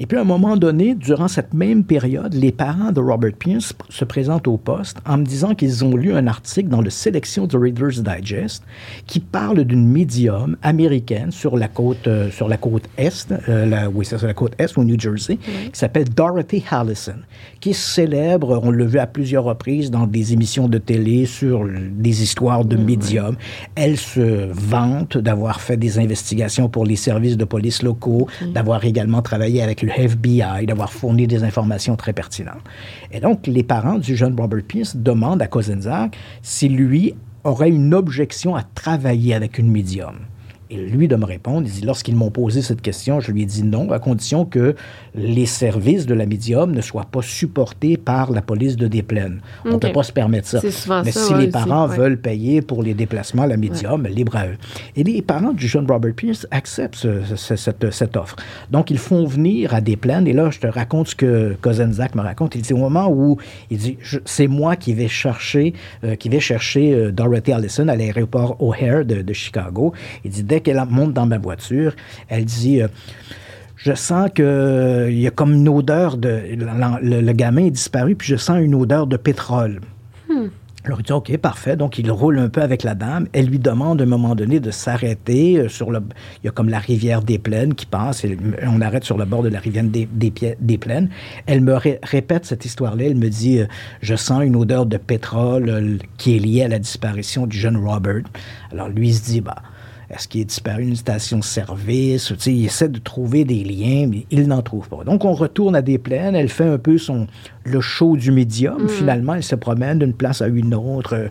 Et 0.00 0.06
puis, 0.06 0.18
à 0.18 0.22
un 0.22 0.24
moment 0.24 0.56
donné, 0.56 0.94
durant 0.94 1.28
cette 1.28 1.54
même 1.54 1.84
période, 1.84 2.34
les 2.34 2.52
parents 2.52 2.92
de 2.92 3.00
Robert 3.00 3.34
Pierce 3.38 3.74
se 3.88 4.04
présentent 4.04 4.48
au 4.48 4.56
poste 4.56 4.98
en 5.06 5.18
me 5.18 5.24
disant 5.24 5.54
qu'ils 5.54 5.84
ont 5.84 5.96
lu 5.96 6.12
un 6.12 6.26
article 6.26 6.68
dans 6.68 6.80
le 6.80 6.90
sélection 6.90 7.46
de 7.46 7.56
Reader's 7.56 8.02
Digest 8.02 8.64
qui 9.06 9.20
parle 9.20 9.64
d'une 9.64 9.86
médium 9.86 10.56
américaine 10.62 11.30
sur 11.30 11.56
la 11.56 11.68
côte, 11.68 12.06
euh, 12.06 12.30
sur 12.30 12.48
la 12.48 12.56
côte 12.56 12.84
est, 12.96 13.32
euh, 13.48 13.66
la, 13.66 13.88
oui, 13.90 14.04
c'est 14.04 14.18
sur 14.18 14.26
la 14.26 14.34
côte 14.34 14.54
est 14.58 14.76
au 14.76 14.84
New 14.84 14.98
Jersey, 14.98 15.36
qui 15.36 15.78
s'appelle 15.78 16.08
Dorothy 16.08 16.64
Hallison, 16.70 17.16
qui 17.60 17.70
est 17.70 17.72
célèbre, 17.72 18.60
on 18.62 18.70
l'a 18.70 18.84
vu 18.84 18.98
à 18.98 19.06
plusieurs 19.06 19.44
reprises 19.44 19.90
dans 19.90 20.06
des 20.06 20.32
émissions 20.32 20.68
de 20.68 20.78
télé 20.78 21.26
sur 21.26 21.64
des 21.66 22.22
histoires 22.22 22.64
de 22.64 22.76
médiums. 22.76 23.36
Elle 23.74 23.96
se 23.96 24.50
vante 24.52 25.16
d'avoir 25.26 25.60
fait 25.60 25.76
des 25.76 25.98
investigations 25.98 26.68
pour 26.68 26.86
les 26.86 26.96
services 26.96 27.36
de 27.36 27.44
police 27.44 27.82
locaux, 27.82 28.28
d'avoir 28.54 28.84
également 28.84 29.20
travaillé 29.20 29.62
avec 29.62 29.82
le 29.82 29.90
FBI, 29.90 30.64
d'avoir 30.66 30.92
fourni 30.92 31.26
des 31.26 31.42
informations 31.44 31.96
très 31.96 32.12
pertinentes. 32.12 32.64
Et 33.12 33.20
donc, 33.20 33.46
les 33.46 33.62
parents 33.62 33.98
du 33.98 34.16
jeune 34.16 34.34
Robert 34.38 34.62
Pierce 34.66 34.96
demandent 34.96 35.42
à 35.42 35.48
Kozenzak 35.48 36.16
si 36.42 36.68
lui 36.68 37.14
aurait 37.44 37.70
une 37.70 37.92
objection 37.92 38.56
à 38.56 38.62
travailler 38.62 39.34
avec 39.34 39.58
une 39.58 39.70
médium. 39.70 40.16
Et 40.70 40.76
lui 40.76 41.06
de 41.08 41.16
me 41.16 41.24
répondre, 41.24 41.66
il 41.66 41.72
dit, 41.72 41.82
lorsqu'ils 41.86 42.16
m'ont 42.16 42.30
posé 42.30 42.60
cette 42.62 42.82
question, 42.82 43.20
je 43.20 43.30
lui 43.30 43.42
ai 43.42 43.46
dit 43.46 43.62
non, 43.62 43.90
à 43.92 43.98
condition 43.98 44.44
que 44.44 44.74
les 45.14 45.46
services 45.46 46.06
de 46.06 46.14
la 46.14 46.26
médium 46.26 46.72
ne 46.72 46.80
soient 46.80 47.04
pas 47.10 47.22
supportés 47.22 47.96
par 47.96 48.32
la 48.32 48.42
police 48.42 48.76
de 48.76 48.88
Desplaines. 48.88 49.40
On 49.64 49.72
ne 49.74 49.76
peut 49.78 49.92
pas 49.92 50.02
se 50.02 50.12
permettre 50.12 50.48
ça. 50.48 50.60
Mais 51.04 51.12
ça, 51.12 51.20
si 51.20 51.32
ouais, 51.34 51.40
les 51.42 51.46
parents 51.48 51.88
ouais. 51.88 51.96
veulent 51.96 52.20
payer 52.20 52.62
pour 52.62 52.82
les 52.82 52.94
déplacements 52.94 53.42
à 53.42 53.46
la 53.46 53.56
médium, 53.56 54.06
libre 54.06 54.36
à 54.36 54.46
eux. 54.48 54.56
Et 54.96 55.04
les 55.04 55.22
parents 55.22 55.52
du 55.52 55.68
jeune 55.68 55.86
Robert 55.90 56.14
Pierce 56.14 56.46
acceptent 56.50 56.96
ce- 56.96 57.22
ce- 57.36 57.56
cette, 57.56 57.90
cette 57.92 58.16
offre. 58.16 58.36
Donc, 58.70 58.90
ils 58.90 58.98
font 58.98 59.24
venir 59.24 59.72
à 59.74 59.80
Desplaines, 59.80 60.26
et 60.26 60.32
là, 60.32 60.50
je 60.50 60.58
te 60.58 60.66
raconte 60.66 61.08
ce 61.08 61.14
que 61.14 61.56
Kozenzak 61.60 62.14
me 62.14 62.22
raconte. 62.22 62.54
Il 62.56 62.62
dit, 62.62 62.72
au 62.72 62.78
moment 62.78 63.08
où, 63.08 63.38
il 63.70 63.78
dit, 63.78 63.98
c'est 64.24 64.48
moi 64.48 64.74
qui 64.76 64.94
vais 64.94 65.08
chercher, 65.08 65.74
euh, 66.04 66.16
qui 66.16 66.28
vais 66.28 66.40
chercher 66.40 66.92
euh, 66.92 67.12
Dorothy 67.12 67.52
Allison 67.52 67.86
à 67.88 67.94
l'aéroport 67.96 68.56
O'Hare 68.60 69.04
de, 69.04 69.22
de 69.22 69.32
Chicago. 69.32 69.92
Il 70.24 70.30
dit, 70.32 70.42
dès 70.56 70.60
qu'elle 70.62 70.82
monte 70.88 71.12
dans 71.12 71.26
ma 71.26 71.38
voiture, 71.38 71.92
elle 72.28 72.44
dit... 72.46 72.80
euh, 72.82 72.88
je 73.76 73.92
sens 73.94 74.30
que 74.34 75.06
il 75.10 75.20
y 75.20 75.26
a 75.26 75.30
comme 75.30 75.52
une 75.52 75.68
odeur 75.68 76.16
de... 76.16 76.40
Le, 77.02 77.20
le 77.20 77.32
gamin 77.32 77.66
est 77.66 77.70
disparu, 77.70 78.16
puis 78.16 78.26
je 78.26 78.36
sens 78.36 78.58
une 78.60 78.74
odeur 78.74 79.06
de 79.06 79.18
pétrole. 79.18 79.80
Alors 80.84 81.00
il 81.00 81.02
dit 81.04 81.12
OK, 81.12 81.36
parfait. 81.36 81.76
Donc 81.76 81.98
il 81.98 82.10
roule 82.10 82.38
un 82.38 82.48
peu 82.48 82.62
avec 82.62 82.82
la 82.84 82.94
dame. 82.94 83.26
Elle 83.32 83.46
lui 83.46 83.58
demande 83.58 84.00
à 84.00 84.04
un 84.04 84.06
moment 84.08 84.34
donné 84.34 84.60
de 84.60 84.70
s'arrêter 84.70 85.58
euh, 85.58 85.68
sur 85.68 85.90
le. 85.90 86.00
Il 86.42 86.46
y 86.46 86.48
a 86.48 86.52
comme 86.52 86.68
la 86.68 86.78
rivière 86.78 87.22
des 87.22 87.38
Plaines 87.38 87.74
qui 87.74 87.86
passe. 87.86 88.24
Et 88.24 88.36
on 88.66 88.80
arrête 88.80 89.04
sur 89.04 89.18
le 89.18 89.24
bord 89.24 89.42
de 89.42 89.48
la 89.50 89.58
rivière 89.60 89.84
des, 89.84 90.08
des, 90.10 90.78
Plaines. 90.78 91.10
Elle 91.46 91.60
me 91.60 91.74
ré- 91.74 91.98
répète 92.02 92.46
cette 92.46 92.64
histoire-là. 92.64 93.04
Elle 93.04 93.16
me 93.16 93.28
dit 93.28 93.60
euh, 93.60 93.66
Je 94.00 94.14
sens 94.16 94.42
une 94.42 94.56
odeur 94.56 94.86
de 94.86 94.96
pétrole 94.96 95.68
euh, 95.68 95.98
qui 96.18 96.36
est 96.36 96.38
liée 96.38 96.62
à 96.62 96.68
la 96.68 96.78
disparition 96.78 97.46
du 97.46 97.58
jeune 97.58 97.76
Robert. 97.76 98.22
Alors 98.72 98.88
lui 98.88 99.08
il 99.08 99.14
se 99.14 99.24
dit 99.24 99.40
Bah. 99.42 99.56
Est-ce 100.10 100.28
qu'il 100.28 100.40
est 100.42 100.44
disparu 100.46 100.84
d'une 100.84 100.96
station-service? 100.96 102.32
Il 102.46 102.64
essaie 102.64 102.88
de 102.88 102.98
trouver 102.98 103.44
des 103.44 103.64
liens, 103.64 104.06
mais 104.08 104.26
il 104.30 104.46
n'en 104.46 104.62
trouve 104.62 104.88
pas. 104.88 105.02
Donc, 105.04 105.24
on 105.24 105.32
retourne 105.32 105.74
à 105.74 105.82
des 105.82 105.98
plaines. 105.98 106.34
Elle 106.36 106.48
fait 106.48 106.68
un 106.68 106.78
peu 106.78 106.96
son, 106.98 107.26
le 107.64 107.80
show 107.80 108.16
du 108.16 108.30
médium. 108.30 108.88
Finalement, 108.88 109.34
elle 109.34 109.42
se 109.42 109.54
promène 109.56 109.98
d'une 109.98 110.12
place 110.14 110.42
à 110.42 110.46
une 110.48 110.74
autre, 110.74 111.14
euh, 111.14 111.28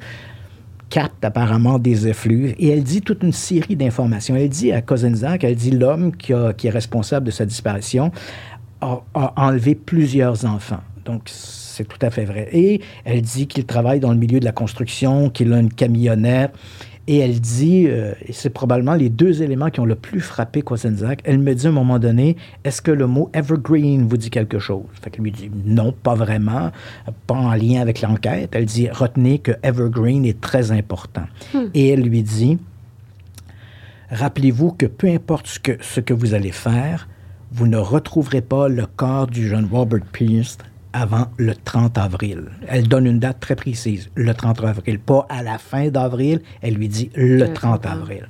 capte 0.89 1.25
apparemment 1.25 1.79
des 1.79 2.07
effluves 2.07 2.53
et 2.59 2.69
elle 2.69 2.83
dit 2.83 3.01
toute 3.01 3.23
une 3.23 3.31
série 3.31 3.75
d'informations. 3.75 4.35
Elle 4.35 4.49
dit 4.49 4.71
à 4.71 4.81
Kozenzak, 4.81 5.43
elle 5.43 5.55
dit 5.55 5.71
l'homme 5.71 6.15
qui, 6.15 6.31
a- 6.31 6.53
qui 6.53 6.67
est 6.67 6.71
responsable 6.71 7.25
de 7.25 7.31
sa 7.31 7.45
disparition 7.45 8.11
a, 8.81 9.01
a 9.15 9.47
enlevé 9.47 9.73
plusieurs 9.73 10.45
enfants. 10.45 10.81
Donc, 11.03 11.23
c'est 11.25 11.87
tout 11.87 11.97
à 12.01 12.11
fait 12.11 12.25
vrai. 12.25 12.49
Et 12.51 12.81
elle 13.03 13.21
dit 13.21 13.47
qu'il 13.47 13.65
travaille 13.65 13.99
dans 13.99 14.11
le 14.11 14.17
milieu 14.17 14.39
de 14.39 14.45
la 14.45 14.51
construction, 14.51 15.29
qu'il 15.31 15.51
a 15.53 15.59
une 15.59 15.73
camionnette. 15.73 16.51
Et 17.07 17.19
elle 17.19 17.39
dit, 17.39 17.85
euh, 17.87 18.13
et 18.25 18.33
c'est 18.33 18.49
probablement 18.49 18.95
les 18.95 19.09
deux 19.09 19.43
éléments 19.43 19.69
qui 19.69 19.79
ont 19.79 19.85
le 19.85 19.95
plus 19.95 20.21
frappé 20.21 20.63
Kwasenzak, 20.63 21.21
elle 21.23 21.37
me 21.37 21.53
dit 21.53 21.67
à 21.67 21.69
un 21.69 21.73
moment 21.73 21.99
donné, 21.99 22.35
est-ce 22.63 22.81
que 22.81 22.89
le 22.89 23.05
mot 23.05 23.29
evergreen 23.33 24.07
vous 24.07 24.17
dit 24.17 24.31
quelque 24.31 24.57
chose? 24.57 24.85
Fait 25.01 25.11
qu'elle 25.11 25.23
lui 25.23 25.31
dit, 25.31 25.51
non, 25.65 25.91
pas 25.91 26.15
vraiment, 26.15 26.71
pas 27.27 27.35
en 27.35 27.53
lien 27.53 27.81
avec 27.81 28.01
l'enquête. 28.01 28.49
Elle 28.53 28.65
dit, 28.65 28.89
retenez 28.89 29.37
que 29.37 29.51
evergreen 29.61 30.25
est 30.25 30.41
très 30.41 30.71
important. 30.71 31.25
Et 31.75 31.89
elle 31.89 32.01
lui 32.01 32.23
dit, 32.23 32.57
rappelez-vous 34.09 34.71
que 34.71 34.87
peu 34.87 35.07
importe 35.07 35.45
ce 35.45 35.59
que, 35.59 35.73
ce 35.81 35.99
que 35.99 36.13
vous 36.13 36.33
allez 36.33 36.51
faire, 36.51 37.07
vous 37.51 37.67
ne 37.67 37.77
retrouverez 37.77 38.41
pas 38.41 38.67
le 38.67 38.87
corps 38.87 39.27
du 39.27 39.47
jeune 39.47 39.67
Robert 39.71 40.05
Pierce 40.11 40.57
avant 40.95 41.27
le 41.37 41.53
30 41.53 41.97
avril. 41.97 42.45
Elle 42.67 42.87
donne 42.87 43.05
une 43.05 43.19
date 43.19 43.41
très 43.41 43.55
précise, 43.55 44.09
le 44.15 44.33
30 44.33 44.63
avril, 44.63 44.97
pas 44.97 45.27
à 45.29 45.43
la 45.43 45.57
fin 45.57 45.89
d'avril, 45.89 46.41
elle 46.61 46.75
lui 46.75 46.87
dit 46.87 47.11
le 47.15 47.53
30 47.53 47.85
avril. 47.85 48.29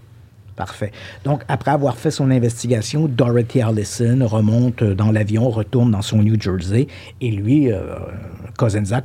Parfait. 0.55 0.91
Donc, 1.25 1.43
après 1.47 1.71
avoir 1.71 1.95
fait 1.95 2.09
son 2.09 2.31
investigation, 2.31 3.07
Dorothy 3.07 3.61
Allison 3.61 4.25
remonte 4.25 4.83
dans 4.83 5.11
l'avion, 5.11 5.49
retourne 5.49 5.91
dans 5.91 6.01
son 6.01 6.23
New 6.23 6.41
Jersey, 6.41 6.87
et 7.21 7.31
lui, 7.31 7.71
euh, 7.71 7.97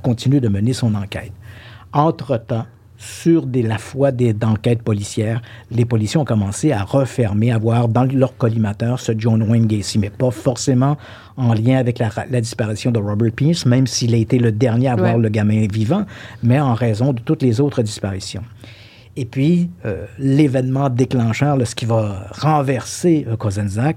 continue 0.02 0.40
de 0.40 0.48
mener 0.48 0.72
son 0.72 0.94
enquête. 0.94 1.32
Entre-temps, 1.92 2.66
sur 3.00 3.46
des, 3.46 3.62
la 3.62 3.78
foi 3.78 4.12
des, 4.12 4.34
d'enquêtes 4.34 4.82
policières, 4.82 5.40
les 5.70 5.86
policiers 5.86 6.20
ont 6.20 6.26
commencé 6.26 6.70
à 6.70 6.82
refermer, 6.84 7.50
à 7.50 7.56
voir 7.56 7.88
dans 7.88 8.04
leur 8.04 8.36
collimateur 8.36 9.00
ce 9.00 9.12
John 9.16 9.42
Wayne 9.42 9.66
Gacy, 9.66 9.98
mais 9.98 10.10
pas 10.10 10.30
forcément 10.30 10.98
en 11.38 11.54
lien 11.54 11.78
avec 11.78 11.98
la, 11.98 12.10
la 12.30 12.40
disparition 12.42 12.90
de 12.90 12.98
Robert 12.98 13.32
Pierce, 13.32 13.64
même 13.64 13.86
s'il 13.86 14.14
a 14.14 14.18
été 14.18 14.38
le 14.38 14.52
dernier 14.52 14.88
à 14.88 14.96
voir 14.96 15.16
le 15.16 15.30
gamin 15.30 15.66
vivant, 15.72 16.04
mais 16.42 16.60
en 16.60 16.74
raison 16.74 17.14
de 17.14 17.20
toutes 17.20 17.40
les 17.40 17.58
autres 17.62 17.82
disparitions. 17.82 18.42
Et 19.16 19.24
puis, 19.24 19.70
euh, 19.86 20.04
l'événement 20.18 20.90
déclencheur, 20.90 21.56
là, 21.56 21.64
ce 21.64 21.74
qui 21.74 21.86
va 21.86 22.26
renverser 22.32 23.26
euh, 23.28 23.36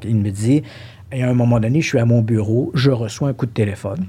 il 0.05 0.15
me 0.15 0.31
dit, 0.31 0.63
et 1.11 1.23
à 1.23 1.29
un 1.29 1.33
moment 1.33 1.59
donné, 1.59 1.81
je 1.81 1.87
suis 1.87 1.99
à 1.99 2.05
mon 2.05 2.21
bureau, 2.21 2.71
je 2.73 2.89
reçois 2.89 3.27
un 3.27 3.33
coup 3.33 3.45
de 3.45 3.51
téléphone. 3.51 4.05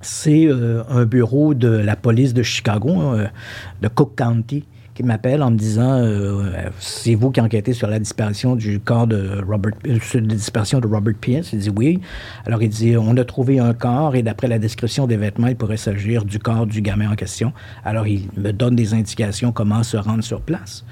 C'est 0.00 0.46
euh, 0.46 0.82
un 0.88 1.04
bureau 1.04 1.52
de 1.52 1.68
la 1.68 1.94
police 1.94 2.32
de 2.32 2.42
Chicago, 2.42 2.90
euh, 2.90 3.26
de 3.82 3.88
Cook 3.88 4.14
County, 4.16 4.64
qui 4.94 5.02
m'appelle 5.02 5.42
en 5.42 5.50
me 5.50 5.56
disant 5.56 5.98
euh, 5.98 6.50
c'est 6.78 7.14
vous 7.14 7.30
qui 7.30 7.40
enquêtez 7.40 7.74
sur 7.74 7.86
la 7.86 7.98
disparition 7.98 8.56
du 8.56 8.80
corps 8.80 9.06
de 9.06 9.42
Robert 9.46 9.72
sur 10.02 10.20
la 10.20 10.26
disparition 10.26 10.80
de 10.80 10.86
Robert 10.86 11.14
Pierce. 11.20 11.52
Il 11.52 11.58
dit 11.58 11.70
oui. 11.70 12.00
Alors 12.46 12.62
il 12.62 12.70
dit 12.70 12.96
on 12.96 13.14
a 13.18 13.24
trouvé 13.24 13.58
un 13.58 13.74
corps 13.74 14.14
et 14.14 14.22
d'après 14.22 14.48
la 14.48 14.58
description 14.58 15.06
des 15.06 15.18
vêtements, 15.18 15.48
il 15.48 15.56
pourrait 15.56 15.76
s'agir 15.76 16.24
du 16.24 16.38
corps 16.38 16.66
du 16.66 16.80
gamin 16.80 17.10
en 17.10 17.14
question. 17.14 17.52
Alors 17.84 18.06
il 18.06 18.28
me 18.38 18.52
donne 18.52 18.76
des 18.76 18.94
indications 18.94 19.52
comment 19.52 19.82
se 19.82 19.98
rendre 19.98 20.24
sur 20.24 20.40
place. 20.40 20.84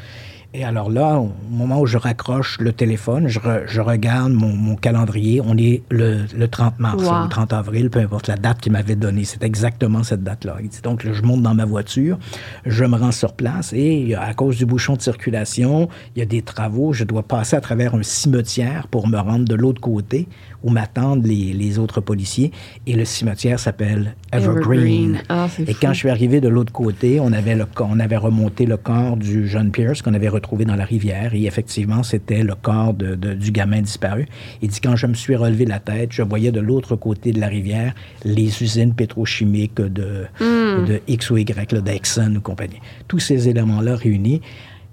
Et 0.54 0.64
alors 0.64 0.88
là, 0.90 1.18
au 1.18 1.30
moment 1.50 1.78
où 1.82 1.86
je 1.86 1.98
raccroche 1.98 2.58
le 2.58 2.72
téléphone, 2.72 3.28
je, 3.28 3.38
re- 3.38 3.64
je 3.66 3.82
regarde 3.82 4.32
mon, 4.32 4.48
mon 4.48 4.76
calendrier. 4.76 5.42
On 5.44 5.58
est 5.58 5.82
le, 5.90 6.24
le 6.34 6.48
30 6.48 6.78
mars, 6.78 7.02
Wow. 7.02 7.10
ou 7.20 7.22
le 7.24 7.28
30 7.28 7.52
avril, 7.52 7.90
peu 7.90 7.98
importe 8.00 8.28
la 8.28 8.36
date 8.36 8.58
qu'il 8.60 8.72
m'avait 8.72 8.94
donnée. 8.96 9.24
C'est 9.24 9.42
exactement 9.44 10.02
cette 10.02 10.24
date-là. 10.24 10.56
Il 10.62 10.70
dit 10.70 10.80
donc, 10.82 11.06
je 11.06 11.22
monte 11.22 11.42
dans 11.42 11.52
ma 11.52 11.66
voiture, 11.66 12.18
je 12.64 12.84
me 12.86 12.96
rends 12.96 13.12
sur 13.12 13.34
place 13.34 13.74
et 13.74 14.14
à 14.14 14.32
cause 14.32 14.56
du 14.56 14.64
bouchon 14.64 14.94
de 14.96 15.02
circulation, 15.02 15.90
il 16.16 16.20
y 16.20 16.22
a 16.22 16.26
des 16.26 16.40
travaux. 16.40 16.94
Je 16.94 17.04
dois 17.04 17.22
passer 17.24 17.54
à 17.54 17.60
travers 17.60 17.94
un 17.94 18.02
cimetière 18.02 18.88
pour 18.88 19.06
me 19.06 19.18
rendre 19.18 19.44
de 19.44 19.54
l'autre 19.54 19.82
côté 19.82 20.28
où 20.62 20.70
m'attendent 20.70 21.24
les, 21.26 21.52
les 21.52 21.78
autres 21.78 22.00
policiers. 22.00 22.52
Et 22.86 22.94
le 22.94 23.04
cimetière 23.04 23.58
s'appelle 23.60 24.14
Evergreen. 24.32 25.16
Evergreen. 25.16 25.22
Ah, 25.28 25.46
et 25.58 25.72
fou. 25.72 25.78
quand 25.80 25.92
je 25.92 25.98
suis 25.98 26.10
arrivé 26.10 26.40
de 26.40 26.48
l'autre 26.48 26.72
côté, 26.72 27.20
on 27.20 27.32
avait, 27.32 27.54
le, 27.54 27.64
co- 27.66 27.86
on 27.88 28.00
avait 28.00 28.16
remonté 28.16 28.66
le 28.66 28.76
corps 28.76 29.16
du 29.16 29.46
jeune 29.48 29.70
Pierce 29.70 30.02
qu'on 30.02 30.14
avait 30.14 30.28
retrouvé 30.28 30.64
dans 30.64 30.76
la 30.76 30.84
rivière. 30.84 31.34
Et 31.34 31.44
effectivement, 31.46 32.02
c'était 32.02 32.42
le 32.42 32.54
corps 32.54 32.94
de- 32.94 33.14
de- 33.14 33.34
du 33.34 33.50
gamin 33.52 33.82
disparu. 33.82 34.26
Il 34.62 34.68
dit 34.68 34.80
quand 34.80 34.96
je 34.96 35.06
me 35.06 35.14
suis 35.14 35.36
relevé 35.36 35.64
la 35.64 35.78
tête, 35.80 36.10
je 36.12 36.22
voyais 36.22 36.50
de 36.52 36.60
l'autre 36.60 36.96
côté 36.96 37.32
de 37.32 37.40
la 37.40 37.46
rivière 37.48 37.94
les 38.24 38.62
usines 38.62 38.94
pétrochimiques 38.94 39.76
de, 39.80 40.26
de 40.40 41.00
X 41.08 41.30
ou 41.30 41.36
Y, 41.36 41.74
d'Exxon 41.82 42.34
ou 42.36 42.40
compagnie. 42.40 42.80
Tous 43.06 43.18
ces 43.18 43.48
éléments-là 43.48 43.96
réunis 43.96 44.40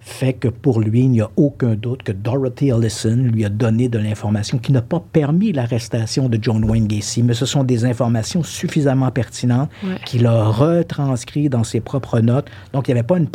fait 0.06 0.34
que 0.34 0.48
pour 0.48 0.80
lui, 0.80 1.02
il 1.02 1.10
n'y 1.10 1.22
a 1.22 1.32
aucun 1.36 1.74
doute 1.74 2.04
que 2.04 2.12
Dorothy 2.12 2.70
Ellison 2.70 3.16
lui 3.16 3.44
a 3.44 3.50
donné 3.50 3.90
de 3.90 3.98
l'information 3.98 4.60
qui 4.60 4.72
n'a 4.72 4.84
pas 4.84 5.04
permis 5.12 5.52
l'arrestation 5.52 6.30
de 6.30 6.38
John 6.40 6.64
Wayne 6.64 6.88
Gacy, 6.88 7.24
mais 7.24 7.34
ce 7.34 7.48
sont 7.48 7.64
des 7.64 7.86
informations 7.86 8.44
suffisamment 8.44 9.10
pertinentes 9.10 9.72
qu'il 10.06 10.28
a 10.28 10.46
retranscrites 10.46 11.52
dans 11.52 11.64
ses 11.64 11.80
propres 11.80 12.20
notes. 12.20 12.48
Donc, 12.72 12.88
il 12.88 12.92
y 12.92 12.94
avait 12.94 13.04
pas 13.04 13.18
une 13.18 13.28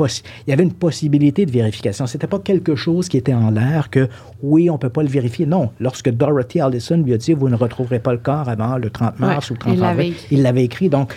il 0.47 0.51
y 0.51 0.53
avait 0.53 0.63
une 0.63 0.73
possibilité 0.73 1.45
de 1.45 1.51
vérification. 1.51 2.07
C'était 2.07 2.29
pas 2.29 2.39
quelque 2.39 2.77
chose 2.77 3.09
qui 3.09 3.17
était 3.17 3.35
en 3.35 3.51
l'air 3.51 3.91
que 3.91 4.09
oui, 4.41 4.71
on 4.71 4.79
peut 4.79 4.89
pas 4.89 5.03
le 5.03 5.09
vérifier. 5.09 5.47
Non, 5.47 5.71
lorsque 5.81 6.09
Dorothy 6.09 6.61
Ellison 6.61 6.99
lui 6.99 7.13
a 7.13 7.19
dit 7.19 7.35
vous 7.35 7.49
ne 7.49 7.57
retrouverez 7.57 7.99
pas 7.99 8.13
le 8.13 8.19
corps 8.19 8.49
avant 8.49 8.79
le 8.79 8.91
30 8.91 9.19
mars 9.19 9.51
ou 9.51 9.55
le 9.55 9.59
30 9.59 9.83
avril, 9.83 10.15
il 10.31 10.43
l'avait 10.43 10.65
écrit. 10.65 10.89
Donc, 10.89 11.13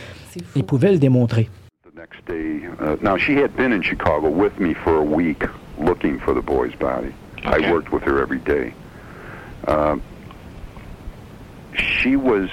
il 0.55 0.63
pouvait 0.63 0.91
le 0.91 0.97
démontrer. 0.97 1.47
Next 1.95 2.25
day. 2.25 2.65
Uh, 2.79 2.97
now, 3.01 3.17
she 3.17 3.35
had 3.35 3.55
been 3.55 3.71
in 3.71 3.83
Chicago 3.83 4.27
with 4.27 4.59
me 4.59 4.73
for 4.73 4.97
a 4.97 5.03
week 5.03 5.43
looking 5.77 6.19
for 6.19 6.33
the 6.33 6.41
boy's 6.41 6.73
body. 6.75 7.13
Okay. 7.45 7.67
I 7.67 7.71
worked 7.71 7.91
with 7.91 8.01
her 8.03 8.19
every 8.19 8.39
day. 8.39 8.73
Uh, 9.67 9.97
she 11.75 12.15
was 12.15 12.49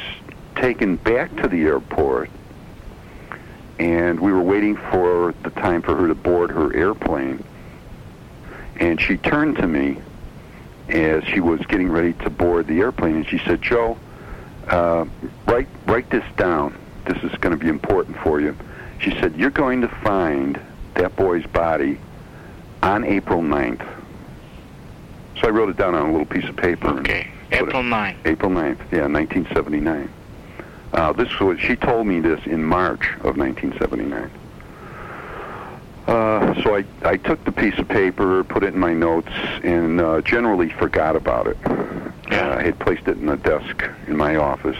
taken 0.56 0.96
back 0.96 1.34
to 1.36 1.48
the 1.48 1.62
airport, 1.62 2.28
and 3.78 4.20
we 4.20 4.30
were 4.30 4.42
waiting 4.42 4.76
for 4.76 5.34
the 5.42 5.50
time 5.50 5.80
for 5.80 5.96
her 5.96 6.08
to 6.08 6.14
board 6.14 6.50
her 6.50 6.74
airplane. 6.76 7.42
And 8.78 9.00
she 9.00 9.16
turned 9.16 9.56
to 9.56 9.66
me 9.66 10.02
as 10.90 11.24
she 11.24 11.40
was 11.40 11.60
getting 11.66 11.88
ready 11.88 12.12
to 12.12 12.30
board 12.30 12.66
the 12.66 12.80
airplane, 12.80 13.16
and 13.16 13.26
she 13.26 13.38
said, 13.38 13.62
"Joe, 13.62 13.96
uh, 14.68 15.06
write 15.46 15.68
write 15.86 16.10
this 16.10 16.24
down. 16.36 16.74
This 17.06 17.22
is 17.22 17.34
going 17.38 17.58
to 17.58 17.62
be 17.62 17.68
important 17.68 18.18
for 18.18 18.38
you." 18.38 18.54
She 19.00 19.10
said, 19.12 19.36
You're 19.36 19.50
going 19.50 19.80
to 19.80 19.88
find 19.88 20.60
that 20.94 21.16
boy's 21.16 21.46
body 21.46 21.98
on 22.82 23.04
April 23.04 23.40
9th. 23.42 23.86
So 25.40 25.48
I 25.48 25.50
wrote 25.50 25.70
it 25.70 25.76
down 25.76 25.94
on 25.94 26.08
a 26.08 26.12
little 26.12 26.26
piece 26.26 26.48
of 26.48 26.56
paper. 26.56 26.88
Okay, 27.00 27.30
April 27.52 27.82
9th. 27.82 28.26
April 28.26 28.50
9th, 28.50 28.78
yeah, 28.92 29.06
1979. 29.06 30.10
Uh, 30.92 31.12
this 31.12 31.38
was, 31.40 31.58
she 31.60 31.76
told 31.76 32.06
me 32.06 32.20
this 32.20 32.44
in 32.46 32.64
March 32.64 33.14
of 33.20 33.36
1979. 33.36 34.30
Uh, 36.06 36.62
so 36.62 36.76
I, 36.76 36.84
I 37.04 37.16
took 37.16 37.42
the 37.44 37.52
piece 37.52 37.78
of 37.78 37.88
paper, 37.88 38.42
put 38.42 38.64
it 38.64 38.74
in 38.74 38.80
my 38.80 38.92
notes, 38.92 39.30
and 39.62 40.00
uh, 40.00 40.20
generally 40.22 40.68
forgot 40.70 41.14
about 41.14 41.46
it. 41.46 41.56
Yeah. 42.30 42.50
Uh, 42.50 42.58
I 42.58 42.62
had 42.62 42.78
placed 42.80 43.06
it 43.06 43.18
in 43.18 43.28
a 43.28 43.36
desk 43.36 43.84
in 44.08 44.16
my 44.16 44.36
office. 44.36 44.76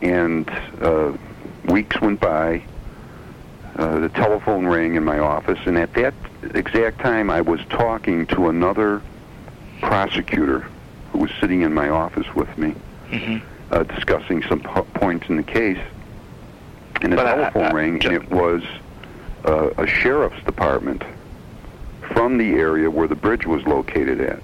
And 0.00 0.48
uh, 0.80 1.12
weeks 1.66 2.00
went 2.00 2.20
by, 2.20 2.62
uh, 3.80 3.98
the 3.98 4.10
telephone 4.10 4.66
rang 4.66 4.94
in 4.96 5.02
my 5.02 5.18
office, 5.18 5.58
and 5.64 5.78
at 5.78 5.94
that 5.94 6.12
exact 6.54 7.00
time, 7.00 7.30
I 7.30 7.40
was 7.40 7.60
talking 7.70 8.26
to 8.26 8.50
another 8.50 9.00
prosecutor 9.80 10.66
who 11.12 11.20
was 11.20 11.30
sitting 11.40 11.62
in 11.62 11.72
my 11.72 11.88
office 11.88 12.26
with 12.34 12.58
me, 12.58 12.74
mm-hmm. 13.08 13.38
uh, 13.72 13.84
discussing 13.84 14.42
some 14.42 14.60
po- 14.60 14.82
points 14.92 15.30
in 15.30 15.36
the 15.36 15.42
case. 15.42 15.78
And 17.00 17.12
the 17.12 17.16
but 17.16 17.24
telephone 17.24 17.62
I, 17.62 17.68
I, 17.68 17.72
rang, 17.72 18.04
and 18.04 18.12
it 18.12 18.30
was 18.30 18.62
uh, 19.46 19.70
a 19.78 19.86
sheriff's 19.86 20.44
department 20.44 21.02
from 22.02 22.36
the 22.36 22.50
area 22.50 22.90
where 22.90 23.08
the 23.08 23.14
bridge 23.14 23.46
was 23.46 23.66
located 23.66 24.20
at. 24.20 24.42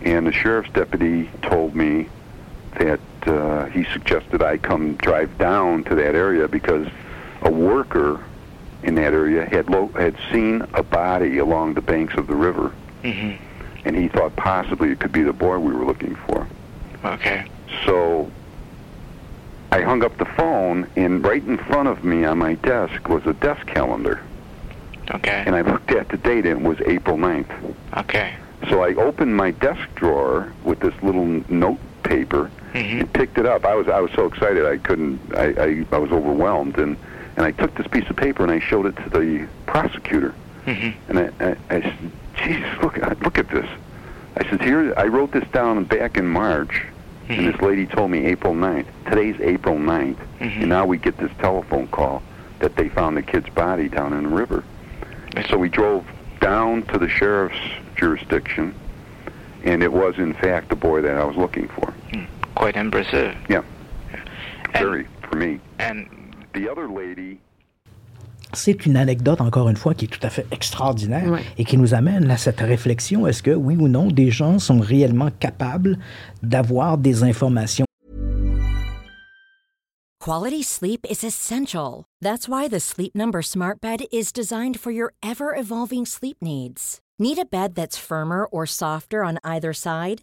And 0.00 0.26
the 0.26 0.32
sheriff's 0.32 0.70
deputy 0.70 1.28
told 1.42 1.76
me 1.76 2.08
that 2.78 3.00
uh, 3.26 3.66
he 3.66 3.84
suggested 3.92 4.42
I 4.42 4.56
come 4.56 4.94
drive 4.94 5.36
down 5.36 5.84
to 5.84 5.94
that 5.96 6.14
area 6.14 6.48
because 6.48 6.88
a 7.42 7.50
worker 7.50 8.24
in 8.82 8.94
that 8.94 9.12
area 9.12 9.44
had 9.44 9.68
lo- 9.68 9.88
had 9.88 10.16
seen 10.32 10.62
a 10.74 10.82
body 10.82 11.38
along 11.38 11.74
the 11.74 11.80
banks 11.80 12.14
of 12.14 12.26
the 12.26 12.34
river, 12.34 12.72
mm-hmm. 13.02 13.42
and 13.84 13.96
he 13.96 14.08
thought 14.08 14.34
possibly 14.36 14.90
it 14.90 15.00
could 15.00 15.12
be 15.12 15.22
the 15.22 15.32
boy 15.32 15.58
we 15.58 15.74
were 15.74 15.84
looking 15.84 16.14
for. 16.26 16.46
Okay. 17.04 17.46
So 17.84 18.30
I 19.72 19.82
hung 19.82 20.02
up 20.04 20.16
the 20.18 20.24
phone, 20.24 20.88
and 20.96 21.24
right 21.24 21.44
in 21.44 21.58
front 21.58 21.88
of 21.88 22.04
me 22.04 22.24
on 22.24 22.38
my 22.38 22.54
desk 22.54 23.08
was 23.08 23.26
a 23.26 23.34
desk 23.34 23.66
calendar. 23.66 24.20
Okay. 25.10 25.42
And 25.46 25.54
I 25.54 25.62
looked 25.62 25.90
at 25.90 26.08
the 26.08 26.18
date, 26.18 26.46
and 26.46 26.60
it 26.64 26.68
was 26.68 26.80
April 26.82 27.16
9th. 27.16 27.74
Okay. 27.96 28.34
So 28.68 28.82
I 28.82 28.94
opened 28.94 29.36
my 29.36 29.52
desk 29.52 29.88
drawer 29.94 30.52
with 30.64 30.80
this 30.80 30.94
little 31.02 31.26
note 31.48 31.78
paper 32.02 32.50
mm-hmm. 32.72 33.00
and 33.00 33.12
picked 33.12 33.38
it 33.38 33.46
up. 33.46 33.64
I 33.64 33.74
was 33.74 33.88
I 33.88 34.00
was 34.00 34.10
so 34.12 34.26
excited 34.26 34.66
I 34.66 34.78
couldn't 34.78 35.20
I, 35.34 35.52
I, 35.52 35.86
I 35.92 35.98
was 35.98 36.10
overwhelmed 36.10 36.78
and 36.78 36.96
and 37.38 37.46
I 37.46 37.52
took 37.52 37.72
this 37.76 37.86
piece 37.86 38.10
of 38.10 38.16
paper 38.16 38.42
and 38.42 38.50
I 38.50 38.58
showed 38.58 38.86
it 38.86 38.96
to 38.96 39.10
the 39.10 39.46
prosecutor. 39.66 40.34
Mm-hmm. 40.66 41.10
And 41.10 41.18
I, 41.20 41.44
I, 41.44 41.56
I 41.76 41.80
said, 41.80 42.10
"Jesus, 42.34 42.82
look 42.82 42.96
look 43.22 43.38
at 43.38 43.48
this." 43.48 43.68
I 44.36 44.42
said, 44.50 44.60
"Here, 44.60 44.92
I 44.96 45.04
wrote 45.04 45.30
this 45.30 45.46
down 45.52 45.84
back 45.84 46.16
in 46.16 46.26
March, 46.26 46.82
mm-hmm. 47.28 47.32
and 47.32 47.54
this 47.54 47.60
lady 47.62 47.86
told 47.86 48.10
me 48.10 48.26
April 48.26 48.54
9th. 48.54 48.86
Today's 49.08 49.40
April 49.40 49.76
9th, 49.76 50.16
mm-hmm. 50.16 50.60
and 50.60 50.68
now 50.68 50.84
we 50.84 50.98
get 50.98 51.16
this 51.16 51.30
telephone 51.38 51.86
call 51.86 52.22
that 52.58 52.74
they 52.74 52.88
found 52.88 53.16
the 53.16 53.22
kid's 53.22 53.48
body 53.50 53.88
down 53.88 54.12
in 54.14 54.24
the 54.24 54.28
river. 54.28 54.64
So 55.48 55.56
we 55.56 55.68
drove 55.68 56.04
down 56.40 56.82
to 56.86 56.98
the 56.98 57.08
sheriff's 57.08 57.56
jurisdiction, 57.94 58.74
and 59.62 59.84
it 59.84 59.92
was 59.92 60.18
in 60.18 60.34
fact 60.34 60.70
the 60.70 60.76
boy 60.76 61.02
that 61.02 61.16
I 61.16 61.24
was 61.24 61.36
looking 61.36 61.68
for. 61.68 61.94
Mm, 62.10 62.26
quite 62.56 62.74
impressive. 62.74 63.36
Yeah, 63.48 63.62
And- 64.12 64.28
very 64.72 65.06
for 65.30 65.36
me. 65.36 65.60
And 65.78 66.08
The 66.08 66.08
other 66.08 66.08
lady. 66.08 66.17
C'est 68.54 68.86
une 68.86 68.96
anecdote, 68.96 69.40
encore 69.42 69.68
une 69.68 69.76
fois, 69.76 69.94
qui 69.94 70.06
est 70.06 70.08
tout 70.08 70.24
à 70.26 70.30
fait 70.30 70.46
extraordinaire 70.50 71.30
Ouais. 71.30 71.42
et 71.58 71.64
qui 71.64 71.76
nous 71.76 71.92
amène 71.94 72.30
à 72.30 72.36
cette 72.38 72.60
réflexion. 72.60 73.26
Est-ce 73.26 73.42
que, 73.42 73.50
oui 73.50 73.76
ou 73.76 73.88
non, 73.88 74.06
des 74.08 74.30
gens 74.30 74.58
sont 74.58 74.80
réellement 74.80 75.30
capables 75.38 75.98
d'avoir 76.42 76.96
des 76.98 77.22
informations? 77.24 77.84
Quality 80.20 80.62
sleep 80.62 81.06
is 81.08 81.24
essential. 81.24 82.04
That's 82.20 82.48
why 82.48 82.68
the 82.68 82.80
Sleep 82.80 83.14
Number 83.14 83.40
Smart 83.42 83.80
Bed 83.80 84.04
is 84.12 84.32
designed 84.32 84.78
for 84.78 84.90
your 84.90 85.12
ever 85.22 85.54
evolving 85.56 86.04
sleep 86.06 86.36
needs. 86.42 87.00
Need 87.18 87.38
a 87.38 87.44
bed 87.44 87.74
that's 87.74 87.96
firmer 87.98 88.46
or 88.50 88.66
softer 88.66 89.22
on 89.24 89.38
either 89.44 89.72
side? 89.72 90.22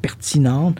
pertinentes 0.00 0.78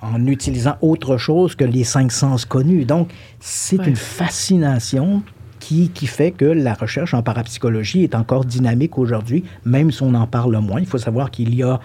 en 0.00 0.26
utilisant 0.26 0.76
autre 0.80 1.16
chose 1.16 1.54
que 1.54 1.64
les 1.64 1.84
cinq 1.84 2.12
sens 2.12 2.44
connus. 2.44 2.84
Donc, 2.84 3.10
c'est 3.40 3.78
Ouais. 3.78 3.88
une 3.88 3.96
fascination 3.96 5.22
qui, 5.60 5.90
qui 5.90 6.06
fait 6.08 6.32
que 6.32 6.44
la 6.44 6.74
recherche 6.74 7.14
en 7.14 7.22
parapsychologie 7.22 8.02
est 8.02 8.14
encore 8.16 8.44
dynamique 8.44 8.98
aujourd'hui, 8.98 9.44
même 9.64 9.92
si 9.92 10.02
on 10.02 10.14
en 10.14 10.26
parle 10.26 10.56
moins. 10.58 10.80
Il 10.80 10.86
faut 10.86 10.98
savoir 10.98 11.30
qu'il 11.30 11.54
y 11.54 11.62
a, 11.62 11.78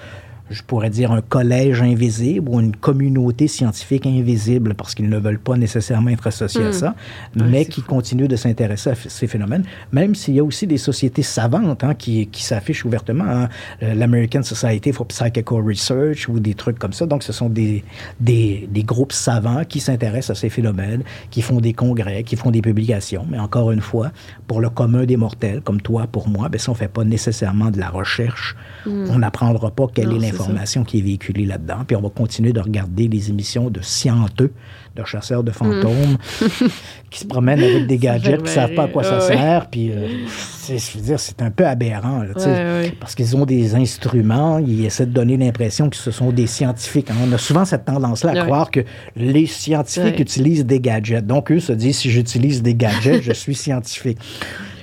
je 0.50 0.62
pourrais 0.64 0.90
dire, 0.90 1.12
un 1.12 1.22
collège 1.22 1.82
invisible 1.82 2.50
ou 2.50 2.60
une 2.60 2.76
communauté 2.76 3.48
scientifique 3.48 4.06
invisible 4.06 4.74
parce 4.76 4.96
qu'ils 4.96 5.10
ne 5.10 5.18
veulent 5.18 5.40
pas 5.40 5.56
nécessairement 5.58 6.10
être 6.10 6.28
associés 6.28 6.66
à 6.66 6.74
ça, 6.74 6.96
mais 7.36 7.66
qui 7.66 7.82
continuent 7.82 8.28
de 8.28 8.36
s'intéresser 8.36 8.92
à 8.92 8.96
ces 8.96 9.28
phénomènes, 9.28 9.64
même 9.92 10.16
s'il 10.16 10.36
y 10.36 10.40
a 10.40 10.44
aussi 10.44 10.68
des 10.68 10.78
sociétés 10.78 11.24
savantes 11.24 11.84
hein, 11.84 11.94
qui, 11.96 12.28
qui 12.28 12.44
s'affichent 12.44 12.86
ouvertement. 12.86 13.26
hein. 13.26 13.50
Euh, 13.84 13.94
L'American 13.94 14.44
Society 14.44 14.92
for 14.94 15.06
Psychical 15.08 15.60
Research 15.66 16.30
ou 16.30 16.40
des 16.40 16.54
trucs 16.54 16.80
comme 16.80 16.94
ça. 16.94 17.06
Donc, 17.06 17.24
ce 17.24 17.34
sont 17.34 17.50
des, 17.50 17.84
des, 18.20 18.68
des 18.72 18.84
groupes 18.84 19.14
savants 19.14 19.64
qui 19.68 19.80
s'intéressent 19.80 20.38
à 20.38 20.40
ces 20.40 20.50
phénomènes, 20.50 21.04
qui 21.32 21.42
font 21.42 21.60
des 21.60 21.74
congrès, 21.74 22.24
qui 22.24 22.36
font 22.36 22.52
des 22.52 22.62
publications. 22.62 23.26
Mais 23.30 23.40
encore 23.40 23.72
une 23.72 23.82
fois, 23.82 24.12
pour 24.48 24.62
le 24.62 24.70
commun 24.70 25.06
des 25.06 25.18
mortels, 25.18 25.62
comme 25.62 25.82
toi, 25.82 26.08
pour 26.08 26.28
moi, 26.30 26.48
ben, 26.50 26.58
si 26.60 26.70
on 26.70 26.74
ne 26.74 26.78
fait 26.78 26.88
pas 26.88 27.04
nécessairement 27.04 27.72
de 27.72 27.80
la 27.80 27.90
recherche, 27.90 28.56
on 28.86 29.20
n'apprendra 29.20 29.72
pas 29.72 29.88
quelle 29.94 30.10
Non, 30.10 30.18
est 30.22 30.32
c'est 30.32 30.37
l'information 30.38 30.84
qui 30.84 31.00
est 31.00 31.02
véhiculée 31.02 31.46
là-dedans. 31.46 31.84
Puis 31.86 31.96
on 31.96 32.02
va 32.02 32.10
continuer 32.10 32.54
de 32.54 32.60
regarder 32.60 33.08
les 33.08 33.30
émissions 33.30 33.70
de 33.70 33.82
scienteux, 33.82 34.52
de 34.96 35.04
chasseurs 35.06 35.44
de 35.44 35.52
fantômes, 35.52 36.18
qui 37.10 37.20
se 37.20 37.26
promènent 37.26 37.62
avec 37.64 37.88
des 37.88 37.98
gadgets, 37.98 38.38
qui 38.38 38.44
ne 38.44 38.48
savent 38.50 38.74
pas 38.74 38.84
à 38.84 38.88
quoi 38.88 39.04
ça 39.04 39.22
sert. 39.22 39.68
Puis, 39.70 39.92
euh, 39.92 40.08
c'est- 40.28 40.78
je 40.78 40.98
veux 40.98 41.04
dire, 41.04 41.20
c'est 41.20 41.42
un 41.42 41.52
peu 41.52 41.66
aberrant. 41.66 42.24
là. 42.24 42.30
Ouais. 42.36 42.94
Parce 43.00 43.16
qu'ils 43.16 43.36
ont 43.38 43.46
des 43.46 43.76
instruments, 43.76 44.58
ils 44.60 44.86
essaient 44.86 45.06
de 45.06 45.12
donner 45.14 45.38
l'impression 45.38 45.90
que 45.90 45.96
ce 45.96 46.12
sont 46.12 46.32
des 46.32 46.48
scientifiques. 46.48 47.08
On 47.24 47.32
a 47.32 47.38
souvent 47.38 47.66
cette 47.66 47.86
tendance-là 47.86 48.32
à 48.32 48.34
Ouais. 48.36 48.42
croire 48.44 48.72
que 48.72 48.82
les 49.16 49.46
scientifiques 49.46 50.16
Ouais. 50.16 50.22
utilisent 50.22 50.66
des 50.66 50.80
gadgets. 50.80 51.26
Donc, 51.26 51.52
eux 51.52 51.60
se 51.60 51.74
disent, 51.74 51.98
si 52.00 52.10
j'utilise 52.10 52.62
des 52.64 52.76
gadgets, 52.76 53.22
je 53.22 53.32
suis 53.34 53.56
scientifique. 53.56 54.18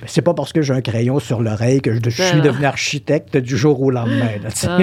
C'est 0.07 0.21
pas 0.21 0.33
parce 0.33 0.53
que 0.53 0.61
j'ai 0.61 0.73
un 0.73 0.81
crayon 0.81 1.19
sur 1.19 1.41
l'oreille 1.41 1.81
que 1.81 1.93
je, 1.93 1.99
je 2.05 2.21
suis 2.23 2.41
devenu 2.41 2.65
architecte 2.65 3.37
du 3.37 3.57
jour 3.57 3.81
au 3.81 3.91
lendemain. 3.91 4.29
là. 4.43 4.49
Ah. 4.67 4.77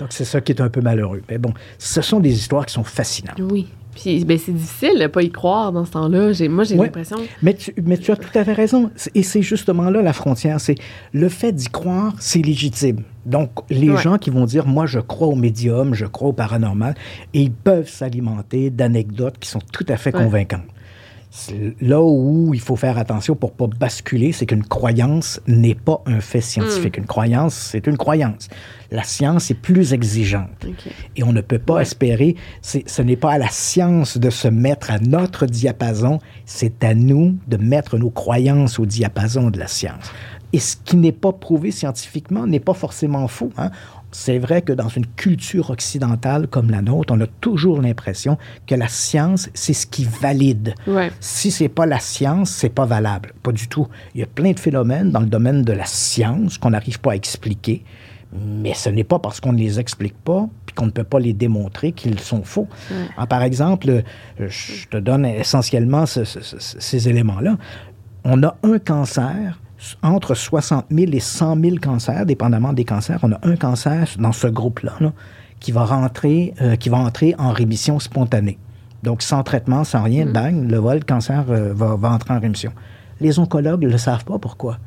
Donc, 0.00 0.08
c'est 0.10 0.24
ça 0.24 0.40
qui 0.40 0.52
est 0.52 0.60
un 0.60 0.68
peu 0.68 0.80
malheureux. 0.80 1.22
Mais 1.30 1.38
bon, 1.38 1.52
ce 1.78 2.00
sont 2.02 2.20
des 2.20 2.32
histoires 2.32 2.66
qui 2.66 2.74
sont 2.74 2.84
fascinantes. 2.84 3.40
Oui. 3.50 3.68
Puis, 3.94 4.24
ben, 4.24 4.38
c'est 4.38 4.52
difficile 4.52 5.00
de 5.00 5.08
pas 5.08 5.22
y 5.22 5.30
croire 5.30 5.72
dans 5.72 5.84
ce 5.84 5.90
temps-là. 5.90 6.30
Moi, 6.48 6.62
j'ai 6.64 6.76
Ouais. 6.76 6.86
l'impression. 6.86 7.16
Mais 7.42 7.54
tu, 7.54 7.74
mais 7.84 7.96
tu 7.98 8.12
as 8.12 8.16
tout 8.16 8.28
à 8.38 8.44
fait 8.44 8.52
raison. 8.52 8.92
Et 9.16 9.24
c'est 9.24 9.42
justement 9.42 9.90
là 9.90 10.02
la 10.02 10.12
frontière. 10.12 10.60
C'est 10.60 10.76
le 11.12 11.28
fait 11.28 11.50
d'y 11.50 11.66
croire, 11.66 12.12
c'est 12.20 12.40
légitime. 12.40 13.02
Donc, 13.26 13.50
les 13.70 13.90
Ouais. 13.90 14.00
gens 14.00 14.16
qui 14.16 14.30
vont 14.30 14.44
dire, 14.44 14.66
moi, 14.68 14.86
je 14.86 15.00
crois 15.00 15.26
au 15.26 15.34
médium, 15.34 15.94
je 15.94 16.06
crois 16.06 16.28
au 16.28 16.32
paranormal, 16.32 16.94
et 17.34 17.40
ils 17.42 17.50
peuvent 17.52 17.88
s'alimenter 17.88 18.70
d'anecdotes 18.70 19.36
qui 19.40 19.48
sont 19.48 19.60
tout 19.72 19.86
à 19.88 19.96
fait 19.96 20.14
Ouais. 20.14 20.22
convaincantes. 20.22 20.62
Là 21.80 22.00
où 22.02 22.52
il 22.54 22.60
faut 22.60 22.76
faire 22.76 22.96
attention 22.96 23.34
pour 23.34 23.52
pas 23.52 23.66
basculer, 23.66 24.32
c'est 24.32 24.46
qu'une 24.46 24.64
croyance 24.64 25.40
n'est 25.46 25.74
pas 25.74 26.02
un 26.06 26.20
fait 26.20 26.40
scientifique. 26.40 26.96
Hmm. 26.96 27.02
Une 27.02 27.06
croyance, 27.06 27.54
c'est 27.54 27.86
une 27.86 27.98
croyance. 27.98 28.48
La 28.90 29.02
science 29.02 29.50
est 29.50 29.54
plus 29.54 29.92
exigeante. 29.92 30.66
Et 31.16 31.22
on 31.22 31.32
ne 31.32 31.42
peut 31.42 31.58
pas 31.58 31.80
espérer, 31.80 32.36
ce 32.62 33.02
n'est 33.02 33.16
pas 33.16 33.32
à 33.32 33.38
la 33.38 33.50
science 33.50 34.16
de 34.16 34.30
se 34.30 34.48
mettre 34.48 34.90
à 34.90 34.98
notre 34.98 35.44
diapason, 35.44 36.18
c'est 36.46 36.82
à 36.82 36.94
nous 36.94 37.36
de 37.46 37.58
mettre 37.58 37.98
nos 37.98 38.10
croyances 38.10 38.78
au 38.78 38.86
diapason 38.86 39.50
de 39.50 39.58
la 39.58 39.66
science. 39.66 40.10
Et 40.54 40.58
ce 40.58 40.76
qui 40.82 40.96
n'est 40.96 41.12
pas 41.12 41.32
prouvé 41.32 41.70
scientifiquement 41.70 42.46
n'est 42.46 42.60
pas 42.60 42.72
forcément 42.72 43.28
faux. 43.28 43.50
hein. 43.58 43.70
C'est 44.10 44.38
vrai 44.38 44.62
que 44.62 44.72
dans 44.72 44.88
une 44.88 45.06
culture 45.06 45.68
occidentale 45.70 46.48
comme 46.48 46.70
la 46.70 46.80
nôtre, 46.80 47.12
on 47.14 47.20
a 47.20 47.26
toujours 47.26 47.82
l'impression 47.82 48.38
que 48.66 48.74
la 48.74 48.88
science, 48.88 49.50
c'est 49.52 49.74
ce 49.74 49.86
qui 49.86 50.04
valide. 50.04 50.74
Ouais. 50.86 51.10
Si 51.20 51.50
c'est 51.50 51.68
pas 51.68 51.84
la 51.84 52.00
science, 52.00 52.50
c'est 52.50 52.70
pas 52.70 52.86
valable. 52.86 53.32
Pas 53.42 53.52
du 53.52 53.68
tout. 53.68 53.86
Il 54.14 54.20
y 54.20 54.24
a 54.24 54.26
plein 54.26 54.52
de 54.52 54.58
phénomènes 54.60 55.10
dans 55.10 55.20
le 55.20 55.26
domaine 55.26 55.62
de 55.62 55.72
la 55.74 55.84
science 55.84 56.56
qu'on 56.56 56.70
n'arrive 56.70 57.00
pas 57.00 57.12
à 57.12 57.16
expliquer, 57.16 57.84
mais 58.32 58.72
ce 58.74 58.88
n'est 58.88 59.04
pas 59.04 59.18
parce 59.18 59.40
qu'on 59.40 59.52
ne 59.52 59.58
les 59.58 59.78
explique 59.78 60.16
pas 60.16 60.48
puis 60.64 60.74
qu'on 60.74 60.86
ne 60.86 60.90
peut 60.90 61.04
pas 61.04 61.18
les 61.18 61.34
démontrer 61.34 61.92
qu'ils 61.92 62.18
sont 62.20 62.42
faux. 62.44 62.66
Ah, 63.18 63.26
par 63.26 63.42
exemple, 63.42 63.88
euh, 63.90 64.02
je 64.48 64.86
te 64.88 64.96
donne 64.96 65.26
essentiellement 65.26 66.06
ce- 66.06 66.24
ce- 66.24 66.40
ce- 66.40 66.56
ces 66.80 67.08
éléments-là. 67.10 67.58
On 68.24 68.42
a 68.42 68.56
un 68.62 68.78
cancer 68.78 69.60
entre 70.02 70.34
60 70.34 70.86
000 70.90 71.12
et 71.12 71.20
100 71.20 71.60
000 71.60 71.76
cancers, 71.76 72.26
dépendamment 72.26 72.72
des 72.72 72.84
cancers. 72.84 73.20
On 73.22 73.32
a 73.32 73.38
un 73.42 73.56
cancer 73.56 74.08
dans 74.18 74.32
ce 74.32 74.46
groupe-là 74.46 74.94
là, 75.00 75.12
qui 75.60 75.72
va 75.72 75.84
rentrer, 75.84 76.54
euh, 76.60 76.76
qui 76.76 76.88
va 76.88 76.98
entrer 76.98 77.34
en 77.38 77.50
rémission 77.52 77.98
spontanée. 77.98 78.58
Donc, 79.02 79.22
sans 79.22 79.42
traitement, 79.42 79.84
sans 79.84 80.02
rien, 80.02 80.26
bang, 80.26 80.68
le 80.68 80.78
vol, 80.78 80.98
le 80.98 81.04
cancer 81.04 81.44
euh, 81.50 81.72
va, 81.72 81.96
va 81.96 82.10
entrer 82.10 82.34
en 82.34 82.40
rémission. 82.40 82.72
Les 83.20 83.38
oncologues 83.38 83.82
ne 83.82 83.88
le 83.88 83.98
savent 83.98 84.24
pas 84.24 84.38
pourquoi? 84.38 84.78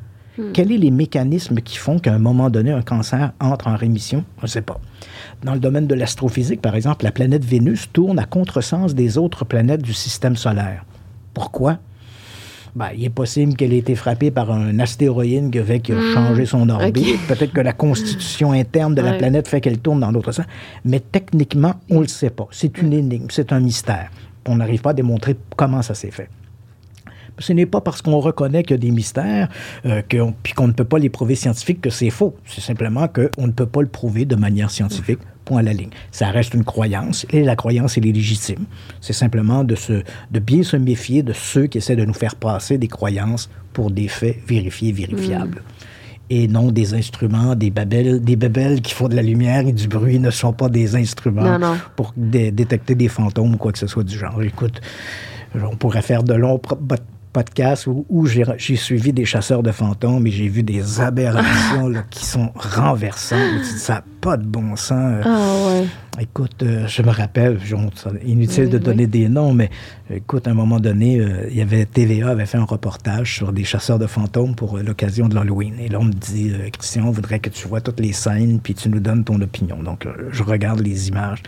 Quels 0.54 0.68
sont 0.68 0.78
les 0.78 0.90
mécanismes 0.90 1.56
qui 1.56 1.76
font 1.76 1.98
qu'à 1.98 2.14
un 2.14 2.18
moment 2.18 2.48
donné, 2.48 2.72
un 2.72 2.80
cancer 2.80 3.32
entre 3.38 3.68
en 3.68 3.76
rémission? 3.76 4.24
On 4.38 4.42
ne 4.42 4.46
sait 4.46 4.62
pas. 4.62 4.80
Dans 5.42 5.52
le 5.52 5.60
domaine 5.60 5.86
de 5.86 5.94
l'astrophysique, 5.94 6.62
par 6.62 6.74
exemple, 6.74 7.04
la 7.04 7.12
planète 7.12 7.44
Vénus 7.44 7.92
tourne 7.92 8.18
à 8.18 8.24
contresens 8.24 8.94
des 8.94 9.18
autres 9.18 9.44
planètes 9.44 9.82
du 9.82 9.92
système 9.92 10.36
solaire. 10.36 10.86
Pourquoi? 11.34 11.78
Ben, 12.74 12.88
il 12.96 13.04
est 13.04 13.10
possible 13.10 13.54
qu'elle 13.54 13.72
ait 13.74 13.78
été 13.78 13.94
frappée 13.94 14.30
par 14.30 14.50
un 14.50 14.78
astéroïde 14.78 15.50
qui 15.50 15.58
a 15.58 15.62
a 15.62 16.14
changé 16.14 16.46
son 16.46 16.68
orbite. 16.70 17.18
Peut-être 17.28 17.52
que 17.52 17.60
la 17.60 17.74
constitution 17.74 18.52
interne 18.52 18.94
de 18.94 19.02
la 19.02 19.10
Ouais. 19.12 19.18
planète 19.18 19.46
fait 19.46 19.60
qu'elle 19.60 19.78
tourne 19.78 20.00
dans 20.00 20.10
l'autre 20.10 20.32
sens. 20.32 20.46
Mais 20.84 21.00
techniquement, 21.00 21.74
on 21.90 21.96
ne 21.96 22.02
le 22.02 22.08
sait 22.08 22.30
pas. 22.30 22.46
C'est 22.50 22.78
une 22.78 22.94
énigme, 22.94 23.26
c'est 23.28 23.52
un 23.52 23.60
mystère. 23.60 24.10
On 24.46 24.56
n'arrive 24.56 24.80
pas 24.80 24.90
à 24.90 24.94
démontrer 24.94 25.36
comment 25.54 25.82
ça 25.82 25.94
s'est 25.94 26.10
fait. 26.10 26.30
Ce 27.38 27.52
n'est 27.52 27.66
pas 27.66 27.80
parce 27.80 28.00
qu'on 28.02 28.20
reconnaît 28.20 28.62
qu'il 28.62 28.72
y 28.72 28.74
a 28.74 28.78
des 28.78 28.90
mystères, 28.90 29.48
euh, 29.86 30.02
qu'on- 30.10 30.34
puis 30.42 30.52
qu'on 30.54 30.68
ne 30.68 30.72
peut 30.72 30.84
pas 30.84 30.98
les 30.98 31.08
prouver 31.10 31.34
scientifiques, 31.34 31.80
que 31.80 31.90
c'est 31.90 32.10
faux. 32.10 32.34
C'est 32.46 32.60
simplement 32.60 33.06
qu'on 33.08 33.46
ne 33.46 33.52
peut 33.52 33.66
pas 33.66 33.80
le 33.82 33.88
prouver 33.88 34.24
de 34.24 34.36
manière 34.36 34.70
scientifique, 34.70 35.18
point 35.44 35.60
à 35.60 35.62
la 35.62 35.72
ligne. 35.72 35.90
Ça 36.10 36.28
reste 36.30 36.54
une 36.54 36.64
croyance, 36.64 37.26
et 37.30 37.42
la 37.42 37.56
croyance, 37.56 37.98
elle 37.98 38.06
est 38.06 38.12
légitime. 38.12 38.64
C'est 39.00 39.12
simplement 39.12 39.64
de, 39.64 39.74
se, 39.74 40.02
de 40.30 40.38
bien 40.40 40.62
se 40.62 40.76
méfier 40.76 41.22
de 41.22 41.32
ceux 41.32 41.66
qui 41.66 41.78
essaient 41.78 41.96
de 41.96 42.04
nous 42.04 42.14
faire 42.14 42.36
passer 42.36 42.78
des 42.78 42.88
croyances 42.88 43.50
pour 43.72 43.90
des 43.90 44.08
faits 44.08 44.36
vérifiés, 44.46 44.92
vérifiables. 44.92 45.62
Et 46.30 46.48
non 46.48 46.70
des 46.70 46.94
instruments, 46.94 47.54
des 47.54 47.70
babelles, 47.70 48.22
des 48.22 48.36
babelles 48.36 48.80
qui 48.80 48.94
font 48.94 49.08
de 49.08 49.14
la 49.16 49.22
lumière 49.22 49.66
et 49.66 49.72
du 49.72 49.86
bruit 49.86 50.18
ne 50.18 50.30
sont 50.30 50.52
pas 50.54 50.68
des 50.70 50.96
instruments 50.96 51.42
Non, 51.42 51.58
non. 51.58 51.76
pour 51.96 52.14
dé- 52.16 52.50
détecter 52.50 52.94
des 52.94 53.08
fantômes 53.08 53.54
ou 53.54 53.58
quoi 53.58 53.72
que 53.72 53.78
ce 53.78 53.86
soit 53.86 54.04
du 54.04 54.18
genre. 54.18 54.42
Écoute, 54.42 54.80
on 55.54 55.76
pourrait 55.76 56.00
faire 56.00 56.22
de 56.22 56.32
longs 56.32 56.58
pro- 57.32 57.42
pod- 57.42 57.44
podcasts 57.44 57.86
où, 57.86 58.04
où 58.08 58.26
j'ai 58.26 58.44
suivi 58.76 59.12
des 59.12 59.24
chasseurs 59.24 59.62
de 59.62 59.72
fantômes 59.72 60.26
et 60.26 60.30
j'ai 60.30 60.48
vu 60.48 60.62
des 60.62 61.00
aberrations 61.00 61.88
là, 61.88 62.04
qui 62.10 62.24
sont 62.24 62.50
renversantes. 62.54 63.64
Ça 63.64 63.94
n'a 63.94 64.04
pas 64.20 64.36
de 64.36 64.44
bon 64.44 64.76
sens. 64.76 65.24
Ah, 65.24 65.54
ouais. 65.68 65.86
Écoute, 66.20 66.62
euh, 66.62 66.86
je 66.88 67.00
me 67.00 67.08
rappelle, 67.10 67.58
inutile 68.26 68.68
de 68.68 68.76
donner 68.76 69.06
des 69.06 69.30
noms, 69.30 69.54
mais 69.54 69.70
écoute, 70.14 70.46
à 70.46 70.50
un 70.50 70.54
moment 70.54 70.78
donné, 70.78 71.18
euh, 71.18 71.46
il 71.50 71.56
y 71.56 71.62
avait 71.62 71.86
TVA 71.86 72.28
avait 72.28 72.44
fait 72.44 72.58
un 72.58 72.64
reportage 72.64 73.36
sur 73.36 73.50
des 73.50 73.64
chasseurs 73.64 73.98
de 73.98 74.06
fantômes 74.06 74.54
pour 74.54 74.76
euh, 74.76 74.82
l'occasion 74.82 75.26
de 75.26 75.34
l'Halloween. 75.34 75.72
Et 75.80 75.88
là, 75.88 75.98
on 76.00 76.04
me 76.04 76.12
dit, 76.12 76.50
euh, 76.52 76.68
Christian, 76.70 77.06
on 77.06 77.10
voudrait 77.12 77.38
que 77.38 77.48
tu 77.48 77.66
vois 77.66 77.80
toutes 77.80 77.98
les 77.98 78.12
scènes, 78.12 78.60
puis 78.62 78.74
tu 78.74 78.90
nous 78.90 79.00
donnes 79.00 79.24
ton 79.24 79.40
opinion. 79.40 79.82
Donc, 79.82 80.04
euh, 80.04 80.10
je 80.30 80.42
regarde 80.42 80.80
les 80.80 81.08
images. 81.08 81.42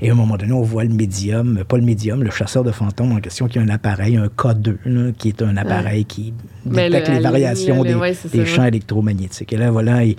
Et 0.00 0.08
à 0.08 0.12
un 0.12 0.16
moment 0.16 0.38
donné, 0.38 0.52
on 0.52 0.62
voit 0.62 0.84
le 0.84 0.94
médium, 0.94 1.58
euh, 1.58 1.64
pas 1.64 1.76
le 1.76 1.84
médium, 1.84 2.22
le 2.22 2.30
chasseur 2.30 2.64
de 2.64 2.72
fantômes 2.72 3.12
en 3.12 3.20
question, 3.20 3.48
qui 3.48 3.58
a 3.58 3.62
un 3.62 3.68
appareil, 3.68 4.16
un 4.16 4.28
K2, 4.28 4.76
là, 4.86 5.12
qui 5.18 5.28
est 5.28 5.42
un 5.42 5.58
appareil 5.58 6.06
qui 6.06 6.32
détecte 6.64 7.08
le- 7.08 7.14
les 7.16 7.20
variations 7.20 7.82
des, 7.84 7.94
ouais, 8.00 8.46
champs 8.46 8.64
électromagnétiques. 8.64 9.52
Et 9.52 9.58
là, 9.58 9.70
voilà, 9.70 10.04
il, 10.04 10.16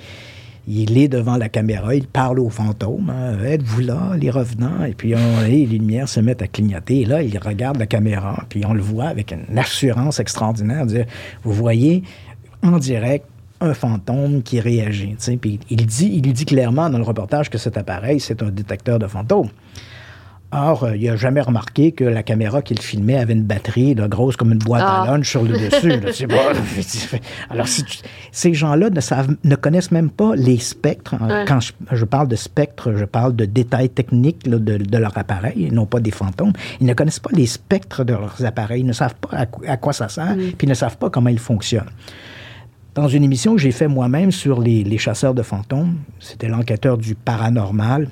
il 0.67 0.97
est 0.97 1.07
devant 1.07 1.37
la 1.37 1.47
caméra, 1.47 1.95
il 1.95 2.07
parle 2.07 2.39
aux 2.39 2.49
fantômes. 2.49 3.09
hein, 3.09 3.41
Êtes-vous 3.43 3.81
là, 3.81 4.11
les 4.19 4.29
revenants? 4.29 4.83
Et 4.83 4.93
puis, 4.93 5.15
on, 5.15 5.41
les 5.47 5.65
lumières 5.65 6.09
se 6.09 6.19
mettent 6.19 6.41
à 6.41 6.47
clignoter. 6.47 7.01
Et 7.01 7.05
là, 7.05 7.23
il 7.23 7.37
regarde 7.37 7.77
la 7.77 7.85
caméra, 7.85 8.43
puis 8.49 8.65
on 8.65 8.73
le 8.73 8.81
voit 8.81 9.05
avec 9.05 9.31
une 9.31 9.57
assurance 9.57 10.19
extraordinaire. 10.19 10.85
Dire, 10.85 11.05
vous 11.43 11.53
voyez 11.53 12.03
en 12.63 12.77
direct 12.79 13.25
un 13.61 13.73
fantôme 13.73 14.43
qui 14.43 14.59
réagit. 14.59 15.15
il 15.41 15.85
dit, 15.85 16.11
il 16.13 16.33
dit 16.33 16.45
clairement 16.45 16.89
dans 16.89 16.97
le 16.97 17.03
reportage 17.03 17.49
que 17.49 17.57
cet 17.57 17.77
appareil, 17.77 18.19
c'est 18.19 18.43
un 18.43 18.49
détecteur 18.49 18.99
de 18.99 19.07
fantômes. 19.07 19.49
Or, 20.53 20.85
euh, 20.85 20.95
il 20.95 21.05
n'a 21.07 21.17
jamais 21.17 21.41
remarqué 21.41 21.91
que 21.91 22.05
la 22.05 22.23
caméra 22.23 22.61
qu'il 22.61 22.79
filmait 22.79 23.17
avait 23.17 23.33
une 23.33 23.43
batterie 23.43 23.93
là, 23.95 24.07
grosse 24.07 24.37
comme 24.37 24.53
une 24.53 24.59
boîte 24.59 24.83
Ah. 24.85 25.01
à 25.03 25.07
lunch 25.11 25.29
sur 25.29 25.43
le 25.43 25.49
dessus. 25.57 25.89
là. 25.89 26.37
Alors, 27.49 27.67
si 27.67 27.83
tu- 27.83 27.97
ces 28.31 28.53
gens-là 28.53 28.89
ne, 28.89 29.01
savent, 29.01 29.35
ne 29.43 29.55
connaissent 29.55 29.91
même 29.91 30.09
pas 30.09 30.35
les 30.37 30.57
spectres. 30.57 31.15
hein. 31.15 31.27
Ouais. 31.27 31.45
Quand 31.45 31.59
je, 31.59 31.73
je 31.91 32.05
parle 32.05 32.29
de 32.29 32.37
spectres, 32.37 32.93
je 32.95 33.03
parle 33.03 33.35
de 33.35 33.43
détails 33.43 33.89
techniques 33.89 34.47
là, 34.47 34.57
de, 34.57 34.77
de 34.77 34.97
leur 34.97 35.17
appareil, 35.17 35.69
non 35.73 35.85
pas 35.85 35.99
des 35.99 36.11
fantômes. 36.11 36.53
Ils 36.79 36.87
ne 36.87 36.93
connaissent 36.93 37.19
pas 37.19 37.31
les 37.33 37.45
spectres 37.47 38.05
de 38.05 38.13
leurs 38.13 38.45
appareils. 38.45 38.79
Ils 38.81 38.85
ne 38.87 38.93
savent 38.93 39.15
pas 39.15 39.35
à, 39.37 39.45
quoi- 39.47 39.67
à 39.67 39.75
quoi 39.75 39.91
ça 39.91 40.07
sert, 40.07 40.33
puis 40.35 40.65
ils 40.65 40.69
ne 40.69 40.73
savent 40.75 40.97
pas 40.97 41.09
comment 41.09 41.29
ils 41.29 41.39
fonctionnent. 41.39 41.89
Dans 42.95 43.09
une 43.09 43.23
émission 43.25 43.53
que 43.55 43.61
j'ai 43.61 43.71
fait 43.71 43.87
moi-même 43.89 44.31
sur 44.31 44.61
les, 44.61 44.83
les 44.85 44.97
chasseurs 44.97 45.33
de 45.33 45.43
fantômes, 45.43 45.97
c'était 46.19 46.47
l'enquêteur 46.47 46.97
du 46.97 47.15
paranormal 47.15 48.07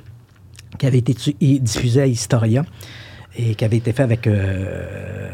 qui 0.77 0.85
avait 0.85 0.99
été 0.99 1.15
diffusé 1.59 2.01
à 2.01 2.07
Historia 2.07 2.63
et 3.37 3.55
qui 3.55 3.65
avait 3.65 3.77
été 3.77 3.91
fait 3.91 4.03
avec... 4.03 4.27
euh, 4.27 5.29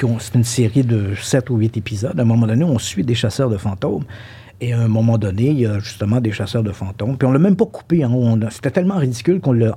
qu'on- 0.00 0.18
c'est 0.18 0.34
une 0.34 0.44
série 0.44 0.82
de 0.82 1.14
7 1.20 1.50
ou 1.50 1.56
8 1.56 1.76
épisodes. 1.76 2.18
À 2.18 2.22
un 2.22 2.26
moment 2.26 2.46
donné, 2.46 2.64
on 2.64 2.78
suit 2.78 3.04
des 3.04 3.14
chasseurs 3.14 3.48
de 3.50 3.56
fantômes. 3.56 4.04
Et 4.62 4.74
à 4.74 4.78
un 4.80 4.88
moment 4.88 5.16
donné, 5.16 5.44
il 5.48 5.60
y 5.60 5.66
a 5.66 5.78
justement 5.78 6.20
des 6.20 6.32
chasseurs 6.32 6.62
de 6.62 6.70
fantômes. 6.72 7.16
Puis 7.16 7.26
on 7.26 7.32
l'a 7.32 7.38
même 7.38 7.56
pas 7.56 7.64
coupé. 7.64 8.04
hein. 8.04 8.10
C'était 8.50 8.70
tellement 8.70 8.96
ridicule 8.98 9.40
qu'on 9.40 9.52
l'a, 9.52 9.74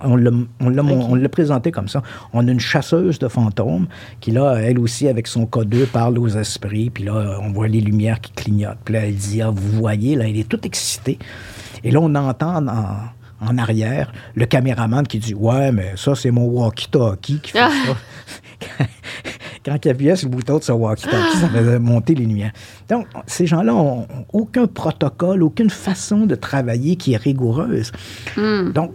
on 0.60 1.30
présenté 1.32 1.72
comme 1.72 1.88
ça. 1.88 2.04
On 2.34 2.46
a 2.46 2.52
une 2.52 2.60
chasseuse 2.60 3.18
de 3.18 3.30
fantômes 3.30 3.88
qui, 4.20 4.32
là, 4.32 4.56
elle 4.62 4.78
aussi, 4.80 5.08
avec 5.08 5.28
son 5.28 5.46
K2, 5.46 5.86
parle 5.86 6.20
aux 6.20 6.28
esprits. 6.28 6.90
Puis 6.90 7.06
là, 7.06 7.40
on 7.42 7.54
voit 7.54 7.70
les 7.70 7.80
lumières 7.80 8.20
qui 8.20 8.34
clignotent. 8.34 8.80
Puis 8.84 8.96
là, 8.96 9.06
elle 9.06 9.16
dit, 9.16 9.42
ah, 9.42 9.52
vous 9.52 9.72
voyez, 9.80 10.18
là, 10.18 10.28
elle 10.28 10.38
est 10.38 10.50
toute 10.50 10.66
excitée. 10.66 11.18
Et 11.86 11.92
là, 11.92 12.00
on 12.02 12.14
entend 12.16 12.68
en, 12.68 12.96
en 13.48 13.58
arrière 13.58 14.12
le 14.36 14.46
caméraman 14.46 15.06
qui 15.06 15.20
dit, 15.20 15.34
ouais, 15.34 15.72
mais 15.72 15.94
ça, 15.96 16.16
c'est 16.16 16.32
mon 16.32 16.46
walkie-talkie 16.48 17.40
qui 17.40 17.52
fait 17.52 17.60
ça. 17.60 18.86
Quand 19.66 19.78
il 19.86 19.90
appuyait 19.90 20.16
sur 20.16 20.30
le 20.30 20.36
bouton 20.36 20.58
de 20.58 20.64
son 20.64 20.74
walkie-talkie, 20.74 21.38
ça 21.38 21.50
faisait 21.50 21.80
monter 21.80 22.16
les 22.16 22.26
lumières. 22.26 22.52
Donc, 22.90 23.08
ces 23.28 23.46
gens-là 23.46 23.72
n'ont 23.72 24.08
aucun 24.34 24.68
protocole, 24.68 25.44
aucune 25.44 25.70
façon 25.70 26.26
de 26.26 26.36
travailler 26.36 26.96
qui 26.96 27.14
est 27.14 27.18
rigoureuse. 27.18 27.92
Donc, 28.36 28.92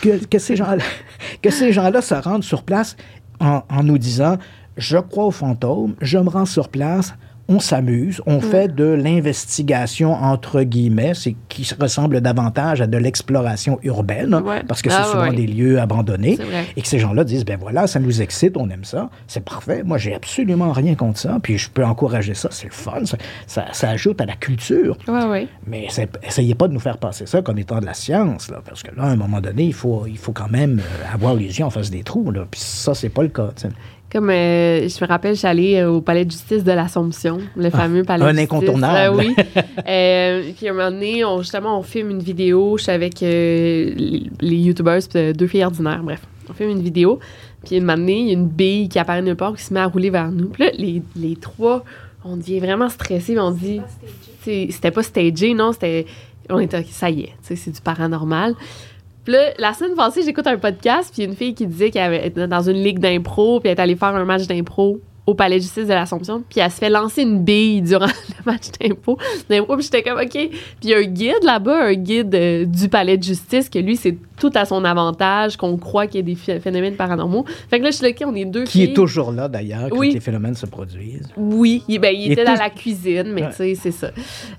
que, 0.00 0.24
que 0.24 0.38
ces 0.38 0.56
gens-là 0.56 0.82
que 1.42 1.50
ces 1.50 1.72
gens-là 1.72 2.02
se 2.02 2.14
rendent 2.14 2.44
sur 2.44 2.62
place 2.62 2.96
en, 3.40 3.62
en 3.68 3.82
nous 3.82 3.98
disant 3.98 4.38
je 4.76 4.98
crois 4.98 5.24
aux 5.24 5.30
fantômes, 5.30 5.94
je 6.00 6.18
me 6.18 6.28
rends 6.28 6.44
sur 6.44 6.68
place, 6.68 7.14
on 7.48 7.60
s'amuse, 7.60 8.20
on 8.26 8.40
fait 8.40 8.74
de 8.74 8.84
l'investigation 8.84 10.12
entre 10.14 10.62
guillemets, 10.62 11.12
c'est 11.14 11.36
qui 11.48 11.64
se 11.64 11.74
ressemble 11.80 12.20
davantage 12.20 12.80
à 12.80 12.86
de 12.86 12.96
l'exploration 12.98 13.78
urbaine, 13.82 14.34
Ouais. 14.34 14.62
parce 14.66 14.82
que 14.82 14.88
Ah, 14.92 15.02
c'est 15.04 15.10
souvent 15.12 15.28
ouais. 15.30 15.34
des 15.36 15.46
lieux 15.46 15.80
abandonnés, 15.80 16.38
et 16.76 16.82
que 16.82 16.88
ces 16.88 16.98
gens-là 16.98 17.24
disent 17.24 17.44
ben 17.44 17.58
voilà, 17.60 17.86
ça 17.86 18.00
nous 18.00 18.22
excite, 18.22 18.56
on 18.56 18.68
aime 18.70 18.84
ça, 18.84 19.10
c'est 19.26 19.44
parfait. 19.44 19.82
Moi, 19.84 19.98
j'ai 19.98 20.14
absolument 20.14 20.72
rien 20.72 20.94
contre 20.94 21.18
ça, 21.18 21.38
puis 21.42 21.58
je 21.58 21.70
peux 21.70 21.84
encourager 21.84 22.34
ça, 22.34 22.48
c'est 22.50 22.66
le 22.66 22.72
fun, 22.72 23.04
ça, 23.04 23.16
ça, 23.46 23.66
ça 23.72 23.90
ajoute 23.90 24.20
à 24.20 24.26
la 24.26 24.34
culture. 24.36 24.96
Ouais. 25.08 25.48
Mais 25.66 25.86
essayez 26.22 26.54
pas 26.54 26.68
de 26.68 26.72
nous 26.72 26.80
faire 26.80 26.98
passer 26.98 27.26
ça 27.26 27.42
comme 27.42 27.58
étant 27.58 27.78
de 27.80 27.86
la 27.86 27.94
science, 27.94 28.50
là, 28.50 28.60
parce 28.64 28.82
que 28.82 28.94
là, 28.96 29.04
à 29.04 29.08
un 29.10 29.16
moment 29.16 29.40
donné, 29.40 29.64
il 29.64 29.74
faut, 29.74 30.04
il 30.08 30.18
faut 30.18 30.32
quand 30.32 30.50
même 30.50 30.80
euh, 30.80 31.14
avoir 31.14 31.34
les 31.34 31.58
yeux 31.58 31.64
en 31.64 31.70
face 31.70 31.90
des 31.90 32.02
trous, 32.02 32.30
là, 32.30 32.44
puis 32.50 32.60
ça, 32.60 32.94
c'est 32.94 33.08
pas 33.08 33.22
le 33.22 33.28
cas. 33.28 33.50
Comme 34.16 34.30
euh, 34.30 34.88
je 34.88 35.04
me 35.04 35.06
rappelle, 35.06 35.34
je 35.34 35.40
suis 35.40 35.46
allée 35.46 35.76
euh, 35.76 35.90
au 35.90 36.00
palais 36.00 36.24
de 36.24 36.30
justice 36.30 36.64
de 36.64 36.72
l'Assomption, 36.72 37.36
le 37.54 37.68
fameux 37.68 38.02
palais 38.02 38.24
Ah, 38.24 38.28
un 38.28 38.32
de 38.32 38.38
justice. 38.38 38.54
incontournable. 38.54 39.14
Euh, 39.14 39.18
oui. 39.18 39.36
Euh, 39.86 40.52
puis 40.56 40.68
à 40.68 40.70
un 40.70 40.74
moment 40.74 40.90
donné, 40.90 41.22
on, 41.22 41.42
justement, 41.42 41.78
on 41.78 41.82
filme 41.82 42.08
une 42.12 42.22
vidéo. 42.22 42.78
Je 42.78 42.84
suis 42.84 42.92
avec 42.92 43.22
euh, 43.22 43.92
les, 43.94 44.22
les 44.40 44.56
YouTubers, 44.56 45.00
puis, 45.06 45.18
euh, 45.20 45.32
deux 45.34 45.46
filles 45.46 45.64
ordinaires. 45.64 46.02
Bref, 46.02 46.22
on 46.48 46.54
filme 46.54 46.70
une 46.70 46.80
vidéo. 46.82 47.20
Puis 47.62 47.76
à 47.76 47.78
un 47.78 47.82
moment 47.82 47.98
donné, 47.98 48.20
il 48.20 48.26
y 48.28 48.30
a 48.30 48.32
une 48.32 48.48
bille 48.48 48.88
qui 48.88 48.98
apparaît 48.98 49.20
nulle 49.20 49.36
part, 49.36 49.54
qui 49.54 49.62
se 49.62 49.74
met 49.74 49.80
à 49.80 49.86
rouler 49.86 50.08
vers 50.08 50.32
nous. 50.32 50.48
Puis 50.48 50.64
là, 50.64 50.70
les, 50.78 51.02
les 51.14 51.36
trois, 51.36 51.84
on 52.24 52.38
devient 52.38 52.60
vraiment 52.60 52.88
stressés. 52.88 53.38
On 53.38 53.50
dit, 53.50 53.82
c'était 54.42 54.90
pas 54.92 55.02
stagé, 55.02 55.52
non, 55.52 55.72
c'était. 55.72 56.06
On 56.48 56.58
était, 56.58 56.84
ça 56.84 57.10
y 57.10 57.20
est, 57.20 57.24
tu 57.26 57.32
sais, 57.48 57.56
c'est 57.56 57.70
du 57.70 57.80
paranormal. 57.82 58.54
La 59.28 59.74
semaine 59.74 59.94
passée, 59.94 60.22
j'écoute 60.22 60.46
un 60.46 60.56
podcast, 60.56 61.12
puis 61.12 61.24
une 61.24 61.34
fille 61.34 61.54
qui 61.54 61.66
disait 61.66 61.90
qu'elle 61.90 62.14
était 62.24 62.46
dans 62.46 62.62
une 62.62 62.82
ligue 62.82 63.00
d'impro, 63.00 63.58
puis 63.60 63.68
elle 63.68 63.76
est 63.76 63.80
allée 63.80 63.96
faire 63.96 64.14
un 64.14 64.24
match 64.24 64.46
d'impro 64.46 65.00
au 65.26 65.34
Palais 65.34 65.56
de 65.56 65.62
justice 65.62 65.86
de 65.88 65.92
l'Assomption, 65.92 66.42
puis 66.48 66.60
elle 66.60 66.70
se 66.70 66.76
fait 66.76 66.88
lancer 66.88 67.22
une 67.22 67.42
bille 67.42 67.82
durant 67.82 68.06
le 68.28 68.44
match 68.44 68.70
puis 69.76 69.84
j'étais 69.84 70.02
comme, 70.02 70.20
OK. 70.20 70.30
Puis 70.30 70.50
il 70.84 70.90
y 70.90 70.94
a 70.94 70.98
un 70.98 71.02
guide 71.02 71.42
là-bas, 71.42 71.86
un 71.86 71.94
guide 71.94 72.34
euh, 72.34 72.64
du 72.64 72.88
Palais 72.88 73.16
de 73.18 73.22
justice, 73.24 73.68
que 73.68 73.78
lui, 73.80 73.96
c'est 73.96 74.16
tout 74.38 74.50
à 74.54 74.64
son 74.66 74.84
avantage, 74.84 75.56
qu'on 75.56 75.76
croit 75.78 76.06
qu'il 76.06 76.20
y 76.20 76.32
a 76.32 76.34
des 76.34 76.60
phénomènes 76.60 76.94
paranormaux. 76.94 77.44
Fait 77.70 77.78
que 77.78 77.84
là, 77.84 77.90
je 77.90 77.96
suis 77.96 78.04
là, 78.04 78.10
OK, 78.10 78.22
on 78.26 78.34
est 78.34 78.44
deux 78.44 78.64
Qui 78.64 78.72
filles. 78.72 78.82
est 78.90 78.94
toujours 78.94 79.32
là, 79.32 79.48
d'ailleurs, 79.48 79.88
quand 79.90 79.96
Oui. 79.98 80.12
les 80.12 80.20
phénomènes 80.20 80.54
se 80.54 80.66
produisent. 80.66 81.28
Oui, 81.36 81.82
il, 81.88 81.98
ben, 81.98 82.14
il 82.14 82.26
Il 82.26 82.32
était 82.32 82.42
est 82.42 82.44
dans 82.44 82.52
tout- 82.54 82.60
la 82.60 82.70
cuisine, 82.70 83.32
mais 83.32 83.42
Ouais. 83.44 83.48
tu 83.50 83.56
sais, 83.56 83.74
c'est 83.74 83.90
ça. 83.92 84.10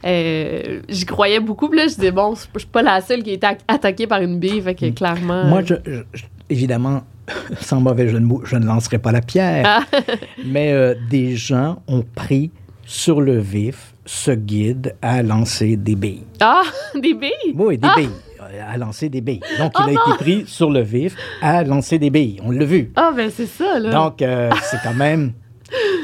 Euh, 0.05 0.81
J'y 0.89 1.05
croyais 1.05 1.39
beaucoup, 1.39 1.69
puis 1.69 1.77
là, 1.79 1.87
je 1.87 1.95
disais, 1.95 2.11
bon, 2.11 2.33
je 2.35 2.59
suis 2.59 2.67
pas 2.67 2.81
la 2.81 3.01
seule 3.01 3.23
qui 3.23 3.29
a 3.31 3.33
été 3.33 3.47
attaquée 3.67 4.07
par 4.07 4.21
une 4.21 4.39
bille, 4.39 4.61
fait 4.61 4.75
que 4.75 4.89
clairement. 4.89 5.45
Mm. 5.45 5.49
Moi, 5.49 5.59
euh, 5.59 5.77
je, 5.85 5.91
je- 5.91 6.01
je- 6.13 6.23
évidemment, 6.49 7.01
sans 7.59 7.81
mauvais 7.81 8.07
jeu 8.07 8.19
de 8.19 8.25
mots, 8.25 8.41
je 8.45 8.55
ne 8.55 8.65
lancerai 8.65 8.97
pas 8.99 9.11
la 9.11 9.21
pierre, 9.21 9.63
Ah. 9.65 9.99
mais 10.45 10.71
euh, 10.73 10.95
des 11.09 11.35
gens 11.35 11.81
ont 11.87 12.03
pris 12.15 12.51
sur 12.85 13.19
le 13.21 13.37
vif 13.37 13.93
ce 14.05 14.31
guide 14.31 14.95
à 15.01 15.21
lancer 15.23 15.75
des 15.75 15.95
billes. 15.95 16.23
Ah, 16.39 16.61
des 16.95 17.13
billes! 17.13 17.53
Oui, 17.55 17.77
des 17.77 17.87
Ah! 17.87 17.95
billes. 17.97 18.09
euh, 18.41 18.61
À 18.73 18.77
lancer 18.77 19.09
des 19.09 19.19
billes. 19.21 19.41
Donc, 19.59 19.73
Oh 19.77 19.81
il 19.85 19.89
a 19.89 19.91
été 19.91 20.17
pris 20.17 20.43
sur 20.47 20.69
le 20.71 20.81
vif 20.81 21.15
à 21.41 21.63
lancer 21.65 21.99
des 21.99 22.09
billes. 22.09 22.39
On 22.45 22.51
l'a 22.51 22.63
vu. 22.63 22.91
Ah, 22.95 23.11
ben 23.15 23.29
c'est 23.29 23.45
ça, 23.45 23.77
là. 23.79 23.91
Donc, 23.91 24.21
euh, 24.21 24.49
c'est 24.63 24.77
quand 24.83 24.93
même. 24.93 25.33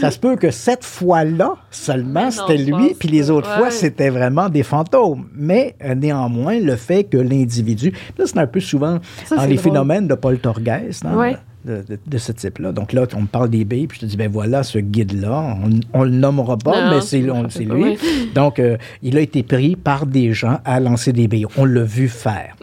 Ça 0.02 0.12
se 0.12 0.20
peut 0.20 0.36
que 0.36 0.52
cette 0.52 0.84
fois-là 0.84 1.54
seulement, 1.72 2.30
c'était 2.32 2.58
lui, 2.58 2.94
puis 3.00 3.08
les 3.10 3.30
autres 3.30 3.50
fois, 3.58 3.72
c'était 3.72 4.10
vraiment 4.10 4.50
des 4.50 4.64
fantômes. 4.64 5.28
Mais 5.36 5.76
euh, 5.84 5.96
néanmoins, 5.96 6.60
le 6.60 6.76
fait 6.76 7.04
que 7.06 7.18
l'individu. 7.18 7.94
Là, 8.18 8.26
c'est 8.28 8.38
un 8.38 8.48
peu 8.48 8.60
souvent 8.60 9.00
Ça, 9.26 9.36
dans 9.38 9.44
les 9.44 9.56
drôle. 9.56 9.60
phénomènes 9.64 10.08
de 10.08 10.16
poltergeist. 10.16 11.06
hein, 11.06 11.16
Ouais. 11.18 11.38
De, 11.66 11.78
de- 11.88 11.98
de 12.06 12.18
ce 12.18 12.34
type-là. 12.34 12.74
Donc 12.74 12.92
là, 12.92 13.06
on 13.16 13.22
me 13.22 13.26
parle 13.28 13.50
des 13.50 13.64
billes, 13.64 13.88
puis 13.88 13.98
je 14.02 14.06
te 14.06 14.10
dis, 14.12 14.18
ben 14.18 14.30
voilà, 14.30 14.64
ce 14.64 14.80
guide-là, 14.80 15.56
on, 15.64 15.80
on 15.94 16.04
le 16.04 16.10
nommera 16.10 16.58
pas, 16.58 16.90
Non, 16.90 16.96
mais 16.96 17.02
c'est 17.02 17.20
lui. 17.20 17.98
Donc, 18.36 18.60
euh, 18.60 18.76
il 19.02 19.18
a 19.18 19.22
été 19.22 19.44
pris 19.44 19.78
par 19.78 20.06
des 20.06 20.34
gens 20.34 20.60
à 20.66 20.82
lancer 20.82 21.14
des 21.14 21.30
billes. 21.30 21.46
On 21.56 21.64
l'a 21.64 21.84
vu 21.84 22.10
faire. 22.10 22.58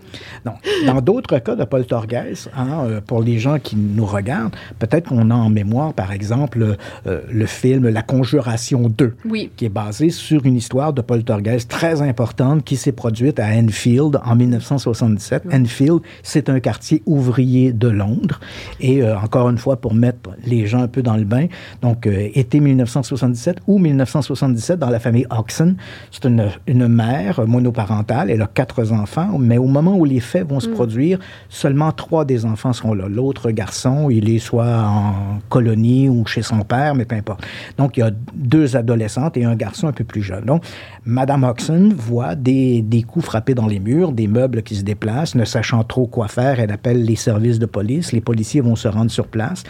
Dans 0.44 1.00
d'autres 1.00 1.38
cas 1.38 1.56
de 1.56 1.64
poltergeist, 1.64 2.50
hein, 2.56 2.84
euh, 2.84 3.00
pour 3.00 3.22
les 3.22 3.38
gens 3.38 3.58
qui 3.58 3.76
nous 3.76 4.06
regardent, 4.06 4.54
peut-être 4.78 5.08
qu'on 5.08 5.30
a 5.30 5.34
en 5.34 5.50
mémoire, 5.50 5.92
par 5.94 6.12
exemple, 6.12 6.76
euh, 7.06 7.20
le 7.30 7.46
film 7.46 7.88
La 7.88 8.02
Conjuration 8.02 8.88
2, 8.88 9.14
Oui. 9.28 9.50
qui 9.56 9.66
est 9.66 9.68
basé 9.70 10.10
sur 10.10 10.44
une 10.46 10.56
histoire 10.56 10.92
de 10.92 11.00
poltergeist 11.02 11.70
très 11.70 12.02
importante 12.02 12.64
qui 12.64 12.76
s'est 12.76 12.92
produite 12.92 13.38
à 13.38 13.46
Enfield 13.48 14.20
en 14.24 14.36
1977. 14.36 15.44
Enfield, 15.52 16.00
c'est 16.22 16.48
un 16.48 16.60
quartier 16.60 17.02
ouvrier 17.06 17.72
de 17.72 17.88
Londres. 17.88 18.40
Et 18.80 19.02
euh, 19.02 19.18
encore 19.18 19.48
une 19.50 19.58
fois, 19.58 19.76
pour 19.76 19.94
mettre 19.94 20.30
les 20.44 20.66
gens 20.66 20.82
un 20.82 20.88
peu 20.88 21.02
dans 21.02 21.16
le 21.16 21.24
bain, 21.24 21.46
donc 21.82 22.06
euh, 22.06 22.28
été 22.34 22.60
1977 22.60 23.58
ou 23.66 23.78
1977 23.78 24.78
dans 24.78 24.90
la 24.90 24.98
famille 25.00 25.26
Oxon. 25.30 25.76
C'est 26.10 26.24
une, 26.26 26.48
une 26.66 26.88
mère 26.88 27.46
monoparentale, 27.46 28.30
elle 28.30 28.42
a 28.42 28.46
quatre 28.46 28.92
enfants, 28.92 29.38
mais 29.38 29.58
au 29.58 29.66
moment 29.66 29.96
où 29.96 29.99
les 30.04 30.20
faits 30.20 30.48
vont 30.48 30.60
se 30.60 30.68
produire, 30.68 31.18
seulement 31.48 31.92
trois 31.92 32.24
des 32.24 32.44
enfants 32.44 32.72
seront 32.72 32.94
là. 32.94 33.06
L'autre 33.08 33.50
garçon, 33.50 34.10
il 34.10 34.28
est 34.28 34.38
soit 34.38 34.84
en 34.84 35.40
colonie 35.48 36.08
ou 36.08 36.26
chez 36.26 36.42
son 36.42 36.60
père, 36.60 36.94
mais 36.94 37.04
peu 37.04 37.16
importe. 37.16 37.46
Donc, 37.78 37.96
il 37.96 38.00
y 38.00 38.02
a 38.02 38.10
deux 38.34 38.76
adolescentes 38.76 39.36
et 39.36 39.44
un 39.44 39.56
garçon 39.56 39.88
un 39.88 39.92
peu 39.92 40.04
plus 40.04 40.22
jeune. 40.22 40.44
Donc, 40.44 40.64
Madame 41.04 41.44
Oxon 41.44 41.90
voit 41.96 42.34
des, 42.34 42.82
des 42.82 43.02
coups 43.02 43.24
frappés 43.24 43.54
dans 43.54 43.66
les 43.66 43.80
murs, 43.80 44.12
des 44.12 44.26
meubles 44.26 44.62
qui 44.62 44.76
se 44.76 44.82
déplacent, 44.82 45.34
ne 45.34 45.44
sachant 45.44 45.84
trop 45.84 46.06
quoi 46.06 46.28
faire, 46.28 46.60
elle 46.60 46.72
appelle 46.72 47.04
les 47.04 47.16
services 47.16 47.58
de 47.58 47.66
police. 47.66 48.12
Les 48.12 48.20
policiers 48.20 48.60
vont 48.60 48.76
se 48.76 48.88
rendre 48.88 49.10
sur 49.10 49.26
place. 49.26 49.64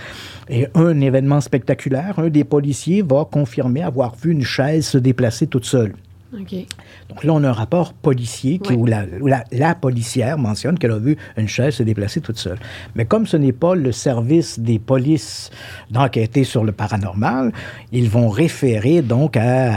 Et 0.48 0.66
un 0.74 1.00
événement 1.00 1.40
spectaculaire, 1.40 2.18
un 2.18 2.28
des 2.28 2.44
policiers 2.44 3.02
va 3.02 3.24
confirmer 3.30 3.82
avoir 3.82 4.14
vu 4.16 4.32
une 4.32 4.42
chaise 4.42 4.86
se 4.86 4.98
déplacer 4.98 5.46
toute 5.46 5.64
seule. 5.64 5.94
Donc 7.08 7.24
là, 7.24 7.32
on 7.32 7.42
a 7.42 7.48
un 7.48 7.52
rapport 7.52 7.92
policier 7.92 8.58
qui, 8.58 8.72
Oui. 8.74 8.78
où, 8.78 8.86
la, 8.86 9.04
où 9.20 9.26
la- 9.26 9.44
la 9.50 9.74
policière 9.74 10.38
mentionne 10.38 10.78
qu'elle 10.78 10.92
a 10.92 10.98
vu 10.98 11.16
une 11.36 11.48
chaise 11.48 11.74
se 11.74 11.82
déplacer 11.82 12.20
toute 12.20 12.38
seule. 12.38 12.58
Mais 12.94 13.04
comme 13.04 13.26
ce 13.26 13.36
n'est 13.36 13.52
pas 13.52 13.74
le 13.74 13.90
service 13.90 14.58
des 14.60 14.78
polices 14.78 15.50
d'enquêter 15.90 16.44
sur 16.44 16.62
le 16.64 16.70
paranormal, 16.72 17.52
ils 17.90 18.08
vont 18.08 18.28
référer 18.28 19.02
donc 19.02 19.36
à, 19.36 19.72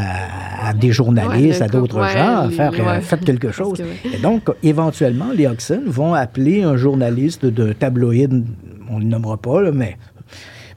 à 0.61 0.73
des 0.73 0.91
journalistes, 0.91 1.59
Ouais, 1.61 1.65
à 1.65 1.69
d'autres 1.69 2.01
ouais, 2.01 2.13
gens, 2.13 2.37
à 2.41 2.49
faire 2.49 2.71
ouais. 2.71 3.01
faites 3.01 3.25
quelque 3.25 3.51
chose. 3.51 3.79
que. 3.79 4.15
Et 4.15 4.19
donc, 4.19 4.43
éventuellement, 4.61 5.31
les 5.35 5.47
Oxen 5.47 5.83
vont 5.87 6.13
appeler 6.13 6.61
un 6.63 6.77
journaliste 6.77 7.45
de 7.45 7.73
tabloïd, 7.73 8.45
on 8.89 8.99
ne 8.99 9.03
le 9.05 9.09
nommera 9.09 9.37
pas, 9.37 9.61
là, 9.61 9.71
mais, 9.73 9.97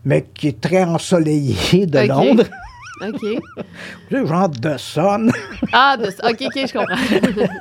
mais 0.06 0.24
qui 0.34 0.48
est 0.48 0.60
très 0.60 0.84
ensoleillé 0.84 1.86
de. 1.86 1.98
Londres, 2.08 2.44
OK. 3.02 3.22
le 4.10 4.26
genre 4.26 4.48
de 4.48 4.76
Sun. 4.78 5.30
Ah, 5.72 5.96
de... 5.96 6.06
OK, 6.06 6.42
OK, 6.46 6.66
je 6.66 6.72
comprends. 6.72 7.56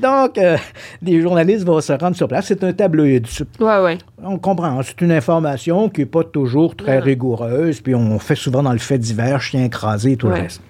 Donc, 0.26 0.38
euh, 0.38 0.56
des 1.02 1.20
journalistes 1.20 1.64
vont 1.64 1.80
se 1.80 1.92
rendre 1.92 2.16
sur 2.16 2.28
place. 2.28 2.46
C'est 2.46 2.62
un 2.64 2.72
tabloïd. 2.72 3.26
Ouais, 3.60 3.80
ouais. 3.80 3.98
On 4.22 4.38
comprend. 4.38 4.80
C'est 4.82 5.00
une 5.00 5.12
information 5.12 5.88
qui 5.88 6.00
n'est 6.00 6.06
pas 6.06 6.24
toujours 6.24 6.76
très 6.76 6.98
Non. 6.98 7.04
rigoureuse. 7.04 7.80
Puis 7.80 7.94
on 7.94 8.18
fait 8.18 8.34
souvent 8.36 8.62
dans 8.62 8.72
le 8.72 8.78
fait 8.78 8.98
divers, 8.98 9.40
chien 9.40 9.64
écrasé 9.64 10.12
et 10.12 10.16
tout 10.16 10.28
Ouais. 10.28 10.36
le 10.36 10.42
reste. 10.42 10.60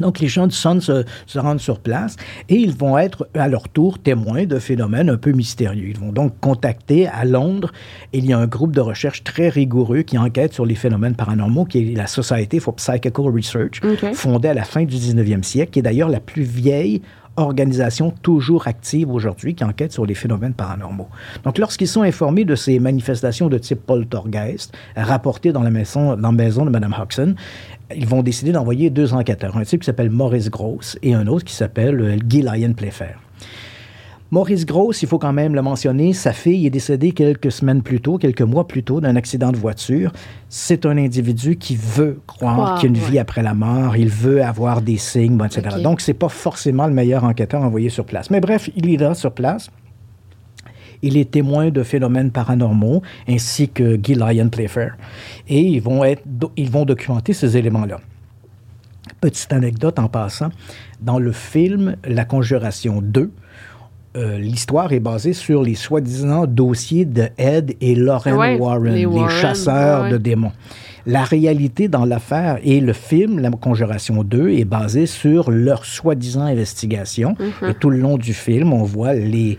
Donc, 0.00 0.20
les 0.20 0.28
gens 0.28 0.46
du 0.46 0.54
Sun 0.54 0.80
se, 0.80 1.04
se 1.26 1.38
rendent 1.38 1.60
sur 1.60 1.80
place 1.80 2.16
et 2.48 2.56
ils 2.56 2.72
vont 2.72 2.98
être 2.98 3.28
à 3.34 3.48
leur 3.48 3.68
tour 3.68 3.98
témoins 3.98 4.44
de 4.44 4.58
phénomènes 4.58 5.10
un 5.10 5.16
peu 5.16 5.32
mystérieux. 5.32 5.88
Ils 5.88 5.98
vont 5.98 6.12
donc 6.12 6.38
contacter 6.40 7.06
à 7.08 7.24
Londres. 7.24 7.72
Il 8.12 8.26
y 8.26 8.32
a 8.32 8.38
un 8.38 8.46
groupe 8.46 8.72
de 8.72 8.80
recherche 8.80 9.24
très 9.24 9.48
rigoureux 9.48 10.02
qui 10.02 10.18
enquête 10.18 10.52
sur 10.52 10.66
les 10.66 10.74
phénomènes 10.74 11.14
paranormaux, 11.14 11.64
qui 11.64 11.92
est 11.92 11.96
la 11.96 12.06
Society 12.06 12.60
for 12.60 12.74
Psychical 12.76 13.26
Research, 13.26 13.80
fondée 14.14 14.48
à 14.48 14.54
la 14.54 14.64
fin 14.64 14.84
du 14.84 14.96
19e 14.96 15.42
siècle, 15.42 15.72
qui 15.72 15.78
est 15.80 15.82
d'ailleurs 15.82 16.08
la 16.08 16.20
plus 16.20 16.42
vieille 16.42 17.02
organisation 17.36 18.10
toujours 18.10 18.66
active 18.66 19.10
aujourd'hui 19.10 19.54
qui 19.54 19.64
enquête 19.64 19.92
sur 19.92 20.06
les 20.06 20.14
phénomènes 20.14 20.54
paranormaux. 20.54 21.08
Donc, 21.44 21.58
lorsqu'ils 21.58 21.88
sont 21.88 22.02
informés 22.02 22.44
de 22.44 22.54
ces 22.54 22.78
manifestations 22.78 23.48
de 23.48 23.58
type 23.58 23.80
poltergeist 23.84 24.72
rapportées 24.96 25.52
dans 25.52 25.62
la 25.62 25.70
maison, 25.70 26.16
dans 26.16 26.32
la 26.32 26.36
maison 26.36 26.64
de 26.64 26.70
Mme 26.70 26.94
Hodgson, 26.98 27.34
ils 27.94 28.06
vont 28.06 28.22
décider 28.22 28.52
d'envoyer 28.52 28.90
deux 28.90 29.14
enquêteurs, 29.14 29.56
un 29.56 29.64
type 29.64 29.80
qui 29.80 29.86
s'appelle 29.86 30.10
Maurice 30.10 30.50
Gross 30.50 30.98
et 31.02 31.14
un 31.14 31.26
autre 31.26 31.44
qui 31.44 31.54
s'appelle 31.54 32.00
euh, 32.00 32.16
Guy 32.16 32.42
Lyon 32.42 32.72
Playfair. 32.74 33.20
Maurice 34.32 34.66
Gross, 34.66 35.02
il 35.02 35.08
faut 35.08 35.20
quand 35.20 35.32
même 35.32 35.54
le 35.54 35.62
mentionner, 35.62 36.12
sa 36.12 36.32
fille 36.32 36.66
est 36.66 36.70
décédée 36.70 37.12
quelques 37.12 37.52
semaines 37.52 37.82
plus 37.82 38.00
tôt, 38.00 38.18
quelques 38.18 38.42
mois 38.42 38.66
plus 38.66 38.82
tôt, 38.82 39.00
d'un 39.00 39.14
accident 39.14 39.52
de 39.52 39.56
voiture. 39.56 40.12
C'est 40.48 40.84
un 40.84 40.98
individu 40.98 41.56
qui 41.56 41.76
veut 41.76 42.20
croire 42.26 42.80
qu'il 42.80 42.90
y 42.90 42.92
a 42.92 42.96
une 42.96 43.04
ouais. 43.04 43.10
vie 43.12 43.18
après 43.20 43.44
la 43.44 43.54
mort, 43.54 43.96
il 43.96 44.08
veut 44.08 44.42
avoir 44.42 44.82
des 44.82 44.96
signes, 44.96 45.36
bon, 45.36 45.44
etc. 45.44 45.76
Ok. 45.76 45.82
Donc, 45.82 46.00
c'est 46.00 46.12
pas 46.12 46.28
forcément 46.28 46.88
le 46.88 46.92
meilleur 46.92 47.22
enquêteur 47.22 47.62
envoyé 47.62 47.88
sur 47.88 48.04
place. 48.04 48.28
Mais 48.30 48.40
bref, 48.40 48.68
il 48.74 48.92
est 48.92 48.96
là 48.96 49.14
sur 49.14 49.30
place. 49.30 49.70
Il 51.02 51.16
est 51.16 51.30
témoin 51.30 51.70
de 51.70 51.82
phénomènes 51.82 52.30
paranormaux, 52.30 53.02
ainsi 53.28 53.68
que 53.68 53.96
Guy 53.96 54.14
Lyon 54.14 54.48
Playfair. 54.48 54.96
Et 55.48 55.60
ils 55.60 55.80
vont, 55.80 56.04
être, 56.04 56.22
ils 56.56 56.70
vont 56.70 56.84
documenter 56.84 57.32
ces 57.32 57.56
éléments-là. 57.56 58.00
Petite 59.20 59.52
anecdote 59.52 59.98
en 59.98 60.08
passant, 60.08 60.50
dans 61.00 61.18
le 61.18 61.32
film 61.32 61.96
La 62.04 62.24
Conjuration 62.24 63.00
2, 63.02 63.30
euh, 64.16 64.38
l'histoire 64.38 64.92
est 64.92 65.00
basée 65.00 65.34
sur 65.34 65.62
les 65.62 65.74
soi-disant 65.74 66.46
dossiers 66.46 67.04
de 67.04 67.28
Ed 67.36 67.76
et 67.80 67.94
Lauren 67.94 68.36
Ouais, 68.36 68.56
Warren, 68.58 68.94
les 68.94 69.28
chasseurs 69.28 70.04
ouais. 70.04 70.10
de 70.10 70.16
démons. 70.16 70.52
La 71.06 71.22
réalité 71.22 71.86
dans 71.86 72.04
l'affaire 72.04 72.58
et 72.64 72.80
le 72.80 72.92
film, 72.92 73.38
La 73.38 73.50
Conjuration 73.50 74.24
2, 74.24 74.50
est 74.50 74.64
basé 74.64 75.06
sur 75.06 75.52
leur 75.52 75.84
soi-disant 75.84 76.42
investigation. 76.42 77.36
Et 77.66 77.74
tout 77.74 77.90
le 77.90 77.98
long 77.98 78.16
du 78.18 78.34
film, 78.34 78.72
on 78.72 78.82
voit 78.82 79.14
les, 79.14 79.58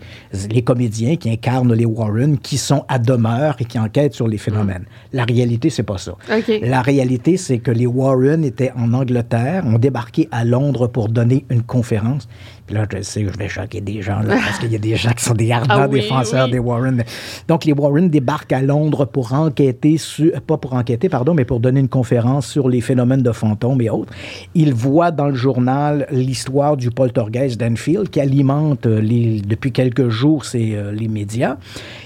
les 0.51 0.61
comédiens 0.61 1.15
qui 1.15 1.29
incarnent 1.29 1.73
les 1.73 1.85
Warren 1.85 2.37
qui 2.37 2.57
sont 2.57 2.83
à 2.89 2.99
demeure 2.99 3.55
et 3.59 3.65
qui 3.65 3.79
enquêtent 3.79 4.13
sur 4.13 4.27
les 4.27 4.37
phénomènes. 4.37 4.85
La 5.13 5.23
réalité, 5.23 5.69
c'est 5.69 5.83
pas 5.83 5.97
ça. 5.97 6.15
La 6.61 6.81
réalité, 6.81 7.37
c'est 7.37 7.59
que 7.59 7.71
les 7.71 7.87
Warren 7.87 8.43
étaient 8.43 8.73
en 8.75 8.93
Angleterre, 8.93 9.65
ont 9.65 9.79
débarqué 9.79 10.27
à 10.31 10.43
Londres 10.43 10.87
pour 10.87 11.07
donner 11.07 11.45
une 11.49 11.63
conférence. 11.63 12.27
Puis 12.68 12.76
là, 12.76 12.86
je 12.93 13.01
sais 13.01 13.24
que 13.24 13.32
je 13.32 13.38
vais 13.38 13.47
choquer 13.47 13.80
des 13.80 14.01
gens, 14.01 14.20
là, 14.20 14.36
parce 14.45 14.59
qu'il 14.59 14.72
y 14.72 14.76
a 14.76 14.80
des 14.80 14.97
gens 14.97 15.11
qui 15.11 15.24
sont 15.24 15.34
des 15.34 15.51
ardents 15.53 15.76
Ah 15.78 15.88
oui, 15.89 16.01
défenseurs 16.01 16.45
oui. 16.45 16.51
des 16.51 16.59
Warren. 16.59 17.03
Donc, 17.47 17.63
les 17.63 17.72
Warren 17.72 18.09
débarquent 18.09 18.51
à 18.51 18.61
Londres 18.61 19.05
pour 19.05 19.34
enquêter 19.34 19.97
sur, 19.97 20.32
pas 20.41 20.57
pour 20.57 20.74
enquêter, 20.74 21.07
pardon, 21.07 21.34
mais 21.34 21.45
pour 21.45 21.61
donner 21.61 21.80
une 21.80 21.88
conférence 21.88 22.45
sur 22.47 22.68
les 22.68 22.82
phénomènes 22.82 23.24
de 23.24 23.32
fantômes 23.32 23.82
et 23.82 23.89
autres. 23.89 24.13
Ils 24.53 24.74
voient 24.74 25.11
dans 25.11 25.28
le 25.30 25.36
journal 25.36 26.07
l'histoire 26.11 26.76
du 26.76 26.91
poltergeist 26.91 27.57
d'Enfield 27.57 28.09
qui 28.09 28.20
alimente 28.20 28.86
euh, 28.86 28.99
les, 28.99 29.39
depuis 29.41 29.72
quelques 29.72 30.09
jours 30.09 30.43
c'est, 30.43 30.76
euh, 30.76 30.91
les 30.91 31.07
médias. 31.07 31.57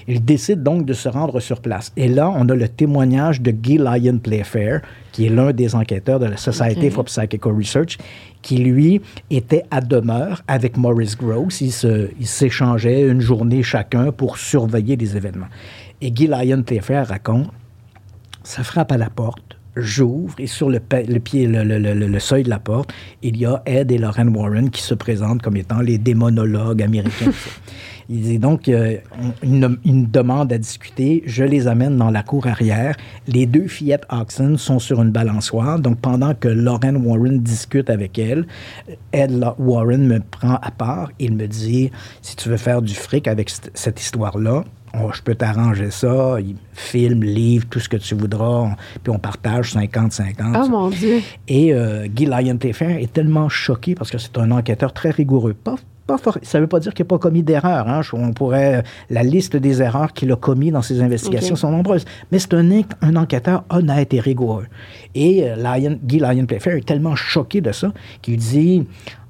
Ils 0.07 0.23
décident 0.23 0.61
donc 0.61 0.85
de 0.85 0.93
se 0.93 1.09
rendre 1.09 1.39
sur 1.39 1.59
place. 1.61 1.91
Et 1.97 2.07
là, 2.07 2.31
on 2.35 2.47
a 2.49 2.55
le 2.55 2.67
témoignage 2.67 3.41
de 3.41 3.49
Guy 3.51 3.77
Lyon 3.79 4.19
Playfair, 4.21 4.81
qui 5.11 5.25
est 5.25 5.29
l'un 5.29 5.51
des 5.51 5.75
enquêteurs 5.75 6.19
de 6.19 6.25
la 6.25 6.37
Society 6.37 6.89
for 6.89 7.05
Psychical 7.05 7.53
Research, 7.53 7.97
qui, 8.41 8.57
lui, 8.57 9.01
était 9.29 9.63
à 9.71 9.81
demeure 9.81 10.41
avec 10.47 10.77
Maurice 10.77 11.17
Gross. 11.17 11.61
Ils 11.61 12.27
s'échangeaient 12.27 13.07
une 13.07 13.21
journée 13.21 13.63
chacun 13.63 14.11
pour 14.11 14.37
surveiller 14.37 14.95
les 14.95 15.17
événements. 15.17 15.47
Et 16.01 16.11
Guy 16.11 16.27
Lyon 16.27 16.63
Playfair 16.63 17.07
raconte 17.07 17.49
ça 18.43 18.63
frappe 18.63 18.91
à 18.91 18.97
la 18.97 19.09
porte. 19.09 19.57
J'ouvre 19.75 20.35
et 20.39 20.47
sur 20.47 20.69
le, 20.69 20.79
pied, 20.79 21.45
le, 21.47 21.63
le- 21.63 21.77
le- 21.79 21.93
le 22.07 22.19
seuil 22.19 22.43
de 22.43 22.49
la 22.49 22.59
porte, 22.59 22.91
il 23.21 23.37
y 23.37 23.45
a 23.45 23.61
Ed 23.65 23.91
et 23.91 23.97
Lauren 23.97 24.27
Warren 24.29 24.69
qui 24.69 24.81
se 24.81 24.93
présentent 24.93 25.41
comme 25.41 25.55
étant 25.55 25.79
les 25.79 25.97
démonologues 25.97 26.81
américains. 26.83 27.31
Il 28.13 28.21
dit 28.23 28.39
donc, 28.39 28.67
euh, 28.67 28.97
on- 29.23 29.31
ils 29.41 29.57
ne- 29.57 29.77
ils 29.85 29.95
me 29.95 30.05
demandent 30.05 30.51
à 30.51 30.57
discuter. 30.57 31.23
Je 31.25 31.45
les 31.45 31.67
amène 31.67 31.95
dans 31.95 32.11
la 32.11 32.23
cour 32.23 32.45
arrière. 32.45 32.97
Les 33.25 33.45
deux 33.45 33.67
fillettes 33.69 34.03
Oxen 34.11 34.57
sont 34.57 34.79
sur 34.79 35.01
une 35.01 35.11
balançoire. 35.11 35.79
Donc, 35.79 35.97
pendant 36.01 36.33
que 36.33 36.49
Lauren 36.49 36.95
Warren 36.97 37.39
discute 37.39 37.89
avec 37.89 38.19
elle, 38.19 38.45
Ed 39.13 39.31
Warren 39.57 40.05
me 40.05 40.19
prend 40.19 40.55
à 40.55 40.71
part. 40.71 41.09
Il 41.19 41.35
me 41.37 41.47
dit, 41.47 41.89
si 42.21 42.35
tu 42.35 42.49
veux 42.49 42.57
faire 42.57 42.81
du 42.81 42.93
fric 42.93 43.29
avec 43.29 43.49
cette 43.73 44.01
histoire-là, 44.01 44.65
on- 44.93 45.11
je 45.11 45.21
peux 45.21 45.35
t'arranger 45.35 45.91
ça, 45.91 46.35
il 46.39 46.55
filme, 46.73 47.23
livre, 47.23 47.65
tout 47.69 47.79
ce 47.79 47.89
que 47.89 47.97
tu 47.97 48.15
voudras, 48.15 48.61
on- 48.61 48.75
puis 49.03 49.11
on 49.13 49.19
partage 49.19 49.71
50-50. 49.73 50.55
Oh 50.65 50.69
mon 50.69 50.89
Dieu. 50.89 51.21
Et 51.47 51.73
euh, 51.73 52.07
Guy 52.07 52.25
Lyon 52.25 52.57
Playfair 52.57 52.97
est 52.97 53.11
tellement 53.11 53.49
choqué 53.49 53.95
parce 53.95 54.09
que 54.11 54.17
c'est 54.17 54.37
un 54.37 54.51
enquêteur 54.51 54.93
très 54.93 55.09
rigoureux. 55.11 55.53
Pas, 55.53 55.75
pas 56.07 56.17
ça 56.41 56.57
ne 56.57 56.63
veut 56.63 56.67
pas 56.67 56.79
dire 56.81 56.93
qu'il 56.93 57.03
n'a 57.05 57.07
pas 57.07 57.19
commis 57.19 57.41
d'erreurs. 57.43 57.87
Hein. 57.87 58.01
On 58.13 58.33
pourrait, 58.33 58.83
la 59.09 59.23
liste 59.23 59.55
des 59.55 59.81
erreurs 59.81 60.11
qu'il 60.13 60.31
a 60.31 60.35
commis 60.35 60.69
dans 60.71 60.81
ses 60.81 61.01
investigations 61.01 61.55
sont 61.55 61.71
nombreuses. 61.71 62.03
Mais 62.31 62.39
c'est 62.39 62.53
un, 62.53 62.69
un 63.01 63.15
enquêteur 63.15 63.63
honnête 63.69 64.13
et 64.13 64.19
rigoureux. 64.19 64.65
Et 65.15 65.43
euh, 65.49 65.55
Lyon- 65.55 65.99
Guy 66.03 66.19
Lyon 66.19 66.45
est 66.49 66.85
tellement 66.85 67.15
choqué 67.15 67.61
de 67.61 67.71
ça 67.71 67.93
qu'il 68.21 68.37
dit, 68.37 68.85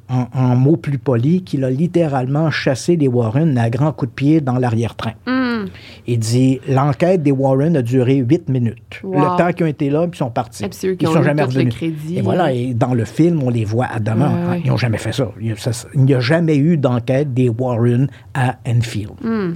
en, 0.09 0.27
en 0.33 0.55
mots 0.55 0.75
plus 0.77 0.97
polis, 0.97 1.41
qu'il 1.43 1.63
a 1.63 1.69
littéralement 1.69 2.49
chassé 2.51 2.95
les 2.97 3.07
Warren 3.07 3.57
à 3.57 3.69
grands 3.69 3.91
coups 3.93 4.09
de 4.11 4.15
pied 4.15 4.41
dans 4.41 4.57
l'arrière-train. 4.57 5.13
Hmm. 5.63 5.69
Il 6.07 6.19
dit 6.19 6.59
l'enquête 6.67 7.23
des 7.23 7.31
Warren 7.31 7.75
a 7.77 7.81
duré 7.81 8.15
huit 8.17 8.47
minutes. 8.49 8.99
Wow. 9.03 9.13
Le 9.13 9.37
temps 9.37 9.51
qu'ils 9.53 9.65
ont 9.65 9.69
été 9.69 9.89
là, 9.89 10.07
puis 10.07 10.17
ils 10.17 10.19
sont 10.19 10.29
partis. 10.31 10.63
Qui 10.69 11.05
ils 11.05 11.07
ont 11.07 11.13
sont 11.13 11.23
jamais 11.23 11.43
revenus. 11.43 11.75
crédit. 11.75 12.17
Et 12.17 12.21
voilà, 12.21 12.51
et 12.53 12.73
dans 12.73 12.93
le 12.93 13.05
film, 13.05 13.41
on 13.43 13.49
les 13.49 13.65
voit 13.65 13.85
à. 13.85 13.99
Ouais, 13.99 14.49
ouais. 14.49 14.61
Ils 14.65 14.69
n'ont 14.69 14.77
jamais 14.77 14.97
fait. 14.97 15.11
Il 15.41 15.55
ça- 15.57 15.87
il 15.93 16.01
n'y 16.05 16.13
a 16.13 16.19
jamais 16.19 16.57
eu 16.57 16.77
d'enquête 16.77 17.33
des 17.33 17.49
Warren 17.49 18.07
à 18.33 18.57
Enfield. 18.67 19.11
Hmm. 19.21 19.53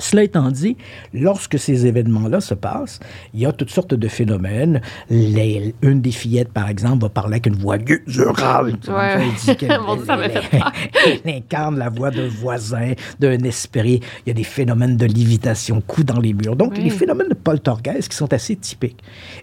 Cela 0.00 0.22
étant 0.24 0.50
dit, 0.50 0.76
lorsque 1.12 1.58
ces 1.58 1.86
événements-là 1.86 2.40
se 2.40 2.54
passent, 2.54 3.00
il 3.34 3.40
y 3.40 3.46
a 3.46 3.52
toutes 3.52 3.70
sortes 3.70 3.94
de 3.94 4.08
phénomènes. 4.08 4.80
Les- 5.10 5.74
une 5.82 6.00
des 6.00 6.10
fillettes, 6.12 6.52
par 6.52 6.68
exemple, 6.68 7.02
va 7.02 7.08
parler 7.08 7.34
avec 7.34 7.46
une 7.46 7.56
voix 7.56 7.78
gutturale. 7.78 8.76
Ouais. 8.88 9.14
Elle 9.14 9.22
elle- 10.52 11.20
elle 11.24 11.34
incarne 11.36 11.78
la 11.78 11.88
voix 11.88 12.10
d'un 12.10 12.28
voisin, 12.28 12.92
d'un 13.20 13.38
esprit. 13.44 14.00
Il 14.26 14.28
y 14.28 14.30
a 14.30 14.34
des 14.34 14.44
phénomènes 14.44 14.96
de 14.96 15.06
lévitation, 15.06 15.80
coups 15.80 16.06
dans 16.06 16.20
les 16.20 16.32
murs. 16.32 16.56
Donc, 16.56 16.76
les 16.76 16.90
phénomènes 16.90 17.28
de 17.28 17.34
poltergeist 17.34 18.08
qui 18.08 18.16
sont 18.16 18.32
assez 18.32 18.56
typiques. 18.56 18.98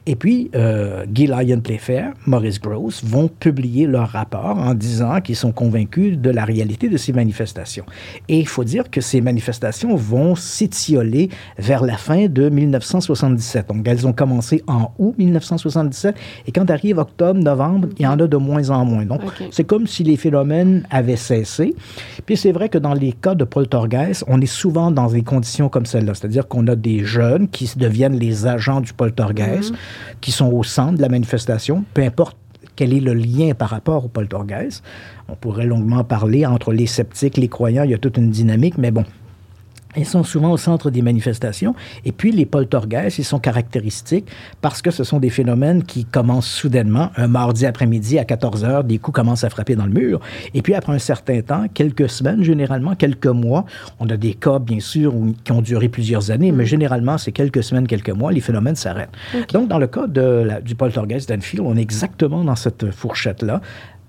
Et 0.05 0.15
puis, 0.15 0.49
euh, 0.55 1.05
Guy 1.07 1.27
Lyon 1.27 1.61
Playfair, 1.61 2.13
Maurice 2.25 2.59
Gross 2.59 3.03
vont 3.03 3.27
publier 3.27 3.87
leur 3.87 4.09
rapport 4.09 4.57
en 4.57 4.73
disant 4.73 5.21
qu'ils 5.21 5.35
sont 5.35 5.51
convaincus 5.51 6.17
de 6.17 6.29
la 6.29 6.45
réalité 6.45 6.89
de 6.89 6.97
ces 6.97 7.13
manifestations. 7.13 7.85
Et 8.27 8.39
il 8.39 8.47
faut 8.47 8.63
dire 8.63 8.89
que 8.89 9.01
ces 9.01 9.21
manifestations 9.21 9.95
vont 9.95 10.35
s'étioler 10.45 11.29
vers 11.57 11.83
la 11.83 11.97
fin 11.97 12.27
de 12.27 12.49
1977. 12.49 13.67
Donc, 13.67 13.87
elles 13.87 14.07
ont 14.07 14.13
commencé 14.13 14.63
en 14.67 14.91
août 14.97 15.15
1977 15.17 16.15
et 16.47 16.51
quand 16.51 16.69
arrive 16.69 16.97
octobre, 16.97 17.39
novembre, 17.39 17.89
il 17.97 18.03
y 18.03 18.07
en 18.07 18.19
a 18.19 18.27
de 18.27 18.37
moins 18.37 18.69
en 18.69 18.85
moins. 18.85 19.05
Donc, 19.05 19.21
c'est 19.51 19.63
comme 19.63 19.87
si 19.87 20.03
les 20.03 20.17
phénomènes 20.17 20.85
avaient 20.89 21.15
cessé. 21.15 21.75
Puis 22.25 22.37
c'est 22.37 22.51
vrai 22.51 22.69
que 22.69 22.77
dans 22.77 22.93
les 22.93 23.11
cas 23.11 23.35
de 23.35 23.43
poltergeist, 23.43 24.23
on 24.27 24.39
est 24.41 24.45
souvent 24.45 24.91
dans 24.91 25.07
des 25.07 25.23
conditions 25.23 25.69
comme 25.69 25.85
celle-là. 25.85 26.13
C'est-à-dire 26.13 26.47
qu'on 26.47 26.67
a 26.67 26.75
des 26.75 27.03
jeunes 27.03 27.47
qui 27.47 27.71
deviennent 27.75 28.17
les 28.17 28.47
agents 28.47 28.81
du 28.81 28.93
poltergeist, 28.93 29.73
qui 30.21 30.31
sont 30.31 30.51
au 30.51 30.63
centre 30.63 30.97
de 30.97 31.01
la 31.01 31.09
manifestation, 31.09 31.83
peu 31.93 32.03
importe 32.03 32.37
quel 32.75 32.93
est 32.93 32.99
le 32.99 33.13
lien 33.13 33.53
par 33.53 33.69
rapport 33.69 34.05
au 34.05 34.07
poltergeist. 34.07 34.83
On 35.29 35.35
pourrait 35.35 35.65
longuement 35.65 36.03
parler 36.03 36.45
entre 36.45 36.73
les 36.73 36.87
sceptiques, 36.87 37.37
les 37.37 37.47
croyants, 37.47 37.83
il 37.83 37.91
y 37.91 37.93
a 37.93 37.97
toute 37.97 38.17
une 38.17 38.29
dynamique, 38.29 38.77
mais 38.77 38.91
bon, 38.91 39.05
ils 39.97 40.05
sont 40.05 40.23
souvent 40.23 40.51
au 40.51 40.57
centre 40.57 40.89
des 40.91 41.01
manifestations. 41.01 41.75
Et 42.05 42.11
puis, 42.11 42.31
les 42.31 42.45
poltergeists, 42.45 43.17
ils 43.19 43.23
sont 43.23 43.39
caractéristiques 43.39 44.27
parce 44.61 44.81
que 44.81 44.91
ce 44.91 45.03
sont 45.03 45.19
des 45.19 45.29
phénomènes 45.29 45.83
qui 45.83 46.05
commencent 46.05 46.47
soudainement. 46.49 47.11
Un 47.15 47.27
mardi 47.27 47.65
après-midi 47.65 48.19
à 48.19 48.25
14 48.25 48.63
heures, 48.65 48.83
des 48.83 48.97
coups 48.97 49.15
commencent 49.15 49.43
à 49.43 49.49
frapper 49.49 49.75
dans 49.75 49.85
le 49.85 49.91
mur. 49.93 50.19
Et 50.53 50.61
puis, 50.61 50.73
après 50.73 50.93
un 50.93 50.99
certain 50.99 51.41
temps, 51.41 51.65
quelques 51.73 52.09
semaines, 52.09 52.43
généralement 52.43 52.95
quelques 52.95 53.25
mois, 53.27 53.65
on 53.99 54.09
a 54.09 54.17
des 54.17 54.33
cas, 54.33 54.59
bien 54.59 54.79
sûr, 54.79 55.15
où- 55.15 55.33
qui 55.43 55.51
ont 55.51 55.61
duré 55.61 55.89
plusieurs 55.89 56.31
années, 56.31 56.51
mais 56.51 56.65
généralement, 56.65 57.17
c'est 57.17 57.31
quelques 57.31 57.63
semaines, 57.63 57.87
quelques 57.87 58.09
mois, 58.09 58.31
les 58.31 58.41
phénomènes 58.41 58.75
s'arrêtent. 58.75 59.09
Donc, 59.53 59.67
dans 59.69 59.79
le 59.79 59.87
cas 59.87 60.07
de 60.07 60.21
la- 60.21 60.61
du 60.61 60.75
poltergeist 60.75 61.29
d'Enfield, 61.29 61.63
on 61.65 61.75
est 61.77 61.81
exactement 61.81 62.43
dans 62.43 62.55
cette 62.55 62.91
fourchette-là. 62.91 63.61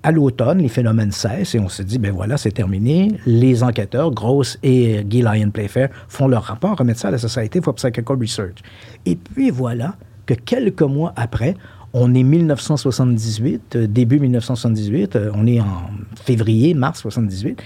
À 0.06 0.12
l'automne, 0.12 0.58
les 0.58 0.68
phénomènes 0.68 1.10
cessent 1.10 1.56
et 1.56 1.58
on 1.58 1.68
se 1.68 1.82
dit, 1.82 1.98
ben 1.98 2.12
voilà, 2.12 2.36
c'est 2.36 2.52
terminé. 2.52 3.10
Les 3.26 3.64
enquêteurs, 3.64 4.12
Gross 4.12 4.56
et 4.62 4.98
euh, 4.98 5.02
Guy 5.02 5.20
Lyon 5.20 5.50
Playfair, 5.50 5.88
font 6.06 6.28
leur 6.28 6.44
rapport, 6.44 6.78
remettent 6.78 6.98
ça 6.98 7.08
à 7.08 7.10
la 7.10 7.18
Society 7.18 7.60
for 7.60 7.74
Psychical 7.74 8.16
Research. 8.16 8.58
Et 9.04 9.16
puis 9.16 9.50
voilà 9.50 9.96
que 10.24 10.34
quelques 10.34 10.82
mois 10.82 11.12
après, 11.16 11.56
on 11.92 12.14
est 12.14 12.22
1978, 12.22 13.74
euh, 13.74 13.86
début 13.88 14.20
1978, 14.20 15.16
euh, 15.16 15.32
on 15.34 15.44
est 15.44 15.60
en 15.60 15.90
février, 16.14 16.72
mars 16.74 17.00
78. 17.00 17.60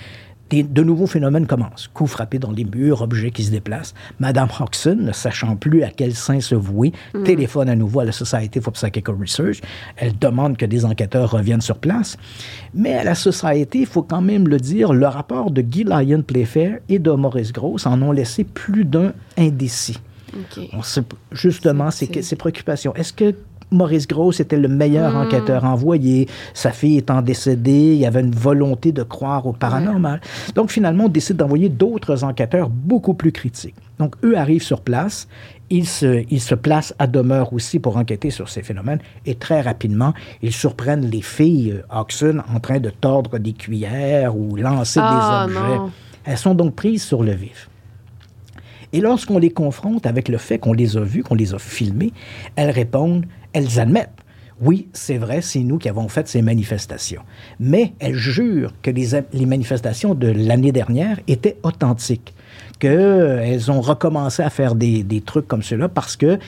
Des- 0.50 0.62
de 0.64 0.82
nouveaux 0.82 1.06
phénomènes 1.06 1.46
commencent. 1.46 1.88
Coups 1.94 2.10
frappés 2.10 2.38
dans 2.38 2.50
les 2.50 2.64
murs, 2.64 3.02
objets 3.02 3.30
qui 3.30 3.44
se 3.44 3.50
déplacent. 3.50 3.94
Madame 4.18 4.48
Hodgson, 4.58 4.96
ne 5.00 5.12
sachant 5.12 5.56
plus 5.56 5.82
à 5.84 5.90
quel 5.90 6.14
sein 6.14 6.40
se 6.40 6.54
vouer, 6.54 6.92
téléphone 7.24 7.68
à 7.68 7.76
nouveau 7.76 8.00
à 8.00 8.04
la 8.04 8.12
Society 8.12 8.60
for 8.60 8.72
Psychical 8.72 9.14
Research. 9.18 9.60
Elle 9.96 10.18
demande 10.18 10.56
que 10.56 10.66
des 10.66 10.84
enquêteurs 10.84 11.30
reviennent 11.30 11.60
sur 11.60 11.78
place. 11.78 12.16
Mais 12.74 12.94
à 12.94 13.04
la 13.04 13.14
Society, 13.14 13.80
il 13.80 13.86
faut 13.86 14.02
quand 14.02 14.20
même 14.22 14.48
le 14.48 14.58
dire, 14.58 14.92
le 14.92 15.06
rapport 15.06 15.50
de 15.50 15.62
Guy 15.62 15.84
Lyon 15.84 16.22
Playfair 16.26 16.78
et 16.88 16.98
de 16.98 17.10
Maurice 17.12 17.52
Gross 17.52 17.86
en 17.86 18.00
ont 18.02 18.12
laissé 18.12 18.44
plus 18.44 18.84
d'un 18.84 19.12
indécis. 19.38 19.98
On 20.72 20.82
sait 20.82 21.02
justement 21.32 21.90
ses 21.90 22.36
préoccupations. 22.36 22.94
Est-ce 22.94 23.12
que 23.12 23.34
Maurice 23.70 24.06
Gross 24.08 24.40
était 24.40 24.56
le 24.56 24.68
meilleur 24.68 25.14
enquêteur 25.16 25.64
envoyé? 25.64 26.28
Sa 26.54 26.70
fille 26.72 26.98
étant 26.98 27.22
décédée, 27.22 27.94
il 27.94 27.98
y 28.00 28.06
avait 28.06 28.20
une 28.20 28.34
volonté 28.34 28.92
de 28.92 29.02
croire 29.02 29.46
au 29.46 29.52
paranormal. 29.52 30.20
Donc 30.54 30.70
finalement, 30.70 31.04
on 31.04 31.08
décide 31.08 31.36
d'envoyer 31.36 31.68
d'autres 31.68 32.24
enquêteurs 32.24 32.68
beaucoup 32.68 33.14
plus 33.14 33.32
critiques. 33.32 33.76
Donc 33.98 34.16
eux 34.24 34.36
arrivent 34.36 34.62
sur 34.62 34.80
place. 34.80 35.28
Ils 35.72 35.86
se, 35.86 36.24
ils 36.30 36.40
se 36.40 36.56
placent 36.56 36.94
à 36.98 37.06
demeure 37.06 37.52
aussi 37.52 37.78
pour 37.78 37.96
enquêter 37.96 38.30
sur 38.30 38.48
ces 38.48 38.62
phénomènes 38.62 38.98
et 39.24 39.36
très 39.36 39.60
rapidement, 39.60 40.14
ils 40.42 40.52
surprennent 40.52 41.06
les 41.08 41.22
filles 41.22 41.72
euh, 41.92 42.00
Oxon 42.00 42.42
en 42.52 42.58
train 42.58 42.80
de 42.80 42.90
tordre 42.90 43.38
des 43.38 43.52
cuillères 43.52 44.36
ou 44.36 44.56
lancer 44.56 44.98
Ah, 45.00 45.46
des 45.46 45.54
objets. 45.56 45.76
non. 45.76 45.90
Elles 46.24 46.38
sont 46.38 46.54
donc 46.56 46.74
prises 46.74 47.04
sur 47.04 47.22
le 47.22 47.32
vif. 47.32 47.68
Et 48.92 49.00
lorsqu'on 49.00 49.38
les 49.38 49.50
confronte 49.50 50.06
avec 50.06 50.28
le 50.28 50.38
fait 50.38 50.58
qu'on 50.58 50.72
les 50.72 50.96
a 50.96 51.00
vus, 51.02 51.22
qu'on 51.22 51.36
les 51.36 51.54
a 51.54 51.58
filmés, 51.60 52.12
elles 52.56 52.70
répondent, 52.70 53.24
elles 53.52 53.78
admettent. 53.80 54.10
Oui, 54.62 54.88
c'est 54.92 55.16
vrai, 55.16 55.40
c'est 55.40 55.60
nous 55.60 55.78
qui 55.78 55.88
avons 55.88 56.08
fait 56.08 56.28
ces 56.28 56.42
manifestations. 56.42 57.22
Mais 57.58 57.94
elles 57.98 58.14
jurent 58.16 58.74
que 58.82 58.90
les, 58.90 59.08
les 59.32 59.46
manifestations 59.46 60.14
de 60.14 60.26
l'année 60.28 60.70
dernière 60.72 61.18
étaient 61.28 61.56
authentiques. 61.62 62.34
qu'elles 62.78 63.70
ont 63.70 63.80
recommencé 63.80 64.42
à 64.42 64.50
faire 64.50 64.74
des, 64.74 65.02
des 65.02 65.20
trucs 65.20 65.46
comme 65.46 65.62
cela 65.62 65.88
parce 65.88 66.16
qu'elles 66.16 66.38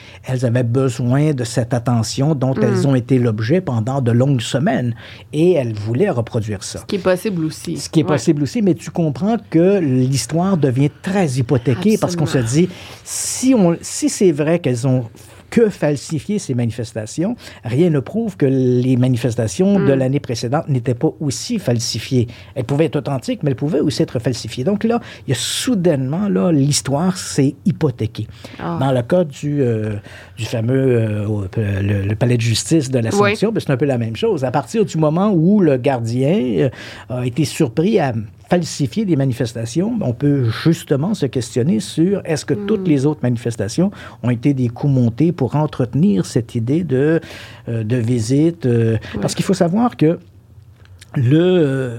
avaient 0.45 0.63
besoin 0.63 1.31
de 1.33 1.43
cette 1.43 1.73
attention 1.73 2.33
dont 2.35 2.53
elles 2.55 2.87
ont 2.87 2.95
été 2.95 3.19
l'objet 3.19 3.61
pendant 3.61 4.01
de 4.01 4.11
longues 4.11 4.41
semaines. 4.41 4.95
Et 5.31 5.53
elles 5.53 5.73
voulaient 5.73 6.09
reproduire 6.09 6.63
ça. 6.63 6.79
Ce 6.79 6.85
qui 6.85 6.95
est 6.95 6.99
possible 6.99 7.45
aussi. 7.45 7.77
Ce 7.77 7.89
qui 7.89 7.99
est 8.01 8.03
Ouais. 8.03 8.09
possible 8.09 8.43
aussi, 8.43 8.61
mais 8.61 8.73
tu 8.75 8.89
comprends 8.91 9.37
que 9.49 9.79
l'histoire 9.79 10.57
devient 10.57 10.91
très 11.01 11.27
hypothéquée 11.31 11.97
parce 11.99 12.15
qu'on 12.15 12.25
se 12.25 12.39
dit, 12.39 12.67
si, 13.03 13.53
on, 13.55 13.75
si 13.81 14.09
c'est 14.09 14.31
vrai 14.31 14.59
qu'elles 14.59 14.87
ont 14.87 15.05
que 15.53 15.69
falsifié 15.69 16.39
ces 16.39 16.55
manifestations, 16.55 17.35
rien 17.63 17.91
ne 17.91 17.99
prouve 17.99 18.37
que 18.37 18.47
les 18.47 18.97
manifestations 18.97 19.79
de 19.79 19.93
l'année 19.93 20.19
précédente 20.19 20.67
n'étaient 20.67 20.95
pas 20.95 21.11
aussi 21.19 21.59
falsifiées. 21.59 22.25
Elles 22.55 22.63
pouvaient 22.63 22.85
être 22.85 22.95
authentiques, 22.95 23.41
mais 23.43 23.51
elles 23.51 23.55
pouvaient 23.55 23.79
aussi 23.87 24.01
être 24.01 24.17
falsifiées. 24.17 24.63
Donc 24.63 24.83
là, 24.83 24.99
il 25.27 25.29
y 25.29 25.33
a 25.33 25.37
soudainement, 25.39 26.27
là, 26.27 26.51
l'histoire 26.51 27.17
s'est 27.17 27.53
hypothéquée. 27.65 28.25
Ah. 28.57 28.77
Dans 28.79 28.91
le 28.91 29.03
cas 29.03 29.25
du, 29.25 29.61
euh, 29.61 29.97
du 30.37 30.45
fameux 30.45 30.97
euh, 30.97 31.27
au- 31.27 31.45
le, 31.55 32.01
le 32.01 32.15
palais 32.15 32.37
de 32.37 32.41
justice 32.41 32.89
de 32.89 32.97
l'Assomption, 32.97 33.51
ben, 33.51 33.59
c'est 33.59 33.71
un 33.71 33.77
peu 33.77 33.85
la 33.85 33.99
même 33.99 34.15
chose. 34.15 34.43
À 34.43 34.49
partir 34.49 34.85
du 34.85 34.97
moment 34.97 35.31
où 35.31 35.59
le 35.59 35.77
gardien 35.77 36.33
euh, 36.33 36.69
a 37.09 37.25
été 37.27 37.45
surpris 37.45 37.99
à 37.99 38.13
falsifier 38.57 39.03
des 39.03 39.15
manifestations, 39.15 39.97
on 40.01 40.13
peut 40.13 40.43
justement 40.63 41.15
se 41.15 41.25
questionner 41.25 41.79
sur 41.79 42.21
est-ce 42.23 42.45
que 42.45 42.53
toutes 42.53 42.87
les 42.87 43.07
autres 43.07 43.21
manifestations 43.23 43.89
ont 44.21 44.29
été 44.29 44.53
des 44.53 44.69
coups 44.69 44.93
montés 44.93 45.31
pour 45.31 45.55
entretenir 45.55 46.27
cette 46.27 46.53
idée 46.53 46.83
de, 46.83 47.19
euh, 47.67 47.83
de 47.83 47.95
visite. 47.95 48.67
euh, 48.67 48.97
Parce 49.21 49.33
qu'il 49.33 49.43
faut 49.43 49.55
savoir 49.55 49.97
que 49.97 50.19
le, 51.15 51.39
euh, 51.39 51.97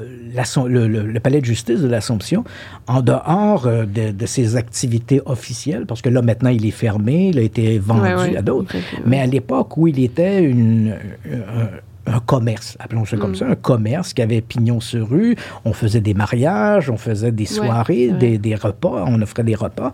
le, 0.69 0.87
le- 0.87 1.07
le 1.07 1.21
palais 1.21 1.41
de 1.41 1.45
justice 1.45 1.81
de 1.81 1.89
l'Assomption, 1.89 2.45
en 2.87 3.01
dehors 3.03 3.67
de, 3.69 4.13
de 4.13 4.27
ses 4.27 4.55
activités 4.55 5.21
officielles, 5.27 5.87
parce 5.87 6.03
que 6.03 6.09
là 6.09 6.23
maintenant 6.23 6.51
il 6.51 6.65
est 6.67 6.71
fermé, 6.87 7.31
il 7.33 7.39
a 7.41 7.43
été 7.43 7.79
vendu 7.81 8.01
Ouais, 8.03 8.15
ouais. 8.15 8.37
à 8.37 8.43
d'autres, 8.43 8.77
mais 9.05 9.19
à 9.21 9.27
l'époque 9.27 9.77
où 9.77 9.89
il 9.89 9.99
était 10.03 10.41
une, 10.43 10.95
un, 11.33 11.69
un 12.07 12.21
commerce, 12.21 12.77
appelons 12.81 13.05
ça 13.05 13.17
Mm. 13.17 13.21
comme 13.21 13.35
ça, 13.35 13.47
un 13.47 13.55
commerce 13.55 14.13
qui 14.13 14.23
avait 14.23 14.41
pignon 14.41 14.81
sur 14.81 15.09
rue, 15.09 15.37
on 15.65 15.73
faisait 15.73 16.01
des 16.01 16.15
mariages, 16.15 16.91
on 16.91 16.97
faisait 16.97 17.33
des 17.33 17.47
soirées, 17.47 18.09
ouais. 18.11 18.19
des, 18.19 18.39
des 18.39 18.55
repas, 18.55 19.05
on 19.07 19.21
offrait 19.23 19.45
des 19.45 19.55
repas, 19.55 19.91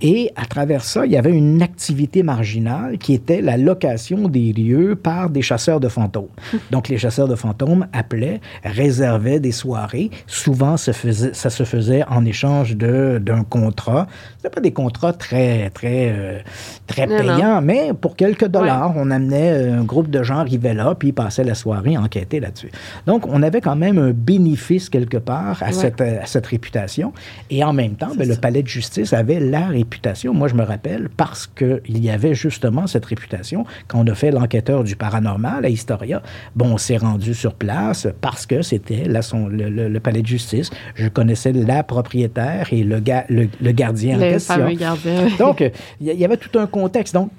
et 0.00 0.30
à 0.36 0.44
travers 0.46 0.82
ça, 0.84 1.06
il 1.06 1.12
y 1.12 1.16
avait 1.16 1.32
une 1.32 1.62
activité 1.62 2.22
marginale 2.22 2.98
qui 2.98 3.14
était 3.14 3.40
la 3.40 3.56
location 3.56 4.28
des 4.28 4.52
lieux 4.52 4.96
par 4.96 5.30
des 5.30 5.42
chasseurs 5.42 5.80
de 5.80 5.88
fantômes. 5.88 6.28
Donc 6.70 6.88
les 6.88 6.98
chasseurs 6.98 7.28
de 7.28 7.34
fantômes 7.34 7.86
appelaient, 7.92 8.40
réservaient 8.64 9.40
des 9.40 9.52
soirées, 9.52 10.10
souvent 10.26 10.76
faisait, 10.76 11.34
ça 11.34 11.50
se 11.50 11.64
faisait 11.64 12.04
en 12.08 12.24
échange 12.24 12.76
de, 12.76 13.18
d'un 13.22 13.44
contrat. 13.44 14.06
C'était 14.36 14.50
pas 14.50 14.60
des 14.60 14.72
contrats 14.72 15.12
très, 15.12 15.70
très, 15.70 16.12
euh, 16.14 16.38
très 16.86 17.06
Non, 17.06 17.22
non. 17.22 17.36
payants, 17.36 17.60
mais 17.62 17.92
pour 17.98 18.16
quelques 18.16 18.46
dollars, 18.46 18.92
on 18.96 19.10
amenait 19.10 19.52
euh, 19.52 19.80
un 19.80 19.84
groupe 19.84 20.10
de 20.10 20.22
gens 20.22 20.38
arrivaient 20.38 20.74
là, 20.74 20.94
puis 20.98 21.08
ils 21.08 21.12
passaient 21.12 21.44
la 21.44 21.53
soirée 21.54 21.96
à 21.96 22.00
enquêter 22.00 22.40
là-dessus. 22.40 22.70
Donc, 23.06 23.26
on 23.28 23.42
avait 23.42 23.60
quand 23.60 23.76
même 23.76 23.98
un 23.98 24.10
bénéfice 24.12 24.88
quelque 24.88 25.16
part 25.16 25.62
à, 25.62 25.66
Ouais. 25.66 25.72
cette, 25.72 26.00
euh, 26.00 26.22
à 26.22 26.26
cette 26.26 26.46
réputation. 26.46 27.12
Et 27.50 27.62
en 27.64 27.72
même 27.72 27.94
temps, 27.94 28.12
ben, 28.16 28.28
le 28.28 28.36
palais 28.36 28.62
de 28.62 28.68
justice 28.68 29.12
avait 29.12 29.40
la 29.40 29.66
réputation, 29.66 30.34
moi 30.34 30.48
je 30.48 30.54
me 30.54 30.62
rappelle, 30.62 31.08
parce 31.16 31.46
qu'il 31.46 31.80
y 32.04 32.10
avait 32.10 32.34
justement 32.34 32.86
cette 32.86 33.04
réputation. 33.04 33.64
Quand 33.88 34.00
on 34.00 34.06
a 34.06 34.14
fait 34.14 34.30
l'enquêteur 34.30 34.84
du 34.84 34.96
paranormal 34.96 35.64
à 35.64 35.68
Historia, 35.68 36.22
bon, 36.56 36.72
on 36.74 36.78
s'est 36.78 36.96
rendu 36.96 37.34
sur 37.34 37.54
place 37.54 38.06
parce 38.20 38.46
que 38.46 38.62
c'était 38.62 39.04
là 39.04 39.22
son- 39.22 39.46
le, 39.48 39.68
le- 39.68 39.88
le 39.88 40.00
palais 40.00 40.22
de 40.22 40.26
justice. 40.26 40.70
Je 40.94 41.08
connaissais 41.08 41.52
la 41.52 41.82
propriétaire 41.82 42.68
et 42.72 42.82
le, 42.84 43.00
ga- 43.00 43.24
le, 43.28 43.48
le 43.60 43.72
gardien 43.72 44.16
en 44.16 44.20
question. 44.20 44.74
gardien. 44.74 45.28
Donc, 45.38 45.60
euh, 45.60 45.70
il 46.00 46.06
y, 46.12 46.24
avait 46.24 46.36
tout 46.36 46.58
un 46.58 46.66
contexte. 46.66 47.14
Donc, 47.14 47.30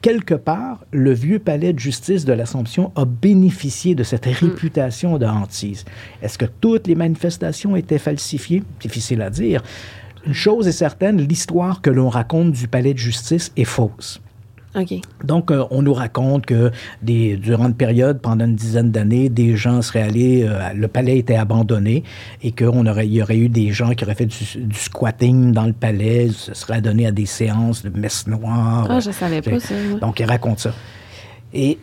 quelque 0.00 0.34
part, 0.34 0.84
le 0.90 1.12
vieux 1.12 1.38
palais 1.38 1.72
de 1.72 1.78
justice 1.78 2.24
de 2.24 2.32
l'Assomption 2.32 2.92
a 2.96 3.04
bénéficié 3.04 3.94
de 3.94 4.02
cette 4.02 4.26
réputation 4.26 5.18
de 5.18 5.26
hantise. 5.26 5.84
Est-ce 6.22 6.38
que 6.38 6.46
toutes 6.46 6.86
les 6.86 6.94
manifestations 6.94 7.76
étaient 7.76 7.98
falsifiées? 7.98 8.62
Difficile 8.80 9.22
à 9.22 9.30
dire. 9.30 9.62
Une 10.26 10.34
chose 10.34 10.66
est 10.66 10.72
certaine, 10.72 11.20
l'histoire 11.20 11.80
que 11.80 11.90
l'on 11.90 12.08
raconte 12.08 12.52
du 12.52 12.66
palais 12.66 12.94
de 12.94 12.98
justice 12.98 13.52
est 13.56 13.64
fausse. 13.64 14.20
Donc, 15.24 15.50
euh, 15.50 15.64
on 15.70 15.82
nous 15.82 15.94
raconte 15.94 16.46
que 16.46 16.70
des, 17.02 17.36
durant 17.36 17.66
une 17.68 17.74
période, 17.74 18.20
pendant 18.20 18.44
une 18.44 18.54
dizaine 18.56 18.90
d'années, 18.90 19.28
des 19.28 19.56
gens 19.56 19.80
seraient 19.82 20.02
allés, 20.02 20.44
euh, 20.44 20.72
le 20.74 20.88
palais 20.88 21.18
était 21.18 21.36
abandonné 21.36 22.04
et 22.42 22.52
qu'il 22.52 22.66
aurait, 22.68 23.08
y 23.08 23.22
aurait 23.22 23.38
eu 23.38 23.48
des 23.48 23.70
gens 23.72 23.90
qui 23.94 24.04
auraient 24.04 24.14
fait 24.14 24.26
du, 24.26 24.36
du 24.64 24.76
squatting 24.78 25.52
dans 25.52 25.66
le 25.66 25.72
palais, 25.72 26.28
se 26.28 26.52
seraient 26.54 26.80
donnés 26.80 27.06
à 27.06 27.12
des 27.12 27.26
séances 27.26 27.82
de 27.82 27.90
messe 27.98 28.26
noire. 28.26 28.86
Ah, 28.90 29.00
je 29.00 29.10
savais 29.10 29.40
pas 29.42 29.52
Euh, 29.52 29.60
ça. 29.60 29.74
moi. 29.90 29.98
Donc, 30.00 30.20
il 30.20 30.26
raconte 30.26 30.60
ça. 30.60 30.72
Et 31.54 31.78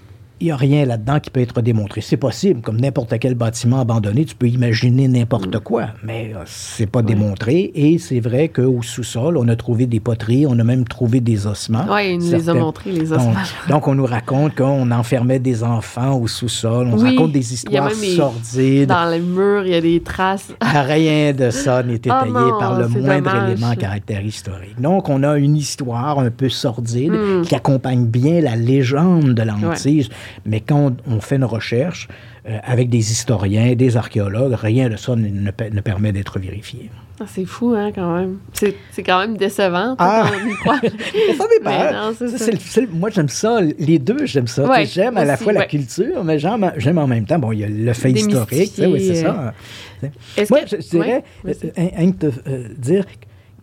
n'y 0.46 0.52
a 0.52 0.56
rien 0.56 0.86
là-dedans 0.86 1.20
qui 1.20 1.30
peut 1.30 1.42
être 1.42 1.62
démontré. 1.62 2.02
C'est 2.02 2.18
possible, 2.18 2.62
comme 2.62 2.80
n'importe 2.80 3.14
quel 3.20 3.36
bâtiment 3.36 3.80
abandonné, 3.82 4.26
tu 4.26 4.36
peux 4.36 4.48
imaginer 4.48 5.08
n'importe 5.08 5.60
quoi, 5.60 5.88
mais 6.04 6.32
euh, 6.36 6.40
c'est 6.46 6.86
pas 6.90 7.02
démontré. 7.02 7.72
Et 7.76 7.98
c'est 7.98 8.20
vrai 8.20 8.50
qu'au 8.50 8.82
sous-sol, 8.82 9.38
on 9.38 9.48
a 9.48 9.56
trouvé 9.56 9.86
des 9.86 10.00
poteries, 10.00 10.46
on 10.48 10.58
a 10.60 10.64
même 10.64 10.86
trouvé 10.86 11.20
des 11.22 11.48
ossements. 11.48 11.86
Ouais, 11.92 12.14
il 12.14 12.20
nous 12.20 12.32
les 12.32 12.50
a 12.50 12.54
montrés, 12.54 12.92
les 12.92 13.12
ossements. 13.12 13.34
Donc, 13.34 13.70
donc, 13.70 13.88
on 13.88 13.96
nous 13.96 14.06
raconte 14.06 14.56
qu'on 14.56 14.90
enfermait 14.92 15.40
des 15.40 15.64
enfants 15.64 16.18
au 16.18 16.28
sous-sol, 16.28 16.88
on 16.92 16.98
Oui, 16.98 17.10
raconte 17.12 17.32
des 17.32 17.40
il 17.50 17.54
histoires 17.54 17.90
des- 17.90 18.16
sordides. 18.16 18.90
Dans 18.90 19.10
le 19.12 19.20
mur, 19.20 19.66
il 19.66 19.72
y 19.72 19.76
a 19.76 19.82
des 19.82 20.00
traces. 20.02 20.54
Rien 20.62 21.34
de 21.34 21.50
ça 21.50 21.84
n'est 21.84 21.96
étayé 21.96 22.14
Oh 22.26 22.30
non, 22.30 22.60
par 22.60 22.80
le 22.80 22.88
moindre 22.88 23.32
dommage. 23.32 23.50
élément 23.52 23.70
à 23.70 23.76
caractère 23.76 24.22
historique. 24.26 24.80
Donc, 24.80 25.10
on 25.10 25.24
a 25.24 25.38
une 25.38 25.56
histoire 25.58 26.20
un 26.20 26.30
peu 26.32 26.50
sordide 26.50 27.12
Hmm. 27.14 27.42
qui 27.44 27.56
accompagne 27.56 28.06
bien 28.06 28.42
la 28.42 28.56
légende 28.56 29.34
de 29.34 29.42
l'hantise. 29.44 30.10
Mais 30.46 30.60
quand 30.62 30.94
on, 31.08 31.20
fait 31.20 31.36
une 31.38 31.44
recherche 31.46 32.08
euh, 32.48 32.58
avec 32.64 32.90
des 32.90 33.12
historiens, 33.12 33.74
des 33.76 33.98
archéologues, 33.98 34.54
rien 34.54 34.90
de 34.90 34.96
ça 34.96 35.16
ne, 35.16 35.28
ne 35.28 35.52
pe- 35.52 35.70
ne 35.72 35.82
permet 35.82 36.12
d'être 36.12 36.40
vérifié. 36.40 36.90
Ah, 37.20 37.26
c'est 37.28 37.46
fou, 37.46 37.74
hein, 37.78 37.92
quand 37.94 38.16
même. 38.16 38.38
C'est 38.54 39.04
quand 39.04 39.20
même 39.20 39.38
décevant. 39.38 39.96
Ah! 40.00 40.30
quand 40.66 40.72
on. 40.84 40.88
Ça 41.38 41.46
dépend. 41.58 42.14
Ça. 42.14 42.26
le- 42.52 42.82
le- 42.82 42.88
moi, 42.94 43.10
j'aime 43.12 43.30
ça. 43.30 43.60
Les 43.62 44.00
deux, 44.00 44.26
j'aime 44.26 44.48
ça. 44.48 44.68
Ouais, 44.68 44.86
j'aime 44.86 45.16
à 45.18 45.24
la 45.26 45.38
fois 45.38 45.54
la 45.54 45.66
culture, 45.66 46.24
mais 46.24 46.40
j'aime 46.40 46.98
en 46.98 47.08
même 47.08 47.26
temps. 47.26 47.40
Bon, 47.40 47.52
il 47.52 47.60
y 47.60 47.64
a 47.64 47.70
le 47.70 47.94
fait 47.94 48.12
historique. 48.12 48.74
Oui, 48.80 49.06
c'est 49.06 49.16
ça. 49.16 49.54
Est-ce 50.36 50.52
Moi, 50.52 50.62
que- 50.62 50.70
je, 50.70 50.82
je 50.82 50.90
dirais, 50.90 51.24
Ouais, 51.46 51.56
euh, 51.78 52.12
te 52.12 52.26
euh, 52.50 52.68
dire, 52.78 53.06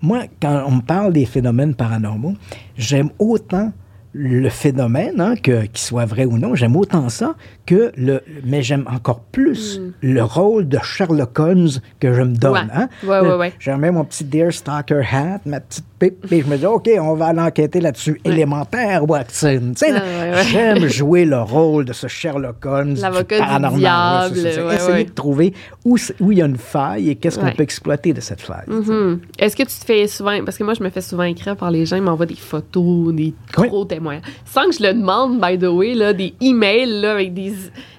moi, 0.01 0.23
quand 0.41 0.63
on 0.67 0.77
me 0.77 0.81
parle 0.83 1.13
des 1.13 1.27
phénomènes 1.27 1.75
paranormaux, 1.75 2.35
j'aime 2.79 3.11
autant 3.19 3.73
le 4.13 4.49
phénomène, 4.49 5.21
hein, 5.21 5.37
que, 5.37 5.67
qu'il 5.67 5.79
soit 5.79 6.05
vrai 6.05 6.25
ou 6.25 6.39
non, 6.39 6.55
j'aime 6.55 6.77
autant 6.77 7.09
ça 7.09 7.37
que 7.71 7.93
le. 7.97 8.21
Mais 8.45 8.63
j'aime 8.63 8.85
encore 8.93 9.21
plus 9.21 9.81
le 10.01 10.25
rôle 10.25 10.67
de 10.69 10.79
Sherlock 10.83 11.39
Holmes 11.39 11.69
que 12.01 12.13
je 12.13 12.23
me 12.23 12.35
donne. 12.35 12.51
Mm. 12.53 12.55
Ouais. 12.57 12.75
Hein? 12.75 12.89
Ouais, 13.05 13.21
ouais, 13.21 13.53
Euh, 13.69 13.77
ouais. 13.79 13.91
Mon 13.93 14.05
petit 14.05 14.25
Deerstalker 14.25 15.03
hat, 15.13 15.41
ma 15.47 15.61
petite 15.61 15.85
pipe, 16.01 16.33
et 16.33 16.41
je 16.43 16.47
me 16.49 16.57
dis, 16.57 16.67
OK, 16.67 16.91
on 17.01 17.15
va 17.15 17.27
aller 17.27 17.41
enquêter 17.41 17.81
là-dessus. 17.81 18.21
Élémentaire, 18.25 19.09
Watson. 19.09 19.73
Ah. 19.83 20.43
J'aime 20.43 20.87
jouer 20.89 21.25
le 21.25 21.41
rôle 21.41 21.85
de 21.85 21.93
ce 21.93 22.09
Sherlock 22.09 22.65
Holmes. 22.67 22.97
L'avocat 23.01 23.59
du 23.59 23.79
diable, 23.79 24.39
Essayer 24.75 25.05
de 25.05 25.11
trouver 25.11 25.53
où, 25.85 25.97
il 26.31 26.39
y 26.39 26.43
a 26.43 26.47
une 26.47 26.57
faille 26.57 27.11
et 27.11 27.15
qu'est-ce 27.17 27.39
qu'on 27.39 27.53
peut 27.53 27.63
exploiter 27.63 28.13
de 28.13 28.21
cette 28.21 28.41
faille. 28.41 28.67
Mhm. 28.67 29.21
Est-ce 29.39 29.55
que 29.55 29.63
tu 29.63 29.79
te 29.79 29.85
fais 29.85 30.07
souvent, 30.09 30.43
parce 30.45 30.59
que 30.59 30.65
moi 30.65 30.75
je 30.75 30.83
me 30.83 30.91
fais 30.91 31.01
souvent 31.03 31.23
écrire 31.25 31.57
par 31.57 31.71
les 31.71 31.87
gens, 31.87 31.97
ils 31.97 32.03
m'envoient 32.03 32.27
des 32.27 32.35
photos, 32.35 33.15
des 33.15 33.33
Oui. 33.59 33.69
gros 33.69 33.85
témoins. 33.85 34.21
Sans 34.45 34.65
que 34.67 34.73
je 34.73 34.83
le 34.83 34.95
demande, 34.95 35.41
by 35.41 35.59
the 35.59 35.69
way, 35.69 35.95
là, 35.95 36.13
des 36.13 36.35
emails 36.41 37.01
là, 37.01 37.13
avec 37.13 37.35
des, 37.35 37.53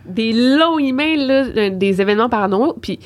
des 0.06 0.34
longs 0.34 0.80
emails, 0.80 1.28
là, 1.28 1.70
des 1.70 2.02
événements 2.02 2.30
paranormaux. 2.30 2.74
Puis 2.82 3.00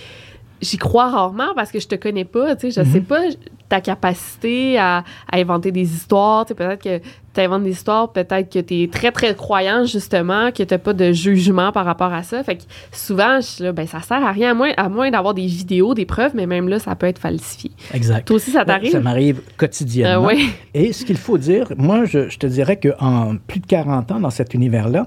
j'y 0.61 0.77
crois 0.77 1.09
rarement 1.09 1.53
parce 1.55 1.71
que 1.71 1.79
je 1.79 1.87
te 1.87 1.95
connais 1.95 2.25
pas, 2.25 2.55
tu 2.55 2.71
sais, 2.71 2.83
je 2.83 2.89
sais 2.89 3.01
pas 3.01 3.21
ta 3.67 3.81
capacité 3.81 4.77
à, 4.77 5.03
à 5.31 5.37
inventer 5.37 5.71
des 5.71 5.91
histoires, 5.93 6.45
tu 6.45 6.49
sais, 6.49 6.55
peut-être 6.55 6.83
que 6.83 6.99
tu 7.33 7.41
inventes 7.41 7.63
des 7.63 7.71
histoires, 7.71 8.11
peut-être 8.11 8.53
que 8.53 8.59
tu 8.59 8.83
es 8.83 8.87
très 8.87 9.11
très 9.11 9.35
croyant 9.35 9.85
justement, 9.85 10.51
que 10.51 10.61
tu 10.63 10.77
pas 10.77 10.93
de 10.93 11.11
jugement 11.11 11.71
par 11.71 11.83
rapport 11.83 12.13
à 12.13 12.21
ça. 12.23 12.43
Fait 12.43 12.57
que 12.57 12.63
souvent 12.91 13.37
je 13.41 13.45
suis 13.45 13.63
là, 13.63 13.71
ben 13.71 13.87
ça 13.87 14.01
sert 14.01 14.23
à 14.23 14.31
rien 14.31 14.51
à 14.51 14.53
moins 14.53 14.71
à 14.77 14.87
moins 14.87 15.09
d'avoir 15.09 15.33
des 15.33 15.47
vidéos, 15.47 15.93
des 15.95 16.05
preuves, 16.05 16.31
mais 16.35 16.45
même 16.45 16.69
là 16.69 16.79
ça 16.79 16.95
peut 16.95 17.07
être 17.07 17.19
falsifié. 17.19 17.71
Exact. 17.93 18.27
Toi 18.27 18.35
aussi, 18.37 18.51
ça 18.51 18.59
Ouais, 18.59 18.65
t'arrive? 18.65 18.91
Ça 18.91 18.99
m'arrive 19.01 19.41
quotidiennement. 19.57 20.23
Ah 20.23 20.27
ouais. 20.27 20.39
Et 20.73 20.93
ce 20.93 21.03
qu'il 21.03 21.17
faut 21.17 21.37
dire, 21.37 21.73
moi, 21.77 22.05
je, 22.05 22.29
je 22.29 22.37
te 22.37 22.47
dirais 22.47 22.79
qu'en 22.79 23.35
plus 23.47 23.59
de 23.59 23.65
40 23.65 24.11
ans 24.11 24.19
dans 24.19 24.29
cet 24.29 24.53
univers-là, 24.53 25.05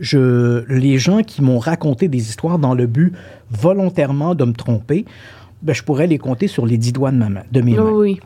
je, 0.00 0.64
les 0.68 0.98
gens 0.98 1.22
qui 1.22 1.42
m'ont 1.42 1.58
raconté 1.58 2.08
des 2.08 2.28
histoires 2.28 2.58
dans 2.58 2.74
le 2.74 2.86
but 2.86 3.12
volontairement 3.50 4.34
de 4.34 4.44
me 4.44 4.52
tromper, 4.52 5.04
ben, 5.62 5.74
je 5.74 5.82
pourrais 5.82 6.06
les 6.06 6.18
compter 6.18 6.46
sur 6.46 6.66
les 6.66 6.78
dix 6.78 6.92
doigts 6.92 7.10
de, 7.10 7.16
ma 7.16 7.28
main, 7.28 7.42
de 7.50 7.60
mes 7.60 7.74
mains. 7.74 7.90
Oui, 7.90 8.12
oui. 8.12 8.20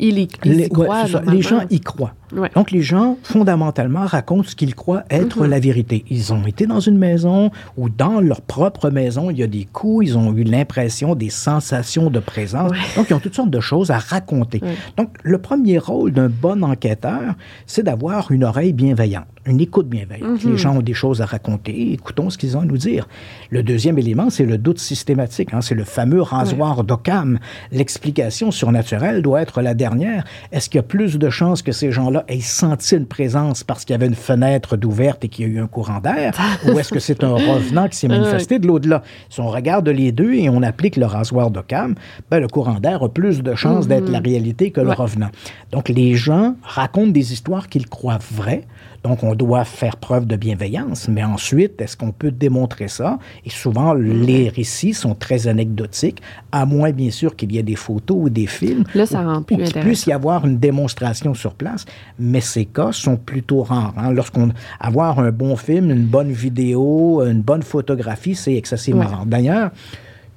Il 0.00 0.18
y, 0.18 0.28
il 0.44 0.60
y 0.60 0.68
croit, 0.68 1.06
ça. 1.06 1.22
Les 1.30 1.40
gens 1.40 1.62
y 1.70 1.80
croient. 1.80 2.14
Ouais. 2.34 2.50
Donc, 2.54 2.70
les 2.70 2.82
gens, 2.82 3.16
fondamentalement, 3.22 4.06
racontent 4.06 4.48
ce 4.48 4.56
qu'ils 4.56 4.74
croient 4.74 5.04
être 5.10 5.42
Mhm. 5.44 5.50
la 5.50 5.60
vérité. 5.60 6.04
Ils 6.10 6.32
ont 6.32 6.46
été 6.46 6.66
dans 6.66 6.80
une 6.80 6.98
maison 6.98 7.50
ou 7.76 7.88
dans 7.88 8.20
leur 8.20 8.40
propre 8.42 8.90
maison, 8.90 9.30
il 9.30 9.38
y 9.38 9.42
a 9.42 9.46
des 9.46 9.64
coups, 9.64 10.06
ils 10.08 10.18
ont 10.18 10.32
eu 10.34 10.42
l'impression 10.44 11.14
des 11.14 11.30
sensations 11.30 12.10
de 12.10 12.18
présence. 12.20 12.72
Donc, 12.96 13.06
ils 13.10 13.14
ont 13.14 13.20
toutes 13.20 13.34
sortes 13.34 13.50
de 13.50 13.60
choses 13.60 13.90
à 13.90 13.98
raconter. 13.98 14.60
Ouais. 14.62 14.74
Donc, 14.96 15.10
le 15.22 15.38
premier 15.38 15.78
rôle 15.78 16.12
d'un 16.12 16.28
bon 16.28 16.62
enquêteur, 16.64 17.34
c'est 17.66 17.82
d'avoir 17.82 18.30
une 18.32 18.44
oreille 18.44 18.72
bienveillante, 18.72 19.26
une 19.46 19.60
écoute 19.60 19.88
bienveillante. 19.88 20.44
Mhm. 20.44 20.50
Les 20.52 20.58
gens 20.58 20.76
ont 20.76 20.82
des 20.82 20.94
choses 20.94 21.20
à 21.22 21.26
raconter, 21.26 21.92
écoutons 21.92 22.30
ce 22.30 22.38
qu'ils 22.38 22.56
ont 22.56 22.60
à 22.60 22.64
nous 22.64 22.78
dire. 22.78 23.06
Le 23.50 23.62
deuxième 23.62 23.98
élément, 23.98 24.30
c'est 24.30 24.46
le 24.46 24.58
doute 24.58 24.78
systématique. 24.78 25.52
hein. 25.52 25.60
c'est 25.60 25.74
le 25.74 25.84
fameux 25.84 26.22
rasoir 26.22 26.84
d'Occam. 26.84 27.38
L'explication 27.72 28.50
surnaturelle 28.50 29.20
doit 29.22 29.42
être 29.42 29.60
la 29.60 29.74
dernière. 29.74 30.24
Est-ce 30.52 30.70
qu'il 30.70 30.78
y 30.78 30.80
a 30.80 30.82
plus 30.82 31.18
de 31.18 31.28
chances 31.30 31.60
que 31.62 31.72
ces 31.72 31.90
gens-là 31.92 32.23
aient 32.28 32.40
senti 32.40 32.96
une 32.96 33.06
présence 33.06 33.64
parce 33.64 33.84
qu'il 33.84 33.94
y 33.94 33.96
avait 33.96 34.06
une 34.06 34.14
fenêtre 34.14 34.76
d'ouverte 34.76 35.24
et 35.24 35.28
qu'il 35.28 35.46
y 35.46 35.50
a 35.50 35.52
eu 35.52 35.60
un 35.60 35.66
courant 35.66 36.00
d'air, 36.00 36.32
ou 36.66 36.78
est-ce 36.78 36.92
que 36.92 37.00
c'est 37.00 37.24
un 37.24 37.34
revenant 37.34 37.88
qui 37.88 37.96
s'est 37.96 38.08
manifesté 38.14 38.58
de 38.58 38.66
l'au-delà? 38.66 39.02
Si 39.28 39.40
on 39.40 39.48
regarde 39.48 39.88
les 39.88 40.12
deux 40.12 40.34
et 40.34 40.48
on 40.48 40.62
applique 40.62 40.96
le 40.96 41.06
rasoir 41.06 41.50
d'Occam, 41.50 41.94
ben, 42.30 42.40
le 42.40 42.48
courant 42.48 42.80
d'air 42.80 43.02
a 43.02 43.08
plus 43.08 43.42
de 43.42 43.54
chances 43.54 43.88
d'être 43.88 44.10
la 44.10 44.20
réalité 44.20 44.70
que 44.70 44.80
le 44.80 44.92
revenant. 44.92 45.30
Donc, 45.72 45.88
les 45.88 46.14
gens 46.14 46.56
racontent 46.62 47.10
des 47.10 47.32
histoires 47.32 47.68
qu'ils 47.68 47.88
croient 47.88 48.18
vraies. 48.32 48.64
Donc, 49.04 49.22
on 49.22 49.34
doit 49.34 49.64
faire 49.66 49.98
preuve 49.98 50.26
de 50.26 50.34
bienveillance. 50.34 51.08
Mais 51.08 51.22
ensuite, 51.22 51.78
est-ce 51.80 51.94
qu'on 51.94 52.10
peut 52.10 52.30
démontrer 52.30 52.88
ça? 52.88 53.18
Et 53.44 53.50
souvent, 53.50 53.92
les 53.92 54.48
récits 54.48 54.94
sont 54.94 55.14
très 55.14 55.46
anecdotiques, 55.46 56.22
à 56.50 56.64
moins, 56.64 56.90
bien 56.90 57.10
sûr, 57.10 57.36
qu'il 57.36 57.52
y 57.52 57.58
ait 57.58 57.62
des 57.62 57.76
photos 57.76 58.16
ou 58.18 58.30
des 58.30 58.46
films. 58.46 58.84
Là, 58.94 59.04
ça 59.04 59.20
rend 59.22 59.38
ou 59.38 59.42
plus 59.42 59.56
qu'il 59.56 59.64
intéressant. 59.66 59.86
puisse 59.88 60.06
y 60.06 60.12
avoir 60.12 60.46
une 60.46 60.56
démonstration 60.58 61.34
sur 61.34 61.52
place. 61.52 61.84
Mais 62.18 62.40
ces 62.40 62.64
cas 62.64 62.92
sont 62.92 63.16
plutôt 63.16 63.62
rares. 63.62 63.92
hein. 63.98 64.10
Lorsqu'on 64.10 64.52
avoir 64.80 65.18
un 65.18 65.30
bon 65.30 65.54
film, 65.56 65.90
une 65.90 66.06
bonne 66.06 66.32
vidéo, 66.32 67.22
une 67.26 67.42
bonne 67.42 67.62
photographie, 67.62 68.34
c'est 68.34 68.54
excessivement 68.54 69.02
Ouais. 69.02 69.06
rare. 69.06 69.26
D'ailleurs, 69.26 69.70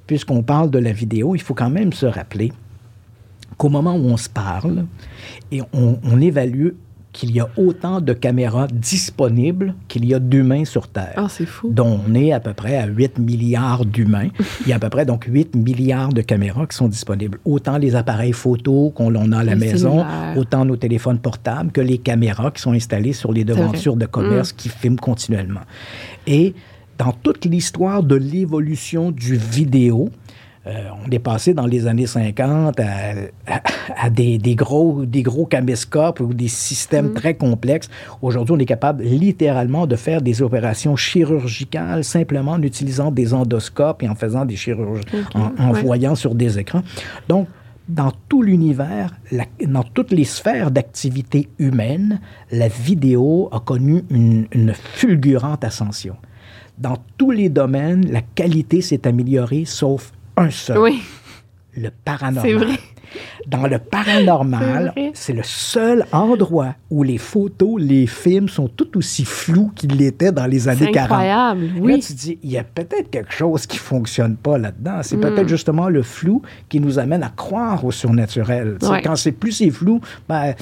puisqu'on 0.06 0.42
parle 0.42 0.70
de 0.70 0.78
la 0.78 0.92
vidéo, 0.92 1.34
il 1.34 1.40
faut 1.40 1.54
quand 1.54 1.70
même 1.70 1.94
se 1.94 2.04
rappeler 2.04 2.52
qu'au 3.56 3.70
moment 3.70 3.94
où 3.94 4.04
on 4.10 4.16
se 4.18 4.28
parle 4.28 4.84
et 5.50 5.62
on, 5.72 5.98
on 6.04 6.20
évalue 6.20 6.68
qu'il 7.18 7.32
y 7.32 7.40
a 7.40 7.48
autant 7.56 8.00
de 8.00 8.12
caméras 8.12 8.68
disponibles 8.72 9.74
qu'il 9.88 10.04
y 10.04 10.14
a 10.14 10.20
d'humains 10.20 10.64
sur 10.64 10.86
Terre. 10.86 11.14
Ah, 11.16 11.26
c'est 11.28 11.46
fou. 11.46 11.68
dont 11.68 11.98
on 12.08 12.14
est 12.14 12.32
à 12.32 12.38
peu 12.38 12.54
près 12.54 12.76
à 12.76 12.86
8 12.86 13.18
milliards 13.18 13.84
d'humains. 13.84 14.28
Il 14.60 14.68
y 14.68 14.72
a 14.72 14.76
à 14.76 14.78
peu 14.78 14.88
près 14.88 15.04
donc 15.04 15.24
8 15.28 15.56
milliards 15.56 16.12
de 16.12 16.22
caméras 16.22 16.68
qui 16.68 16.76
sont 16.76 16.86
disponibles. 16.86 17.40
Autant 17.44 17.76
les 17.76 17.96
appareils 17.96 18.32
photo 18.32 18.92
qu'on 18.94 19.10
l'on 19.10 19.32
a 19.32 19.38
à 19.38 19.42
la 19.42 19.56
Les 19.56 19.66
maison, 19.72 20.04
cellulaires. 20.04 20.38
autant 20.38 20.64
nos 20.64 20.76
téléphones 20.76 21.18
portables 21.18 21.72
que 21.72 21.80
les 21.80 21.98
caméras 21.98 22.52
qui 22.52 22.62
sont 22.62 22.72
installées 22.72 23.12
sur 23.14 23.32
les 23.32 23.42
devantures 23.42 23.96
de 23.96 24.06
commerce 24.06 24.52
qui 24.52 24.68
filment 24.68 25.00
continuellement. 25.00 25.62
Et 26.28 26.54
dans 26.98 27.10
toute 27.10 27.46
l'histoire 27.46 28.04
de 28.04 28.14
l'évolution 28.14 29.10
du 29.10 29.34
vidéo, 29.34 30.10
euh, 30.68 30.88
on 31.06 31.10
est 31.10 31.18
passé 31.18 31.54
dans 31.54 31.66
les 31.66 31.86
années 31.86 32.06
50 32.06 32.78
à, 32.80 32.84
à- 33.46 33.62
à 33.96 34.10
des, 34.10 34.38
des 34.38 34.54
gros, 34.54 35.04
des 35.06 35.22
gros 35.22 35.46
caméscopes 35.46 36.20
ou 36.20 36.34
des 36.34 36.48
systèmes 36.48 37.14
très 37.14 37.34
complexes. 37.34 37.88
Aujourd'hui, 38.20 38.54
on 38.54 38.58
est 38.58 38.66
capable 38.66 39.02
littéralement 39.02 39.86
de 39.86 39.96
faire 39.96 40.20
des 40.20 40.42
opérations 40.42 40.94
chirurgicales 40.96 42.04
simplement 42.04 42.52
en 42.52 42.62
utilisant 42.62 43.10
des 43.10 43.32
endoscopes 43.34 44.02
et 44.02 44.08
en 44.08 44.14
faisant 44.14 44.44
des 44.44 44.56
chirurgies, 44.56 45.02
en, 45.34 45.52
en 45.58 45.72
ouais. 45.72 45.80
voyant 45.82 46.14
sur 46.14 46.34
des 46.34 46.58
écrans. 46.58 46.82
Donc, 47.28 47.48
dans 47.88 48.12
tout 48.28 48.42
l'univers, 48.42 49.14
dans 49.66 49.82
toutes 49.82 50.10
les 50.12 50.24
sphères 50.24 50.70
d'activité 50.70 51.48
humaine, 51.58 52.20
la 52.52 52.68
vidéo 52.68 53.48
a 53.50 53.60
connu 53.60 54.04
une, 54.10 54.46
une 54.52 54.74
fulgurante 54.74 55.64
ascension. 55.64 56.16
Dans 56.76 56.98
tous 57.16 57.30
les 57.30 57.48
domaines, 57.48 58.06
la 58.12 58.20
qualité 58.20 58.82
s'est 58.82 59.06
améliorée, 59.08 59.64
sauf 59.64 60.12
un 60.38 60.50
seul, 60.50 60.78
Oui, 60.78 61.02
le 61.76 61.90
paranormal. 62.04 62.42
c'est 62.50 62.54
vrai. 62.54 62.78
Dans 63.46 63.66
le 63.66 63.78
paranormal, 63.78 64.92
C'est 65.14 65.32
le 65.32 65.42
seul 65.42 66.04
endroit 66.12 66.74
où 66.90 67.02
les 67.02 67.16
photos, 67.16 67.80
les 67.80 68.06
films 68.06 68.50
sont 68.50 68.68
tout 68.68 68.98
aussi 68.98 69.24
flous 69.24 69.72
qu'ils 69.74 69.96
l'étaient 69.96 70.30
dans 70.30 70.44
les 70.44 70.68
années 70.68 70.86
C'est 70.86 70.90
40. 70.92 71.12
incroyable, 71.12 71.64
Et 71.64 71.68
Là, 71.68 71.74
oui. 71.80 72.00
tu 72.00 72.12
dis, 72.12 72.38
il 72.42 72.50
y 72.50 72.58
a 72.58 72.64
peut-être 72.64 73.08
quelque 73.10 73.32
chose 73.32 73.66
qui 73.66 73.78
fonctionne 73.78 74.36
pas 74.36 74.58
là-dedans. 74.58 75.00
C'est 75.02 75.16
Mm. 75.16 75.20
peut-être 75.22 75.48
justement 75.48 75.88
le 75.88 76.02
flou 76.02 76.42
qui 76.68 76.80
nous 76.80 76.98
amène 76.98 77.22
à 77.22 77.30
croire 77.30 77.82
au 77.82 77.90
surnaturel. 77.90 78.76
Ouais. 78.82 79.00
Quand 79.02 79.16
c'est 79.16 79.32
plus 79.32 79.52
c'est 79.52 79.70
flou, 79.70 80.02
ben, 80.28 80.52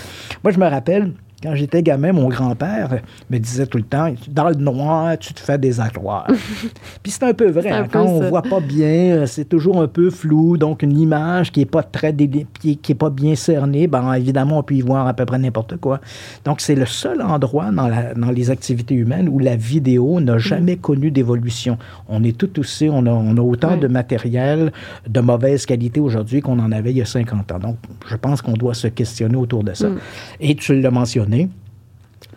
moi, 0.44 0.52
je 0.52 0.58
me 0.60 0.66
rappelle, 0.68 1.12
quand 1.42 1.54
j'étais 1.54 1.82
gamin, 1.82 2.12
mon 2.12 2.28
grand-père 2.28 3.00
me 3.30 3.38
disait 3.38 3.66
tout 3.66 3.78
le 3.78 3.84
temps, 3.84 4.12
dans 4.28 4.48
le 4.48 4.54
noir, 4.54 5.18
tu 5.18 5.34
te 5.34 5.40
fais 5.40 5.58
des 5.58 5.80
accroires. 5.80 6.26
Puis 7.02 7.12
c'est 7.12 7.24
un 7.24 7.34
peu 7.34 7.50
vrai. 7.50 7.70
Un 7.70 7.80
hein. 7.80 7.82
peu 7.84 7.90
quand 7.98 8.04
on 8.04 8.22
ça. 8.22 8.28
voit 8.30 8.42
pas 8.42 8.60
bien, 8.60 9.26
c'est 9.26 9.48
toujours 9.48 9.82
un 9.82 9.88
peu 9.88 10.10
flou. 10.10 10.56
Donc, 10.56 10.82
une 10.82 10.98
image 10.98 11.52
qui 11.52 11.60
est 11.60 11.66
pas 11.66 11.82
très 11.82 12.14
qui, 12.14 12.78
est 12.88 12.94
pas 12.94 13.10
bien 13.10 13.34
cernée, 13.34 13.86
ben, 13.86 14.12
évidemment, 14.14 14.58
on 14.58 14.62
peut 14.62 14.74
y 14.74 14.80
voir 14.80 15.06
à 15.06 15.14
peu 15.14 15.26
près 15.26 15.38
n'importe 15.38 15.76
quoi. 15.76 16.00
Donc, 16.44 16.60
c'est 16.60 16.74
le 16.74 16.86
seul 16.86 17.20
endroit 17.20 17.70
dans, 17.70 17.88
la- 17.88 18.14
dans 18.14 18.30
les 18.30 18.50
activités 18.50 18.94
humaines 18.94 19.28
où 19.28 19.38
la 19.38 19.56
vidéo 19.56 20.06
Mm. 20.20 20.24
n'a 20.24 20.38
jamais 20.38 20.76
connu 20.76 21.10
d'évolution. 21.10 21.78
On 22.08 22.22
est 22.24 22.36
tout 22.36 22.58
aussi, 22.58 22.88
on 22.90 23.06
a, 23.06 23.10
on 23.10 23.36
a 23.36 23.40
autant 23.40 23.76
de 23.76 23.88
matériel 23.88 24.72
de 25.08 25.20
mauvaise 25.20 25.66
qualité 25.66 26.00
aujourd'hui 26.00 26.40
qu'on 26.40 26.58
en 26.58 26.72
avait 26.72 26.90
il 26.90 26.96
y 26.98 27.02
a 27.02 27.06
50 27.06 27.52
ans. 27.52 27.58
Donc, 27.58 27.76
je 28.08 28.16
pense 28.16 28.42
qu'on 28.42 28.52
doit 28.54 28.74
se 28.74 28.88
questionner 28.88 29.36
autour 29.36 29.64
de 29.64 29.74
ça. 29.74 29.88
Mm. 29.88 29.98
Et 30.40 30.54
tu 30.54 30.80
l'as 30.80 30.90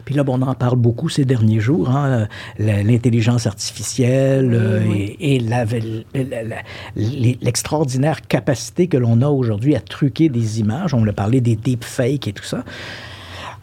puis 0.06 0.16
là, 0.16 0.24
bon, 0.24 0.40
on 0.40 0.42
en 0.42 0.56
parle 0.56 0.78
beaucoup 0.78 1.08
ces 1.08 1.24
derniers 1.24 1.60
jours, 1.60 1.92
hein, 1.92 2.28
l'intelligence 2.58 3.46
artificielle 3.46 4.56
euh, 4.56 4.84
oui. 4.88 5.16
et, 5.20 5.36
et 5.36 7.36
l'extraordinaire 7.42 8.22
capacité 8.28 8.88
que 8.88 8.98
l'on 8.98 9.22
a 9.22 9.28
aujourd'hui 9.28 9.76
à 9.76 9.82
truquer 9.82 10.30
des 10.30 10.62
images. 10.62 10.96
On 10.96 11.08
a 11.08 11.14
parlé 11.14 11.42
des 11.42 11.56
deepfakes 11.56 12.28
et 12.28 12.34
tout 12.34 12.44
ça. 12.44 12.64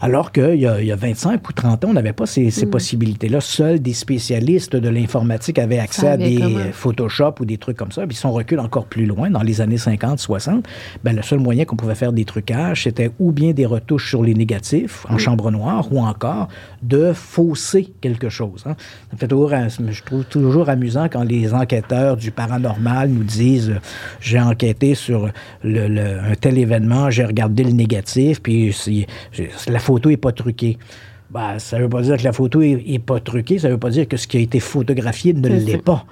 Alors 0.00 0.30
qu'il 0.32 0.56
y, 0.56 0.66
a- 0.66 0.80
il 0.80 0.86
y 0.86 0.92
a 0.92 0.96
25 0.96 1.48
ou 1.48 1.52
30 1.52 1.84
ans, 1.84 1.88
on 1.90 1.92
n'avait 1.94 2.12
pas 2.12 2.26
ces, 2.26 2.48
Mm. 2.48 2.70
possibilités-là. 2.70 3.40
Seuls 3.40 3.80
des 3.80 3.94
spécialistes 3.94 4.76
de 4.76 4.88
l'informatique 4.88 5.58
avaient 5.58 5.78
accès 5.78 6.06
à 6.08 6.16
des 6.16 6.36
comment. 6.36 6.58
Photoshop 6.72 7.34
ou 7.40 7.44
des 7.46 7.56
trucs 7.56 7.76
comme 7.78 7.92
ça. 7.92 8.06
Puis 8.06 8.16
si 8.16 8.26
on 8.26 8.32
recule 8.32 8.60
encore 8.60 8.86
plus 8.86 9.06
loin, 9.06 9.30
dans 9.30 9.42
les 9.42 9.60
années 9.60 9.78
50, 9.78 10.18
60, 10.18 10.66
ben, 11.02 11.16
le 11.16 11.22
seul 11.22 11.38
moyen 11.38 11.64
qu'on 11.64 11.76
pouvait 11.76 11.94
faire 11.94 12.12
des 12.12 12.24
trucages, 12.26 12.82
c'était 12.84 13.10
ou 13.18 13.32
bien 13.32 13.52
des 13.52 13.64
retouches 13.66 14.08
sur 14.10 14.22
les 14.22 14.34
négatifs 14.34 15.06
Mm. 15.08 15.14
en 15.14 15.18
chambre 15.18 15.50
noire, 15.50 15.86
ou 15.90 16.00
encore 16.00 16.48
de 16.82 17.12
fausser 17.14 17.92
quelque 18.02 18.28
chose. 18.28 18.64
hein. 18.66 18.76
Ça 19.10 19.14
me 19.14 19.18
fait 19.18 19.28
toujours, 19.28 19.52
un- 19.54 19.68
je 19.68 20.02
trouve 20.02 20.24
toujours 20.24 20.68
amusant 20.68 21.08
quand 21.10 21.22
les 21.22 21.54
enquêteurs 21.54 22.16
du 22.18 22.30
paranormal 22.30 23.08
nous 23.08 23.24
disent 23.24 23.70
euh, 23.70 23.78
j'ai 24.20 24.40
enquêté 24.40 24.94
sur 24.94 25.30
le- 25.64 25.88
le- 25.88 26.18
un 26.20 26.34
tel 26.38 26.58
événement, 26.58 27.10
j'ai 27.10 27.24
regardé 27.24 27.64
le 27.64 27.72
négatif, 27.72 28.42
puis 28.42 28.74
la 29.68 29.78
photo 29.86 30.10
n'est 30.10 30.16
pas 30.16 30.32
truquée. 30.32 30.78
Ben, 31.28 31.58
ça 31.58 31.76
ne 31.78 31.82
veut 31.82 31.88
pas 31.88 32.02
dire 32.02 32.16
que 32.16 32.22
la 32.22 32.32
photo 32.32 32.60
n'est 32.60 33.00
pas 33.04 33.18
truquée, 33.18 33.58
ça 33.58 33.66
ne 33.68 33.72
veut 33.72 33.78
pas 33.80 33.90
dire 33.90 34.06
que 34.06 34.16
ce 34.16 34.28
qui 34.28 34.36
a 34.36 34.40
été 34.40 34.60
photographié 34.60 35.32
ne 35.34 35.48
l'est 35.48 35.82
pas. 35.82 36.04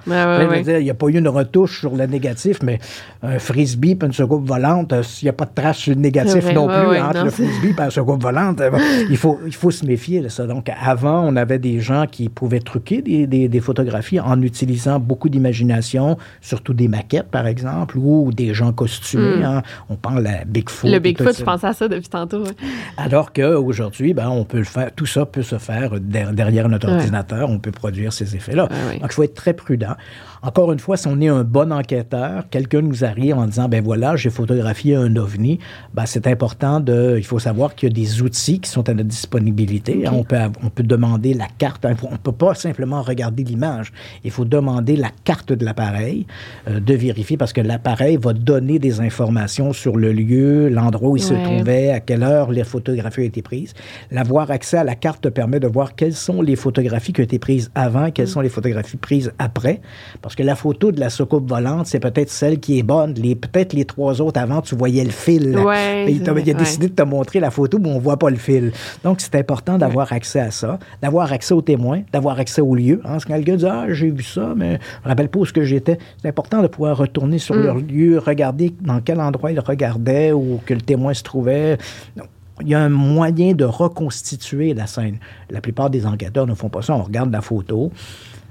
Il 0.79 0.83
n'y 0.83 0.89
a 0.89 0.93
pas 0.93 1.07
eu 1.07 1.17
une 1.17 1.27
retouche 1.29 1.79
sur 1.79 1.95
le 1.95 2.05
négatif, 2.05 2.59
mais 2.63 2.79
un 3.23 3.39
frisbee 3.39 3.95
puis 3.95 4.07
une 4.07 4.13
soucoupe 4.13 4.45
volante, 4.45 4.91
euh, 4.91 5.01
il 5.21 5.25
n'y 5.25 5.29
a 5.29 5.33
pas 5.33 5.45
de 5.45 5.51
trace 5.55 5.77
sur 5.77 5.93
le 5.95 6.01
négatif 6.01 6.43
vrai, 6.43 6.53
non 6.53 6.67
plus 6.67 6.75
entre 6.99 7.17
non, 7.19 7.23
le 7.23 7.29
frisbee 7.31 7.69
et 7.69 7.75
la 7.77 8.03
volante. 8.03 8.59
Euh, 8.61 8.71
il, 9.09 9.15
faut, 9.17 9.39
il 9.45 9.55
faut 9.55 9.71
se 9.71 9.85
méfier 9.85 10.19
de 10.19 10.27
ça. 10.27 10.45
Donc, 10.47 10.69
avant, 10.81 11.25
on 11.25 11.35
avait 11.37 11.59
des 11.59 11.79
gens 11.79 12.05
qui 12.11 12.27
pouvaient 12.29 12.59
truquer 12.59 13.01
des, 13.01 13.25
des- 13.25 13.47
des 13.47 13.59
photographies 13.61 14.19
en 14.19 14.41
utilisant 14.41 14.99
beaucoup 14.99 15.29
d'imagination, 15.29 16.17
surtout 16.41 16.73
des 16.73 16.87
maquettes, 16.89 17.29
par 17.31 17.47
exemple, 17.47 17.97
ou 17.97 18.31
des 18.33 18.53
gens 18.53 18.73
costumés. 18.73 19.43
hein. 19.43 19.63
On 19.89 19.95
parle 19.95 20.27
à 20.27 20.43
Bigfoot. 20.45 20.89
Le 20.89 20.97
et 20.97 20.99
Bigfoot, 20.99 21.37
je 21.37 21.43
pensais 21.43 21.67
à 21.67 21.73
ça 21.73 21.87
depuis 21.87 22.09
tantôt. 22.09 22.43
ouais. 22.43 22.51
Alors 22.97 23.31
qu'aujourd'hui, 23.31 24.13
ben, 24.13 24.27
on 24.29 24.43
peut 24.43 24.57
le 24.57 24.63
faire, 24.65 24.91
tout 24.93 25.05
ça 25.15 25.25
peut 25.25 25.43
se 25.43 25.57
faire 25.57 25.99
der- 25.99 26.33
derrière 26.33 26.67
notre 26.69 26.87
Ouais. 26.87 26.95
ordinateur, 26.95 27.49
on 27.49 27.59
peut 27.59 27.71
produire 27.71 28.11
ces 28.11 28.35
effets-là. 28.35 28.65
Ouais, 28.65 28.71
ouais. 28.93 28.99
Donc, 28.99 29.09
il 29.11 29.13
faut 29.13 29.23
être 29.23 29.33
très 29.33 29.53
prudent. 29.53 29.95
Encore 30.41 30.71
une 30.71 30.79
fois, 30.79 30.97
si 30.97 31.07
on 31.07 31.19
est 31.21 31.27
un 31.27 31.43
bon 31.43 31.71
enquêteur, 31.71 32.49
quelqu'un 32.49 32.81
nous 32.81 33.03
arrive 33.03 33.37
en 33.37 33.45
disant, 33.45 33.67
ben 33.67 33.83
voilà, 33.83 34.15
j'ai 34.15 34.29
photographié 34.29 34.95
un 34.95 35.15
ovni, 35.15 35.59
ben, 35.93 36.05
c'est 36.05 36.27
important 36.27 36.79
de, 36.79 37.15
il 37.17 37.25
faut 37.25 37.39
savoir 37.39 37.75
qu'il 37.75 37.89
y 37.89 37.91
a 37.91 37.95
des 37.95 38.21
outils 38.21 38.59
qui 38.59 38.69
sont 38.69 38.87
à 38.89 38.93
notre 38.93 39.09
disponibilité. 39.09 40.07
On, 40.11 40.23
peut, 40.23 40.37
on 40.63 40.69
peut 40.69 40.83
demander 40.83 41.33
la 41.33 41.47
carte, 41.57 41.85
on 41.85 42.11
ne 42.11 42.17
peut 42.17 42.31
pas 42.31 42.53
simplement 42.53 43.01
regarder 43.01 43.43
l'image. 43.43 43.91
Il 44.23 44.31
faut 44.31 44.45
demander 44.45 44.95
la 44.95 45.09
carte 45.23 45.53
de 45.53 45.65
l'appareil, 45.65 46.25
euh, 46.67 46.79
de 46.79 46.93
vérifier, 46.93 47.37
parce 47.37 47.53
que 47.53 47.61
l'appareil 47.61 48.17
va 48.17 48.33
donner 48.33 48.79
des 48.79 49.01
informations 49.01 49.73
sur 49.73 49.97
le 49.97 50.11
lieu, 50.11 50.69
l'endroit 50.69 51.09
où 51.09 51.17
il 51.17 51.23
se 51.23 51.33
trouvait, 51.33 51.91
à 51.91 51.99
quelle 51.99 52.23
heure 52.23 52.51
les 52.51 52.63
photographies 52.63 53.21
ont 53.21 53.23
été 53.23 53.41
prises. 53.41 53.73
L'avoir 54.11 54.51
accès 54.51 54.77
à 54.77 54.83
la 54.83 54.95
carte 54.95 55.21
te 55.21 55.29
permet 55.29 55.59
de 55.59 55.67
voir 55.67 55.95
quelles 55.95 56.13
sont 56.13 56.41
les 56.41 56.55
photographies 56.55 57.13
qui 57.13 57.21
ont 57.21 57.25
été 57.25 57.39
prises 57.39 57.71
avant, 57.75 58.11
quelles 58.11 58.27
sont 58.27 58.41
les 58.41 58.49
photographies 58.49 58.97
prises 58.97 59.31
après. 59.39 59.81
Parce 60.21 60.34
que 60.35 60.43
la 60.43 60.55
photo 60.55 60.91
de 60.91 60.99
la 60.99 61.09
soucoupe 61.09 61.49
volante, 61.49 61.87
c'est 61.87 61.99
peut-être 61.99 62.29
celle 62.29 62.59
qui 62.59 62.77
est 62.77 62.83
bonne. 62.83 63.13
Les, 63.13 63.35
peut-être 63.35 63.73
les 63.73 63.85
trois 63.85 64.21
autres 64.21 64.39
avant, 64.39 64.61
tu 64.61 64.75
voyais 64.75 65.03
le 65.03 65.11
fil. 65.11 65.57
Ouais, 65.57 66.11
il, 66.11 66.21
il 66.21 66.29
a 66.29 66.33
ouais. 66.33 66.53
décidé 66.53 66.89
de 66.89 66.93
te 66.93 67.01
montrer 67.01 67.39
la 67.39 67.49
photo, 67.49 67.79
mais 67.79 67.89
on 67.89 67.99
voit 67.99 68.17
pas 68.17 68.29
le 68.29 68.35
fil. 68.35 68.71
Donc, 69.03 69.21
c'est 69.21 69.35
important 69.35 69.77
d'avoir 69.77 70.13
accès 70.13 70.39
à 70.39 70.51
ça, 70.51 70.77
d'avoir 71.01 71.31
accès 71.31 71.53
aux 71.53 71.61
témoins, 71.61 72.01
d'avoir 72.11 72.39
accès 72.39 72.61
au 72.61 72.75
lieu. 72.75 73.01
Hein, 73.03 73.13
Parce 73.13 73.25
que 73.25 73.33
quelqu'un 73.33 73.55
dit, 73.55 73.65
ah, 73.65 73.85
j'ai 73.89 74.11
vu 74.11 74.23
ça, 74.23 74.53
mais 74.55 74.73
je 74.73 75.05
me 75.05 75.09
rappelle 75.09 75.29
pas 75.29 75.39
où 75.39 75.45
que 75.45 75.63
j'étais. 75.63 75.97
C'est 76.21 76.27
important 76.27 76.61
de 76.61 76.67
pouvoir 76.67 76.97
retourner 76.97 77.39
sur 77.39 77.55
leur 77.55 77.77
lieu, 77.77 78.19
regarder 78.19 78.73
dans 78.81 78.99
quel 78.99 79.19
endroit 79.21 79.51
ils 79.51 79.59
regardaient 79.59 80.31
ou 80.31 80.59
que 80.65 80.73
le 80.73 80.81
témoin 80.81 81.13
se 81.13 81.23
trouvait. 81.23 81.77
Donc, 82.15 82.27
il 82.61 82.69
y 82.69 82.75
a 82.75 82.79
un 82.79 82.89
moyen 82.89 83.53
de 83.53 83.65
reconstituer 83.65 84.73
la 84.73 84.87
scène. 84.87 85.17
La 85.49 85.61
plupart 85.61 85.89
des 85.89 86.05
enquêteurs 86.05 86.47
ne 86.47 86.53
font 86.53 86.69
pas 86.69 86.81
ça. 86.81 86.93
On 86.93 87.03
regarde 87.03 87.31
la 87.31 87.41
photo, 87.41 87.91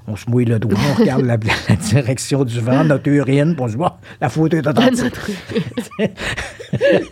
on 0.06 0.16
se 0.16 0.28
mouille 0.28 0.44
le 0.44 0.58
doigt, 0.58 0.74
on 0.92 1.00
regarde 1.00 1.22
la, 1.24 1.36
la 1.68 1.76
direction 1.76 2.44
du 2.44 2.60
vent, 2.60 2.84
notre 2.84 3.08
urine, 3.08 3.54
puis 3.54 3.62
on 3.62 3.66
se 3.66 3.72
dit, 3.72 3.78
Bon, 3.78 3.90
la 4.20 4.28
photo 4.28 4.56
est 4.56 4.66
authentique. 4.66 5.14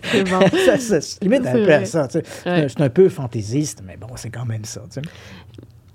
C'est 0.02 0.24
bon. 0.24 0.40
ça, 0.66 0.78
ça 0.78 1.00
se 1.00 1.18
limite 1.22 1.46
un 1.46 1.52
peu 1.52 1.72
à 1.72 1.84
ça. 1.84 2.08
tu 2.08 2.18
sais. 2.18 2.24
C'est 2.24 2.48
un- 2.50 2.54
Ouais. 2.62 2.66
C'est 2.68 2.80
un 2.80 2.88
peu 2.90 3.08
fantaisiste, 3.08 3.82
mais 3.86 3.96
bon, 3.96 4.08
c'est 4.16 4.30
quand 4.30 4.44
même 4.44 4.64
ça. 4.64 4.80
tu 4.92 5.00
sais. 5.00 5.02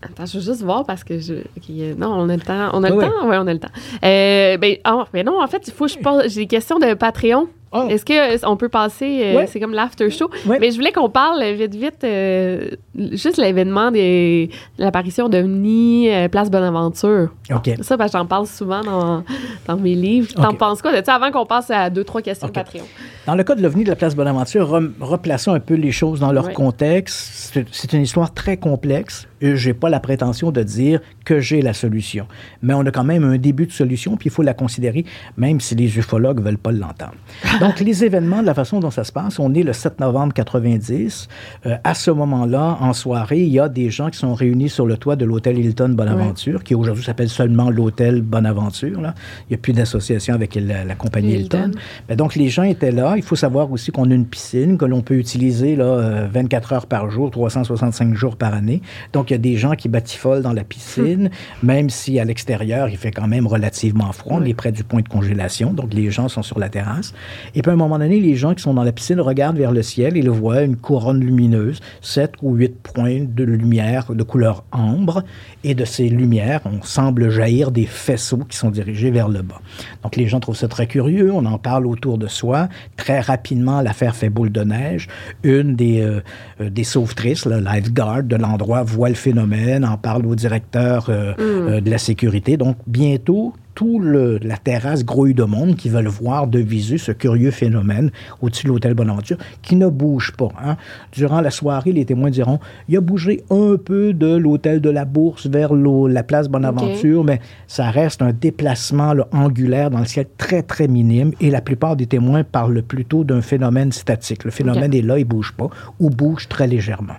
Attends, 0.01 0.25
je 0.25 0.37
veux 0.37 0.43
juste 0.43 0.61
voir 0.63 0.85
parce 0.85 1.03
que 1.03 1.19
je. 1.19 1.33
euh, 1.33 1.95
non, 1.97 2.09
on 2.13 2.29
a 2.29 2.35
le 2.35 2.41
temps. 2.41 2.69
On 2.73 2.83
a 2.83 2.89
le 2.89 2.95
Oui, 2.95 3.03
temps? 3.03 3.11
Oui, 3.27 3.35
on 3.37 3.47
a 3.47 3.53
le 3.53 3.59
temps. 3.59 3.71
Euh, 4.05 4.57
ben, 4.57 4.77
ah, 4.83 5.05
mais 5.13 5.23
non, 5.23 5.41
en 5.41 5.47
fait, 5.47 5.63
il 5.67 5.73
faut 5.73 5.85
que 5.85 5.91
je 5.91 5.97
pose. 5.97 6.23
J'ai 6.33 6.41
des 6.41 6.47
questions 6.47 6.77
de 6.79 6.93
Patreon. 6.93 7.47
Oh. 7.71 7.87
Est-ce 7.89 8.05
qu'on 8.45 8.55
peut 8.57 8.69
passer. 8.69 9.19
euh, 9.23 9.35
Ouais. 9.35 9.47
C'est 9.47 9.59
comme 9.59 9.73
l'after 9.73 10.09
show? 10.09 10.29
Ouais. 10.45 10.57
Mais 10.59 10.71
je 10.71 10.77
voulais 10.77 10.91
qu'on 10.93 11.09
parle 11.09 11.43
vite, 11.53 11.75
vite. 11.75 12.03
euh, 12.03 12.69
juste 12.95 13.37
l'événement 13.37 13.91
de 13.91 14.47
l'apparition 14.77 15.27
de 15.27 15.37
Vni, 15.39 16.09
euh, 16.09 16.27
Place 16.29 16.49
Bonaventure. 16.49 17.29
OK. 17.53 17.69
Ça, 17.81 17.97
parce 17.97 18.11
que 18.13 18.17
j'en 18.17 18.25
parle 18.25 18.47
souvent 18.47 18.81
dans, 18.81 19.23
dans 19.67 19.77
mes 19.77 19.95
livres. 19.95 20.33
T'en 20.33 20.53
penses 20.53 20.81
quoi 20.81 20.97
de 20.99 21.05
ça 21.05 21.15
avant 21.15 21.29
qu'on 21.31 21.45
passe 21.45 21.69
à 21.69 21.89
deux, 21.89 22.03
trois 22.05 22.21
questions 22.21 22.47
Ok. 22.47 22.53
Patreon? 22.53 22.85
Dans 23.25 23.35
le 23.35 23.43
cas 23.43 23.55
de 23.55 23.61
l'OVNI 23.61 23.83
de 23.83 23.89
la 23.89 23.95
place 23.97 24.15
Bonaventure, 24.15 24.67
rem- 24.69 24.93
replaçons 25.01 25.51
un 25.53 25.59
peu 25.59 25.73
les 25.73 25.91
choses 25.91 26.21
dans 26.21 26.31
leur 26.31 26.45
Ouais. 26.47 26.53
contexte. 26.53 27.17
C'est- 27.53 27.65
C'est 27.71 27.91
une 27.93 28.01
histoire 28.03 28.33
très 28.33 28.55
complexe. 28.57 29.27
Je 29.41 29.67
n'ai 29.67 29.73
pas 29.73 29.89
la 29.89 29.99
prétention 29.99 30.51
de 30.51 30.63
dire 30.63 30.99
que 31.27 31.41
j'ai 31.41 31.61
la 31.61 31.73
solution. 31.73 32.25
Mais 32.61 32.73
on 32.73 32.85
a 32.85 32.91
quand 32.91 33.03
même 33.03 33.25
un 33.25 33.37
début 33.37 33.65
de 33.65 33.73
solution, 33.73 34.15
puis 34.15 34.27
il 34.27 34.31
faut 34.31 34.43
la 34.43 34.53
considérer, 34.53 35.03
même 35.35 35.59
si 35.59 35.75
les 35.75 35.97
ufologues 35.97 36.39
ne 36.39 36.45
veulent 36.45 36.57
pas 36.57 36.71
l'entendre. 36.71 37.15
Donc, 37.59 37.81
les 37.81 38.05
événements, 38.05 38.41
de 38.41 38.45
la 38.45 38.53
façon 38.53 38.79
dont 38.79 38.91
ça 38.91 39.03
se 39.03 39.11
passe, 39.11 39.37
on 39.37 39.53
est 39.53 39.63
le 39.63 39.73
7 39.73 39.99
novembre 39.99 40.33
90. 40.33 41.27
Euh, 41.65 41.75
à 41.83 41.93
ce 41.95 42.11
moment-là, 42.11 42.77
en 42.79 42.93
soirée, 42.93 43.41
il 43.41 43.49
y 43.49 43.59
a 43.59 43.67
des 43.67 43.89
gens 43.89 44.09
qui 44.09 44.17
sont 44.17 44.33
réunis 44.33 44.69
sur 44.69 44.85
le 44.85 44.95
toit 44.95 45.17
de 45.17 45.25
l'hôtel 45.25 45.59
Hilton 45.59 45.89
Bonaventure, 45.89 46.63
qui 46.63 46.75
aujourd'hui 46.75 47.03
s'appelle 47.03 47.27
seulement 47.27 47.69
l'hôtel 47.69 48.21
Bonaventure. 48.21 49.01
Là. 49.01 49.13
Il 49.41 49.53
n'y 49.53 49.55
a 49.55 49.57
plus 49.57 49.73
d'association 49.73 50.33
avec 50.33 50.55
la, 50.55 50.85
la 50.85 50.95
compagnie 50.95 51.33
Hilton. 51.33 51.71
Hilton. 52.07 52.15
Donc, 52.15 52.35
les 52.35 52.47
gens 52.47 52.63
étaient 52.63 52.93
là. 52.93 53.15
Il 53.17 53.23
faut 53.23 53.35
savoir 53.35 53.69
aussi 53.69 53.91
qu'on 53.91 54.09
a 54.11 54.13
une 54.13 54.27
piscine 54.27 54.77
que 54.77 54.85
l'on 54.85 55.01
peut 55.01 55.15
utiliser 55.15 55.75
là, 55.75 55.83
euh, 55.83 56.27
24 56.31 56.71
heures 56.71 56.87
par 56.87 57.11
jour, 57.11 57.31
365 57.31 58.13
jours 58.13 58.37
par 58.37 58.53
année. 58.53 58.81
Donc, 59.11 59.29
il 59.29 59.33
y 59.33 59.35
a 59.35 59.39
des 59.39 59.57
gens 59.57 59.75
qui 59.75 59.89
batifolent 59.89 60.41
dans 60.41 60.53
la 60.53 60.63
piscine, 60.63 61.16
même 61.63 61.89
si 61.89 62.19
à 62.19 62.25
l'extérieur, 62.25 62.89
il 62.89 62.97
fait 62.97 63.11
quand 63.11 63.27
même 63.27 63.47
relativement 63.47 64.11
froid. 64.11 64.37
On 64.39 64.45
est 64.45 64.53
près 64.53 64.71
du 64.71 64.83
point 64.83 65.01
de 65.01 65.07
congélation. 65.07 65.73
Donc, 65.73 65.93
les 65.93 66.11
gens 66.11 66.27
sont 66.27 66.43
sur 66.43 66.59
la 66.59 66.69
terrasse. 66.69 67.13
Et 67.55 67.61
puis, 67.61 67.71
à 67.71 67.73
un 67.73 67.77
moment 67.77 67.99
donné, 67.99 68.19
les 68.19 68.35
gens 68.35 68.53
qui 68.53 68.63
sont 68.63 68.73
dans 68.73 68.83
la 68.83 68.91
piscine 68.91 69.19
regardent 69.19 69.57
vers 69.57 69.71
le 69.71 69.83
ciel 69.83 70.17
et 70.17 70.21
le 70.21 70.31
voient 70.31 70.61
une 70.61 70.75
couronne 70.75 71.19
lumineuse, 71.19 71.79
7 72.01 72.33
ou 72.41 72.55
8 72.55 72.75
points 72.81 73.25
de 73.27 73.43
lumière 73.43 74.13
de 74.13 74.23
couleur 74.23 74.63
ambre. 74.71 75.23
Et 75.63 75.75
de 75.75 75.85
ces 75.85 76.09
lumières, 76.09 76.61
on 76.65 76.81
semble 76.81 77.29
jaillir 77.29 77.71
des 77.71 77.85
faisceaux 77.85 78.45
qui 78.47 78.57
sont 78.57 78.69
dirigés 78.69 79.11
vers 79.11 79.29
le 79.29 79.41
bas. 79.41 79.61
Donc, 80.03 80.15
les 80.15 80.27
gens 80.27 80.39
trouvent 80.39 80.57
ça 80.57 80.67
très 80.67 80.87
curieux. 80.87 81.31
On 81.33 81.45
en 81.45 81.57
parle 81.57 81.87
autour 81.87 82.17
de 82.17 82.27
soi. 82.27 82.69
Très 82.95 83.19
rapidement, 83.19 83.81
l'affaire 83.81 84.15
fait 84.15 84.29
boule 84.29 84.51
de 84.51 84.63
neige. 84.63 85.07
Une 85.43 85.75
des, 85.75 86.01
euh, 86.01 86.21
euh, 86.61 86.69
des 86.69 86.83
sauvetrices, 86.83 87.45
le 87.45 87.59
lifeguard 87.59 88.23
de 88.23 88.35
l'endroit, 88.35 88.83
voit 88.83 89.09
le 89.09 89.15
phénomène, 89.15 89.85
en 89.85 89.97
parle 89.97 90.25
au 90.25 90.35
directeur 90.35 91.06
euh, 91.09 91.33
euh, 91.39 91.81
de 91.81 91.89
la 91.89 91.97
sécurité. 91.97 92.57
Donc, 92.57 92.77
bientôt, 92.87 93.53
tout 93.75 93.99
le, 93.99 94.39
la 94.41 94.57
terrasse 94.57 95.05
grouille 95.05 95.35
de 95.35 95.43
monde 95.43 95.75
qui 95.75 95.89
veulent 95.89 96.07
voir 96.07 96.47
de 96.47 96.57
visu 96.57 96.97
ce 96.97 97.11
curieux 97.11 97.51
phénomène 97.51 98.09
au-dessus 98.41 98.63
de 98.65 98.69
l'hôtel 98.71 98.95
Bonaventure 98.95 99.37
qui 99.61 99.75
ne 99.75 99.87
bouge 99.87 100.31
pas. 100.35 100.49
hein. 100.59 100.77
Durant 101.11 101.41
la 101.41 101.51
soirée, 101.51 101.91
les 101.91 102.03
témoins 102.03 102.31
diront 102.31 102.59
il 102.89 102.97
a 102.97 103.01
bougé 103.01 103.43
un 103.51 103.75
peu 103.77 104.13
de 104.13 104.35
l'hôtel 104.35 104.81
de 104.81 104.89
la 104.89 105.05
Bourse 105.05 105.45
vers 105.45 105.75
la 105.75 106.23
place 106.23 106.47
Bonaventure, 106.49 107.23
mais 107.23 107.39
ça 107.67 107.91
reste 107.91 108.23
un 108.23 108.33
déplacement 108.33 109.13
là, 109.13 109.27
angulaire 109.31 109.91
dans 109.91 109.99
le 109.99 110.05
ciel 110.05 110.25
très, 110.39 110.63
très 110.63 110.87
minime 110.87 111.33
et 111.39 111.51
la 111.51 111.61
plupart 111.61 111.95
des 111.95 112.07
témoins 112.07 112.43
parlent 112.43 112.81
plutôt 112.81 113.23
d'un 113.23 113.41
phénomène 113.41 113.91
statique. 113.91 114.43
Le 114.43 114.49
phénomène 114.51 114.91
est 114.95 115.03
là, 115.03 115.19
il 115.19 115.25
bouge 115.25 115.53
pas 115.55 115.69
ou 115.99 116.09
bouge 116.09 116.47
très 116.47 116.65
légèrement. 116.65 117.13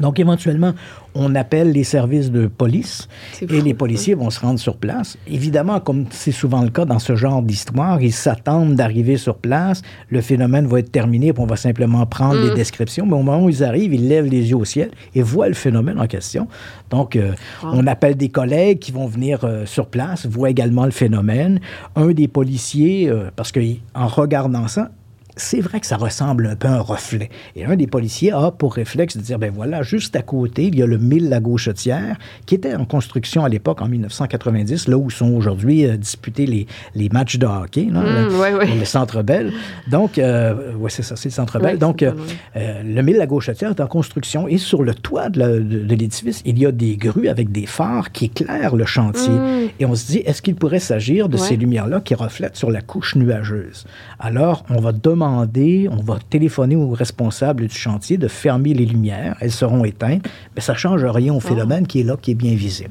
Donc, 0.00 0.18
éventuellement, 0.18 0.72
on 1.14 1.34
appelle 1.34 1.72
les 1.72 1.84
services 1.84 2.30
de 2.30 2.46
police 2.46 3.08
et 3.42 3.60
les 3.60 3.74
policiers 3.74 4.14
vont 4.14 4.30
se 4.30 4.40
rendre 4.40 4.58
sur 4.58 4.76
place. 4.78 5.18
Évidemment, 5.28 5.80
comme 5.80 6.06
c'est 6.10 6.32
souvent 6.32 6.62
le 6.62 6.70
cas 6.70 6.86
dans 6.86 6.98
ce 6.98 7.14
genre 7.14 7.42
d'histoire, 7.42 8.00
ils 8.00 8.12
s'attendent 8.12 8.74
d'arriver 8.74 9.18
sur 9.18 9.36
place. 9.36 9.82
Le 10.08 10.22
phénomène 10.22 10.66
va 10.66 10.78
être 10.78 10.90
terminé, 10.90 11.32
puis 11.32 11.42
on 11.42 11.46
va 11.46 11.56
simplement 11.56 12.06
prendre 12.06 12.40
Mm. 12.40 12.48
les 12.48 12.54
descriptions. 12.54 13.06
Mais 13.06 13.12
au 13.12 13.22
moment 13.22 13.44
où 13.44 13.48
ils 13.50 13.62
arrivent, 13.62 13.94
ils 13.94 14.08
lèvent 14.08 14.30
les 14.30 14.50
yeux 14.50 14.56
au 14.56 14.64
ciel 14.64 14.90
et 15.14 15.22
voient 15.22 15.48
le 15.48 15.54
phénomène 15.54 16.00
en 16.00 16.06
question. 16.06 16.48
Donc, 16.90 17.16
euh, 17.16 17.32
on 17.62 17.86
appelle 17.86 18.16
des 18.16 18.28
collègues 18.28 18.78
qui 18.78 18.92
vont 18.92 19.06
venir 19.06 19.40
euh, 19.44 19.66
sur 19.66 19.86
place, 19.86 20.26
voient 20.26 20.50
également 20.50 20.84
le 20.84 20.90
phénomène. 20.90 21.60
Un 21.96 22.08
des 22.08 22.28
policiers, 22.28 23.08
euh, 23.08 23.30
parce 23.36 23.52
qu'en 23.52 24.06
regardant 24.06 24.68
ça, 24.68 24.90
c'est 25.36 25.60
vrai 25.60 25.80
que 25.80 25.86
ça 25.86 25.96
ressemble 25.96 26.46
un 26.46 26.56
peu 26.56 26.68
à 26.68 26.72
un 26.72 26.80
reflet. 26.80 27.30
Et 27.56 27.64
un 27.64 27.76
des 27.76 27.86
policiers 27.86 28.32
a 28.32 28.50
pour 28.50 28.74
réflexe 28.74 29.16
de 29.16 29.22
dire, 29.22 29.38
ben 29.38 29.50
voilà, 29.52 29.82
juste 29.82 30.14
à 30.16 30.22
côté, 30.22 30.64
il 30.64 30.76
y 30.76 30.82
a 30.82 30.86
le 30.86 30.98
mille 30.98 31.28
la 31.28 31.40
gauchetière, 31.40 32.16
qui 32.46 32.54
était 32.54 32.74
en 32.74 32.84
construction 32.84 33.44
à 33.44 33.48
l'époque, 33.48 33.80
en 33.80 33.88
1990, 33.88 34.88
là 34.88 34.98
où 34.98 35.08
sont 35.08 35.32
aujourd'hui 35.32 35.86
euh, 35.86 35.96
disputés 35.96 36.46
les, 36.46 36.66
les 36.94 37.08
matchs 37.08 37.38
de 37.38 37.46
hockey, 37.46 37.88
là, 37.90 38.02
Mm, 38.02 38.28
le, 38.28 38.38
ouais, 38.38 38.54
ouais. 38.54 38.78
le 38.78 38.84
Centre 38.84 39.22
Bell. 39.22 39.52
Donc, 39.88 40.18
euh, 40.18 40.74
ouais, 40.74 40.90
c'est 40.90 41.02
ça, 41.02 41.16
c'est 41.16 41.28
le 41.28 41.34
Centre 41.34 41.58
Bell. 41.58 41.78
Donc, 41.78 42.02
euh, 42.02 42.12
euh, 42.56 42.82
le 42.82 43.02
mille 43.02 43.16
la 43.16 43.26
gauchetière 43.26 43.70
est 43.70 43.80
en 43.80 43.86
construction 43.86 44.48
et 44.48 44.58
sur 44.58 44.82
le 44.82 44.94
toit 44.94 45.28
de, 45.28 45.42
l'édifice, 45.42 46.42
il 46.44 46.58
y 46.58 46.66
a 46.66 46.72
des 46.72 46.96
grues 46.96 47.28
avec 47.28 47.52
des 47.52 47.66
phares 47.66 48.12
qui 48.12 48.26
éclairent 48.26 48.76
le 48.76 48.84
chantier. 48.84 49.32
Mm. 49.32 49.68
Et 49.80 49.86
on 49.86 49.94
se 49.94 50.06
dit, 50.06 50.18
est-ce 50.18 50.42
qu'il 50.42 50.56
pourrait 50.56 50.80
s'agir 50.80 51.28
de 51.28 51.36
ces 51.36 51.56
lumières-là 51.56 52.00
qui 52.00 52.14
reflètent 52.14 52.56
sur 52.56 52.70
la 52.70 52.80
couche 52.80 53.16
nuageuse? 53.16 53.86
Alors, 54.18 54.64
on 54.70 54.80
va 54.80 54.92
demander, 54.92 55.21
on 55.22 56.02
va 56.02 56.18
téléphoner 56.28 56.76
au 56.76 56.90
responsable 56.90 57.66
du 57.66 57.74
chantier 57.74 58.16
de 58.16 58.28
fermer 58.28 58.74
les 58.74 58.86
lumières. 58.86 59.36
Elles 59.40 59.52
seront 59.52 59.84
éteintes, 59.84 60.28
mais 60.54 60.62
ça 60.62 60.72
ne 60.72 60.78
change 60.78 61.04
rien 61.04 61.34
au 61.34 61.40
phénomène 61.40 61.86
qui 61.86 62.00
est 62.00 62.04
là, 62.04 62.16
qui 62.20 62.32
est 62.32 62.36
bien 62.36 62.54
visible. 62.54 62.90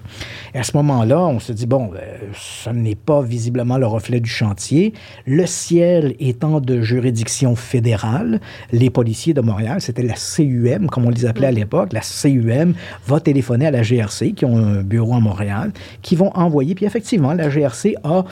Et 0.54 0.60
à 0.60 0.64
ce 0.64 0.76
moment-là, 0.78 1.20
on 1.20 1.40
se 1.40 1.52
dit, 1.52 1.66
bon, 1.66 1.92
euh, 1.96 2.18
ce 2.34 2.70
n'est 2.70 2.96
pas 2.96 3.22
visiblement 3.22 3.78
le 3.78 3.88
reflet 3.88 4.20
du 4.20 4.30
chantier. 4.30 4.94
Le 5.26 5.46
ciel 5.46 6.16
étant 6.20 6.60
de 6.60 6.82
juridiction 6.82 7.56
fédérale, 7.56 8.42
les 8.72 8.90
policiers 8.90 9.34
de 9.34 9.42
Montréal, 9.42 9.82
c'était 9.82 10.04
la 10.04 10.16
CUM, 10.16 10.88
comme 10.88 11.06
on 11.06 11.10
les 11.10 11.26
appelait 11.26 11.48
à 11.48 11.52
l'époque, 11.52 11.94
la 11.94 12.02
CUM 12.02 12.74
va 13.08 13.20
téléphoner 13.20 13.68
à 13.68 13.72
la 13.72 13.84
GRC, 13.84 14.34
qui 14.34 14.46
ont 14.46 14.58
un 14.58 14.82
bureau 14.82 15.16
à 15.16 15.20
Montréal, 15.20 15.72
qui 16.02 16.16
vont 16.16 16.32
envoyer, 16.36 16.76
puis 16.76 16.86
effectivement, 16.86 17.34
la 17.34 17.50
GRC 17.50 17.96
a 18.04 18.26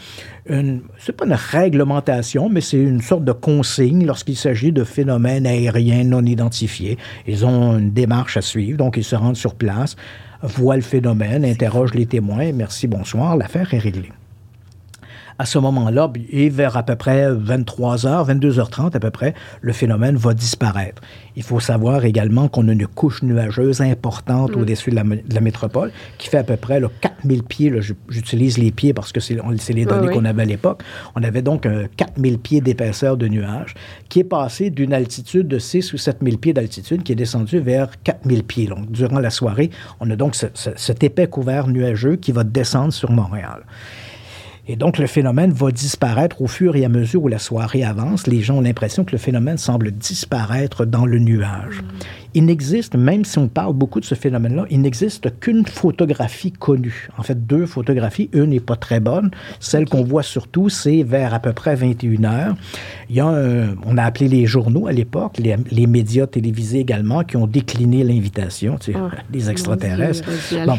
une, 0.49 0.81
c'est 0.97 1.15
pas 1.15 1.25
une 1.25 1.33
réglementation, 1.33 2.49
mais 2.49 2.61
c'est 2.61 2.77
une 2.77 3.01
sorte 3.01 3.23
de 3.23 3.31
consigne 3.31 4.05
lorsqu'il 4.05 4.35
s'agit 4.35 4.71
de 4.71 4.83
phénomènes 4.83 5.45
aériens 5.45 6.03
non 6.03 6.25
identifiés. 6.25 6.97
Ils 7.27 7.45
ont 7.45 7.77
une 7.77 7.91
démarche 7.91 8.37
à 8.37 8.41
suivre, 8.41 8.77
donc 8.77 8.97
ils 8.97 9.03
se 9.03 9.15
rendent 9.15 9.37
sur 9.37 9.55
place, 9.55 9.95
voient 10.41 10.75
le 10.75 10.81
phénomène, 10.81 11.45
interrogent 11.45 11.93
les 11.93 12.05
témoins, 12.05 12.51
merci, 12.53 12.87
bonsoir, 12.87 13.37
l'affaire 13.37 13.73
est 13.73 13.79
réglée. 13.79 14.11
À 15.41 15.45
ce 15.45 15.57
moment-là, 15.57 16.11
et 16.31 16.49
vers 16.49 16.75
à 16.75 16.83
peu 16.83 16.97
près 16.97 17.31
23h, 17.31 18.27
22h30 18.29 18.93
à 18.95 18.99
peu 18.99 19.09
près, 19.09 19.33
le 19.61 19.71
phénomène 19.71 20.17
va 20.17 20.33
disparaître. 20.33 21.01
Il 21.37 21.43
faut 21.43 21.61
savoir 21.61 22.03
également 22.03 22.49
qu'on 22.49 22.67
a 22.67 22.73
une 22.73 22.85
couche 22.85 23.23
nuageuse 23.23 23.79
importante 23.79 24.51
au-dessus 24.57 24.89
de 24.89 24.95
la, 24.97 25.03
de 25.03 25.33
la 25.33 25.39
métropole 25.39 25.91
qui 26.17 26.27
fait 26.27 26.39
à 26.39 26.43
peu 26.43 26.57
près 26.57 26.81
là, 26.81 26.89
4000 26.99 27.43
pieds. 27.43 27.71
J'utilise 28.09 28.57
les 28.57 28.71
pieds 28.71 28.93
parce 28.93 29.13
que 29.13 29.21
c'est 29.21 29.35
les 29.73 29.85
données 29.85 30.09
oui. 30.09 30.13
qu'on 30.13 30.25
avait 30.25 30.41
à 30.41 30.45
l'époque. 30.45 30.83
On 31.15 31.23
avait 31.23 31.41
donc 31.41 31.65
un 31.65 31.85
4000 31.95 32.37
pieds 32.39 32.59
d'épaisseur 32.59 33.15
de 33.15 33.29
nuages 33.29 33.75
qui 34.09 34.19
est 34.19 34.23
passé 34.25 34.69
d'une 34.69 34.91
altitude 34.91 35.47
de 35.47 35.57
6 35.57 35.93
ou 35.93 35.97
7000 35.97 36.37
pieds 36.37 36.51
d'altitude 36.53 37.03
qui 37.03 37.13
est 37.13 37.15
descendu 37.15 37.59
vers 37.59 37.89
4000 38.03 38.43
pieds. 38.43 38.67
Donc, 38.67 38.91
durant 38.91 39.19
la 39.19 39.29
soirée, 39.29 39.69
on 40.01 40.09
a 40.11 40.17
donc 40.17 40.35
ce- 40.35 40.47
ce- 40.53 40.71
cet 40.75 41.01
épais 41.03 41.27
couvert 41.27 41.67
nuageux 41.67 42.17
qui 42.17 42.33
va 42.33 42.43
descendre 42.43 42.91
sur 42.91 43.09
Montréal. 43.11 43.63
Et 44.71 44.75
donc, 44.75 44.99
le 44.99 45.07
phénomène 45.07 45.51
va 45.51 45.71
disparaître 45.71 46.43
au 46.43 46.47
fur 46.47 46.75
et 46.75 46.85
à 46.85 46.89
mesure 46.89 47.23
où 47.23 47.27
la 47.27 47.39
soirée 47.39 47.83
avance. 47.83 48.27
Les 48.27 48.41
gens 48.41 48.57
ont 48.57 48.61
l'impression 48.61 49.03
que 49.03 49.11
le 49.13 49.17
phénomène 49.17 49.57
semble 49.57 49.89
disparaître 49.89 50.85
dans 50.85 51.07
le 51.07 51.17
nuage. 51.17 51.81
Il 52.35 52.45
n'existe, 52.45 52.95
même 52.95 53.25
si 53.25 53.39
on 53.39 53.47
parle 53.47 53.73
beaucoup 53.73 53.99
de 53.99 54.05
ce 54.05 54.13
phénomène-là, 54.13 54.65
il 54.69 54.81
n'existe 54.81 55.39
qu'une 55.39 55.65
photographie 55.65 56.51
connue. 56.51 57.07
En 57.17 57.23
fait, 57.23 57.47
deux 57.47 57.65
photographies. 57.65 58.29
Une 58.31 58.51
n'est 58.51 58.59
pas 58.59 58.75
très 58.75 58.99
bonne. 58.99 59.31
Celle 59.59 59.85
qu'on 59.85 60.03
voit 60.03 60.21
surtout, 60.21 60.69
c'est 60.69 61.01
vers 61.01 61.33
à 61.33 61.39
peu 61.39 61.51
près 61.53 61.73
21 61.75 62.23
heures. 62.25 62.55
Il 63.09 63.15
y 63.15 63.19
a 63.21 63.25
un- 63.25 63.75
on 63.87 63.97
a 63.97 64.03
appelé 64.03 64.27
les 64.27 64.45
journaux 64.45 64.85
à 64.85 64.91
l'époque, 64.91 65.39
les, 65.39 65.55
les 65.71 65.87
médias 65.87 66.27
télévisés 66.27 66.79
également, 66.81 67.23
qui 67.23 67.37
ont 67.37 67.47
décliné 67.47 68.03
l'invitation, 68.03 68.77
tu 68.79 68.91
sais, 68.93 68.99
Ah, 69.01 69.09
des 69.31 69.49
extraterrestres. 69.49 70.29
Bon. 70.67 70.77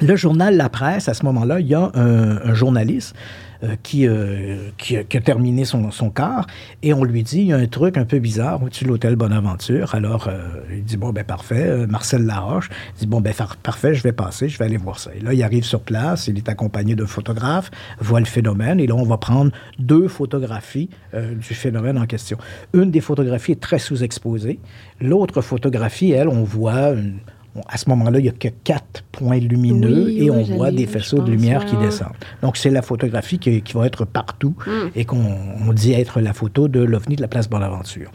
Le 0.00 0.14
journal 0.14 0.56
La 0.56 0.68
Presse, 0.68 1.08
à 1.08 1.14
ce 1.14 1.24
moment-là, 1.24 1.58
il 1.58 1.66
y 1.66 1.74
a 1.74 1.90
un, 1.94 2.54
journaliste 2.54 3.16
euh, 3.64 3.74
qui, 3.82 4.06
euh, 4.06 4.68
qui, 4.78 4.96
a- 4.96 5.02
terminé 5.20 5.64
son, 5.64 5.90
son 5.90 6.10
quart 6.10 6.46
et 6.84 6.94
on 6.94 7.02
lui 7.02 7.24
dit 7.24 7.38
il 7.40 7.46
y 7.48 7.52
a 7.52 7.56
un 7.56 7.66
truc 7.66 7.96
un 7.96 8.04
peu 8.04 8.20
bizarre 8.20 8.62
au-dessus 8.62 8.84
de 8.84 8.90
l'hôtel 8.90 9.16
Bonaventure? 9.16 9.96
Alors, 9.96 10.28
euh, 10.28 10.38
il 10.70 10.84
dit 10.84 10.96
bon, 10.96 11.10
ben 11.10 11.24
parfait. 11.24 11.84
Marcel 11.88 12.24
Laroche 12.24 12.68
il 12.96 13.00
dit 13.00 13.06
bon, 13.06 13.20
ben 13.20 13.34
parfait, 13.64 13.94
je 13.94 14.04
vais 14.04 14.12
passer, 14.12 14.48
je 14.48 14.56
vais 14.58 14.66
aller 14.66 14.76
voir 14.76 15.00
ça. 15.00 15.10
Et 15.16 15.20
là, 15.20 15.34
il 15.34 15.42
arrive 15.42 15.64
sur 15.64 15.80
place, 15.80 16.28
il 16.28 16.38
est 16.38 16.48
accompagné 16.48 16.94
d'un 16.94 17.06
photographe, 17.06 17.72
voit 17.98 18.20
le 18.20 18.26
phénomène 18.26 18.78
et 18.78 18.86
là, 18.86 18.94
on 18.94 19.02
va 19.04 19.16
prendre 19.18 19.50
deux 19.80 20.06
photographies 20.06 20.90
du 21.12 21.54
phénomène 21.54 21.98
en 21.98 22.06
question. 22.06 22.38
Une 22.72 22.92
des 22.92 23.00
photographies 23.00 23.52
est 23.52 23.60
très 23.60 23.80
sous-exposée. 23.80 24.60
L'autre 25.00 25.40
photographie, 25.40 26.12
elle, 26.12 26.28
on 26.28 26.44
voit 26.44 26.90
une- 26.90 27.18
on- 27.56 27.60
à 27.68 27.76
ce 27.76 27.88
moment-là, 27.90 28.18
il 28.18 28.22
n'y 28.22 28.28
a 28.28 28.32
que 28.32 28.48
quatre 28.64 29.02
points 29.12 29.38
lumineux 29.38 30.04
Oui, 30.06 30.18
et 30.24 30.30
oui, 30.30 30.36
on 30.50 30.56
voit 30.56 30.70
des 30.70 30.86
faisceaux 30.86 31.20
de 31.22 31.30
lumière 31.30 31.64
qui 31.64 31.76
descendent. 31.76 32.12
Donc, 32.42 32.56
c'est 32.56 32.70
la 32.70 32.82
photographie 32.82 33.38
qui, 33.38 33.62
qui 33.62 33.72
va 33.74 33.86
être 33.86 34.04
partout 34.04 34.54
Mm. 34.66 34.70
et 34.94 35.04
qu'on 35.04 35.24
on 35.66 35.72
dit 35.72 35.92
être 35.92 36.20
la 36.20 36.32
photo 36.32 36.68
de 36.68 36.80
l'OVNI 36.80 37.16
de 37.16 37.22
la 37.22 37.28
place 37.28 37.48
Bonaventure. 37.48 38.10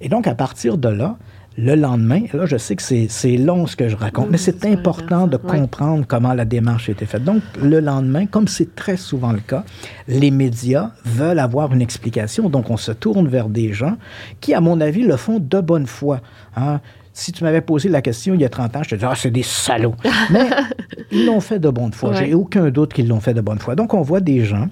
Et 0.00 0.08
donc, 0.08 0.26
à 0.26 0.34
partir 0.34 0.78
de 0.78 0.88
là, 0.88 1.16
le 1.58 1.74
lendemain, 1.74 2.20
là, 2.34 2.44
je 2.44 2.58
sais 2.58 2.76
que 2.76 2.82
c'est 2.82 3.36
long 3.38 3.66
ce 3.66 3.76
que 3.76 3.88
je 3.88 3.96
raconte, 3.96 4.26
Oui, 4.26 4.32
mais 4.32 4.36
c'est 4.38 4.66
important 4.66 5.26
de. 5.26 5.38
Ouais. 5.42 5.58
comprendre 5.60 6.04
comment 6.06 6.34
la 6.34 6.44
démarche 6.44 6.90
a 6.90 6.92
été 6.92 7.06
faite. 7.06 7.24
Donc, 7.24 7.40
le 7.62 7.80
lendemain, 7.80 8.26
comme 8.26 8.46
c'est 8.46 8.74
très 8.74 8.98
souvent 8.98 9.32
le 9.32 9.40
cas, 9.40 9.64
les 10.06 10.30
médias 10.30 10.90
veulent 11.06 11.38
avoir 11.38 11.72
une 11.72 11.80
explication. 11.80 12.50
Donc, 12.50 12.68
on 12.70 12.76
se 12.76 12.92
tourne 12.92 13.26
vers 13.26 13.48
des 13.48 13.72
gens 13.72 13.96
qui, 14.42 14.52
à 14.52 14.60
mon 14.60 14.82
avis, 14.82 15.02
le 15.02 15.16
font 15.16 15.38
de 15.40 15.60
bonne 15.62 15.86
foi. 15.86 16.20
hein. 16.56 16.80
Si 17.18 17.32
tu 17.32 17.44
m'avais 17.44 17.62
posé 17.62 17.88
la 17.88 18.02
question 18.02 18.34
il 18.34 18.42
y 18.42 18.44
a 18.44 18.50
30 18.50 18.76
ans, 18.76 18.82
je 18.82 18.90
te 18.90 18.94
disais, 18.94 19.06
ah, 19.10 19.14
c'est 19.16 19.30
des 19.30 19.42
salauds. 19.42 19.94
Mais 20.30 20.50
ils 21.10 21.24
l'ont 21.24 21.40
fait 21.40 21.58
de 21.58 21.70
bonne 21.70 21.94
foi. 21.94 22.10
Ouais. 22.10 22.16
J'ai 22.26 22.34
aucun 22.34 22.68
doute 22.68 22.92
qu'ils 22.92 23.08
l'ont 23.08 23.20
fait 23.20 23.32
de 23.32 23.40
bonne 23.40 23.58
foi. 23.58 23.74
Donc, 23.74 23.94
on 23.94 24.02
voit 24.02 24.20
des 24.20 24.44
gens 24.44 24.68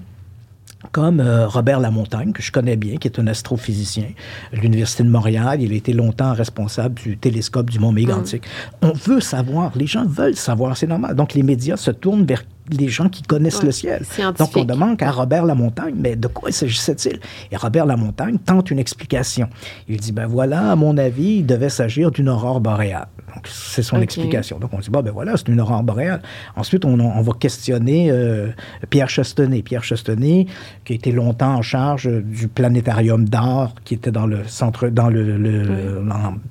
comme 0.91 1.21
euh, 1.21 1.47
Robert 1.47 1.79
Lamontagne, 1.79 2.33
que 2.33 2.43
je 2.43 2.51
connais 2.51 2.75
bien, 2.75 2.97
qui 2.97 3.07
est 3.07 3.19
un 3.19 3.25
astrophysicien 3.25 4.09
de 4.53 4.57
l'Université 4.57 5.01
de 5.01 5.09
Montréal. 5.09 5.59
Il 5.59 5.73
a 5.73 5.75
été 5.75 5.91
longtemps 5.91 6.33
responsable 6.33 6.93
du 6.93 7.17
télescope 7.17 7.71
du 7.71 7.79
Mont 7.79 7.91
Mégantic. 7.91 8.43
On 8.83 8.93
veut 8.93 9.21
savoir, 9.21 9.71
les 9.75 9.87
gens 9.87 10.05
veulent 10.05 10.35
savoir, 10.35 10.77
c'est 10.77 10.85
normal. 10.85 11.15
Donc, 11.15 11.33
les 11.33 11.41
médias 11.41 11.77
se 11.77 11.89
tournent 11.89 12.25
vers 12.25 12.43
les 12.71 12.87
gens 12.87 13.09
qui 13.09 13.21
connaissent 13.23 13.59
Ouais, 13.59 13.65
le 13.65 13.71
ciel. 13.71 14.03
Donc, 14.39 14.49
on 14.57 14.65
demande 14.65 15.01
à 15.03 15.11
Robert 15.11 15.45
Lamontagne, 15.45 15.93
mais 15.97 16.15
de 16.15 16.27
quoi 16.27 16.51
s'agissait-il? 16.51 17.19
Et 17.51 17.57
Robert 17.57 17.85
Lamontagne 17.85 18.37
tente 18.37 18.71
une 18.71 18.79
explication. 18.79 19.47
Il 19.87 19.97
dit, 19.99 20.11
ben 20.11 20.25
voilà, 20.27 20.71
à 20.71 20.75
mon 20.75 20.97
avis, 20.97 21.37
il 21.37 21.45
devait 21.45 21.69
s'agir 21.69 22.11
d'une 22.11 22.29
aurore 22.29 22.59
boréale. 22.61 23.07
Donc, 23.35 23.47
c'est 23.47 23.81
son 23.83 23.99
explication. 24.01 24.59
Donc, 24.59 24.71
on 24.73 24.79
dit, 24.79 24.89
bon, 24.89 25.01
ben 25.01 25.11
voilà, 25.11 25.35
c'est 25.35 25.49
une 25.49 25.59
aurore 25.59 25.83
boréale. 25.83 26.21
Ensuite, 26.55 26.85
on, 26.85 26.97
on 26.99 27.21
va 27.21 27.33
questionner 27.37 28.09
euh, 28.09 28.47
Pierre 28.89 29.09
Chastenay. 29.09 29.61
Pierre 29.61 29.83
Chastenay, 29.83 30.47
qui 30.85 30.93
a 30.93 30.95
été 30.95 31.11
longtemps 31.11 31.55
en 31.55 31.61
charge 31.61 32.09
du 32.09 32.47
planétarium 32.47 33.27
d'art 33.27 33.73
qui 33.83 33.93
était 33.95 34.11
dans 34.11 34.25
le 34.25 34.39
centre, 34.47 34.87
dans 34.87 35.09
le, 35.09 35.73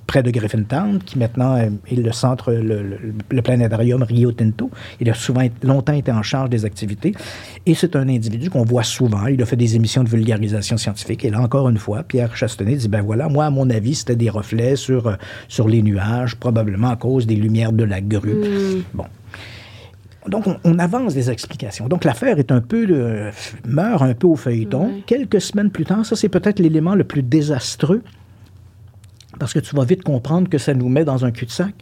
près 0.06 0.22
de 0.22 0.30
Griffintown, 0.30 0.98
qui 0.98 1.18
maintenant 1.18 1.56
est, 1.56 1.70
le 1.96 2.12
centre, 2.12 2.52
le, 2.52 2.82
le- 2.82 2.98
le 3.30 3.42
planétarium 3.42 4.02
Rio 4.02 4.32
Tinto. 4.32 4.70
Il 5.00 5.08
a 5.10 5.14
souvent 5.14 5.46
longtemps 5.62 5.92
été 5.94 6.03
en 6.12 6.22
charge 6.22 6.50
des 6.50 6.64
activités. 6.64 7.14
Et 7.66 7.74
c'est 7.74 7.96
un 7.96 8.08
individu 8.08 8.50
qu'on 8.50 8.64
voit 8.64 8.82
souvent. 8.82 9.26
Il 9.26 9.40
a 9.42 9.46
fait 9.46 9.56
des 9.56 9.76
émissions 9.76 10.04
de 10.04 10.08
vulgarisation 10.08 10.76
scientifique. 10.76 11.24
Et 11.24 11.30
là, 11.30 11.40
encore 11.40 11.68
une 11.68 11.78
fois, 11.78 12.02
Pierre 12.02 12.36
Chastenay 12.36 12.76
dit, 12.76 12.88
ben 12.88 13.02
voilà, 13.02 13.28
moi, 13.28 13.46
à 13.46 13.50
mon 13.50 13.68
avis, 13.70 13.94
c'était 13.94 14.16
des 14.16 14.30
reflets 14.30 14.76
sur, 14.76 15.06
euh, 15.06 15.14
sur 15.48 15.68
les 15.68 15.82
nuages, 15.82 16.36
probablement 16.36 16.90
à 16.90 16.96
cause 16.96 17.26
des 17.26 17.36
lumières 17.36 17.72
de 17.72 17.84
la 17.84 18.00
grue. 18.00 18.84
Bon. 18.92 19.04
Donc, 20.28 20.46
on, 20.46 20.56
on 20.64 20.78
avance 20.78 21.14
des 21.14 21.30
explications. 21.30 21.86
Donc, 21.86 22.04
l'affaire 22.04 22.38
est 22.38 22.50
un 22.50 22.60
peu, 22.60 22.86
euh, 22.88 23.30
meurt 23.66 24.02
un 24.02 24.14
peu 24.14 24.26
au 24.26 24.36
feuilleton. 24.36 25.02
Quelques 25.06 25.40
semaines 25.40 25.70
plus 25.70 25.84
tard, 25.84 26.06
ça, 26.06 26.16
c'est 26.16 26.30
peut-être 26.30 26.58
l'élément 26.58 26.94
le 26.94 27.04
plus 27.04 27.22
désastreux. 27.22 28.02
Parce 29.38 29.52
que 29.52 29.58
tu 29.58 29.74
vas 29.74 29.84
vite 29.84 30.02
comprendre 30.02 30.48
que 30.48 30.58
ça 30.58 30.74
nous 30.74 30.88
met 30.88 31.04
dans 31.04 31.24
un 31.24 31.30
cul-de-sac. 31.30 31.74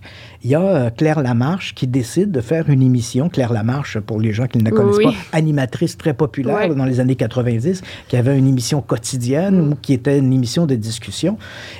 Il 0.42 0.50
y 0.50 0.54
a 0.54 0.60
euh, 0.60 0.90
Claire 0.90 1.20
Lamarche 1.20 1.74
qui 1.74 1.86
décide 1.86 2.30
de 2.30 2.40
faire 2.40 2.68
une 2.68 2.82
émission. 2.82 3.28
Claire 3.28 3.52
Lamarche, 3.52 3.98
pour 4.00 4.20
les 4.20 4.32
gens 4.32 4.46
qui 4.46 4.58
ne 4.58 4.64
la 4.64 4.70
connaissent 4.70 4.96
Oui. 4.96 5.04
pas, 5.04 5.14
animatrice 5.32 5.96
très 5.96 6.14
populaire 6.14 6.74
dans 6.74 6.84
les 6.84 7.00
années 7.00 7.16
90, 7.16 7.82
qui 8.08 8.16
avait 8.16 8.36
une 8.38 8.46
émission 8.46 8.80
quotidienne 8.80 9.60
ou 9.60 9.74
qui 9.74 9.92
était 9.92 10.18
une 10.18 10.32
émission 10.32 10.66
de 10.66 10.74
discussion. 10.74 11.38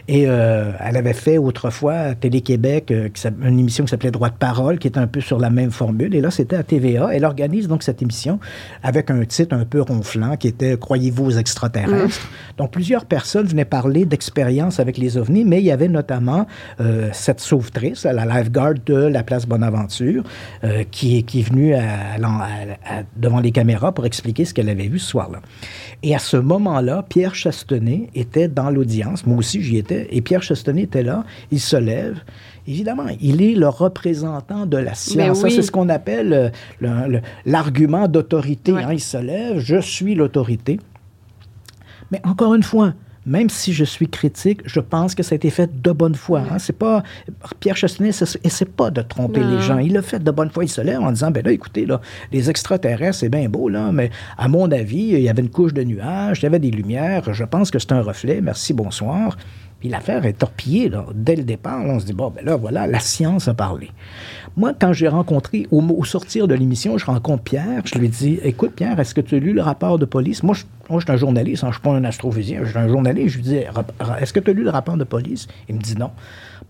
Et 0.08 0.24
euh, 0.26 0.72
elle 0.80 0.96
avait 0.96 1.12
fait 1.12 1.38
autrefois 1.38 1.94
à 1.94 2.14
Télé-Québec 2.14 2.90
euh, 2.90 3.08
une 3.42 3.58
émission 3.58 3.84
qui 3.84 3.90
s'appelait 3.90 4.10
Droit 4.10 4.30
de 4.30 4.36
parole, 4.36 4.78
qui 4.78 4.88
était 4.88 4.98
un 4.98 5.06
peu 5.06 5.20
sur 5.20 5.38
la 5.38 5.50
même 5.50 5.70
formule. 5.70 6.14
Et 6.14 6.20
là, 6.20 6.30
c'était 6.30 6.56
à 6.56 6.62
TVA. 6.62 7.08
Elle 7.12 7.24
organise 7.24 7.68
donc 7.68 7.82
cette 7.82 8.02
émission 8.02 8.38
avec 8.82 9.10
un 9.10 9.24
titre 9.24 9.54
un 9.56 9.64
peu 9.64 9.80
ronflant 9.80 10.36
qui 10.36 10.48
était 10.48 10.76
Croyez-vous 10.76 11.24
aux 11.26 11.30
extraterrestres? 11.30 12.28
Donc, 12.58 12.72
plusieurs 12.72 13.04
personnes 13.04 13.46
venaient 13.46 13.64
parler 13.64 14.04
d'expériences 14.04 14.80
avec 14.80 14.98
les 14.98 15.16
ovnis, 15.16 15.44
mais 15.44 15.61
il 15.62 15.66
y 15.66 15.70
avait 15.72 15.88
notamment 15.88 16.46
euh, 16.80 17.08
cette 17.12 17.40
sauvetrice, 17.40 18.04
la 18.04 18.24
lifeguard 18.26 18.74
de 18.84 18.94
la 18.94 19.22
place 19.22 19.46
Bonaventure, 19.46 20.24
euh, 20.64 20.84
qui, 20.90 21.18
est- 21.18 21.22
qui 21.22 21.40
est 21.40 21.48
venue 21.48 21.74
à- 21.74 22.14
à- 22.22 22.98
à- 22.98 23.02
devant 23.16 23.40
les 23.40 23.52
caméras 23.52 23.92
pour 23.92 24.04
expliquer 24.06 24.44
ce 24.44 24.52
qu'elle 24.54 24.68
avait 24.68 24.88
vu 24.88 24.98
ce 24.98 25.08
soir-là. 25.08 25.40
Et 26.02 26.14
à 26.14 26.18
ce 26.18 26.36
moment-là, 26.36 27.04
Pierre 27.08 27.34
Chastenay 27.34 28.10
était 28.14 28.48
dans 28.48 28.70
l'audience. 28.70 29.24
Moi 29.26 29.38
aussi, 29.38 29.62
j'y 29.62 29.76
étais. 29.78 30.08
Et 30.10 30.20
Pierre 30.20 30.42
Chastenay 30.42 30.82
était 30.82 31.02
là. 31.02 31.24
Il 31.50 31.60
se 31.60 31.76
lève. 31.76 32.20
Évidemment, 32.66 33.06
il 33.20 33.42
est 33.42 33.54
le 33.54 33.68
représentant 33.68 34.66
de 34.66 34.76
la 34.76 34.94
science. 34.94 35.38
Ça, 35.38 35.44
oui. 35.46 35.52
c'est 35.52 35.62
ce 35.62 35.70
qu'on 35.72 35.88
appelle 35.88 36.52
euh, 36.82 37.20
l'argument 37.46 38.06
d'autorité. 38.08 38.72
Ouais. 38.72 38.82
hein. 38.84 38.92
Il 38.92 39.00
se 39.00 39.16
lève, 39.16 39.58
je 39.58 39.80
suis 39.80 40.14
l'autorité. 40.14 40.78
Mais 42.10 42.20
encore 42.24 42.54
une 42.54 42.62
fois, 42.62 42.94
même 43.24 43.48
si 43.50 43.72
je 43.72 43.84
suis 43.84 44.08
critique, 44.08 44.60
je 44.64 44.80
pense 44.80 45.14
que 45.14 45.22
ça 45.22 45.34
a 45.34 45.36
été 45.36 45.50
fait 45.50 45.70
de 45.82 45.92
bonne 45.92 46.14
foi. 46.14 46.40
hein. 46.50 46.58
C'est 46.58 46.72
pas 46.76 47.02
Pierre 47.60 47.76
Chastenay 47.76 48.10
essaie 48.42 48.64
pas 48.64 48.90
de 48.90 49.02
tromper 49.02 49.40
Non. 49.40 49.50
les 49.56 49.62
gens. 49.62 49.78
Il 49.78 49.92
l'a 49.92 50.02
fait 50.02 50.18
de 50.22 50.30
bonne 50.30 50.50
foi. 50.50 50.64
Il 50.64 50.68
se 50.68 50.80
lève 50.80 51.00
en 51.00 51.12
disant 51.12 51.30
ben 51.30 51.44
là, 51.44 51.52
écoutez 51.52 51.86
là, 51.86 52.00
les 52.32 52.50
extraterrestres 52.50 53.18
c'est 53.20 53.28
bien 53.28 53.48
beau 53.48 53.68
là, 53.68 53.92
mais 53.92 54.10
à 54.36 54.48
mon 54.48 54.70
avis, 54.72 55.10
il 55.12 55.20
y 55.20 55.28
avait 55.28 55.42
une 55.42 55.50
couche 55.50 55.72
de 55.72 55.84
nuages, 55.84 56.40
il 56.40 56.42
y 56.42 56.46
avait 56.46 56.58
des 56.58 56.70
lumières. 56.70 57.32
Je 57.32 57.44
pense 57.44 57.70
que 57.70 57.78
c'est 57.78 57.92
un 57.92 58.02
reflet. 58.02 58.40
Merci, 58.40 58.72
bonsoir. 58.72 59.36
Puis 59.82 59.88
l'affaire 59.88 60.24
est 60.26 60.34
torpillée 60.34 60.88
là. 60.88 61.06
dès 61.12 61.34
le 61.34 61.42
départ. 61.42 61.84
là, 61.84 61.92
on 61.94 61.98
se 61.98 62.06
dit 62.06 62.12
bon 62.12 62.30
ben 62.30 62.44
là 62.44 62.54
voilà, 62.54 62.86
la 62.86 63.00
science 63.00 63.48
a 63.48 63.54
parlé. 63.54 63.90
Moi, 64.56 64.74
quand 64.78 64.92
j'ai 64.92 65.08
rencontré, 65.08 65.66
au, 65.72 65.80
au 65.82 66.04
sortir 66.04 66.46
de 66.46 66.54
l'émission, 66.54 66.98
je 66.98 67.04
rencontre 67.04 67.42
Pierre, 67.42 67.82
je 67.84 67.98
lui 67.98 68.08
dis 68.08 68.38
Écoute, 68.44 68.74
Pierre, 68.76 69.00
est-ce 69.00 69.12
que 69.12 69.20
tu 69.20 69.34
as 69.34 69.38
lu 69.40 69.52
le 69.54 69.60
rapport 69.60 69.98
de 69.98 70.04
police? 70.04 70.44
Moi, 70.44 70.54
je, 70.54 70.62
moi, 70.88 71.00
je 71.00 71.06
suis 71.06 71.12
un 71.12 71.16
journaliste, 71.16 71.64
hein, 71.64 71.68
je 71.68 71.70
ne 71.70 71.72
suis 71.72 71.82
pas 71.82 71.90
un 71.90 72.04
astrophysicien, 72.04 72.60
je 72.62 72.68
suis 72.70 72.78
un 72.78 72.86
journaliste. 72.86 73.28
Je 73.30 73.36
lui 73.38 73.42
dis 73.44 73.56
Est-ce 74.20 74.32
que 74.32 74.38
tu 74.38 74.50
as 74.50 74.54
lu 74.54 74.62
le 74.62 74.70
rapport 74.70 74.96
de 74.96 75.02
police? 75.04 75.48
Il 75.68 75.74
me 75.74 75.80
dit 75.80 75.96
non. 75.98 76.10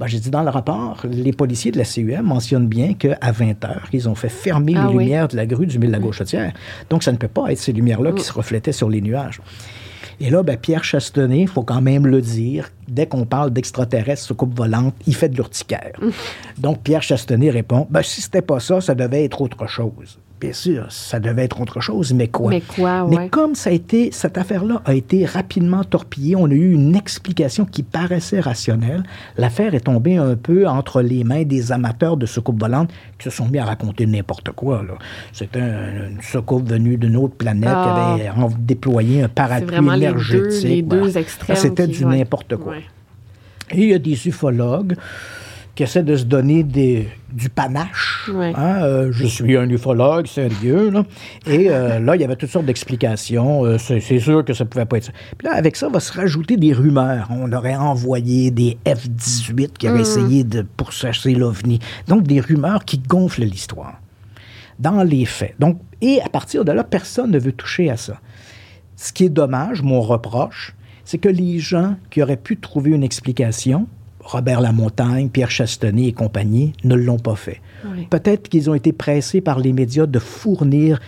Ben, 0.01 0.06
j'ai 0.06 0.20
dit 0.20 0.30
Dans 0.30 0.43
le 0.43 0.48
rapport, 0.48 1.02
les 1.05 1.32
policiers 1.34 1.70
de 1.70 1.76
la 1.76 1.84
CUM 1.84 2.22
mentionnent 2.22 2.66
bien 2.68 2.94
qu'à 2.94 3.18
20 3.30 3.62
heures, 3.66 3.89
ils 3.93 4.09
ont 4.09 4.14
fait 4.14 4.30
fermer 4.30 4.72
Ah 4.74 4.86
les 4.89 4.94
oui. 4.97 5.05
lumières 5.05 5.28
de 5.28 5.36
la 5.36 5.44
grue 5.44 5.66
du 5.66 5.78
mille 5.78 5.90
la 5.90 5.98
gauchetière. 5.98 6.55
Donc, 6.89 7.02
ça 7.02 7.12
ne 7.12 7.18
peut 7.18 7.28
pas 7.28 7.52
être 7.52 7.59
ces 7.59 7.72
lumières-là 7.74 8.12
qui 8.12 8.22
se 8.24 8.32
reflétaient 8.32 8.72
sur 8.72 8.89
les 8.89 9.02
nuages. 9.02 9.40
Et 10.23 10.31
là, 10.31 10.44
ben, 10.44 10.57
Pierre 10.57 10.85
Chastenay, 10.85 11.40
il 11.40 11.49
faut 11.49 11.65
quand 11.65 11.81
même 11.81 12.07
le 12.07 12.20
dire, 12.20 12.70
dès 12.86 13.09
qu'on 13.09 13.24
parle 13.24 13.51
d'extraterrestres 13.51 14.23
sous 14.23 14.36
coupe 14.36 14.57
volante, 14.57 14.94
il 15.09 15.16
fait 15.16 15.28
de 15.28 15.35
l'urticaire. 15.35 15.99
Donc, 16.59 16.81
Pierre 16.85 17.03
Chastenay 17.03 17.51
répond 17.51 17.89
ben, 17.90 18.03
si 18.03 18.20
c'était 18.20 18.40
pas 18.40 18.61
ça, 18.61 18.81
ça 18.81 18.94
devait 18.94 19.24
être 19.24 19.40
autre 19.40 19.66
chose. 19.66 20.20
Bien 20.43 20.52
sûr, 20.52 20.86
ça 20.90 21.20
devait 21.20 21.44
être 21.44 21.60
autre 21.60 21.81
chose, 21.81 22.12
mais 22.12 22.27
quoi? 22.27 22.51
Mais 22.51 22.60
quoi, 22.62 23.06
Mais 23.09 23.16
ouais. 23.16 23.28
comme 23.28 23.55
ça 23.55 23.70
a 23.70 23.73
été, 23.73 24.10
cette 24.10 24.36
affaire-là 24.36 24.82
a 24.85 24.93
été 24.93 25.24
rapidement 25.24 25.85
torpillée, 25.85 26.35
on 26.35 26.47
a 26.47 26.52
eu 26.52 26.73
une 26.73 26.97
explication 26.97 27.64
qui 27.64 27.85
paraissait 27.85 28.40
rationnelle. 28.40 29.05
L'affaire 29.39 29.73
est 29.77 29.81
tombée 29.85 30.16
un 30.16 30.35
peu 30.35 30.66
entre 30.66 31.01
les 31.01 31.23
mains 31.23 31.44
des 31.44 31.70
amateurs 31.70 32.16
de 32.16 32.27
soucoupes 32.27 32.59
volantes 32.60 32.90
qui 33.19 33.24
se 33.24 33.31
sont 33.31 33.47
mis 33.47 33.59
à 33.60 33.64
raconter 33.64 34.05
n'importe 34.05 34.51
quoi. 34.51 34.82
C'était 35.32 35.60
un- 35.60 36.09
une 36.10 36.20
soucoupe 36.23 36.69
venue 36.69 36.97
d'une 36.97 37.16
autre 37.16 37.36
planète 37.36 37.70
Ah. 37.73 38.16
qui 38.16 38.23
avait 38.27 38.31
en- 38.31 38.51
déployé 38.59 39.23
un 39.23 39.28
parapluie 39.28 39.70
les 39.81 39.94
énergétique. 39.97 40.62
deux- 40.62 40.69
les 40.69 40.82
deux 40.82 40.98
Voilà. 41.02 41.20
extrêmes 41.20 41.56
C'était 41.56 41.86
du 41.86 42.05
ouais. 42.05 42.19
n'importe 42.19 42.56
quoi. 42.56 42.73
Ouais. 42.73 42.82
Et 43.70 43.82
il 43.85 43.89
y 43.90 43.94
a 43.94 43.98
des 44.01 44.27
ufologues 44.27 44.97
qui 45.74 45.82
essaient 45.82 46.03
de 46.03 46.16
se 46.16 46.24
donner 46.24 46.65
des, 46.65 47.09
du 47.32 47.49
panache. 47.49 48.31
Hein, 48.31 48.82
euh, 48.82 49.09
je 49.11 49.27
suis 49.27 49.57
un 49.57 49.69
ufologue 49.69 50.27
sérieux. 50.27 50.90
Là. 50.90 51.05
Et 51.47 51.70
euh, 51.70 51.99
là, 52.05 52.15
il 52.15 52.20
y 52.20 52.24
avait 52.24 52.36
toutes 52.36 52.51
sortes 52.51 52.66
d'explications. 52.66 53.65
Euh, 53.65 53.78
c'est 53.78 54.19
sûr 54.19 54.44
que 54.44 54.53
ça 54.53 54.65
pouvait 54.65 54.85
pas 54.85 54.99
être 54.99 55.05
ça. 55.05 55.12
Puis 55.39 55.47
là, 55.47 55.55
avec 55.55 55.77
ça, 55.77 55.89
va 55.89 56.01
se 56.01 56.12
rajouter 56.12 56.57
des 56.57 56.73
rumeurs. 56.73 57.28
On 57.31 57.51
aurait 57.53 57.77
envoyé 57.77 58.51
des 58.51 58.77
F-18 58.86 59.73
qui 59.78 59.89
avaient 59.89 60.03
essayé 60.03 60.44
de 60.44 60.62
pourchasser 60.77 61.35
l'OVNI. 61.35 61.78
Donc, 62.07 62.24
des 62.24 62.40
rumeurs 62.40 62.85
qui 62.85 62.99
gonflent 62.99 63.44
l'histoire. 63.44 63.99
Dans 64.78 65.03
les 65.03 65.24
faits. 65.24 65.55
Donc, 65.59 65.81
et 66.01 66.20
à 66.23 66.28
partir 66.28 66.65
de 66.65 66.73
là, 66.73 66.82
personne 66.85 67.31
ne 67.31 67.39
veut 67.39 67.53
toucher 67.53 67.89
à 67.89 67.97
ça. 67.97 68.20
Ce 68.97 69.12
qui 69.12 69.24
est 69.24 69.31
dommage, 69.31 69.82
mon 69.82 70.01
reproche, 70.01 70.74
c'est 71.05 71.19
que 71.19 71.28
les 71.28 71.59
gens 71.59 71.97
qui 72.11 72.23
auraient 72.23 72.36
pu 72.36 72.57
trouver 72.57 72.90
une 72.90 73.05
explication, 73.05 73.86
Robert 74.23 74.61
Lamontagne, 74.61 75.28
Pierre 75.28 75.51
Chastenay 75.51 76.09
et 76.09 76.12
compagnie, 76.12 76.73
ne 76.85 76.94
l'ont 76.94 77.19
pas 77.19 77.36
fait. 77.36 77.61
Oui. 77.85 78.07
Peut-être 78.09 78.49
qu'ils 78.49 78.70
ont 78.70 78.74
été 78.74 78.93
pressés 78.93 79.40
par 79.40 79.59
les 79.59 79.73
médias 79.73 80.07
de 80.07 80.19
fournir 80.19 81.01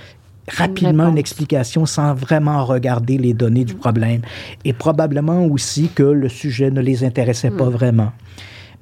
rapidement 0.49 1.09
une, 1.09 1.19
explication 1.19 1.87
sans 1.87 2.15
vraiment 2.15 2.65
regarder 2.65 3.19
les 3.19 3.33
données 3.33 3.65
du 3.65 3.75
problème. 3.75 4.21
Et 4.65 4.73
probablement 4.73 5.45
aussi 5.47 5.89
que 5.89 6.03
le 6.03 6.29
sujet 6.29 6.71
ne 6.71 6.81
les 6.81 7.05
intéressait 7.05 7.51
pas 7.51 7.71
vraiment. 7.71 8.13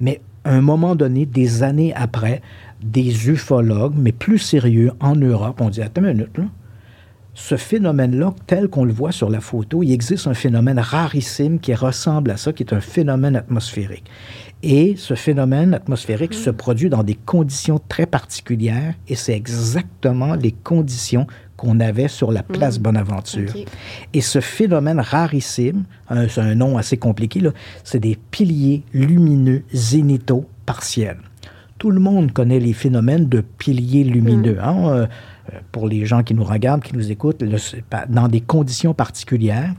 Mais 0.01 0.21
à 0.45 0.55
un 0.55 0.61
moment 0.61 0.97
donné, 0.97 1.27
des 1.27 1.63
années 1.63 1.95
après, 1.95 2.43
des 2.83 3.29
ufologues, 3.29 3.95
mais 3.97 4.13
plus 4.13 4.39
sérieux, 4.39 4.91
en 5.01 5.15
Europe, 5.15 5.61
ont 5.61 5.71
dit, 5.71 5.83
attends 5.83 6.03
une 6.03 6.09
minute, 6.09 6.37
là. 6.37 6.45
Ce 7.35 7.57
phénomène-là, 7.57 8.35
tel 8.47 8.69
qu'on 8.69 8.85
le 8.85 8.93
voit 8.93 9.13
sur 9.13 9.31
la 9.31 9.41
photo, 9.41 9.83
il 9.83 9.91
existe 9.91 10.27
un 10.27 10.35
phénomène 10.35 10.79
rarissime 10.79 11.61
qui 11.61 11.75
ressemble 11.75 12.31
à 12.31 12.37
ça, 12.37 12.53
qui 12.53 12.63
est 12.63 12.75
un 12.75 12.81
phénomène 12.81 13.37
atmosphérique. 13.37 14.05
Et 14.63 14.95
ce 14.97 15.15
phénomène 15.15 15.75
atmosphérique 15.75 16.35
se 16.35 16.51
produit 16.51 16.89
dans 16.91 17.03
des 17.03 17.15
conditions 17.17 17.81
très 17.89 18.07
particulières 18.07 18.95
et 19.09 19.17
c'est 19.17 19.33
exactement 19.33 20.35
les 20.35 20.53
conditions 20.53 21.27
qu'on 21.57 21.81
avait 21.81 22.09
sur 22.09 22.31
la 22.33 22.43
place 22.43 22.79
Bonaventure. 22.79 23.51
Ok. 23.55 23.67
Et 24.13 24.21
ce 24.21 24.41
phénomène 24.41 25.01
rarissime, 25.01 25.85
c'est 26.29 26.41
un 26.41 26.55
nom 26.55 26.77
assez 26.77 26.97
compliqué, 26.97 27.41
c'est 27.83 27.99
des 28.01 28.19
piliers 28.31 28.85
lumineux 28.93 29.63
zénithaux 29.73 30.49
partiels. 30.67 31.19
Tout 31.79 31.91
le 31.91 31.99
monde 31.99 32.33
connaît 32.33 32.61
les 32.61 32.75
phénomènes 32.75 33.29
de 33.29 33.41
piliers 33.41 34.05
lumineux. 34.05 34.59
hein, 34.63 34.87
euh, 34.87 34.93
euh, 34.93 35.07
pour 35.71 35.89
les 35.89 36.07
gens 36.07 36.23
qui 36.23 36.35
nous 36.35 36.45
regardent, 36.45 36.83
qui 36.83 36.97
nous 36.97 37.11
écoutent, 37.11 37.43
dans 38.09 38.29
des 38.29 38.41
conditions 38.41 38.95
particulières, 38.95 39.75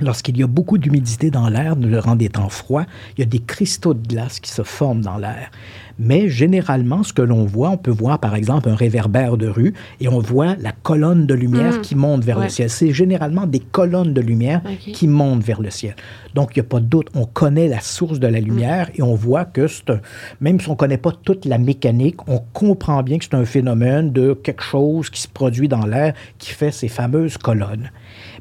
Lorsqu'il 0.00 0.36
y 0.38 0.42
a 0.42 0.46
beaucoup 0.46 0.78
d'humidité 0.78 1.30
dans 1.30 1.48
l'air, 1.48 1.76
durant 1.76 2.16
des 2.16 2.28
temps 2.30 2.48
froids, 2.48 2.86
il 3.16 3.20
y 3.20 3.22
a 3.22 3.26
des 3.26 3.38
cristaux 3.38 3.94
de 3.94 4.06
glace 4.06 4.40
qui 4.40 4.50
se 4.50 4.62
forment 4.62 5.02
dans 5.02 5.18
l'air. 5.18 5.50
Mais 5.98 6.30
généralement, 6.30 7.02
ce 7.02 7.12
que 7.12 7.20
l'on 7.20 7.44
voit, 7.44 7.68
on 7.70 7.76
peut 7.76 7.90
voir 7.90 8.18
par 8.18 8.34
exemple 8.34 8.68
un 8.70 8.74
réverbère 8.74 9.36
de 9.36 9.46
rue 9.46 9.74
et 10.00 10.08
on 10.08 10.18
voit 10.18 10.56
la 10.58 10.72
colonne 10.72 11.26
de 11.26 11.34
lumière 11.34 11.82
qui 11.82 11.94
monte 11.94 12.24
vers 12.24 12.38
Ouais. 12.38 12.44
le 12.44 12.50
ciel. 12.50 12.70
C'est 12.70 12.92
généralement 12.92 13.46
des 13.46 13.60
colonnes 13.60 14.14
de 14.14 14.20
lumière 14.22 14.62
qui 14.80 15.06
montent 15.06 15.44
vers 15.44 15.60
le 15.60 15.70
ciel. 15.70 15.94
Donc, 16.34 16.56
il 16.56 16.60
n'y 16.60 16.66
a 16.66 16.68
pas 16.68 16.80
de 16.80 16.86
doute. 16.86 17.08
On 17.14 17.26
connaît 17.26 17.68
la 17.68 17.80
source 17.80 18.18
de 18.18 18.26
la 18.26 18.40
lumière 18.40 18.88
et 18.94 19.02
on 19.02 19.14
voit 19.14 19.44
que 19.44 19.66
c'est 19.68 19.90
un- 19.90 20.00
même 20.40 20.58
si 20.58 20.68
on 20.68 20.72
ne 20.72 20.76
connaît 20.78 20.96
pas 20.96 21.12
toute 21.12 21.44
la 21.44 21.58
mécanique, 21.58 22.26
on 22.26 22.38
comprend 22.54 23.02
bien 23.02 23.18
que 23.18 23.24
c'est 23.26 23.34
un 23.34 23.44
phénomène 23.44 24.10
de 24.12 24.32
quelque 24.32 24.62
chose 24.64 25.10
qui 25.10 25.20
se 25.20 25.28
produit 25.28 25.68
dans 25.68 25.84
l'air 25.84 26.14
qui 26.38 26.50
fait 26.52 26.70
ces 26.72 26.88
fameuses 26.88 27.36
colonnes. 27.36 27.90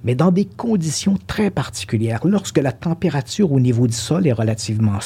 Mais 0.03 0.15
dans 0.15 0.31
des 0.31 0.45
conditions 0.45 1.17
très 1.27 1.49
particulières, 1.49 2.21
lorsque 2.25 2.57
la 2.57 2.71
température 2.71 3.51
au 3.51 3.59
niveau 3.59 3.87
du 3.87 3.93
sol 3.93 4.27
est 4.27 4.31
relativement, 4.31 4.99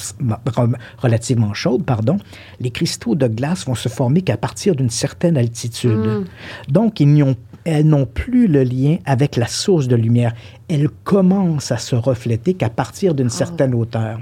relativement 0.98 1.54
chaude, 1.54 1.84
pardon, 1.84 2.18
les 2.60 2.72
cristaux 2.72 3.16
de 3.16 3.28
glace 3.28 3.66
vont 3.66 3.76
se 3.76 3.90
former 3.90 4.22
qu'à 4.22 4.38
partir 4.38 4.76
d'une 4.76 4.90
certaine 4.90 5.38
altitude. 5.38 6.26
Donc, 6.70 7.00
ils 7.00 7.08
n'y 7.08 7.24
ont 7.24 7.36
elles 7.66 7.88
n'ont 7.88 8.06
plus 8.06 8.48
le 8.48 8.64
lien 8.64 8.98
avec 9.06 9.36
la 9.36 9.48
source 9.48 9.88
de 9.88 9.96
lumière. 9.96 10.34
Elles 10.70 10.90
commencent 11.04 11.72
à 11.72 11.78
se 11.78 11.96
refléter 11.96 12.54
qu'à 12.54 12.70
partir 12.70 13.16
d'une 13.16 13.32
certaine 13.32 13.74
hauteur. 13.74 14.20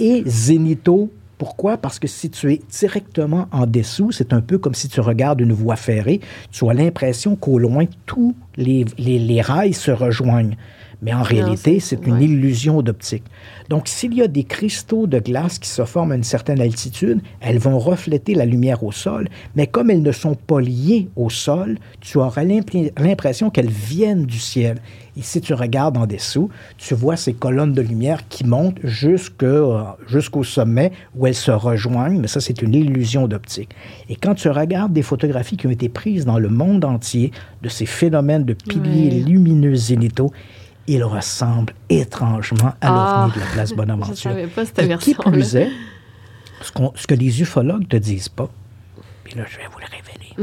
Et 0.00 0.24
zénithaux, 0.26 1.12
pourquoi? 1.42 1.76
Parce 1.76 1.98
que 1.98 2.06
si 2.06 2.30
tu 2.30 2.52
es 2.52 2.60
directement 2.70 3.48
en 3.50 3.66
dessous, 3.66 4.12
c'est 4.12 4.32
un 4.32 4.40
peu 4.40 4.58
comme 4.58 4.74
si 4.76 4.88
tu 4.88 5.00
regardes 5.00 5.40
une 5.40 5.52
voie 5.52 5.74
ferrée, 5.74 6.20
tu 6.52 6.68
as 6.68 6.72
l'impression 6.72 7.34
qu'au 7.34 7.58
loin, 7.58 7.86
tous 8.06 8.36
les, 8.56 8.84
les- 8.96 9.18
les 9.18 9.40
rails 9.40 9.72
se 9.74 9.90
rejoignent. 9.90 10.56
Mais 11.02 11.12
en 11.12 11.22
réalité, 11.22 11.80
c'est- 11.80 12.06
une 12.06 12.14
ouais. 12.14 12.24
illusion 12.24 12.80
d'optique. 12.80 13.24
Donc, 13.68 13.88
s'il 13.88 14.14
y 14.14 14.22
a 14.22 14.28
des 14.28 14.44
cristaux 14.44 15.06
de 15.08 15.18
glace 15.18 15.58
qui 15.58 15.68
se 15.68 15.84
forment 15.84 16.12
à 16.12 16.14
une 16.14 16.22
certaine 16.22 16.60
altitude, 16.60 17.20
elles 17.40 17.58
vont 17.58 17.78
refléter 17.78 18.34
la 18.34 18.46
lumière 18.46 18.84
au 18.84 18.92
sol, 18.92 19.28
mais 19.56 19.66
comme 19.66 19.90
elles 19.90 20.02
ne 20.02 20.12
sont 20.12 20.34
pas 20.36 20.60
liées 20.60 21.08
au 21.16 21.28
sol, 21.28 21.78
tu 22.00 22.18
auras 22.18 22.44
l'impression 22.44 23.50
qu'elles 23.50 23.68
viennent 23.68 24.26
du 24.26 24.38
ciel. 24.38 24.78
Et 25.16 25.22
si 25.22 25.40
tu 25.42 25.52
regardes 25.54 25.96
en 25.98 26.06
dessous, 26.06 26.48
tu 26.78 26.94
vois 26.94 27.16
ces 27.16 27.34
colonnes 27.34 27.74
de 27.74 27.82
lumière 27.82 28.26
qui 28.28 28.44
montent 28.44 28.78
euh, 28.84 29.82
jusqu'au 30.08 30.44
sommet 30.44 30.92
où 31.16 31.26
elles 31.26 31.34
se 31.34 31.50
rejoignent, 31.50 32.18
mais 32.20 32.28
ça, 32.28 32.40
c'est 32.40 32.62
une 32.62 32.74
illusion 32.74 33.26
d'optique. 33.28 33.70
Et 34.08 34.16
quand 34.16 34.34
tu 34.34 34.48
regardes 34.48 34.92
des 34.92 35.02
photographies 35.02 35.56
qui 35.56 35.66
ont 35.66 35.70
été 35.70 35.88
prises 35.88 36.24
dans 36.24 36.38
le 36.38 36.48
monde 36.48 36.84
entier 36.84 37.30
de 37.62 37.68
ces 37.68 37.86
phénomènes 37.86 38.44
de 38.44 38.54
piliers 38.54 39.10
Ouais. 39.24 39.30
lumineux 39.30 39.74
zénithaux, 39.74 40.32
ils 40.86 41.04
ressemblent 41.04 41.74
étrangement 41.88 42.74
à 42.80 43.22
Ah, 43.22 43.22
l'OVNI 43.26 43.34
de 43.34 43.40
la 43.40 43.46
place 43.52 43.70
Je 43.70 43.74
Bonaventure. 43.74 44.16
savais 44.16 44.46
pas 44.46 44.64
cette 44.64 44.78
Et 44.80 44.96
qui 44.98 45.14
plus 45.14 45.56
est, 45.56 45.70
ce, 46.62 47.06
que 47.06 47.14
les 47.14 47.40
ufologues 47.40 47.88
te 47.88 47.96
disent 47.96 48.28
pas, 48.28 48.48
puis 49.24 49.34
là, 49.34 49.44
je 49.48 49.56
vais 49.58 49.64
vous 49.72 49.78
le 49.78 49.86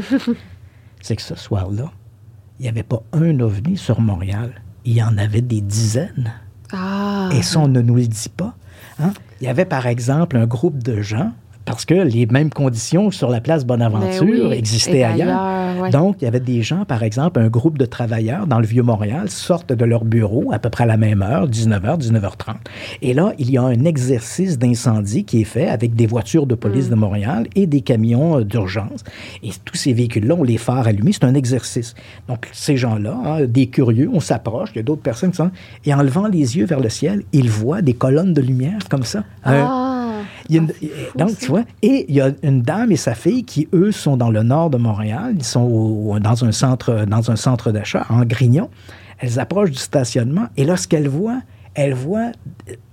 révéler, 0.04 0.38
c'est 1.02 1.16
que 1.16 1.22
ce 1.22 1.36
soir-là, 1.36 1.92
il 2.60 2.64
n'y 2.64 2.70
avait 2.70 2.84
pas 2.84 3.02
un 3.14 3.40
ovni 3.40 3.78
sur 3.78 4.02
Montréal. 4.02 4.62
Il 4.86 4.94
y 4.94 5.04
en 5.04 5.18
avait 5.18 5.42
des 5.42 5.62
dizaines. 5.62 6.34
Ah. 6.74 7.30
Et 7.34 7.42
ça, 7.42 7.60
on 7.60 7.68
ne 7.68 7.82
nous 7.82 7.96
le 7.96 8.08
dit 8.08 8.30
pas. 8.30 8.56
hein. 9.00 9.14
Il 9.40 9.46
y 9.46 9.48
avait, 9.48 9.66
par 9.66 9.88
exemple, 9.88 10.36
un 10.38 10.46
groupe 10.46 10.82
de 10.84 11.02
gens, 11.02 11.32
parce 11.66 11.86
que 11.86 11.94
les 11.94 12.26
mêmes 12.26 12.50
conditions 12.50 13.12
sur 13.12 13.30
la 13.30 13.42
place 13.42 13.64
Bonaventure 13.66 14.26
Ben 14.26 14.48
oui, 14.50 14.54
existaient 14.58 15.04
ailleurs. 15.04 15.40
ailleurs, 15.40 15.82
ouais. 15.84 15.90
Donc, 15.92 16.16
il 16.22 16.26
y 16.26 16.28
avait 16.28 16.40
des 16.40 16.64
gens, 16.64 16.84
par 16.86 17.04
exemple, 17.04 17.40
un 17.40 17.48
groupe 17.48 17.78
de 17.78 17.86
travailleurs 17.86 18.48
dans 18.48 18.60
le 18.60 18.66
Vieux-Montréal 18.66 19.30
sortent 19.30 19.72
de 19.74 19.86
leur 19.86 20.04
bureau 20.04 20.50
à 20.52 20.58
peu 20.60 20.70
près 20.72 20.86
à 20.86 20.88
la 20.88 20.98
même 20.98 21.22
heure, 21.22 21.48
19h, 21.48 22.00
19h30. 22.00 22.56
Et 23.04 23.14
là, 23.14 23.34
il 23.38 23.52
y 23.52 23.58
a 23.58 23.62
un 23.64 23.86
exercice 23.86 24.58
d'incendie 24.58 25.26
qui 25.26 25.42
est 25.42 25.46
fait 25.46 25.68
avec 25.68 25.94
des 25.96 26.08
voitures 26.08 26.48
de 26.48 26.56
police 26.56 26.88
Mm. 26.88 26.92
de 26.92 26.96
Montréal 26.96 27.48
et 27.56 27.68
des 27.68 27.82
camions 27.82 28.40
euh, 28.40 28.44
d'urgence. 28.44 29.04
Et 29.44 29.50
tous 29.64 29.76
ces 29.76 29.94
véhicules-là 29.94 30.34
ont 30.36 30.44
les 30.44 30.58
phares 30.58 30.88
allumés. 30.88 31.12
C'est 31.14 31.24
un 31.26 31.36
exercice. 31.36 31.94
Donc, 32.28 32.48
ces 32.52 32.78
gens-là, 32.78 33.16
hein, 33.26 33.46
des 33.46 33.68
curieux, 33.68 34.10
on 34.12 34.20
s'approche, 34.20 34.70
il 34.74 34.78
y 34.78 34.80
a 34.80 34.84
d'autres 34.84 35.02
personnes 35.04 35.32
qui 35.32 35.38
sont... 35.38 35.52
Et 35.86 35.94
en 35.94 36.02
levant 36.02 36.28
les 36.28 36.58
yeux 36.58 36.66
vers 36.66 36.80
le 36.80 36.90
ciel, 36.90 37.24
ils 37.32 37.50
voient 37.50 37.82
des 37.84 37.94
colonnes 37.94 38.34
de 38.34 38.42
lumière 38.42 38.80
comme 38.90 39.04
ça. 39.04 39.20
Un- 39.46 39.66
Ah. 39.70 39.99
Il 40.50 40.56
y 40.56 40.60
a 40.60 40.62
une- 40.62 40.74
Ah, 40.82 41.18
donc, 41.20 41.30
ça. 41.32 41.36
tu 41.40 41.46
vois, 41.48 41.64
et 41.82 42.06
il 42.10 42.16
y 42.16 42.22
a 42.22 42.32
une 42.44 42.62
dame 42.62 42.92
et 42.92 42.96
sa 42.98 43.14
fille 43.16 43.44
qui, 43.44 43.68
eux, 43.74 43.92
sont 43.92 44.18
dans 44.18 44.30
le 44.32 44.44
nord 44.44 44.70
de 44.70 44.78
Montréal. 44.78 45.34
Ils 45.38 45.44
sont 45.44 45.62
au- 45.62 46.20
dans 46.20 46.44
un 46.44 46.52
centre, 46.52 47.06
dans 47.08 47.30
un 47.32 47.36
centre 47.36 47.72
d'achat, 47.72 48.06
en 48.10 48.26
Grignon. 48.26 48.70
Elles 49.20 49.40
approchent 49.40 49.72
du 49.72 49.78
stationnement 49.78 50.48
et 50.58 50.66
lorsqu'elles 50.66 51.08
voient, 51.10 51.42
elles 51.76 51.94
voient 51.94 52.32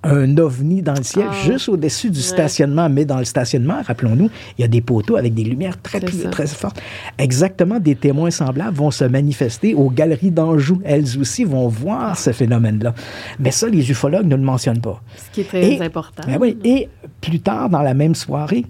un 0.04 0.38
ovni 0.38 0.82
dans 0.82 0.94
le 0.94 1.02
ciel, 1.02 1.26
Ah. 1.28 1.34
juste 1.44 1.68
au-dessus 1.68 2.10
du 2.10 2.18
Ouais. 2.18 2.24
stationnement. 2.24 2.88
Mais 2.88 3.04
dans 3.04 3.18
le 3.18 3.24
stationnement, 3.24 3.80
rappelons-nous, 3.84 4.30
il 4.56 4.62
y 4.62 4.64
a 4.64 4.68
des 4.68 4.80
poteaux 4.80 5.16
avec 5.16 5.34
des 5.34 5.42
lumières 5.44 5.80
très, 5.82 5.98
très 6.00 6.46
fortes. 6.46 6.80
Exactement, 7.18 7.80
des 7.80 7.96
témoins 7.96 8.30
semblables 8.30 8.76
vont 8.76 8.90
se 8.90 9.04
manifester 9.04 9.74
aux 9.74 9.90
galeries 9.90 10.30
d'Anjou. 10.30 10.80
Elles 10.84 11.18
aussi 11.18 11.44
vont 11.44 11.66
voir 11.68 12.16
ce 12.18 12.30
phénomène-là. 12.32 12.94
Mais 13.40 13.50
ça, 13.50 13.68
les 13.68 13.90
ufologues 13.90 14.26
ne 14.26 14.36
le 14.36 14.42
mentionnent 14.42 14.80
pas. 14.80 15.02
Ce 15.16 15.30
qui 15.34 15.40
est 15.40 15.44
très 15.44 15.72
Et- 15.74 15.82
important. 15.82 16.22
Ben 16.26 16.38
oui, 16.40 16.56
et 16.62 16.88
plus 17.20 17.40
tard, 17.40 17.68
dans 17.68 17.82
la 17.82 17.94
même 17.94 18.14
soirée, 18.14 18.64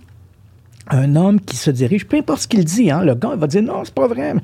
un 0.88 1.16
homme 1.16 1.40
qui 1.40 1.56
se 1.56 1.70
dirige, 1.70 2.06
peu 2.06 2.16
importe 2.16 2.42
ce 2.42 2.48
qu'il 2.48 2.64
dit, 2.64 2.90
hein, 2.90 3.02
le 3.02 3.14
gars 3.14 3.30
il 3.34 3.40
va 3.40 3.46
dire 3.48 3.62
non, 3.62 3.82
c'est 3.84 3.92
pas 3.94 4.06
vrai. 4.06 4.34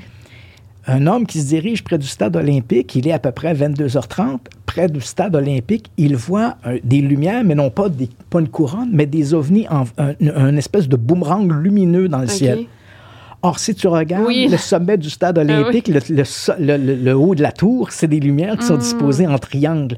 Un 0.86 1.06
homme 1.06 1.26
qui 1.26 1.40
se 1.40 1.46
dirige 1.46 1.84
près 1.84 1.96
du 1.98 2.06
stade 2.06 2.34
olympique, 2.36 2.94
il 2.96 3.06
est 3.06 3.12
à 3.12 3.18
peu 3.20 3.30
près 3.30 3.54
22h30, 3.54 4.38
près 4.66 4.88
du 4.88 5.00
stade 5.00 5.36
olympique, 5.36 5.90
il 5.96 6.16
voit 6.16 6.56
euh, 6.66 6.78
des 6.82 7.00
lumières, 7.00 7.44
mais 7.44 7.54
non 7.54 7.70
pas, 7.70 7.88
des, 7.88 8.08
pas 8.30 8.40
une 8.40 8.48
couronne, 8.48 8.88
mais 8.92 9.06
des 9.06 9.32
ovnis, 9.32 9.66
en, 9.68 9.84
un, 9.98 10.14
un 10.34 10.56
espèce 10.56 10.88
de 10.88 10.96
boomerang 10.96 11.48
lumineux 11.52 12.08
dans 12.08 12.18
le 12.18 12.26
ciel. 12.26 12.64
Or, 13.42 13.58
si 13.58 13.74
tu 13.74 13.86
regardes 13.88 14.26
Oui. 14.26 14.48
le 14.50 14.56
sommet 14.56 14.96
du 14.96 15.10
stade 15.10 15.38
olympique, 15.38 15.88
le, 15.88 16.00
le 16.10 16.24
so- 16.24 16.52
le- 16.58 16.76
le- 16.76 16.94
le 16.96 17.12
haut 17.16 17.34
de 17.34 17.42
la 17.42 17.52
tour, 17.52 17.90
c'est 17.92 18.06
des 18.08 18.20
lumières 18.20 18.56
qui 18.56 18.66
sont 18.66 18.76
disposées 18.76 19.26
en 19.26 19.38
triangle. 19.38 19.96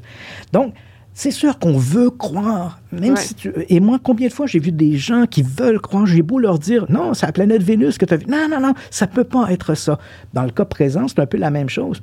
Donc, 0.51 0.73
c'est 1.17 1.31
sûr 1.31 1.57
qu'on 1.59 1.77
veut 1.77 2.09
croire, 2.09 2.79
même 2.91 3.13
Ouais. 3.13 3.19
si 3.19 3.33
tu... 3.35 3.51
Et 3.69 3.79
moi, 3.79 3.99
combien 4.03 4.27
de 4.27 4.33
fois 4.33 4.47
j'ai 4.47 4.59
vu 4.59 4.73
des 4.73 4.97
gens 4.97 5.25
qui 5.25 5.41
veulent 5.43 5.79
croire, 5.79 6.05
j'ai 6.05 6.21
beau 6.21 6.39
leur 6.39 6.59
dire, 6.59 6.85
non, 6.89 7.13
c'est 7.13 7.25
la 7.25 7.31
planète 7.31 7.63
Vénus 7.63 7.97
que 7.97 8.03
tu 8.05 8.13
as 8.13 8.17
vu. 8.17 8.25
Non, 8.27 8.47
non, 8.51 8.59
non, 8.59 8.73
ça 8.91 9.07
peut 9.07 9.23
pas 9.23 9.49
être 9.49 9.75
ça. 9.75 9.97
Dans 10.33 10.43
le 10.43 10.51
cas 10.51 10.65
présent, 10.65 11.07
c'est 11.07 11.19
un 11.19 11.25
peu 11.25 11.37
la 11.37 11.51
même 11.51 11.69
chose. 11.69 12.01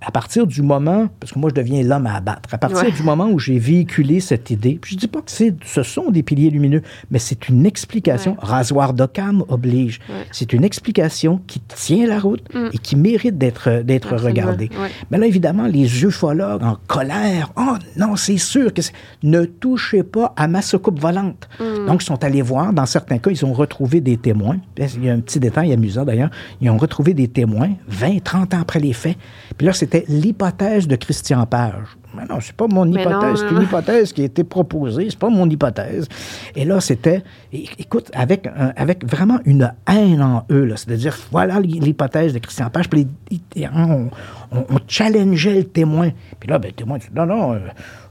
À 0.00 0.10
partir 0.10 0.46
du 0.46 0.62
moment, 0.62 1.08
parce 1.20 1.32
que 1.32 1.38
moi 1.38 1.50
je 1.50 1.54
deviens 1.60 1.82
l'homme 1.82 2.06
à 2.06 2.14
abattre, 2.16 2.48
à 2.52 2.58
partir 2.58 2.78
Ouais. 2.84 2.90
du 2.92 3.02
moment 3.02 3.28
où 3.28 3.38
j'ai 3.38 3.58
véhiculé 3.58 4.20
cette 4.20 4.50
idée, 4.50 4.78
puis 4.80 4.94
je 4.94 4.98
dis 4.98 5.06
pas 5.08 5.20
que 5.20 5.30
c'est, 5.30 5.54
ce 5.64 5.82
sont 5.82 6.10
des 6.10 6.22
piliers 6.22 6.50
lumineux, 6.50 6.82
mais 7.10 7.18
c'est 7.18 7.48
une 7.48 7.66
explication, 7.66 8.32
Ouais. 8.32 8.38
rasoir 8.42 8.92
d'Occam 8.94 9.44
oblige, 9.48 10.00
Ouais. 10.08 10.26
c'est 10.32 10.52
une 10.52 10.64
explication 10.64 11.40
qui 11.46 11.60
tient 11.60 12.06
la 12.06 12.18
route 12.20 12.42
Mm. 12.54 12.68
et 12.72 12.78
qui 12.78 12.96
mérite 12.96 13.38
d'être, 13.38 13.82
d'être 13.82 14.16
regardée. 14.16 14.70
Mais 15.10 15.18
là, 15.18 15.26
évidemment, 15.26 15.66
les 15.66 16.04
ufologues 16.04 16.62
en 16.62 16.76
colère, 16.86 17.52
oh 17.56 17.76
non, 17.96 18.16
c'est 18.16 18.38
sûr 18.38 18.72
que 18.72 18.82
c'est- 18.82 18.92
ne 19.22 19.44
touchez 19.44 20.02
pas 20.02 20.32
à 20.36 20.48
ma 20.48 20.62
soucoupe 20.62 20.98
volante. 21.00 21.48
Mm. 21.60 21.86
Donc, 21.86 22.02
ils 22.02 22.06
sont 22.06 22.22
allés 22.24 22.42
voir, 22.42 22.72
dans 22.72 22.86
certains 22.86 23.18
cas, 23.18 23.30
ils 23.30 23.44
ont 23.44 23.52
retrouvé 23.52 24.00
des 24.00 24.16
témoins. 24.16 24.58
Il 24.78 25.04
y 25.04 25.10
a 25.10 25.12
un 25.14 25.20
petit 25.20 25.40
détail 25.40 25.72
amusant 25.72 26.04
d'ailleurs, 26.04 26.30
ils 26.60 26.68
ont 26.70 26.76
retrouvé 26.78 27.14
des 27.14 27.28
témoins 27.28 27.70
20, 27.88 28.22
30 28.22 28.54
ans 28.54 28.60
après 28.60 28.80
les 28.80 28.92
faits. 28.92 29.16
Puis 29.56 29.66
là, 29.66 29.72
c'était 29.84 30.04
l'hypothèse 30.08 30.86
de 30.88 30.96
Christian 30.96 31.44
Page. 31.46 31.74
Mais 32.16 32.24
non, 32.30 32.38
c'est 32.40 32.54
pas 32.54 32.66
mon 32.68 32.86
hypothèse, 32.90 33.40
c'est 33.40 33.50
une 33.54 33.62
hypothèse 33.62 34.12
qui 34.12 34.22
a 34.22 34.24
été 34.24 34.44
proposée, 34.44 35.08
c'est 35.10 35.18
pas 35.18 35.28
mon 35.30 35.50
hypothèse. 35.50 36.08
Et 36.54 36.64
là, 36.64 36.80
c'était, 36.80 37.24
écoute, 37.52 38.08
avec, 38.14 38.46
un- 38.46 38.72
avec 38.76 39.04
vraiment 39.04 39.40
une 39.44 39.72
haine 39.88 40.22
en 40.22 40.44
eux, 40.50 40.72
c'est-à-dire, 40.76 41.16
voilà 41.32 41.58
l'hypothèse 41.58 42.32
de 42.32 42.38
Christian 42.38 42.70
Page, 42.70 42.88
puis 42.88 43.08
les- 43.56 43.68
on, 43.74 44.10
on, 44.52 44.58
on 44.70 44.78
challengeait 44.86 45.54
le 45.56 45.64
témoin. 45.64 46.10
Puis 46.38 46.48
là, 46.48 46.58
ben, 46.60 46.68
le 46.68 46.74
témoin 46.74 46.98
dit, 46.98 47.06
non, 47.14 47.26
non, 47.26 47.54
euh, 47.54 47.58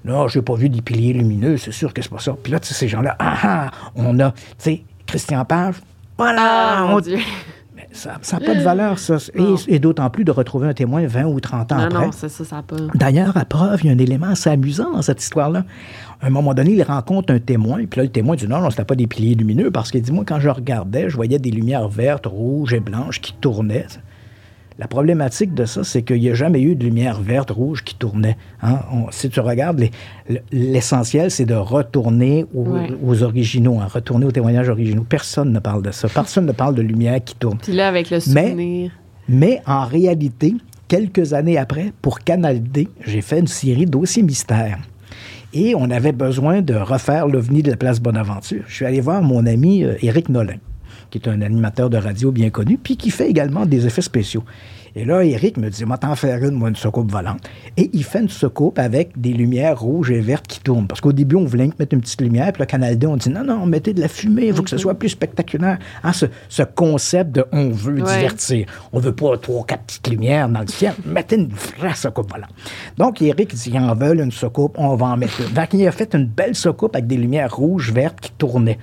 non, 0.04 0.28
j'ai 0.28 0.42
pas 0.42 0.56
vu 0.56 0.68
des 0.68 0.82
piliers 0.82 1.14
lumineux, 1.14 1.56
c'est 1.58 1.72
sûr 1.72 1.94
que 1.94 2.02
c'est 2.02 2.12
pas 2.12 2.20
ça. 2.20 2.34
Puis 2.44 2.52
là, 2.52 2.60
tu 2.60 2.68
sais, 2.68 2.74
ces 2.74 2.88
gens-là, 2.90 3.16
ah, 3.20 3.36
ah, 3.44 3.72
on 3.96 4.20
a, 4.20 4.32
tu 4.32 4.38
sais, 4.58 4.84
Christian 5.08 5.46
Page, 5.46 5.76
voilà, 6.18 6.76
Ah, 6.80 6.86
mon 6.90 6.98
on- 6.98 7.00
Dieu. 7.00 7.20
Ça 7.94 8.18
n'a 8.32 8.46
pas 8.46 8.56
de 8.56 8.62
valeur, 8.62 9.00
ça. 9.00 9.18
Et, 9.36 9.76
et 9.76 9.80
d'autant 9.80 10.10
plus 10.10 10.24
de 10.26 10.32
retrouver 10.32 10.68
un 10.68 10.74
témoin 10.74 11.06
20 11.06 11.26
ou 11.26 11.40
30 11.40 11.72
ans 11.72 11.78
Non, 11.78 11.84
après. 11.84 12.06
non, 12.06 12.12
c'est 12.12 12.30
ça, 12.30 12.44
ça 12.44 12.64
pas. 12.66 12.76
D'ailleurs, 12.96 13.38
à 13.38 13.46
preuve, 13.46 13.82
il 13.84 13.88
y 13.88 13.90
a 13.90 13.94
un 13.94 13.98
élément 13.98 14.28
assez 14.28 14.50
amusant 14.50 14.92
dans 14.92 15.02
cette 15.02 15.22
histoire-là. 15.22 15.64
À 16.22 16.28
un 16.28 16.30
moment 16.30 16.54
donné, 16.54 16.72
il 16.72 16.84
rencontre 16.84 17.34
un 17.34 17.40
témoin, 17.40 17.86
puis 17.86 17.98
là, 18.00 18.04
le 18.04 18.10
témoin 18.12 18.36
dit 18.36 18.48
non, 18.48 18.60
non, 18.62 18.70
c'était 18.70 18.86
pas 18.86 18.96
des 18.96 19.08
piliers 19.08 19.36
lumineux, 19.36 19.72
parce 19.72 19.92
qu'il 19.92 20.02
dit 20.02 20.12
moi, 20.12 20.24
quand 20.26 20.40
je 20.40 20.50
regardais, 20.50 21.10
je 21.10 21.16
voyais 21.16 21.40
des 21.40 21.52
lumières 21.52 21.88
vertes, 21.88 22.26
rouges 22.26 22.74
et 22.74 22.80
blanches 22.80 23.22
qui 23.22 23.34
tournaient. 23.34 23.88
La 24.80 24.88
problématique 24.88 25.54
de 25.54 25.66
ça, 25.66 25.84
c'est 25.84 26.02
qu'il 26.02 26.20
n'y 26.20 26.30
a 26.30 26.34
jamais 26.34 26.62
eu 26.62 26.76
de 26.76 26.84
lumière 26.84 27.22
verte, 27.22 27.52
rouge 27.52 27.84
qui 27.84 27.96
tournait. 27.96 28.38
hein. 28.62 28.80
On- 28.92 29.12
si 29.12 29.30
tu 29.30 29.40
regardes, 29.40 29.80
les- 29.80 29.92
le- 30.30 30.40
l'essentiel, 30.52 31.30
c'est 31.32 31.46
de 31.46 31.54
retourner 31.54 32.46
aux, 32.56 32.64
Ouais. 32.66 32.88
aux 33.06 33.22
originaux, 33.24 33.80
hein, 33.80 33.88
retourner 33.92 34.26
aux 34.26 34.32
témoignages 34.32 34.70
originaux. 34.70 35.06
Personne 35.08 35.52
ne 35.54 35.60
parle 35.60 35.84
de 35.84 35.92
ça. 35.92 36.08
Personne 36.10 36.46
ne 36.48 36.52
parle 36.54 36.76
de 36.76 36.82
lumière 36.82 37.24
qui 37.24 37.36
tourne. 37.36 37.58
Puis 37.62 37.74
là, 37.74 37.88
avec 37.88 38.10
le 38.10 38.20
souvenir. 38.20 38.92
Mais 39.30 39.62
en 39.68 39.86
réalité, 39.86 40.56
quelques 40.88 41.34
années 41.34 41.58
après, 41.58 41.94
pour 42.02 42.20
Canal 42.20 42.62
D, 42.62 42.88
j'ai 43.06 43.22
fait 43.22 43.40
une 43.40 43.48
série 43.48 43.86
dossiers 43.86 44.24
mystères. 44.24 44.80
Et 45.54 45.76
on 45.76 45.92
avait 45.92 46.12
besoin 46.14 46.62
de 46.64 46.74
refaire 46.74 47.28
l'OVNI 47.28 47.62
de 47.62 47.70
la 47.70 47.78
place 47.78 48.00
Bonaventure. 48.02 48.64
Je 48.68 48.74
suis 48.74 48.86
allé 48.86 49.02
voir 49.02 49.22
mon 49.22 49.46
ami 49.46 49.84
euh, 49.84 49.94
Éric 50.02 50.30
Nolin, 50.30 50.56
qui 51.14 51.20
est 51.20 51.30
un 51.30 51.42
animateur 51.44 51.92
de 51.92 51.98
radio 51.98 52.32
bien 52.32 52.50
connu, 52.50 52.80
puis 52.80 52.98
qui 52.98 53.12
fait 53.12 53.30
également 53.30 53.68
des 53.68 53.86
effets 53.86 54.02
spéciaux. 54.02 54.44
Et 54.96 55.06
là, 55.06 55.24
Éric 55.24 55.58
me 55.58 55.70
dit, 55.70 55.86
moi, 55.86 55.98
t'en 56.00 56.16
faire 56.16 56.44
une, 56.44 56.56
moi, 56.56 56.70
une 56.70 56.76
soucoupe 56.76 57.12
volante. 57.12 57.48
Et 57.78 57.90
il 57.94 58.04
fait 58.04 58.22
une 58.22 58.30
soucoupe 58.30 58.78
avec 58.80 59.20
des 59.20 59.32
lumières 59.34 59.80
rouges 59.80 60.10
et 60.12 60.22
vertes 60.22 60.48
qui 60.48 60.60
tournent. 60.60 60.88
Parce 60.88 61.02
qu'au 61.02 61.12
début, 61.14 61.36
on 61.36 61.46
voulait 61.46 61.70
mettre 61.80 61.94
une 61.94 62.02
petite 62.02 62.22
lumière, 62.22 62.52
puis 62.52 62.62
le 62.62 62.66
Canal 62.66 62.98
D, 62.98 63.06
on 63.08 63.16
dit, 63.18 63.30
non, 63.30 63.44
non, 63.44 63.66
mettez 63.68 63.94
de 63.94 64.02
la 64.02 64.08
fumée, 64.08 64.48
il 64.48 64.54
faut 64.56 64.64
que 64.64 64.70
ce 64.72 64.78
soit 64.78 64.94
plus 64.96 65.10
spectaculaire. 65.10 65.78
Hein, 66.04 66.14
ce, 66.14 66.26
ce 66.50 66.64
concept 66.64 67.32
de 67.32 67.46
on 67.52 67.70
veut 67.70 68.02
Ouais. 68.02 68.18
divertir. 68.18 68.66
On 68.92 69.00
veut 69.00 69.14
pas 69.16 69.38
trois, 69.38 69.64
quatre 69.66 69.84
petites 69.84 70.08
lumières 70.10 70.50
dans 70.50 70.62
le 70.62 70.68
ciel. 70.68 70.94
Mettez 71.06 71.36
une 71.38 71.50
vraie 71.80 71.94
soucoupe 71.96 72.32
volante. 72.32 72.50
Donc, 72.98 73.22
Eric 73.22 73.54
dit, 73.54 73.70
ils 73.72 73.78
en 73.80 73.94
veulent 73.96 74.20
une 74.22 74.32
soucoupe, 74.32 74.76
on 74.80 74.96
va 74.96 75.08
en 75.08 75.18
mettre 75.18 75.42
une. 75.42 75.54
Donc, 75.54 75.74
il 75.74 75.88
a 75.88 75.92
fait 75.92 76.14
une 76.16 76.26
belle 76.26 76.56
soucoupe 76.56 76.96
avec 76.96 77.06
des 77.08 77.18
lumières 77.18 77.56
rouges, 77.56 77.92
vertes 77.92 78.20
qui 78.20 78.32
tournaient. 78.32 78.80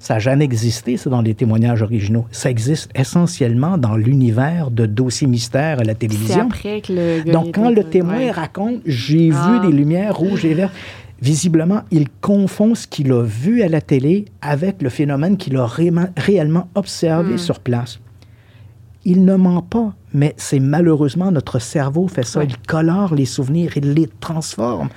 Ça 0.00 0.14
n'a 0.14 0.20
jamais 0.20 0.44
existé, 0.44 0.96
ça, 0.96 1.10
dans 1.10 1.22
les 1.22 1.34
témoignages 1.34 1.82
originaux. 1.82 2.24
Ça 2.30 2.50
existe 2.50 2.88
essentiellement 2.94 3.76
dans 3.78 3.96
l'univers 3.96 4.70
de 4.70 4.86
dossiers 4.86 5.26
mystères 5.26 5.80
à 5.80 5.84
la 5.84 5.94
télévision. 5.94 6.46
après 6.46 6.80
que 6.80 6.92
le 6.92 7.16
gars. 7.18 7.22
il 7.26 7.32
Donc, 7.32 7.54
quand 7.54 7.70
le 7.70 7.82
témoin 7.82 8.16
ouais. 8.16 8.30
raconte, 8.30 8.76
j'ai 8.86 9.30
Ah. 9.34 9.60
vu 9.62 9.68
des 9.70 9.76
lumières 9.76 10.16
rouges 10.16 10.44
et 10.44 10.54
vertes, 10.54 10.72
visiblement, 11.20 11.82
il 11.90 12.08
confond 12.20 12.76
ce 12.76 12.86
qu'il 12.86 13.10
a 13.10 13.22
vu 13.24 13.62
à 13.62 13.68
la 13.68 13.80
télé 13.80 14.26
avec 14.40 14.82
le 14.82 14.88
phénomène 14.88 15.36
qu'il 15.36 15.56
a 15.56 15.66
réellement 16.16 16.68
observé 16.76 17.34
Hmm. 17.34 17.38
sur 17.38 17.58
place. 17.58 17.98
Il 19.04 19.24
ne 19.24 19.34
ment 19.36 19.62
pas, 19.62 19.94
mais 20.14 20.34
c'est 20.36 20.60
malheureusement 20.60 21.32
notre 21.32 21.58
cerveau 21.60 22.06
fait 22.08 22.24
ça. 22.24 22.38
Ouais. 22.40 22.46
Il 22.48 22.56
colore 22.58 23.14
les 23.16 23.24
souvenirs, 23.24 23.72
il 23.76 23.94
les 23.94 24.08
transforme. 24.20 24.90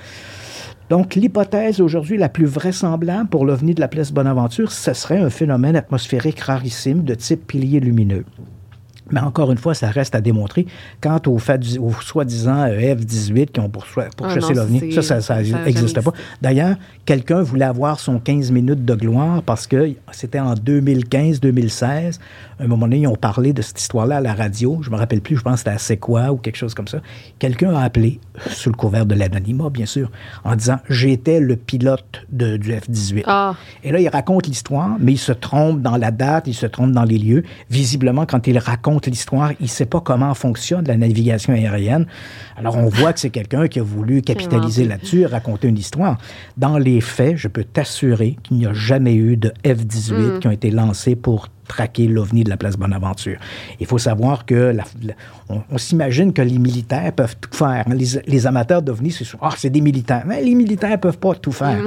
Donc, 0.92 1.14
l'hypothèse 1.14 1.80
aujourd'hui 1.80 2.18
la 2.18 2.28
plus 2.28 2.44
vraisemblable 2.44 3.26
pour 3.30 3.46
l'OVNI 3.46 3.74
de 3.74 3.80
la 3.80 3.88
place 3.88 4.12
Bonaventure, 4.12 4.70
ce 4.72 4.92
serait 4.92 5.16
un 5.16 5.30
phénomène 5.30 5.74
atmosphérique 5.74 6.40
rarissime 6.40 7.02
de 7.02 7.14
type 7.14 7.46
pilier 7.46 7.80
lumineux. 7.80 8.26
Mais 9.10 9.20
encore 9.20 9.50
une 9.52 9.58
fois, 9.58 9.74
ça 9.74 9.88
reste 9.90 10.14
à 10.14 10.20
démontrer. 10.20 10.66
Quant 11.00 11.20
au, 11.26 11.38
fait 11.38 11.58
du- 11.58 11.78
au 11.78 11.92
soi-disant 12.00 12.62
euh, 12.68 12.94
F-18 12.94 13.46
qui 13.50 13.60
ont 13.60 13.68
pourchoi- 13.68 14.08
pourchassé 14.16 14.48
Ah 14.50 14.54
l'OVNI, 14.54 14.92
ça, 14.92 15.20
ça, 15.20 15.42
n'existe 15.42 16.00
pas. 16.00 16.12
D'ailleurs, 16.40 16.76
quelqu'un 17.04 17.42
voulait 17.42 17.64
avoir 17.64 17.98
son 18.00 18.18
15 18.20 18.50
minutes 18.52 18.84
de 18.84 18.94
gloire 18.94 19.42
parce 19.42 19.66
que 19.66 19.92
c'était 20.12 20.38
en 20.40 20.54
2015-2016. 20.54 22.18
À 22.60 22.64
un 22.64 22.66
moment 22.68 22.86
donné, 22.86 22.98
ils 23.00 23.06
ont 23.06 23.16
parlé 23.16 23.52
de 23.52 23.60
cette 23.62 23.80
histoire-là 23.80 24.18
à 24.18 24.20
la 24.20 24.34
radio. 24.34 24.80
Je 24.82 24.90
me 24.90 24.96
rappelle 24.96 25.20
plus, 25.20 25.36
je 25.36 25.42
pense 25.42 25.54
que 25.54 25.58
c'était 25.60 25.70
à 25.70 25.78
C'est 25.78 25.96
quoi 25.96 26.30
ou 26.32 26.36
quelque 26.36 26.56
chose 26.56 26.74
comme 26.74 26.88
ça. 26.88 26.98
Quelqu'un 27.38 27.74
a 27.74 27.82
appelé, 27.82 28.20
sous 28.50 28.70
le 28.70 28.76
couvert 28.76 29.04
de 29.06 29.14
l'anonymat, 29.14 29.68
bien 29.70 29.86
sûr, 29.86 30.10
en 30.44 30.54
disant 30.54 30.78
J'étais 30.88 31.40
le 31.40 31.56
pilote 31.56 32.22
de- 32.30 32.56
du 32.56 32.72
F-18. 32.72 33.24
Ah. 33.26 33.54
Et 33.82 33.90
là, 33.90 33.98
il 34.00 34.08
raconte 34.08 34.46
l'histoire, 34.46 34.96
mais 35.00 35.12
il 35.12 35.18
se 35.18 35.32
trompe 35.32 35.82
dans 35.82 35.96
la 35.96 36.10
date, 36.10 36.46
il 36.46 36.54
se 36.54 36.66
trompe 36.66 36.92
dans 36.92 37.04
les 37.04 37.18
lieux. 37.18 37.42
Visiblement, 37.70 38.26
quand 38.26 38.46
il 38.46 38.58
raconte 38.58 38.91
l'histoire, 39.10 39.52
il 39.60 39.64
ne 39.64 39.68
sait 39.68 39.86
pas 39.86 40.00
comment 40.00 40.34
fonctionne 40.34 40.86
la 40.86 40.96
navigation 40.96 41.52
aérienne. 41.52 42.06
Alors, 42.56 42.76
on 42.76 42.88
voit 42.88 43.12
que 43.12 43.20
c'est 43.20 43.30
quelqu'un 43.30 43.68
qui 43.68 43.80
a 43.80 43.82
voulu 43.82 44.22
capitaliser 44.22 44.84
là-dessus, 44.84 45.26
raconter 45.26 45.68
une 45.68 45.78
histoire. 45.78 46.18
Dans 46.56 46.78
les 46.78 47.00
faits, 47.00 47.36
je 47.36 47.48
peux 47.48 47.64
t'assurer 47.64 48.36
qu'il 48.42 48.58
n'y 48.58 48.66
a 48.66 48.72
jamais 48.72 49.14
eu 49.14 49.36
de 49.36 49.52
F-18 49.64 50.40
qui 50.40 50.48
ont 50.48 50.52
été 50.52 50.70
lancés 50.70 51.16
pour 51.16 51.48
traquer 51.68 52.06
l'OVNI 52.08 52.44
de 52.44 52.50
la 52.50 52.56
place 52.56 52.76
Bonaventure. 52.76 53.38
Il 53.80 53.86
faut 53.86 53.98
savoir 53.98 54.44
que 54.46 54.54
la- 54.54 54.84
la- 55.02 55.14
on, 55.48 55.62
on 55.70 55.78
s'imagine 55.78 56.32
que 56.32 56.42
les 56.42 56.58
militaires 56.58 57.12
peuvent 57.12 57.36
tout 57.40 57.52
faire. 57.56 57.84
hein. 57.86 57.94
Les, 57.94 58.06
les 58.26 58.46
amateurs 58.46 58.82
d'OVNI, 58.82 59.10
c'est 59.12 59.24
ah, 59.40 59.50
c'est 59.56 59.70
des 59.70 59.80
militaires. 59.80 60.24
Mais 60.26 60.42
les 60.42 60.54
militaires 60.54 60.98
peuvent 60.98 61.18
pas 61.18 61.34
tout 61.34 61.52
faire. 61.52 61.78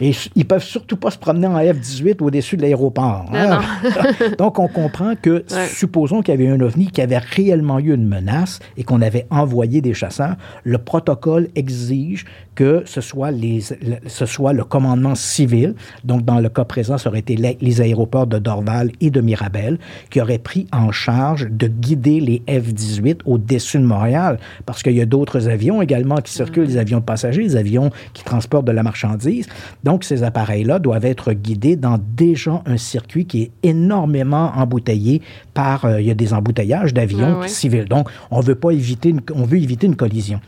Et 0.00 0.10
s- 0.10 0.28
ils 0.34 0.46
peuvent 0.46 0.62
surtout 0.62 0.96
pas 0.96 1.10
se 1.10 1.18
promener 1.18 1.46
en 1.46 1.56
F-18 1.58 2.22
au-dessus 2.22 2.56
de 2.56 2.62
l'aéroport. 2.62 3.26
hein. 3.34 3.60
Donc, 4.38 4.58
on 4.58 4.68
comprend 4.68 5.14
que, 5.20 5.44
Ouais. 5.52 5.66
supposons 5.68 6.22
qu'il 6.22 6.34
y 6.34 6.36
avait 6.44 6.48
un 6.48 6.60
OVNI 6.60 6.88
qui 6.88 7.00
avait 7.02 7.18
réellement 7.18 7.78
eu 7.78 7.94
une 7.94 8.06
menace 8.06 8.58
et 8.76 8.84
qu'on 8.84 9.02
avait 9.02 9.26
envoyé 9.30 9.80
des 9.80 9.94
chasseurs, 9.94 10.36
le 10.64 10.78
protocole 10.78 11.48
exige 11.54 12.24
que 12.56 12.82
ce 12.86 13.00
soit, 13.00 13.30
les, 13.30 13.60
le, 13.82 13.96
ce 14.08 14.26
soit 14.26 14.52
le 14.52 14.64
commandement 14.64 15.14
civil, 15.14 15.74
donc 16.04 16.24
dans 16.24 16.40
le 16.40 16.48
cas 16.48 16.64
présent, 16.64 16.98
ça 16.98 17.08
aurait 17.10 17.20
été 17.20 17.36
les, 17.36 17.56
les 17.60 17.80
aéroports 17.80 18.26
de 18.26 18.38
Dorval 18.38 18.90
et 19.00 19.10
de 19.10 19.20
Mirabel, 19.20 19.78
qui 20.10 20.20
auraient 20.20 20.38
pris 20.38 20.66
en 20.72 20.90
charge 20.90 21.46
de 21.50 21.68
guider 21.68 22.18
les 22.18 22.42
F-18 22.48 23.18
au-dessus 23.26 23.78
de 23.78 23.84
Montréal, 23.84 24.38
parce 24.64 24.82
qu'il 24.82 24.94
y 24.96 25.00
a 25.00 25.06
d'autres 25.06 25.46
avions 25.48 25.82
également 25.82 26.16
qui 26.16 26.32
circulent, 26.32 26.64
les 26.66 26.78
avions 26.78 26.98
de 26.98 27.04
passagers, 27.04 27.42
les 27.42 27.56
avions 27.56 27.90
qui 28.14 28.24
transportent 28.24 28.66
de 28.66 28.72
la 28.72 28.82
marchandise. 28.82 29.46
Donc, 29.84 30.02
ces 30.02 30.22
appareils-là 30.22 30.78
doivent 30.78 31.04
être 31.04 31.32
guidés 31.34 31.76
dans 31.76 31.98
déjà 32.16 32.62
un 32.64 32.78
circuit 32.78 33.26
qui 33.26 33.42
est 33.42 33.50
énormément 33.62 34.50
embouteillé 34.56 35.20
par, 35.54 35.84
euh, 35.84 36.00
il 36.00 36.06
y 36.06 36.10
a 36.10 36.14
des 36.14 36.32
emboutteillages 36.32 36.94
d'avions 36.94 37.40
ouais. 37.40 37.48
civils. 37.48 37.84
Donc, 37.84 38.08
on 38.30 38.40
veut 38.40 38.54
pas 38.54 38.70
éviter, 38.70 39.10
une- 39.10 39.20
on 39.34 39.42
veut 39.44 39.58
éviter 39.58 39.86
une 39.86 39.96
collision. 39.96 40.40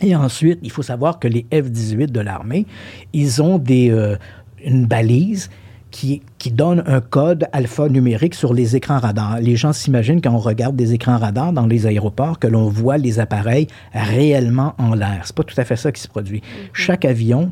Et 0.00 0.14
ensuite, 0.14 0.60
il 0.62 0.70
faut 0.70 0.82
savoir 0.82 1.18
que 1.18 1.28
les 1.28 1.46
F-18 1.50 2.06
de 2.06 2.20
l'armée, 2.20 2.66
ils 3.12 3.42
ont 3.42 3.58
des, 3.58 3.90
euh, 3.90 4.16
une 4.64 4.86
balise 4.86 5.50
qui, 5.90 6.22
qui 6.38 6.50
donne 6.50 6.82
un 6.86 7.00
code 7.00 7.46
alphanumérique 7.52 8.34
sur 8.34 8.52
les 8.52 8.76
écrans 8.76 8.98
radars. 8.98 9.40
Les 9.40 9.56
gens 9.56 9.72
s'imaginent 9.72 10.20
quand 10.20 10.32
on 10.32 10.38
regarde 10.38 10.76
des 10.76 10.92
écrans 10.92 11.16
radars 11.16 11.52
dans 11.52 11.66
les 11.66 11.86
aéroports 11.86 12.38
que 12.38 12.46
l'on 12.46 12.68
voit 12.68 12.98
les 12.98 13.20
appareils 13.20 13.66
réellement 13.92 14.74
en 14.78 14.94
l'air. 14.94 15.22
C'est 15.24 15.34
pas 15.34 15.44
tout 15.44 15.58
à 15.58 15.64
fait 15.64 15.76
ça 15.76 15.90
qui 15.90 16.00
se 16.00 16.08
produit. 16.08 16.42
Chaque 16.72 17.04
avion, 17.04 17.50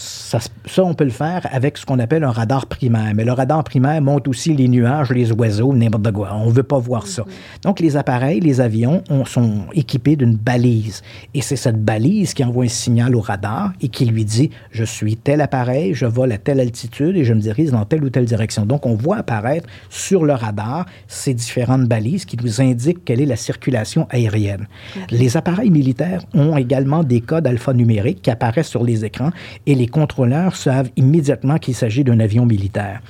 ça, 0.00 0.38
on 0.84 0.94
peut 0.94 1.04
le 1.04 1.10
faire 1.10 1.46
avec 1.50 1.76
ce 1.76 1.84
qu'on 1.84 1.98
appelle 1.98 2.22
un 2.22 2.30
radar 2.30 2.66
primaire. 2.66 3.12
Mais 3.14 3.24
le 3.24 3.32
radar 3.32 3.64
primaire 3.64 4.00
montre 4.00 4.30
aussi 4.30 4.54
les 4.54 4.68
nuages, 4.68 5.10
les 5.10 5.32
oiseaux, 5.32 5.74
n'importe 5.74 6.12
quoi. 6.12 6.30
On 6.34 6.46
ne 6.46 6.52
veut 6.52 6.62
pas 6.62 6.78
voir 6.78 7.06
ça. 7.08 7.24
Donc, 7.64 7.80
les 7.80 7.96
appareils, 7.96 8.38
les 8.40 8.60
avions 8.60 9.02
on- 9.10 9.24
sont 9.24 9.62
équipés 9.74 10.14
d'une 10.14 10.36
balise. 10.36 11.02
Et 11.34 11.42
c'est 11.42 11.56
cette 11.56 11.84
balise 11.84 12.32
qui 12.32 12.44
envoie 12.44 12.64
un 12.64 12.68
signal 12.68 13.16
au 13.16 13.20
radar 13.20 13.72
et 13.80 13.88
qui 13.88 14.06
lui 14.06 14.24
dit 14.24 14.50
Je 14.70 14.84
suis 14.84 15.16
tel 15.16 15.40
appareil, 15.40 15.94
je 15.94 16.06
vole 16.06 16.30
à 16.30 16.38
telle 16.38 16.60
altitude 16.60 17.16
et 17.16 17.24
je 17.24 17.34
me 17.34 17.40
dirige 17.40 17.70
dans 17.70 17.84
telle 17.84 18.04
ou 18.04 18.10
telle 18.10 18.24
direction. 18.26 18.64
Donc, 18.66 18.86
on 18.86 18.94
voit 18.94 19.16
apparaître 19.16 19.68
sur 19.90 20.24
le 20.24 20.32
radar 20.34 20.86
ces 21.08 21.34
différentes 21.34 21.86
balises 21.86 22.24
qui 22.24 22.36
nous 22.40 22.60
indiquent 22.60 23.04
quelle 23.04 23.20
est 23.20 23.26
la 23.26 23.36
circulation 23.36 24.06
aérienne. 24.10 24.68
Les 25.10 25.36
appareils 25.36 25.70
militaires 25.70 26.22
ont 26.34 26.56
également 26.56 27.02
des 27.02 27.20
codes 27.20 27.46
alphanumériques 27.48 28.22
qui 28.22 28.30
apparaissent 28.30 28.68
sur 28.68 28.84
les 28.84 29.04
écrans 29.04 29.30
et 29.66 29.74
les 29.74 29.87
contrôleurs 29.88 30.56
savent 30.56 30.90
immédiatement 30.96 31.58
qu'il 31.58 31.74
s'agit 31.74 32.04
d'un 32.04 32.20
avion 32.20 32.46
militaire. 32.46 33.00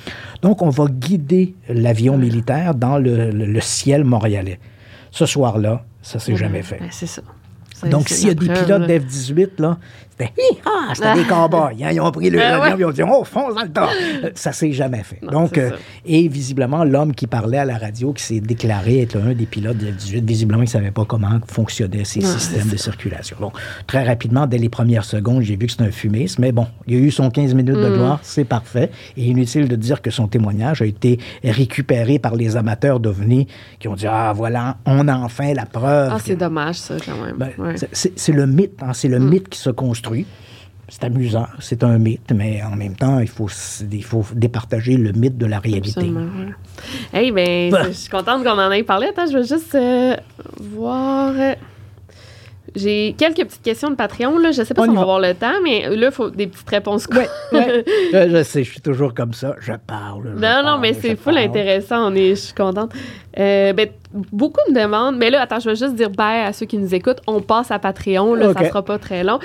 Donc, 0.43 0.63
on 0.63 0.71
va 0.71 0.87
guider 0.89 1.55
l'avion 1.69 2.17
militaire 2.19 2.75
dans 2.75 2.99
le, 2.99 3.31
le- 3.31 3.47
le 3.47 3.61
ciel 3.61 4.05
montréalais. 4.05 4.59
Ce 5.11 5.27
soir-là, 5.27 5.85
ça 6.03 6.19
s'est 6.19 6.37
jamais 6.37 6.63
fait. 6.63 6.79
Ben, 6.81 6.89
c'est 6.91 7.07
ça. 7.07 7.23
Donc, 7.91 8.09
s'il 8.09 8.29
y 8.29 8.31
a 8.31 8.35
des 8.35 8.47
preuve, 8.47 8.65
pilotes 8.65 8.81
là. 8.81 8.87
d'F-18, 8.87 9.49
là, 9.61 9.79
c'était 10.19 10.33
hi-ha, 10.37 10.95
c'était 10.95 11.15
des 11.15 11.25
cowboys. 11.29 11.83
hein, 11.85 11.91
ils 11.93 12.01
ont 12.01 12.11
pris 12.11 12.31
le 12.31 12.41
Ah, 12.43 12.57
avion 12.63 12.75
ouais. 12.75 12.81
ils 12.81 12.85
ont 12.85 12.91
dit 12.91 13.03
Oh, 13.03 13.25
fonce 13.25 13.55
dans 13.55 13.63
le 13.63 13.69
tas. 13.71 13.89
Euh, 14.25 14.31
Ça 14.35 14.53
s'est 14.53 14.73
jamais 14.73 15.03
fait. 15.03 15.21
Non, 15.23 15.31
Donc, 15.43 15.59
euh, 15.59 15.71
et 16.05 16.27
visiblement, 16.29 16.85
l'homme 16.85 17.15
qui 17.15 17.27
parlait 17.27 17.59
à 17.59 17.65
la 17.65 17.79
radio, 17.79 18.13
qui 18.13 18.23
s'est 18.23 18.41
déclaré 18.41 19.03
être 19.03 19.17
un 19.17 19.33
des 19.35 19.47
pilotes 19.47 19.79
de 19.79 19.87
F-18, 19.93 20.25
visiblement, 20.25 20.63
il 20.63 20.67
ne 20.67 20.71
savait 20.71 20.91
pas 20.91 21.05
comment 21.05 21.39
fonctionnaient 21.47 22.05
ces 22.05 22.21
Non, 22.21 22.27
systèmes 22.29 22.69
de 22.69 22.77
circulation. 22.77 23.37
Donc, 23.41 23.55
très 23.87 24.05
rapidement, 24.05 24.47
dès 24.47 24.59
les 24.59 24.69
premières 24.69 25.05
secondes, 25.05 25.43
j'ai 25.43 25.57
vu 25.57 25.67
que 25.67 25.73
c'était 25.73 25.85
un 25.85 25.91
fumiste, 25.91 26.39
mais 26.39 26.53
bon, 26.53 26.67
il 26.87 26.95
y 26.95 26.97
a 26.97 27.01
eu 27.01 27.11
son 27.11 27.31
15 27.31 27.55
minutes 27.55 27.77
Mm. 27.77 27.83
de 27.83 27.89
gloire, 27.97 28.19
c'est 28.23 28.45
parfait. 28.45 28.91
Et 29.17 29.25
inutile 29.27 29.69
de 29.69 29.77
dire 29.77 30.03
que 30.03 30.11
son 30.11 30.27
témoignage 30.29 30.83
a 30.83 30.87
été 30.87 31.19
récupéré 31.45 32.19
par 32.19 32.35
les 32.35 32.57
amateurs 32.57 33.01
d'OVNI 33.01 33.47
qui 33.79 33.89
ont 33.89 33.95
dit 33.95 34.07
Ah, 34.07 34.33
voilà, 34.35 34.79
on 34.87 35.07
a 35.09 35.17
enfin 35.17 35.53
la 35.55 35.67
preuve. 35.67 36.11
Ah, 36.15 36.19
c'est 36.25 36.37
dommage, 36.37 36.77
ça, 36.77 36.95
quand 37.05 37.17
même. 37.25 37.37
ben, 37.37 37.51
Ouais. 37.59 37.75
c'est 37.93 38.33
le 38.33 38.47
mythe, 38.47 38.73
hein, 38.83 38.93
c'est 38.95 39.09
le 39.09 39.19
Mm. 39.19 39.29
mythe 39.29 39.49
qui 39.49 39.59
se 39.59 39.71
construit. 39.71 40.08
C'est 40.91 41.05
amusant, 41.05 41.47
c'est 41.61 41.85
un 41.85 41.99
mythe, 41.99 42.33
mais 42.35 42.63
en 42.63 42.75
même 42.75 42.97
temps, 42.97 43.19
il 43.19 43.29
faut, 43.29 43.49
il 43.93 44.03
faut 44.05 44.25
départager 44.35 44.97
le 44.97 45.13
mythe 45.13 45.37
de 45.37 45.45
la 45.45 45.59
réalité. 45.59 45.91
Absolument. 46.01 46.27
Hey, 47.13 47.31
ben, 47.31 47.71
Bah. 47.73 47.83
je 47.89 47.93
suis 47.93 48.09
contente 48.09 48.43
qu'on 48.43 48.59
en 48.59 48.71
ait 48.71 48.83
parlé. 48.85 49.09
Attends, 49.09 49.27
je 49.31 49.37
vais 49.37 49.45
juste 49.45 49.75
euh, 49.75 50.17
voir. 50.59 51.35
euh, 51.37 51.55
J'ai 52.75 53.15
quelques 53.19 53.45
petites 53.47 53.61
questions 53.63 53.91
de 53.91 53.97
Patreon. 53.97 54.39
Là. 54.39 54.51
Je 54.51 54.63
sais 54.63 54.73
pas 54.73 54.81
On 54.81 54.85
si 54.85 54.91
on 54.93 54.95
va 54.95 55.01
avoir 55.03 55.21
le 55.21 55.35
temps, 55.35 55.61
mais 55.63 55.95
là, 55.95 56.07
il 56.07 56.11
faut 56.11 56.31
des 56.31 56.47
petites 56.47 56.71
réponses. 56.71 57.07
Ouais. 57.09 57.29
je, 57.53 58.31
je 58.39 58.43
sais, 58.43 58.65
je 58.65 58.71
suis 58.71 58.81
toujours 58.81 59.13
comme 59.13 59.35
ça. 59.35 59.57
Je 59.61 59.75
parle. 59.87 60.33
je 60.37 60.41
Non, 60.41 60.63
non, 60.65 60.79
mais 60.79 60.95
c'est 60.95 61.17
full 61.17 61.35
parle. 61.35 61.49
intéressant. 61.49 62.11
On 62.11 62.15
est, 62.15 62.31
je 62.31 62.41
suis 62.41 62.55
contente. 62.55 62.95
Euh, 63.39 63.75
ben, 63.75 63.91
beaucoup 64.33 64.61
me 64.71 64.75
demandent, 64.75 65.19
mais 65.19 65.29
là, 65.29 65.43
attends, 65.43 65.61
je 65.61 65.69
vais 65.69 65.77
juste 65.77 65.97
dire 65.97 66.09
bye 66.09 66.47
à 66.47 66.55
ceux 66.55 66.65
qui 66.65 66.79
nous 66.79 66.95
écoutent. 66.95 67.21
On 67.27 67.43
passe 67.43 67.71
à 67.71 67.79
Patreon, 67.79 68.35
là, 68.35 68.55
ça 68.55 68.69
sera 68.69 68.83
pas 68.83 68.99
très 68.99 69.23
long. 69.23 69.39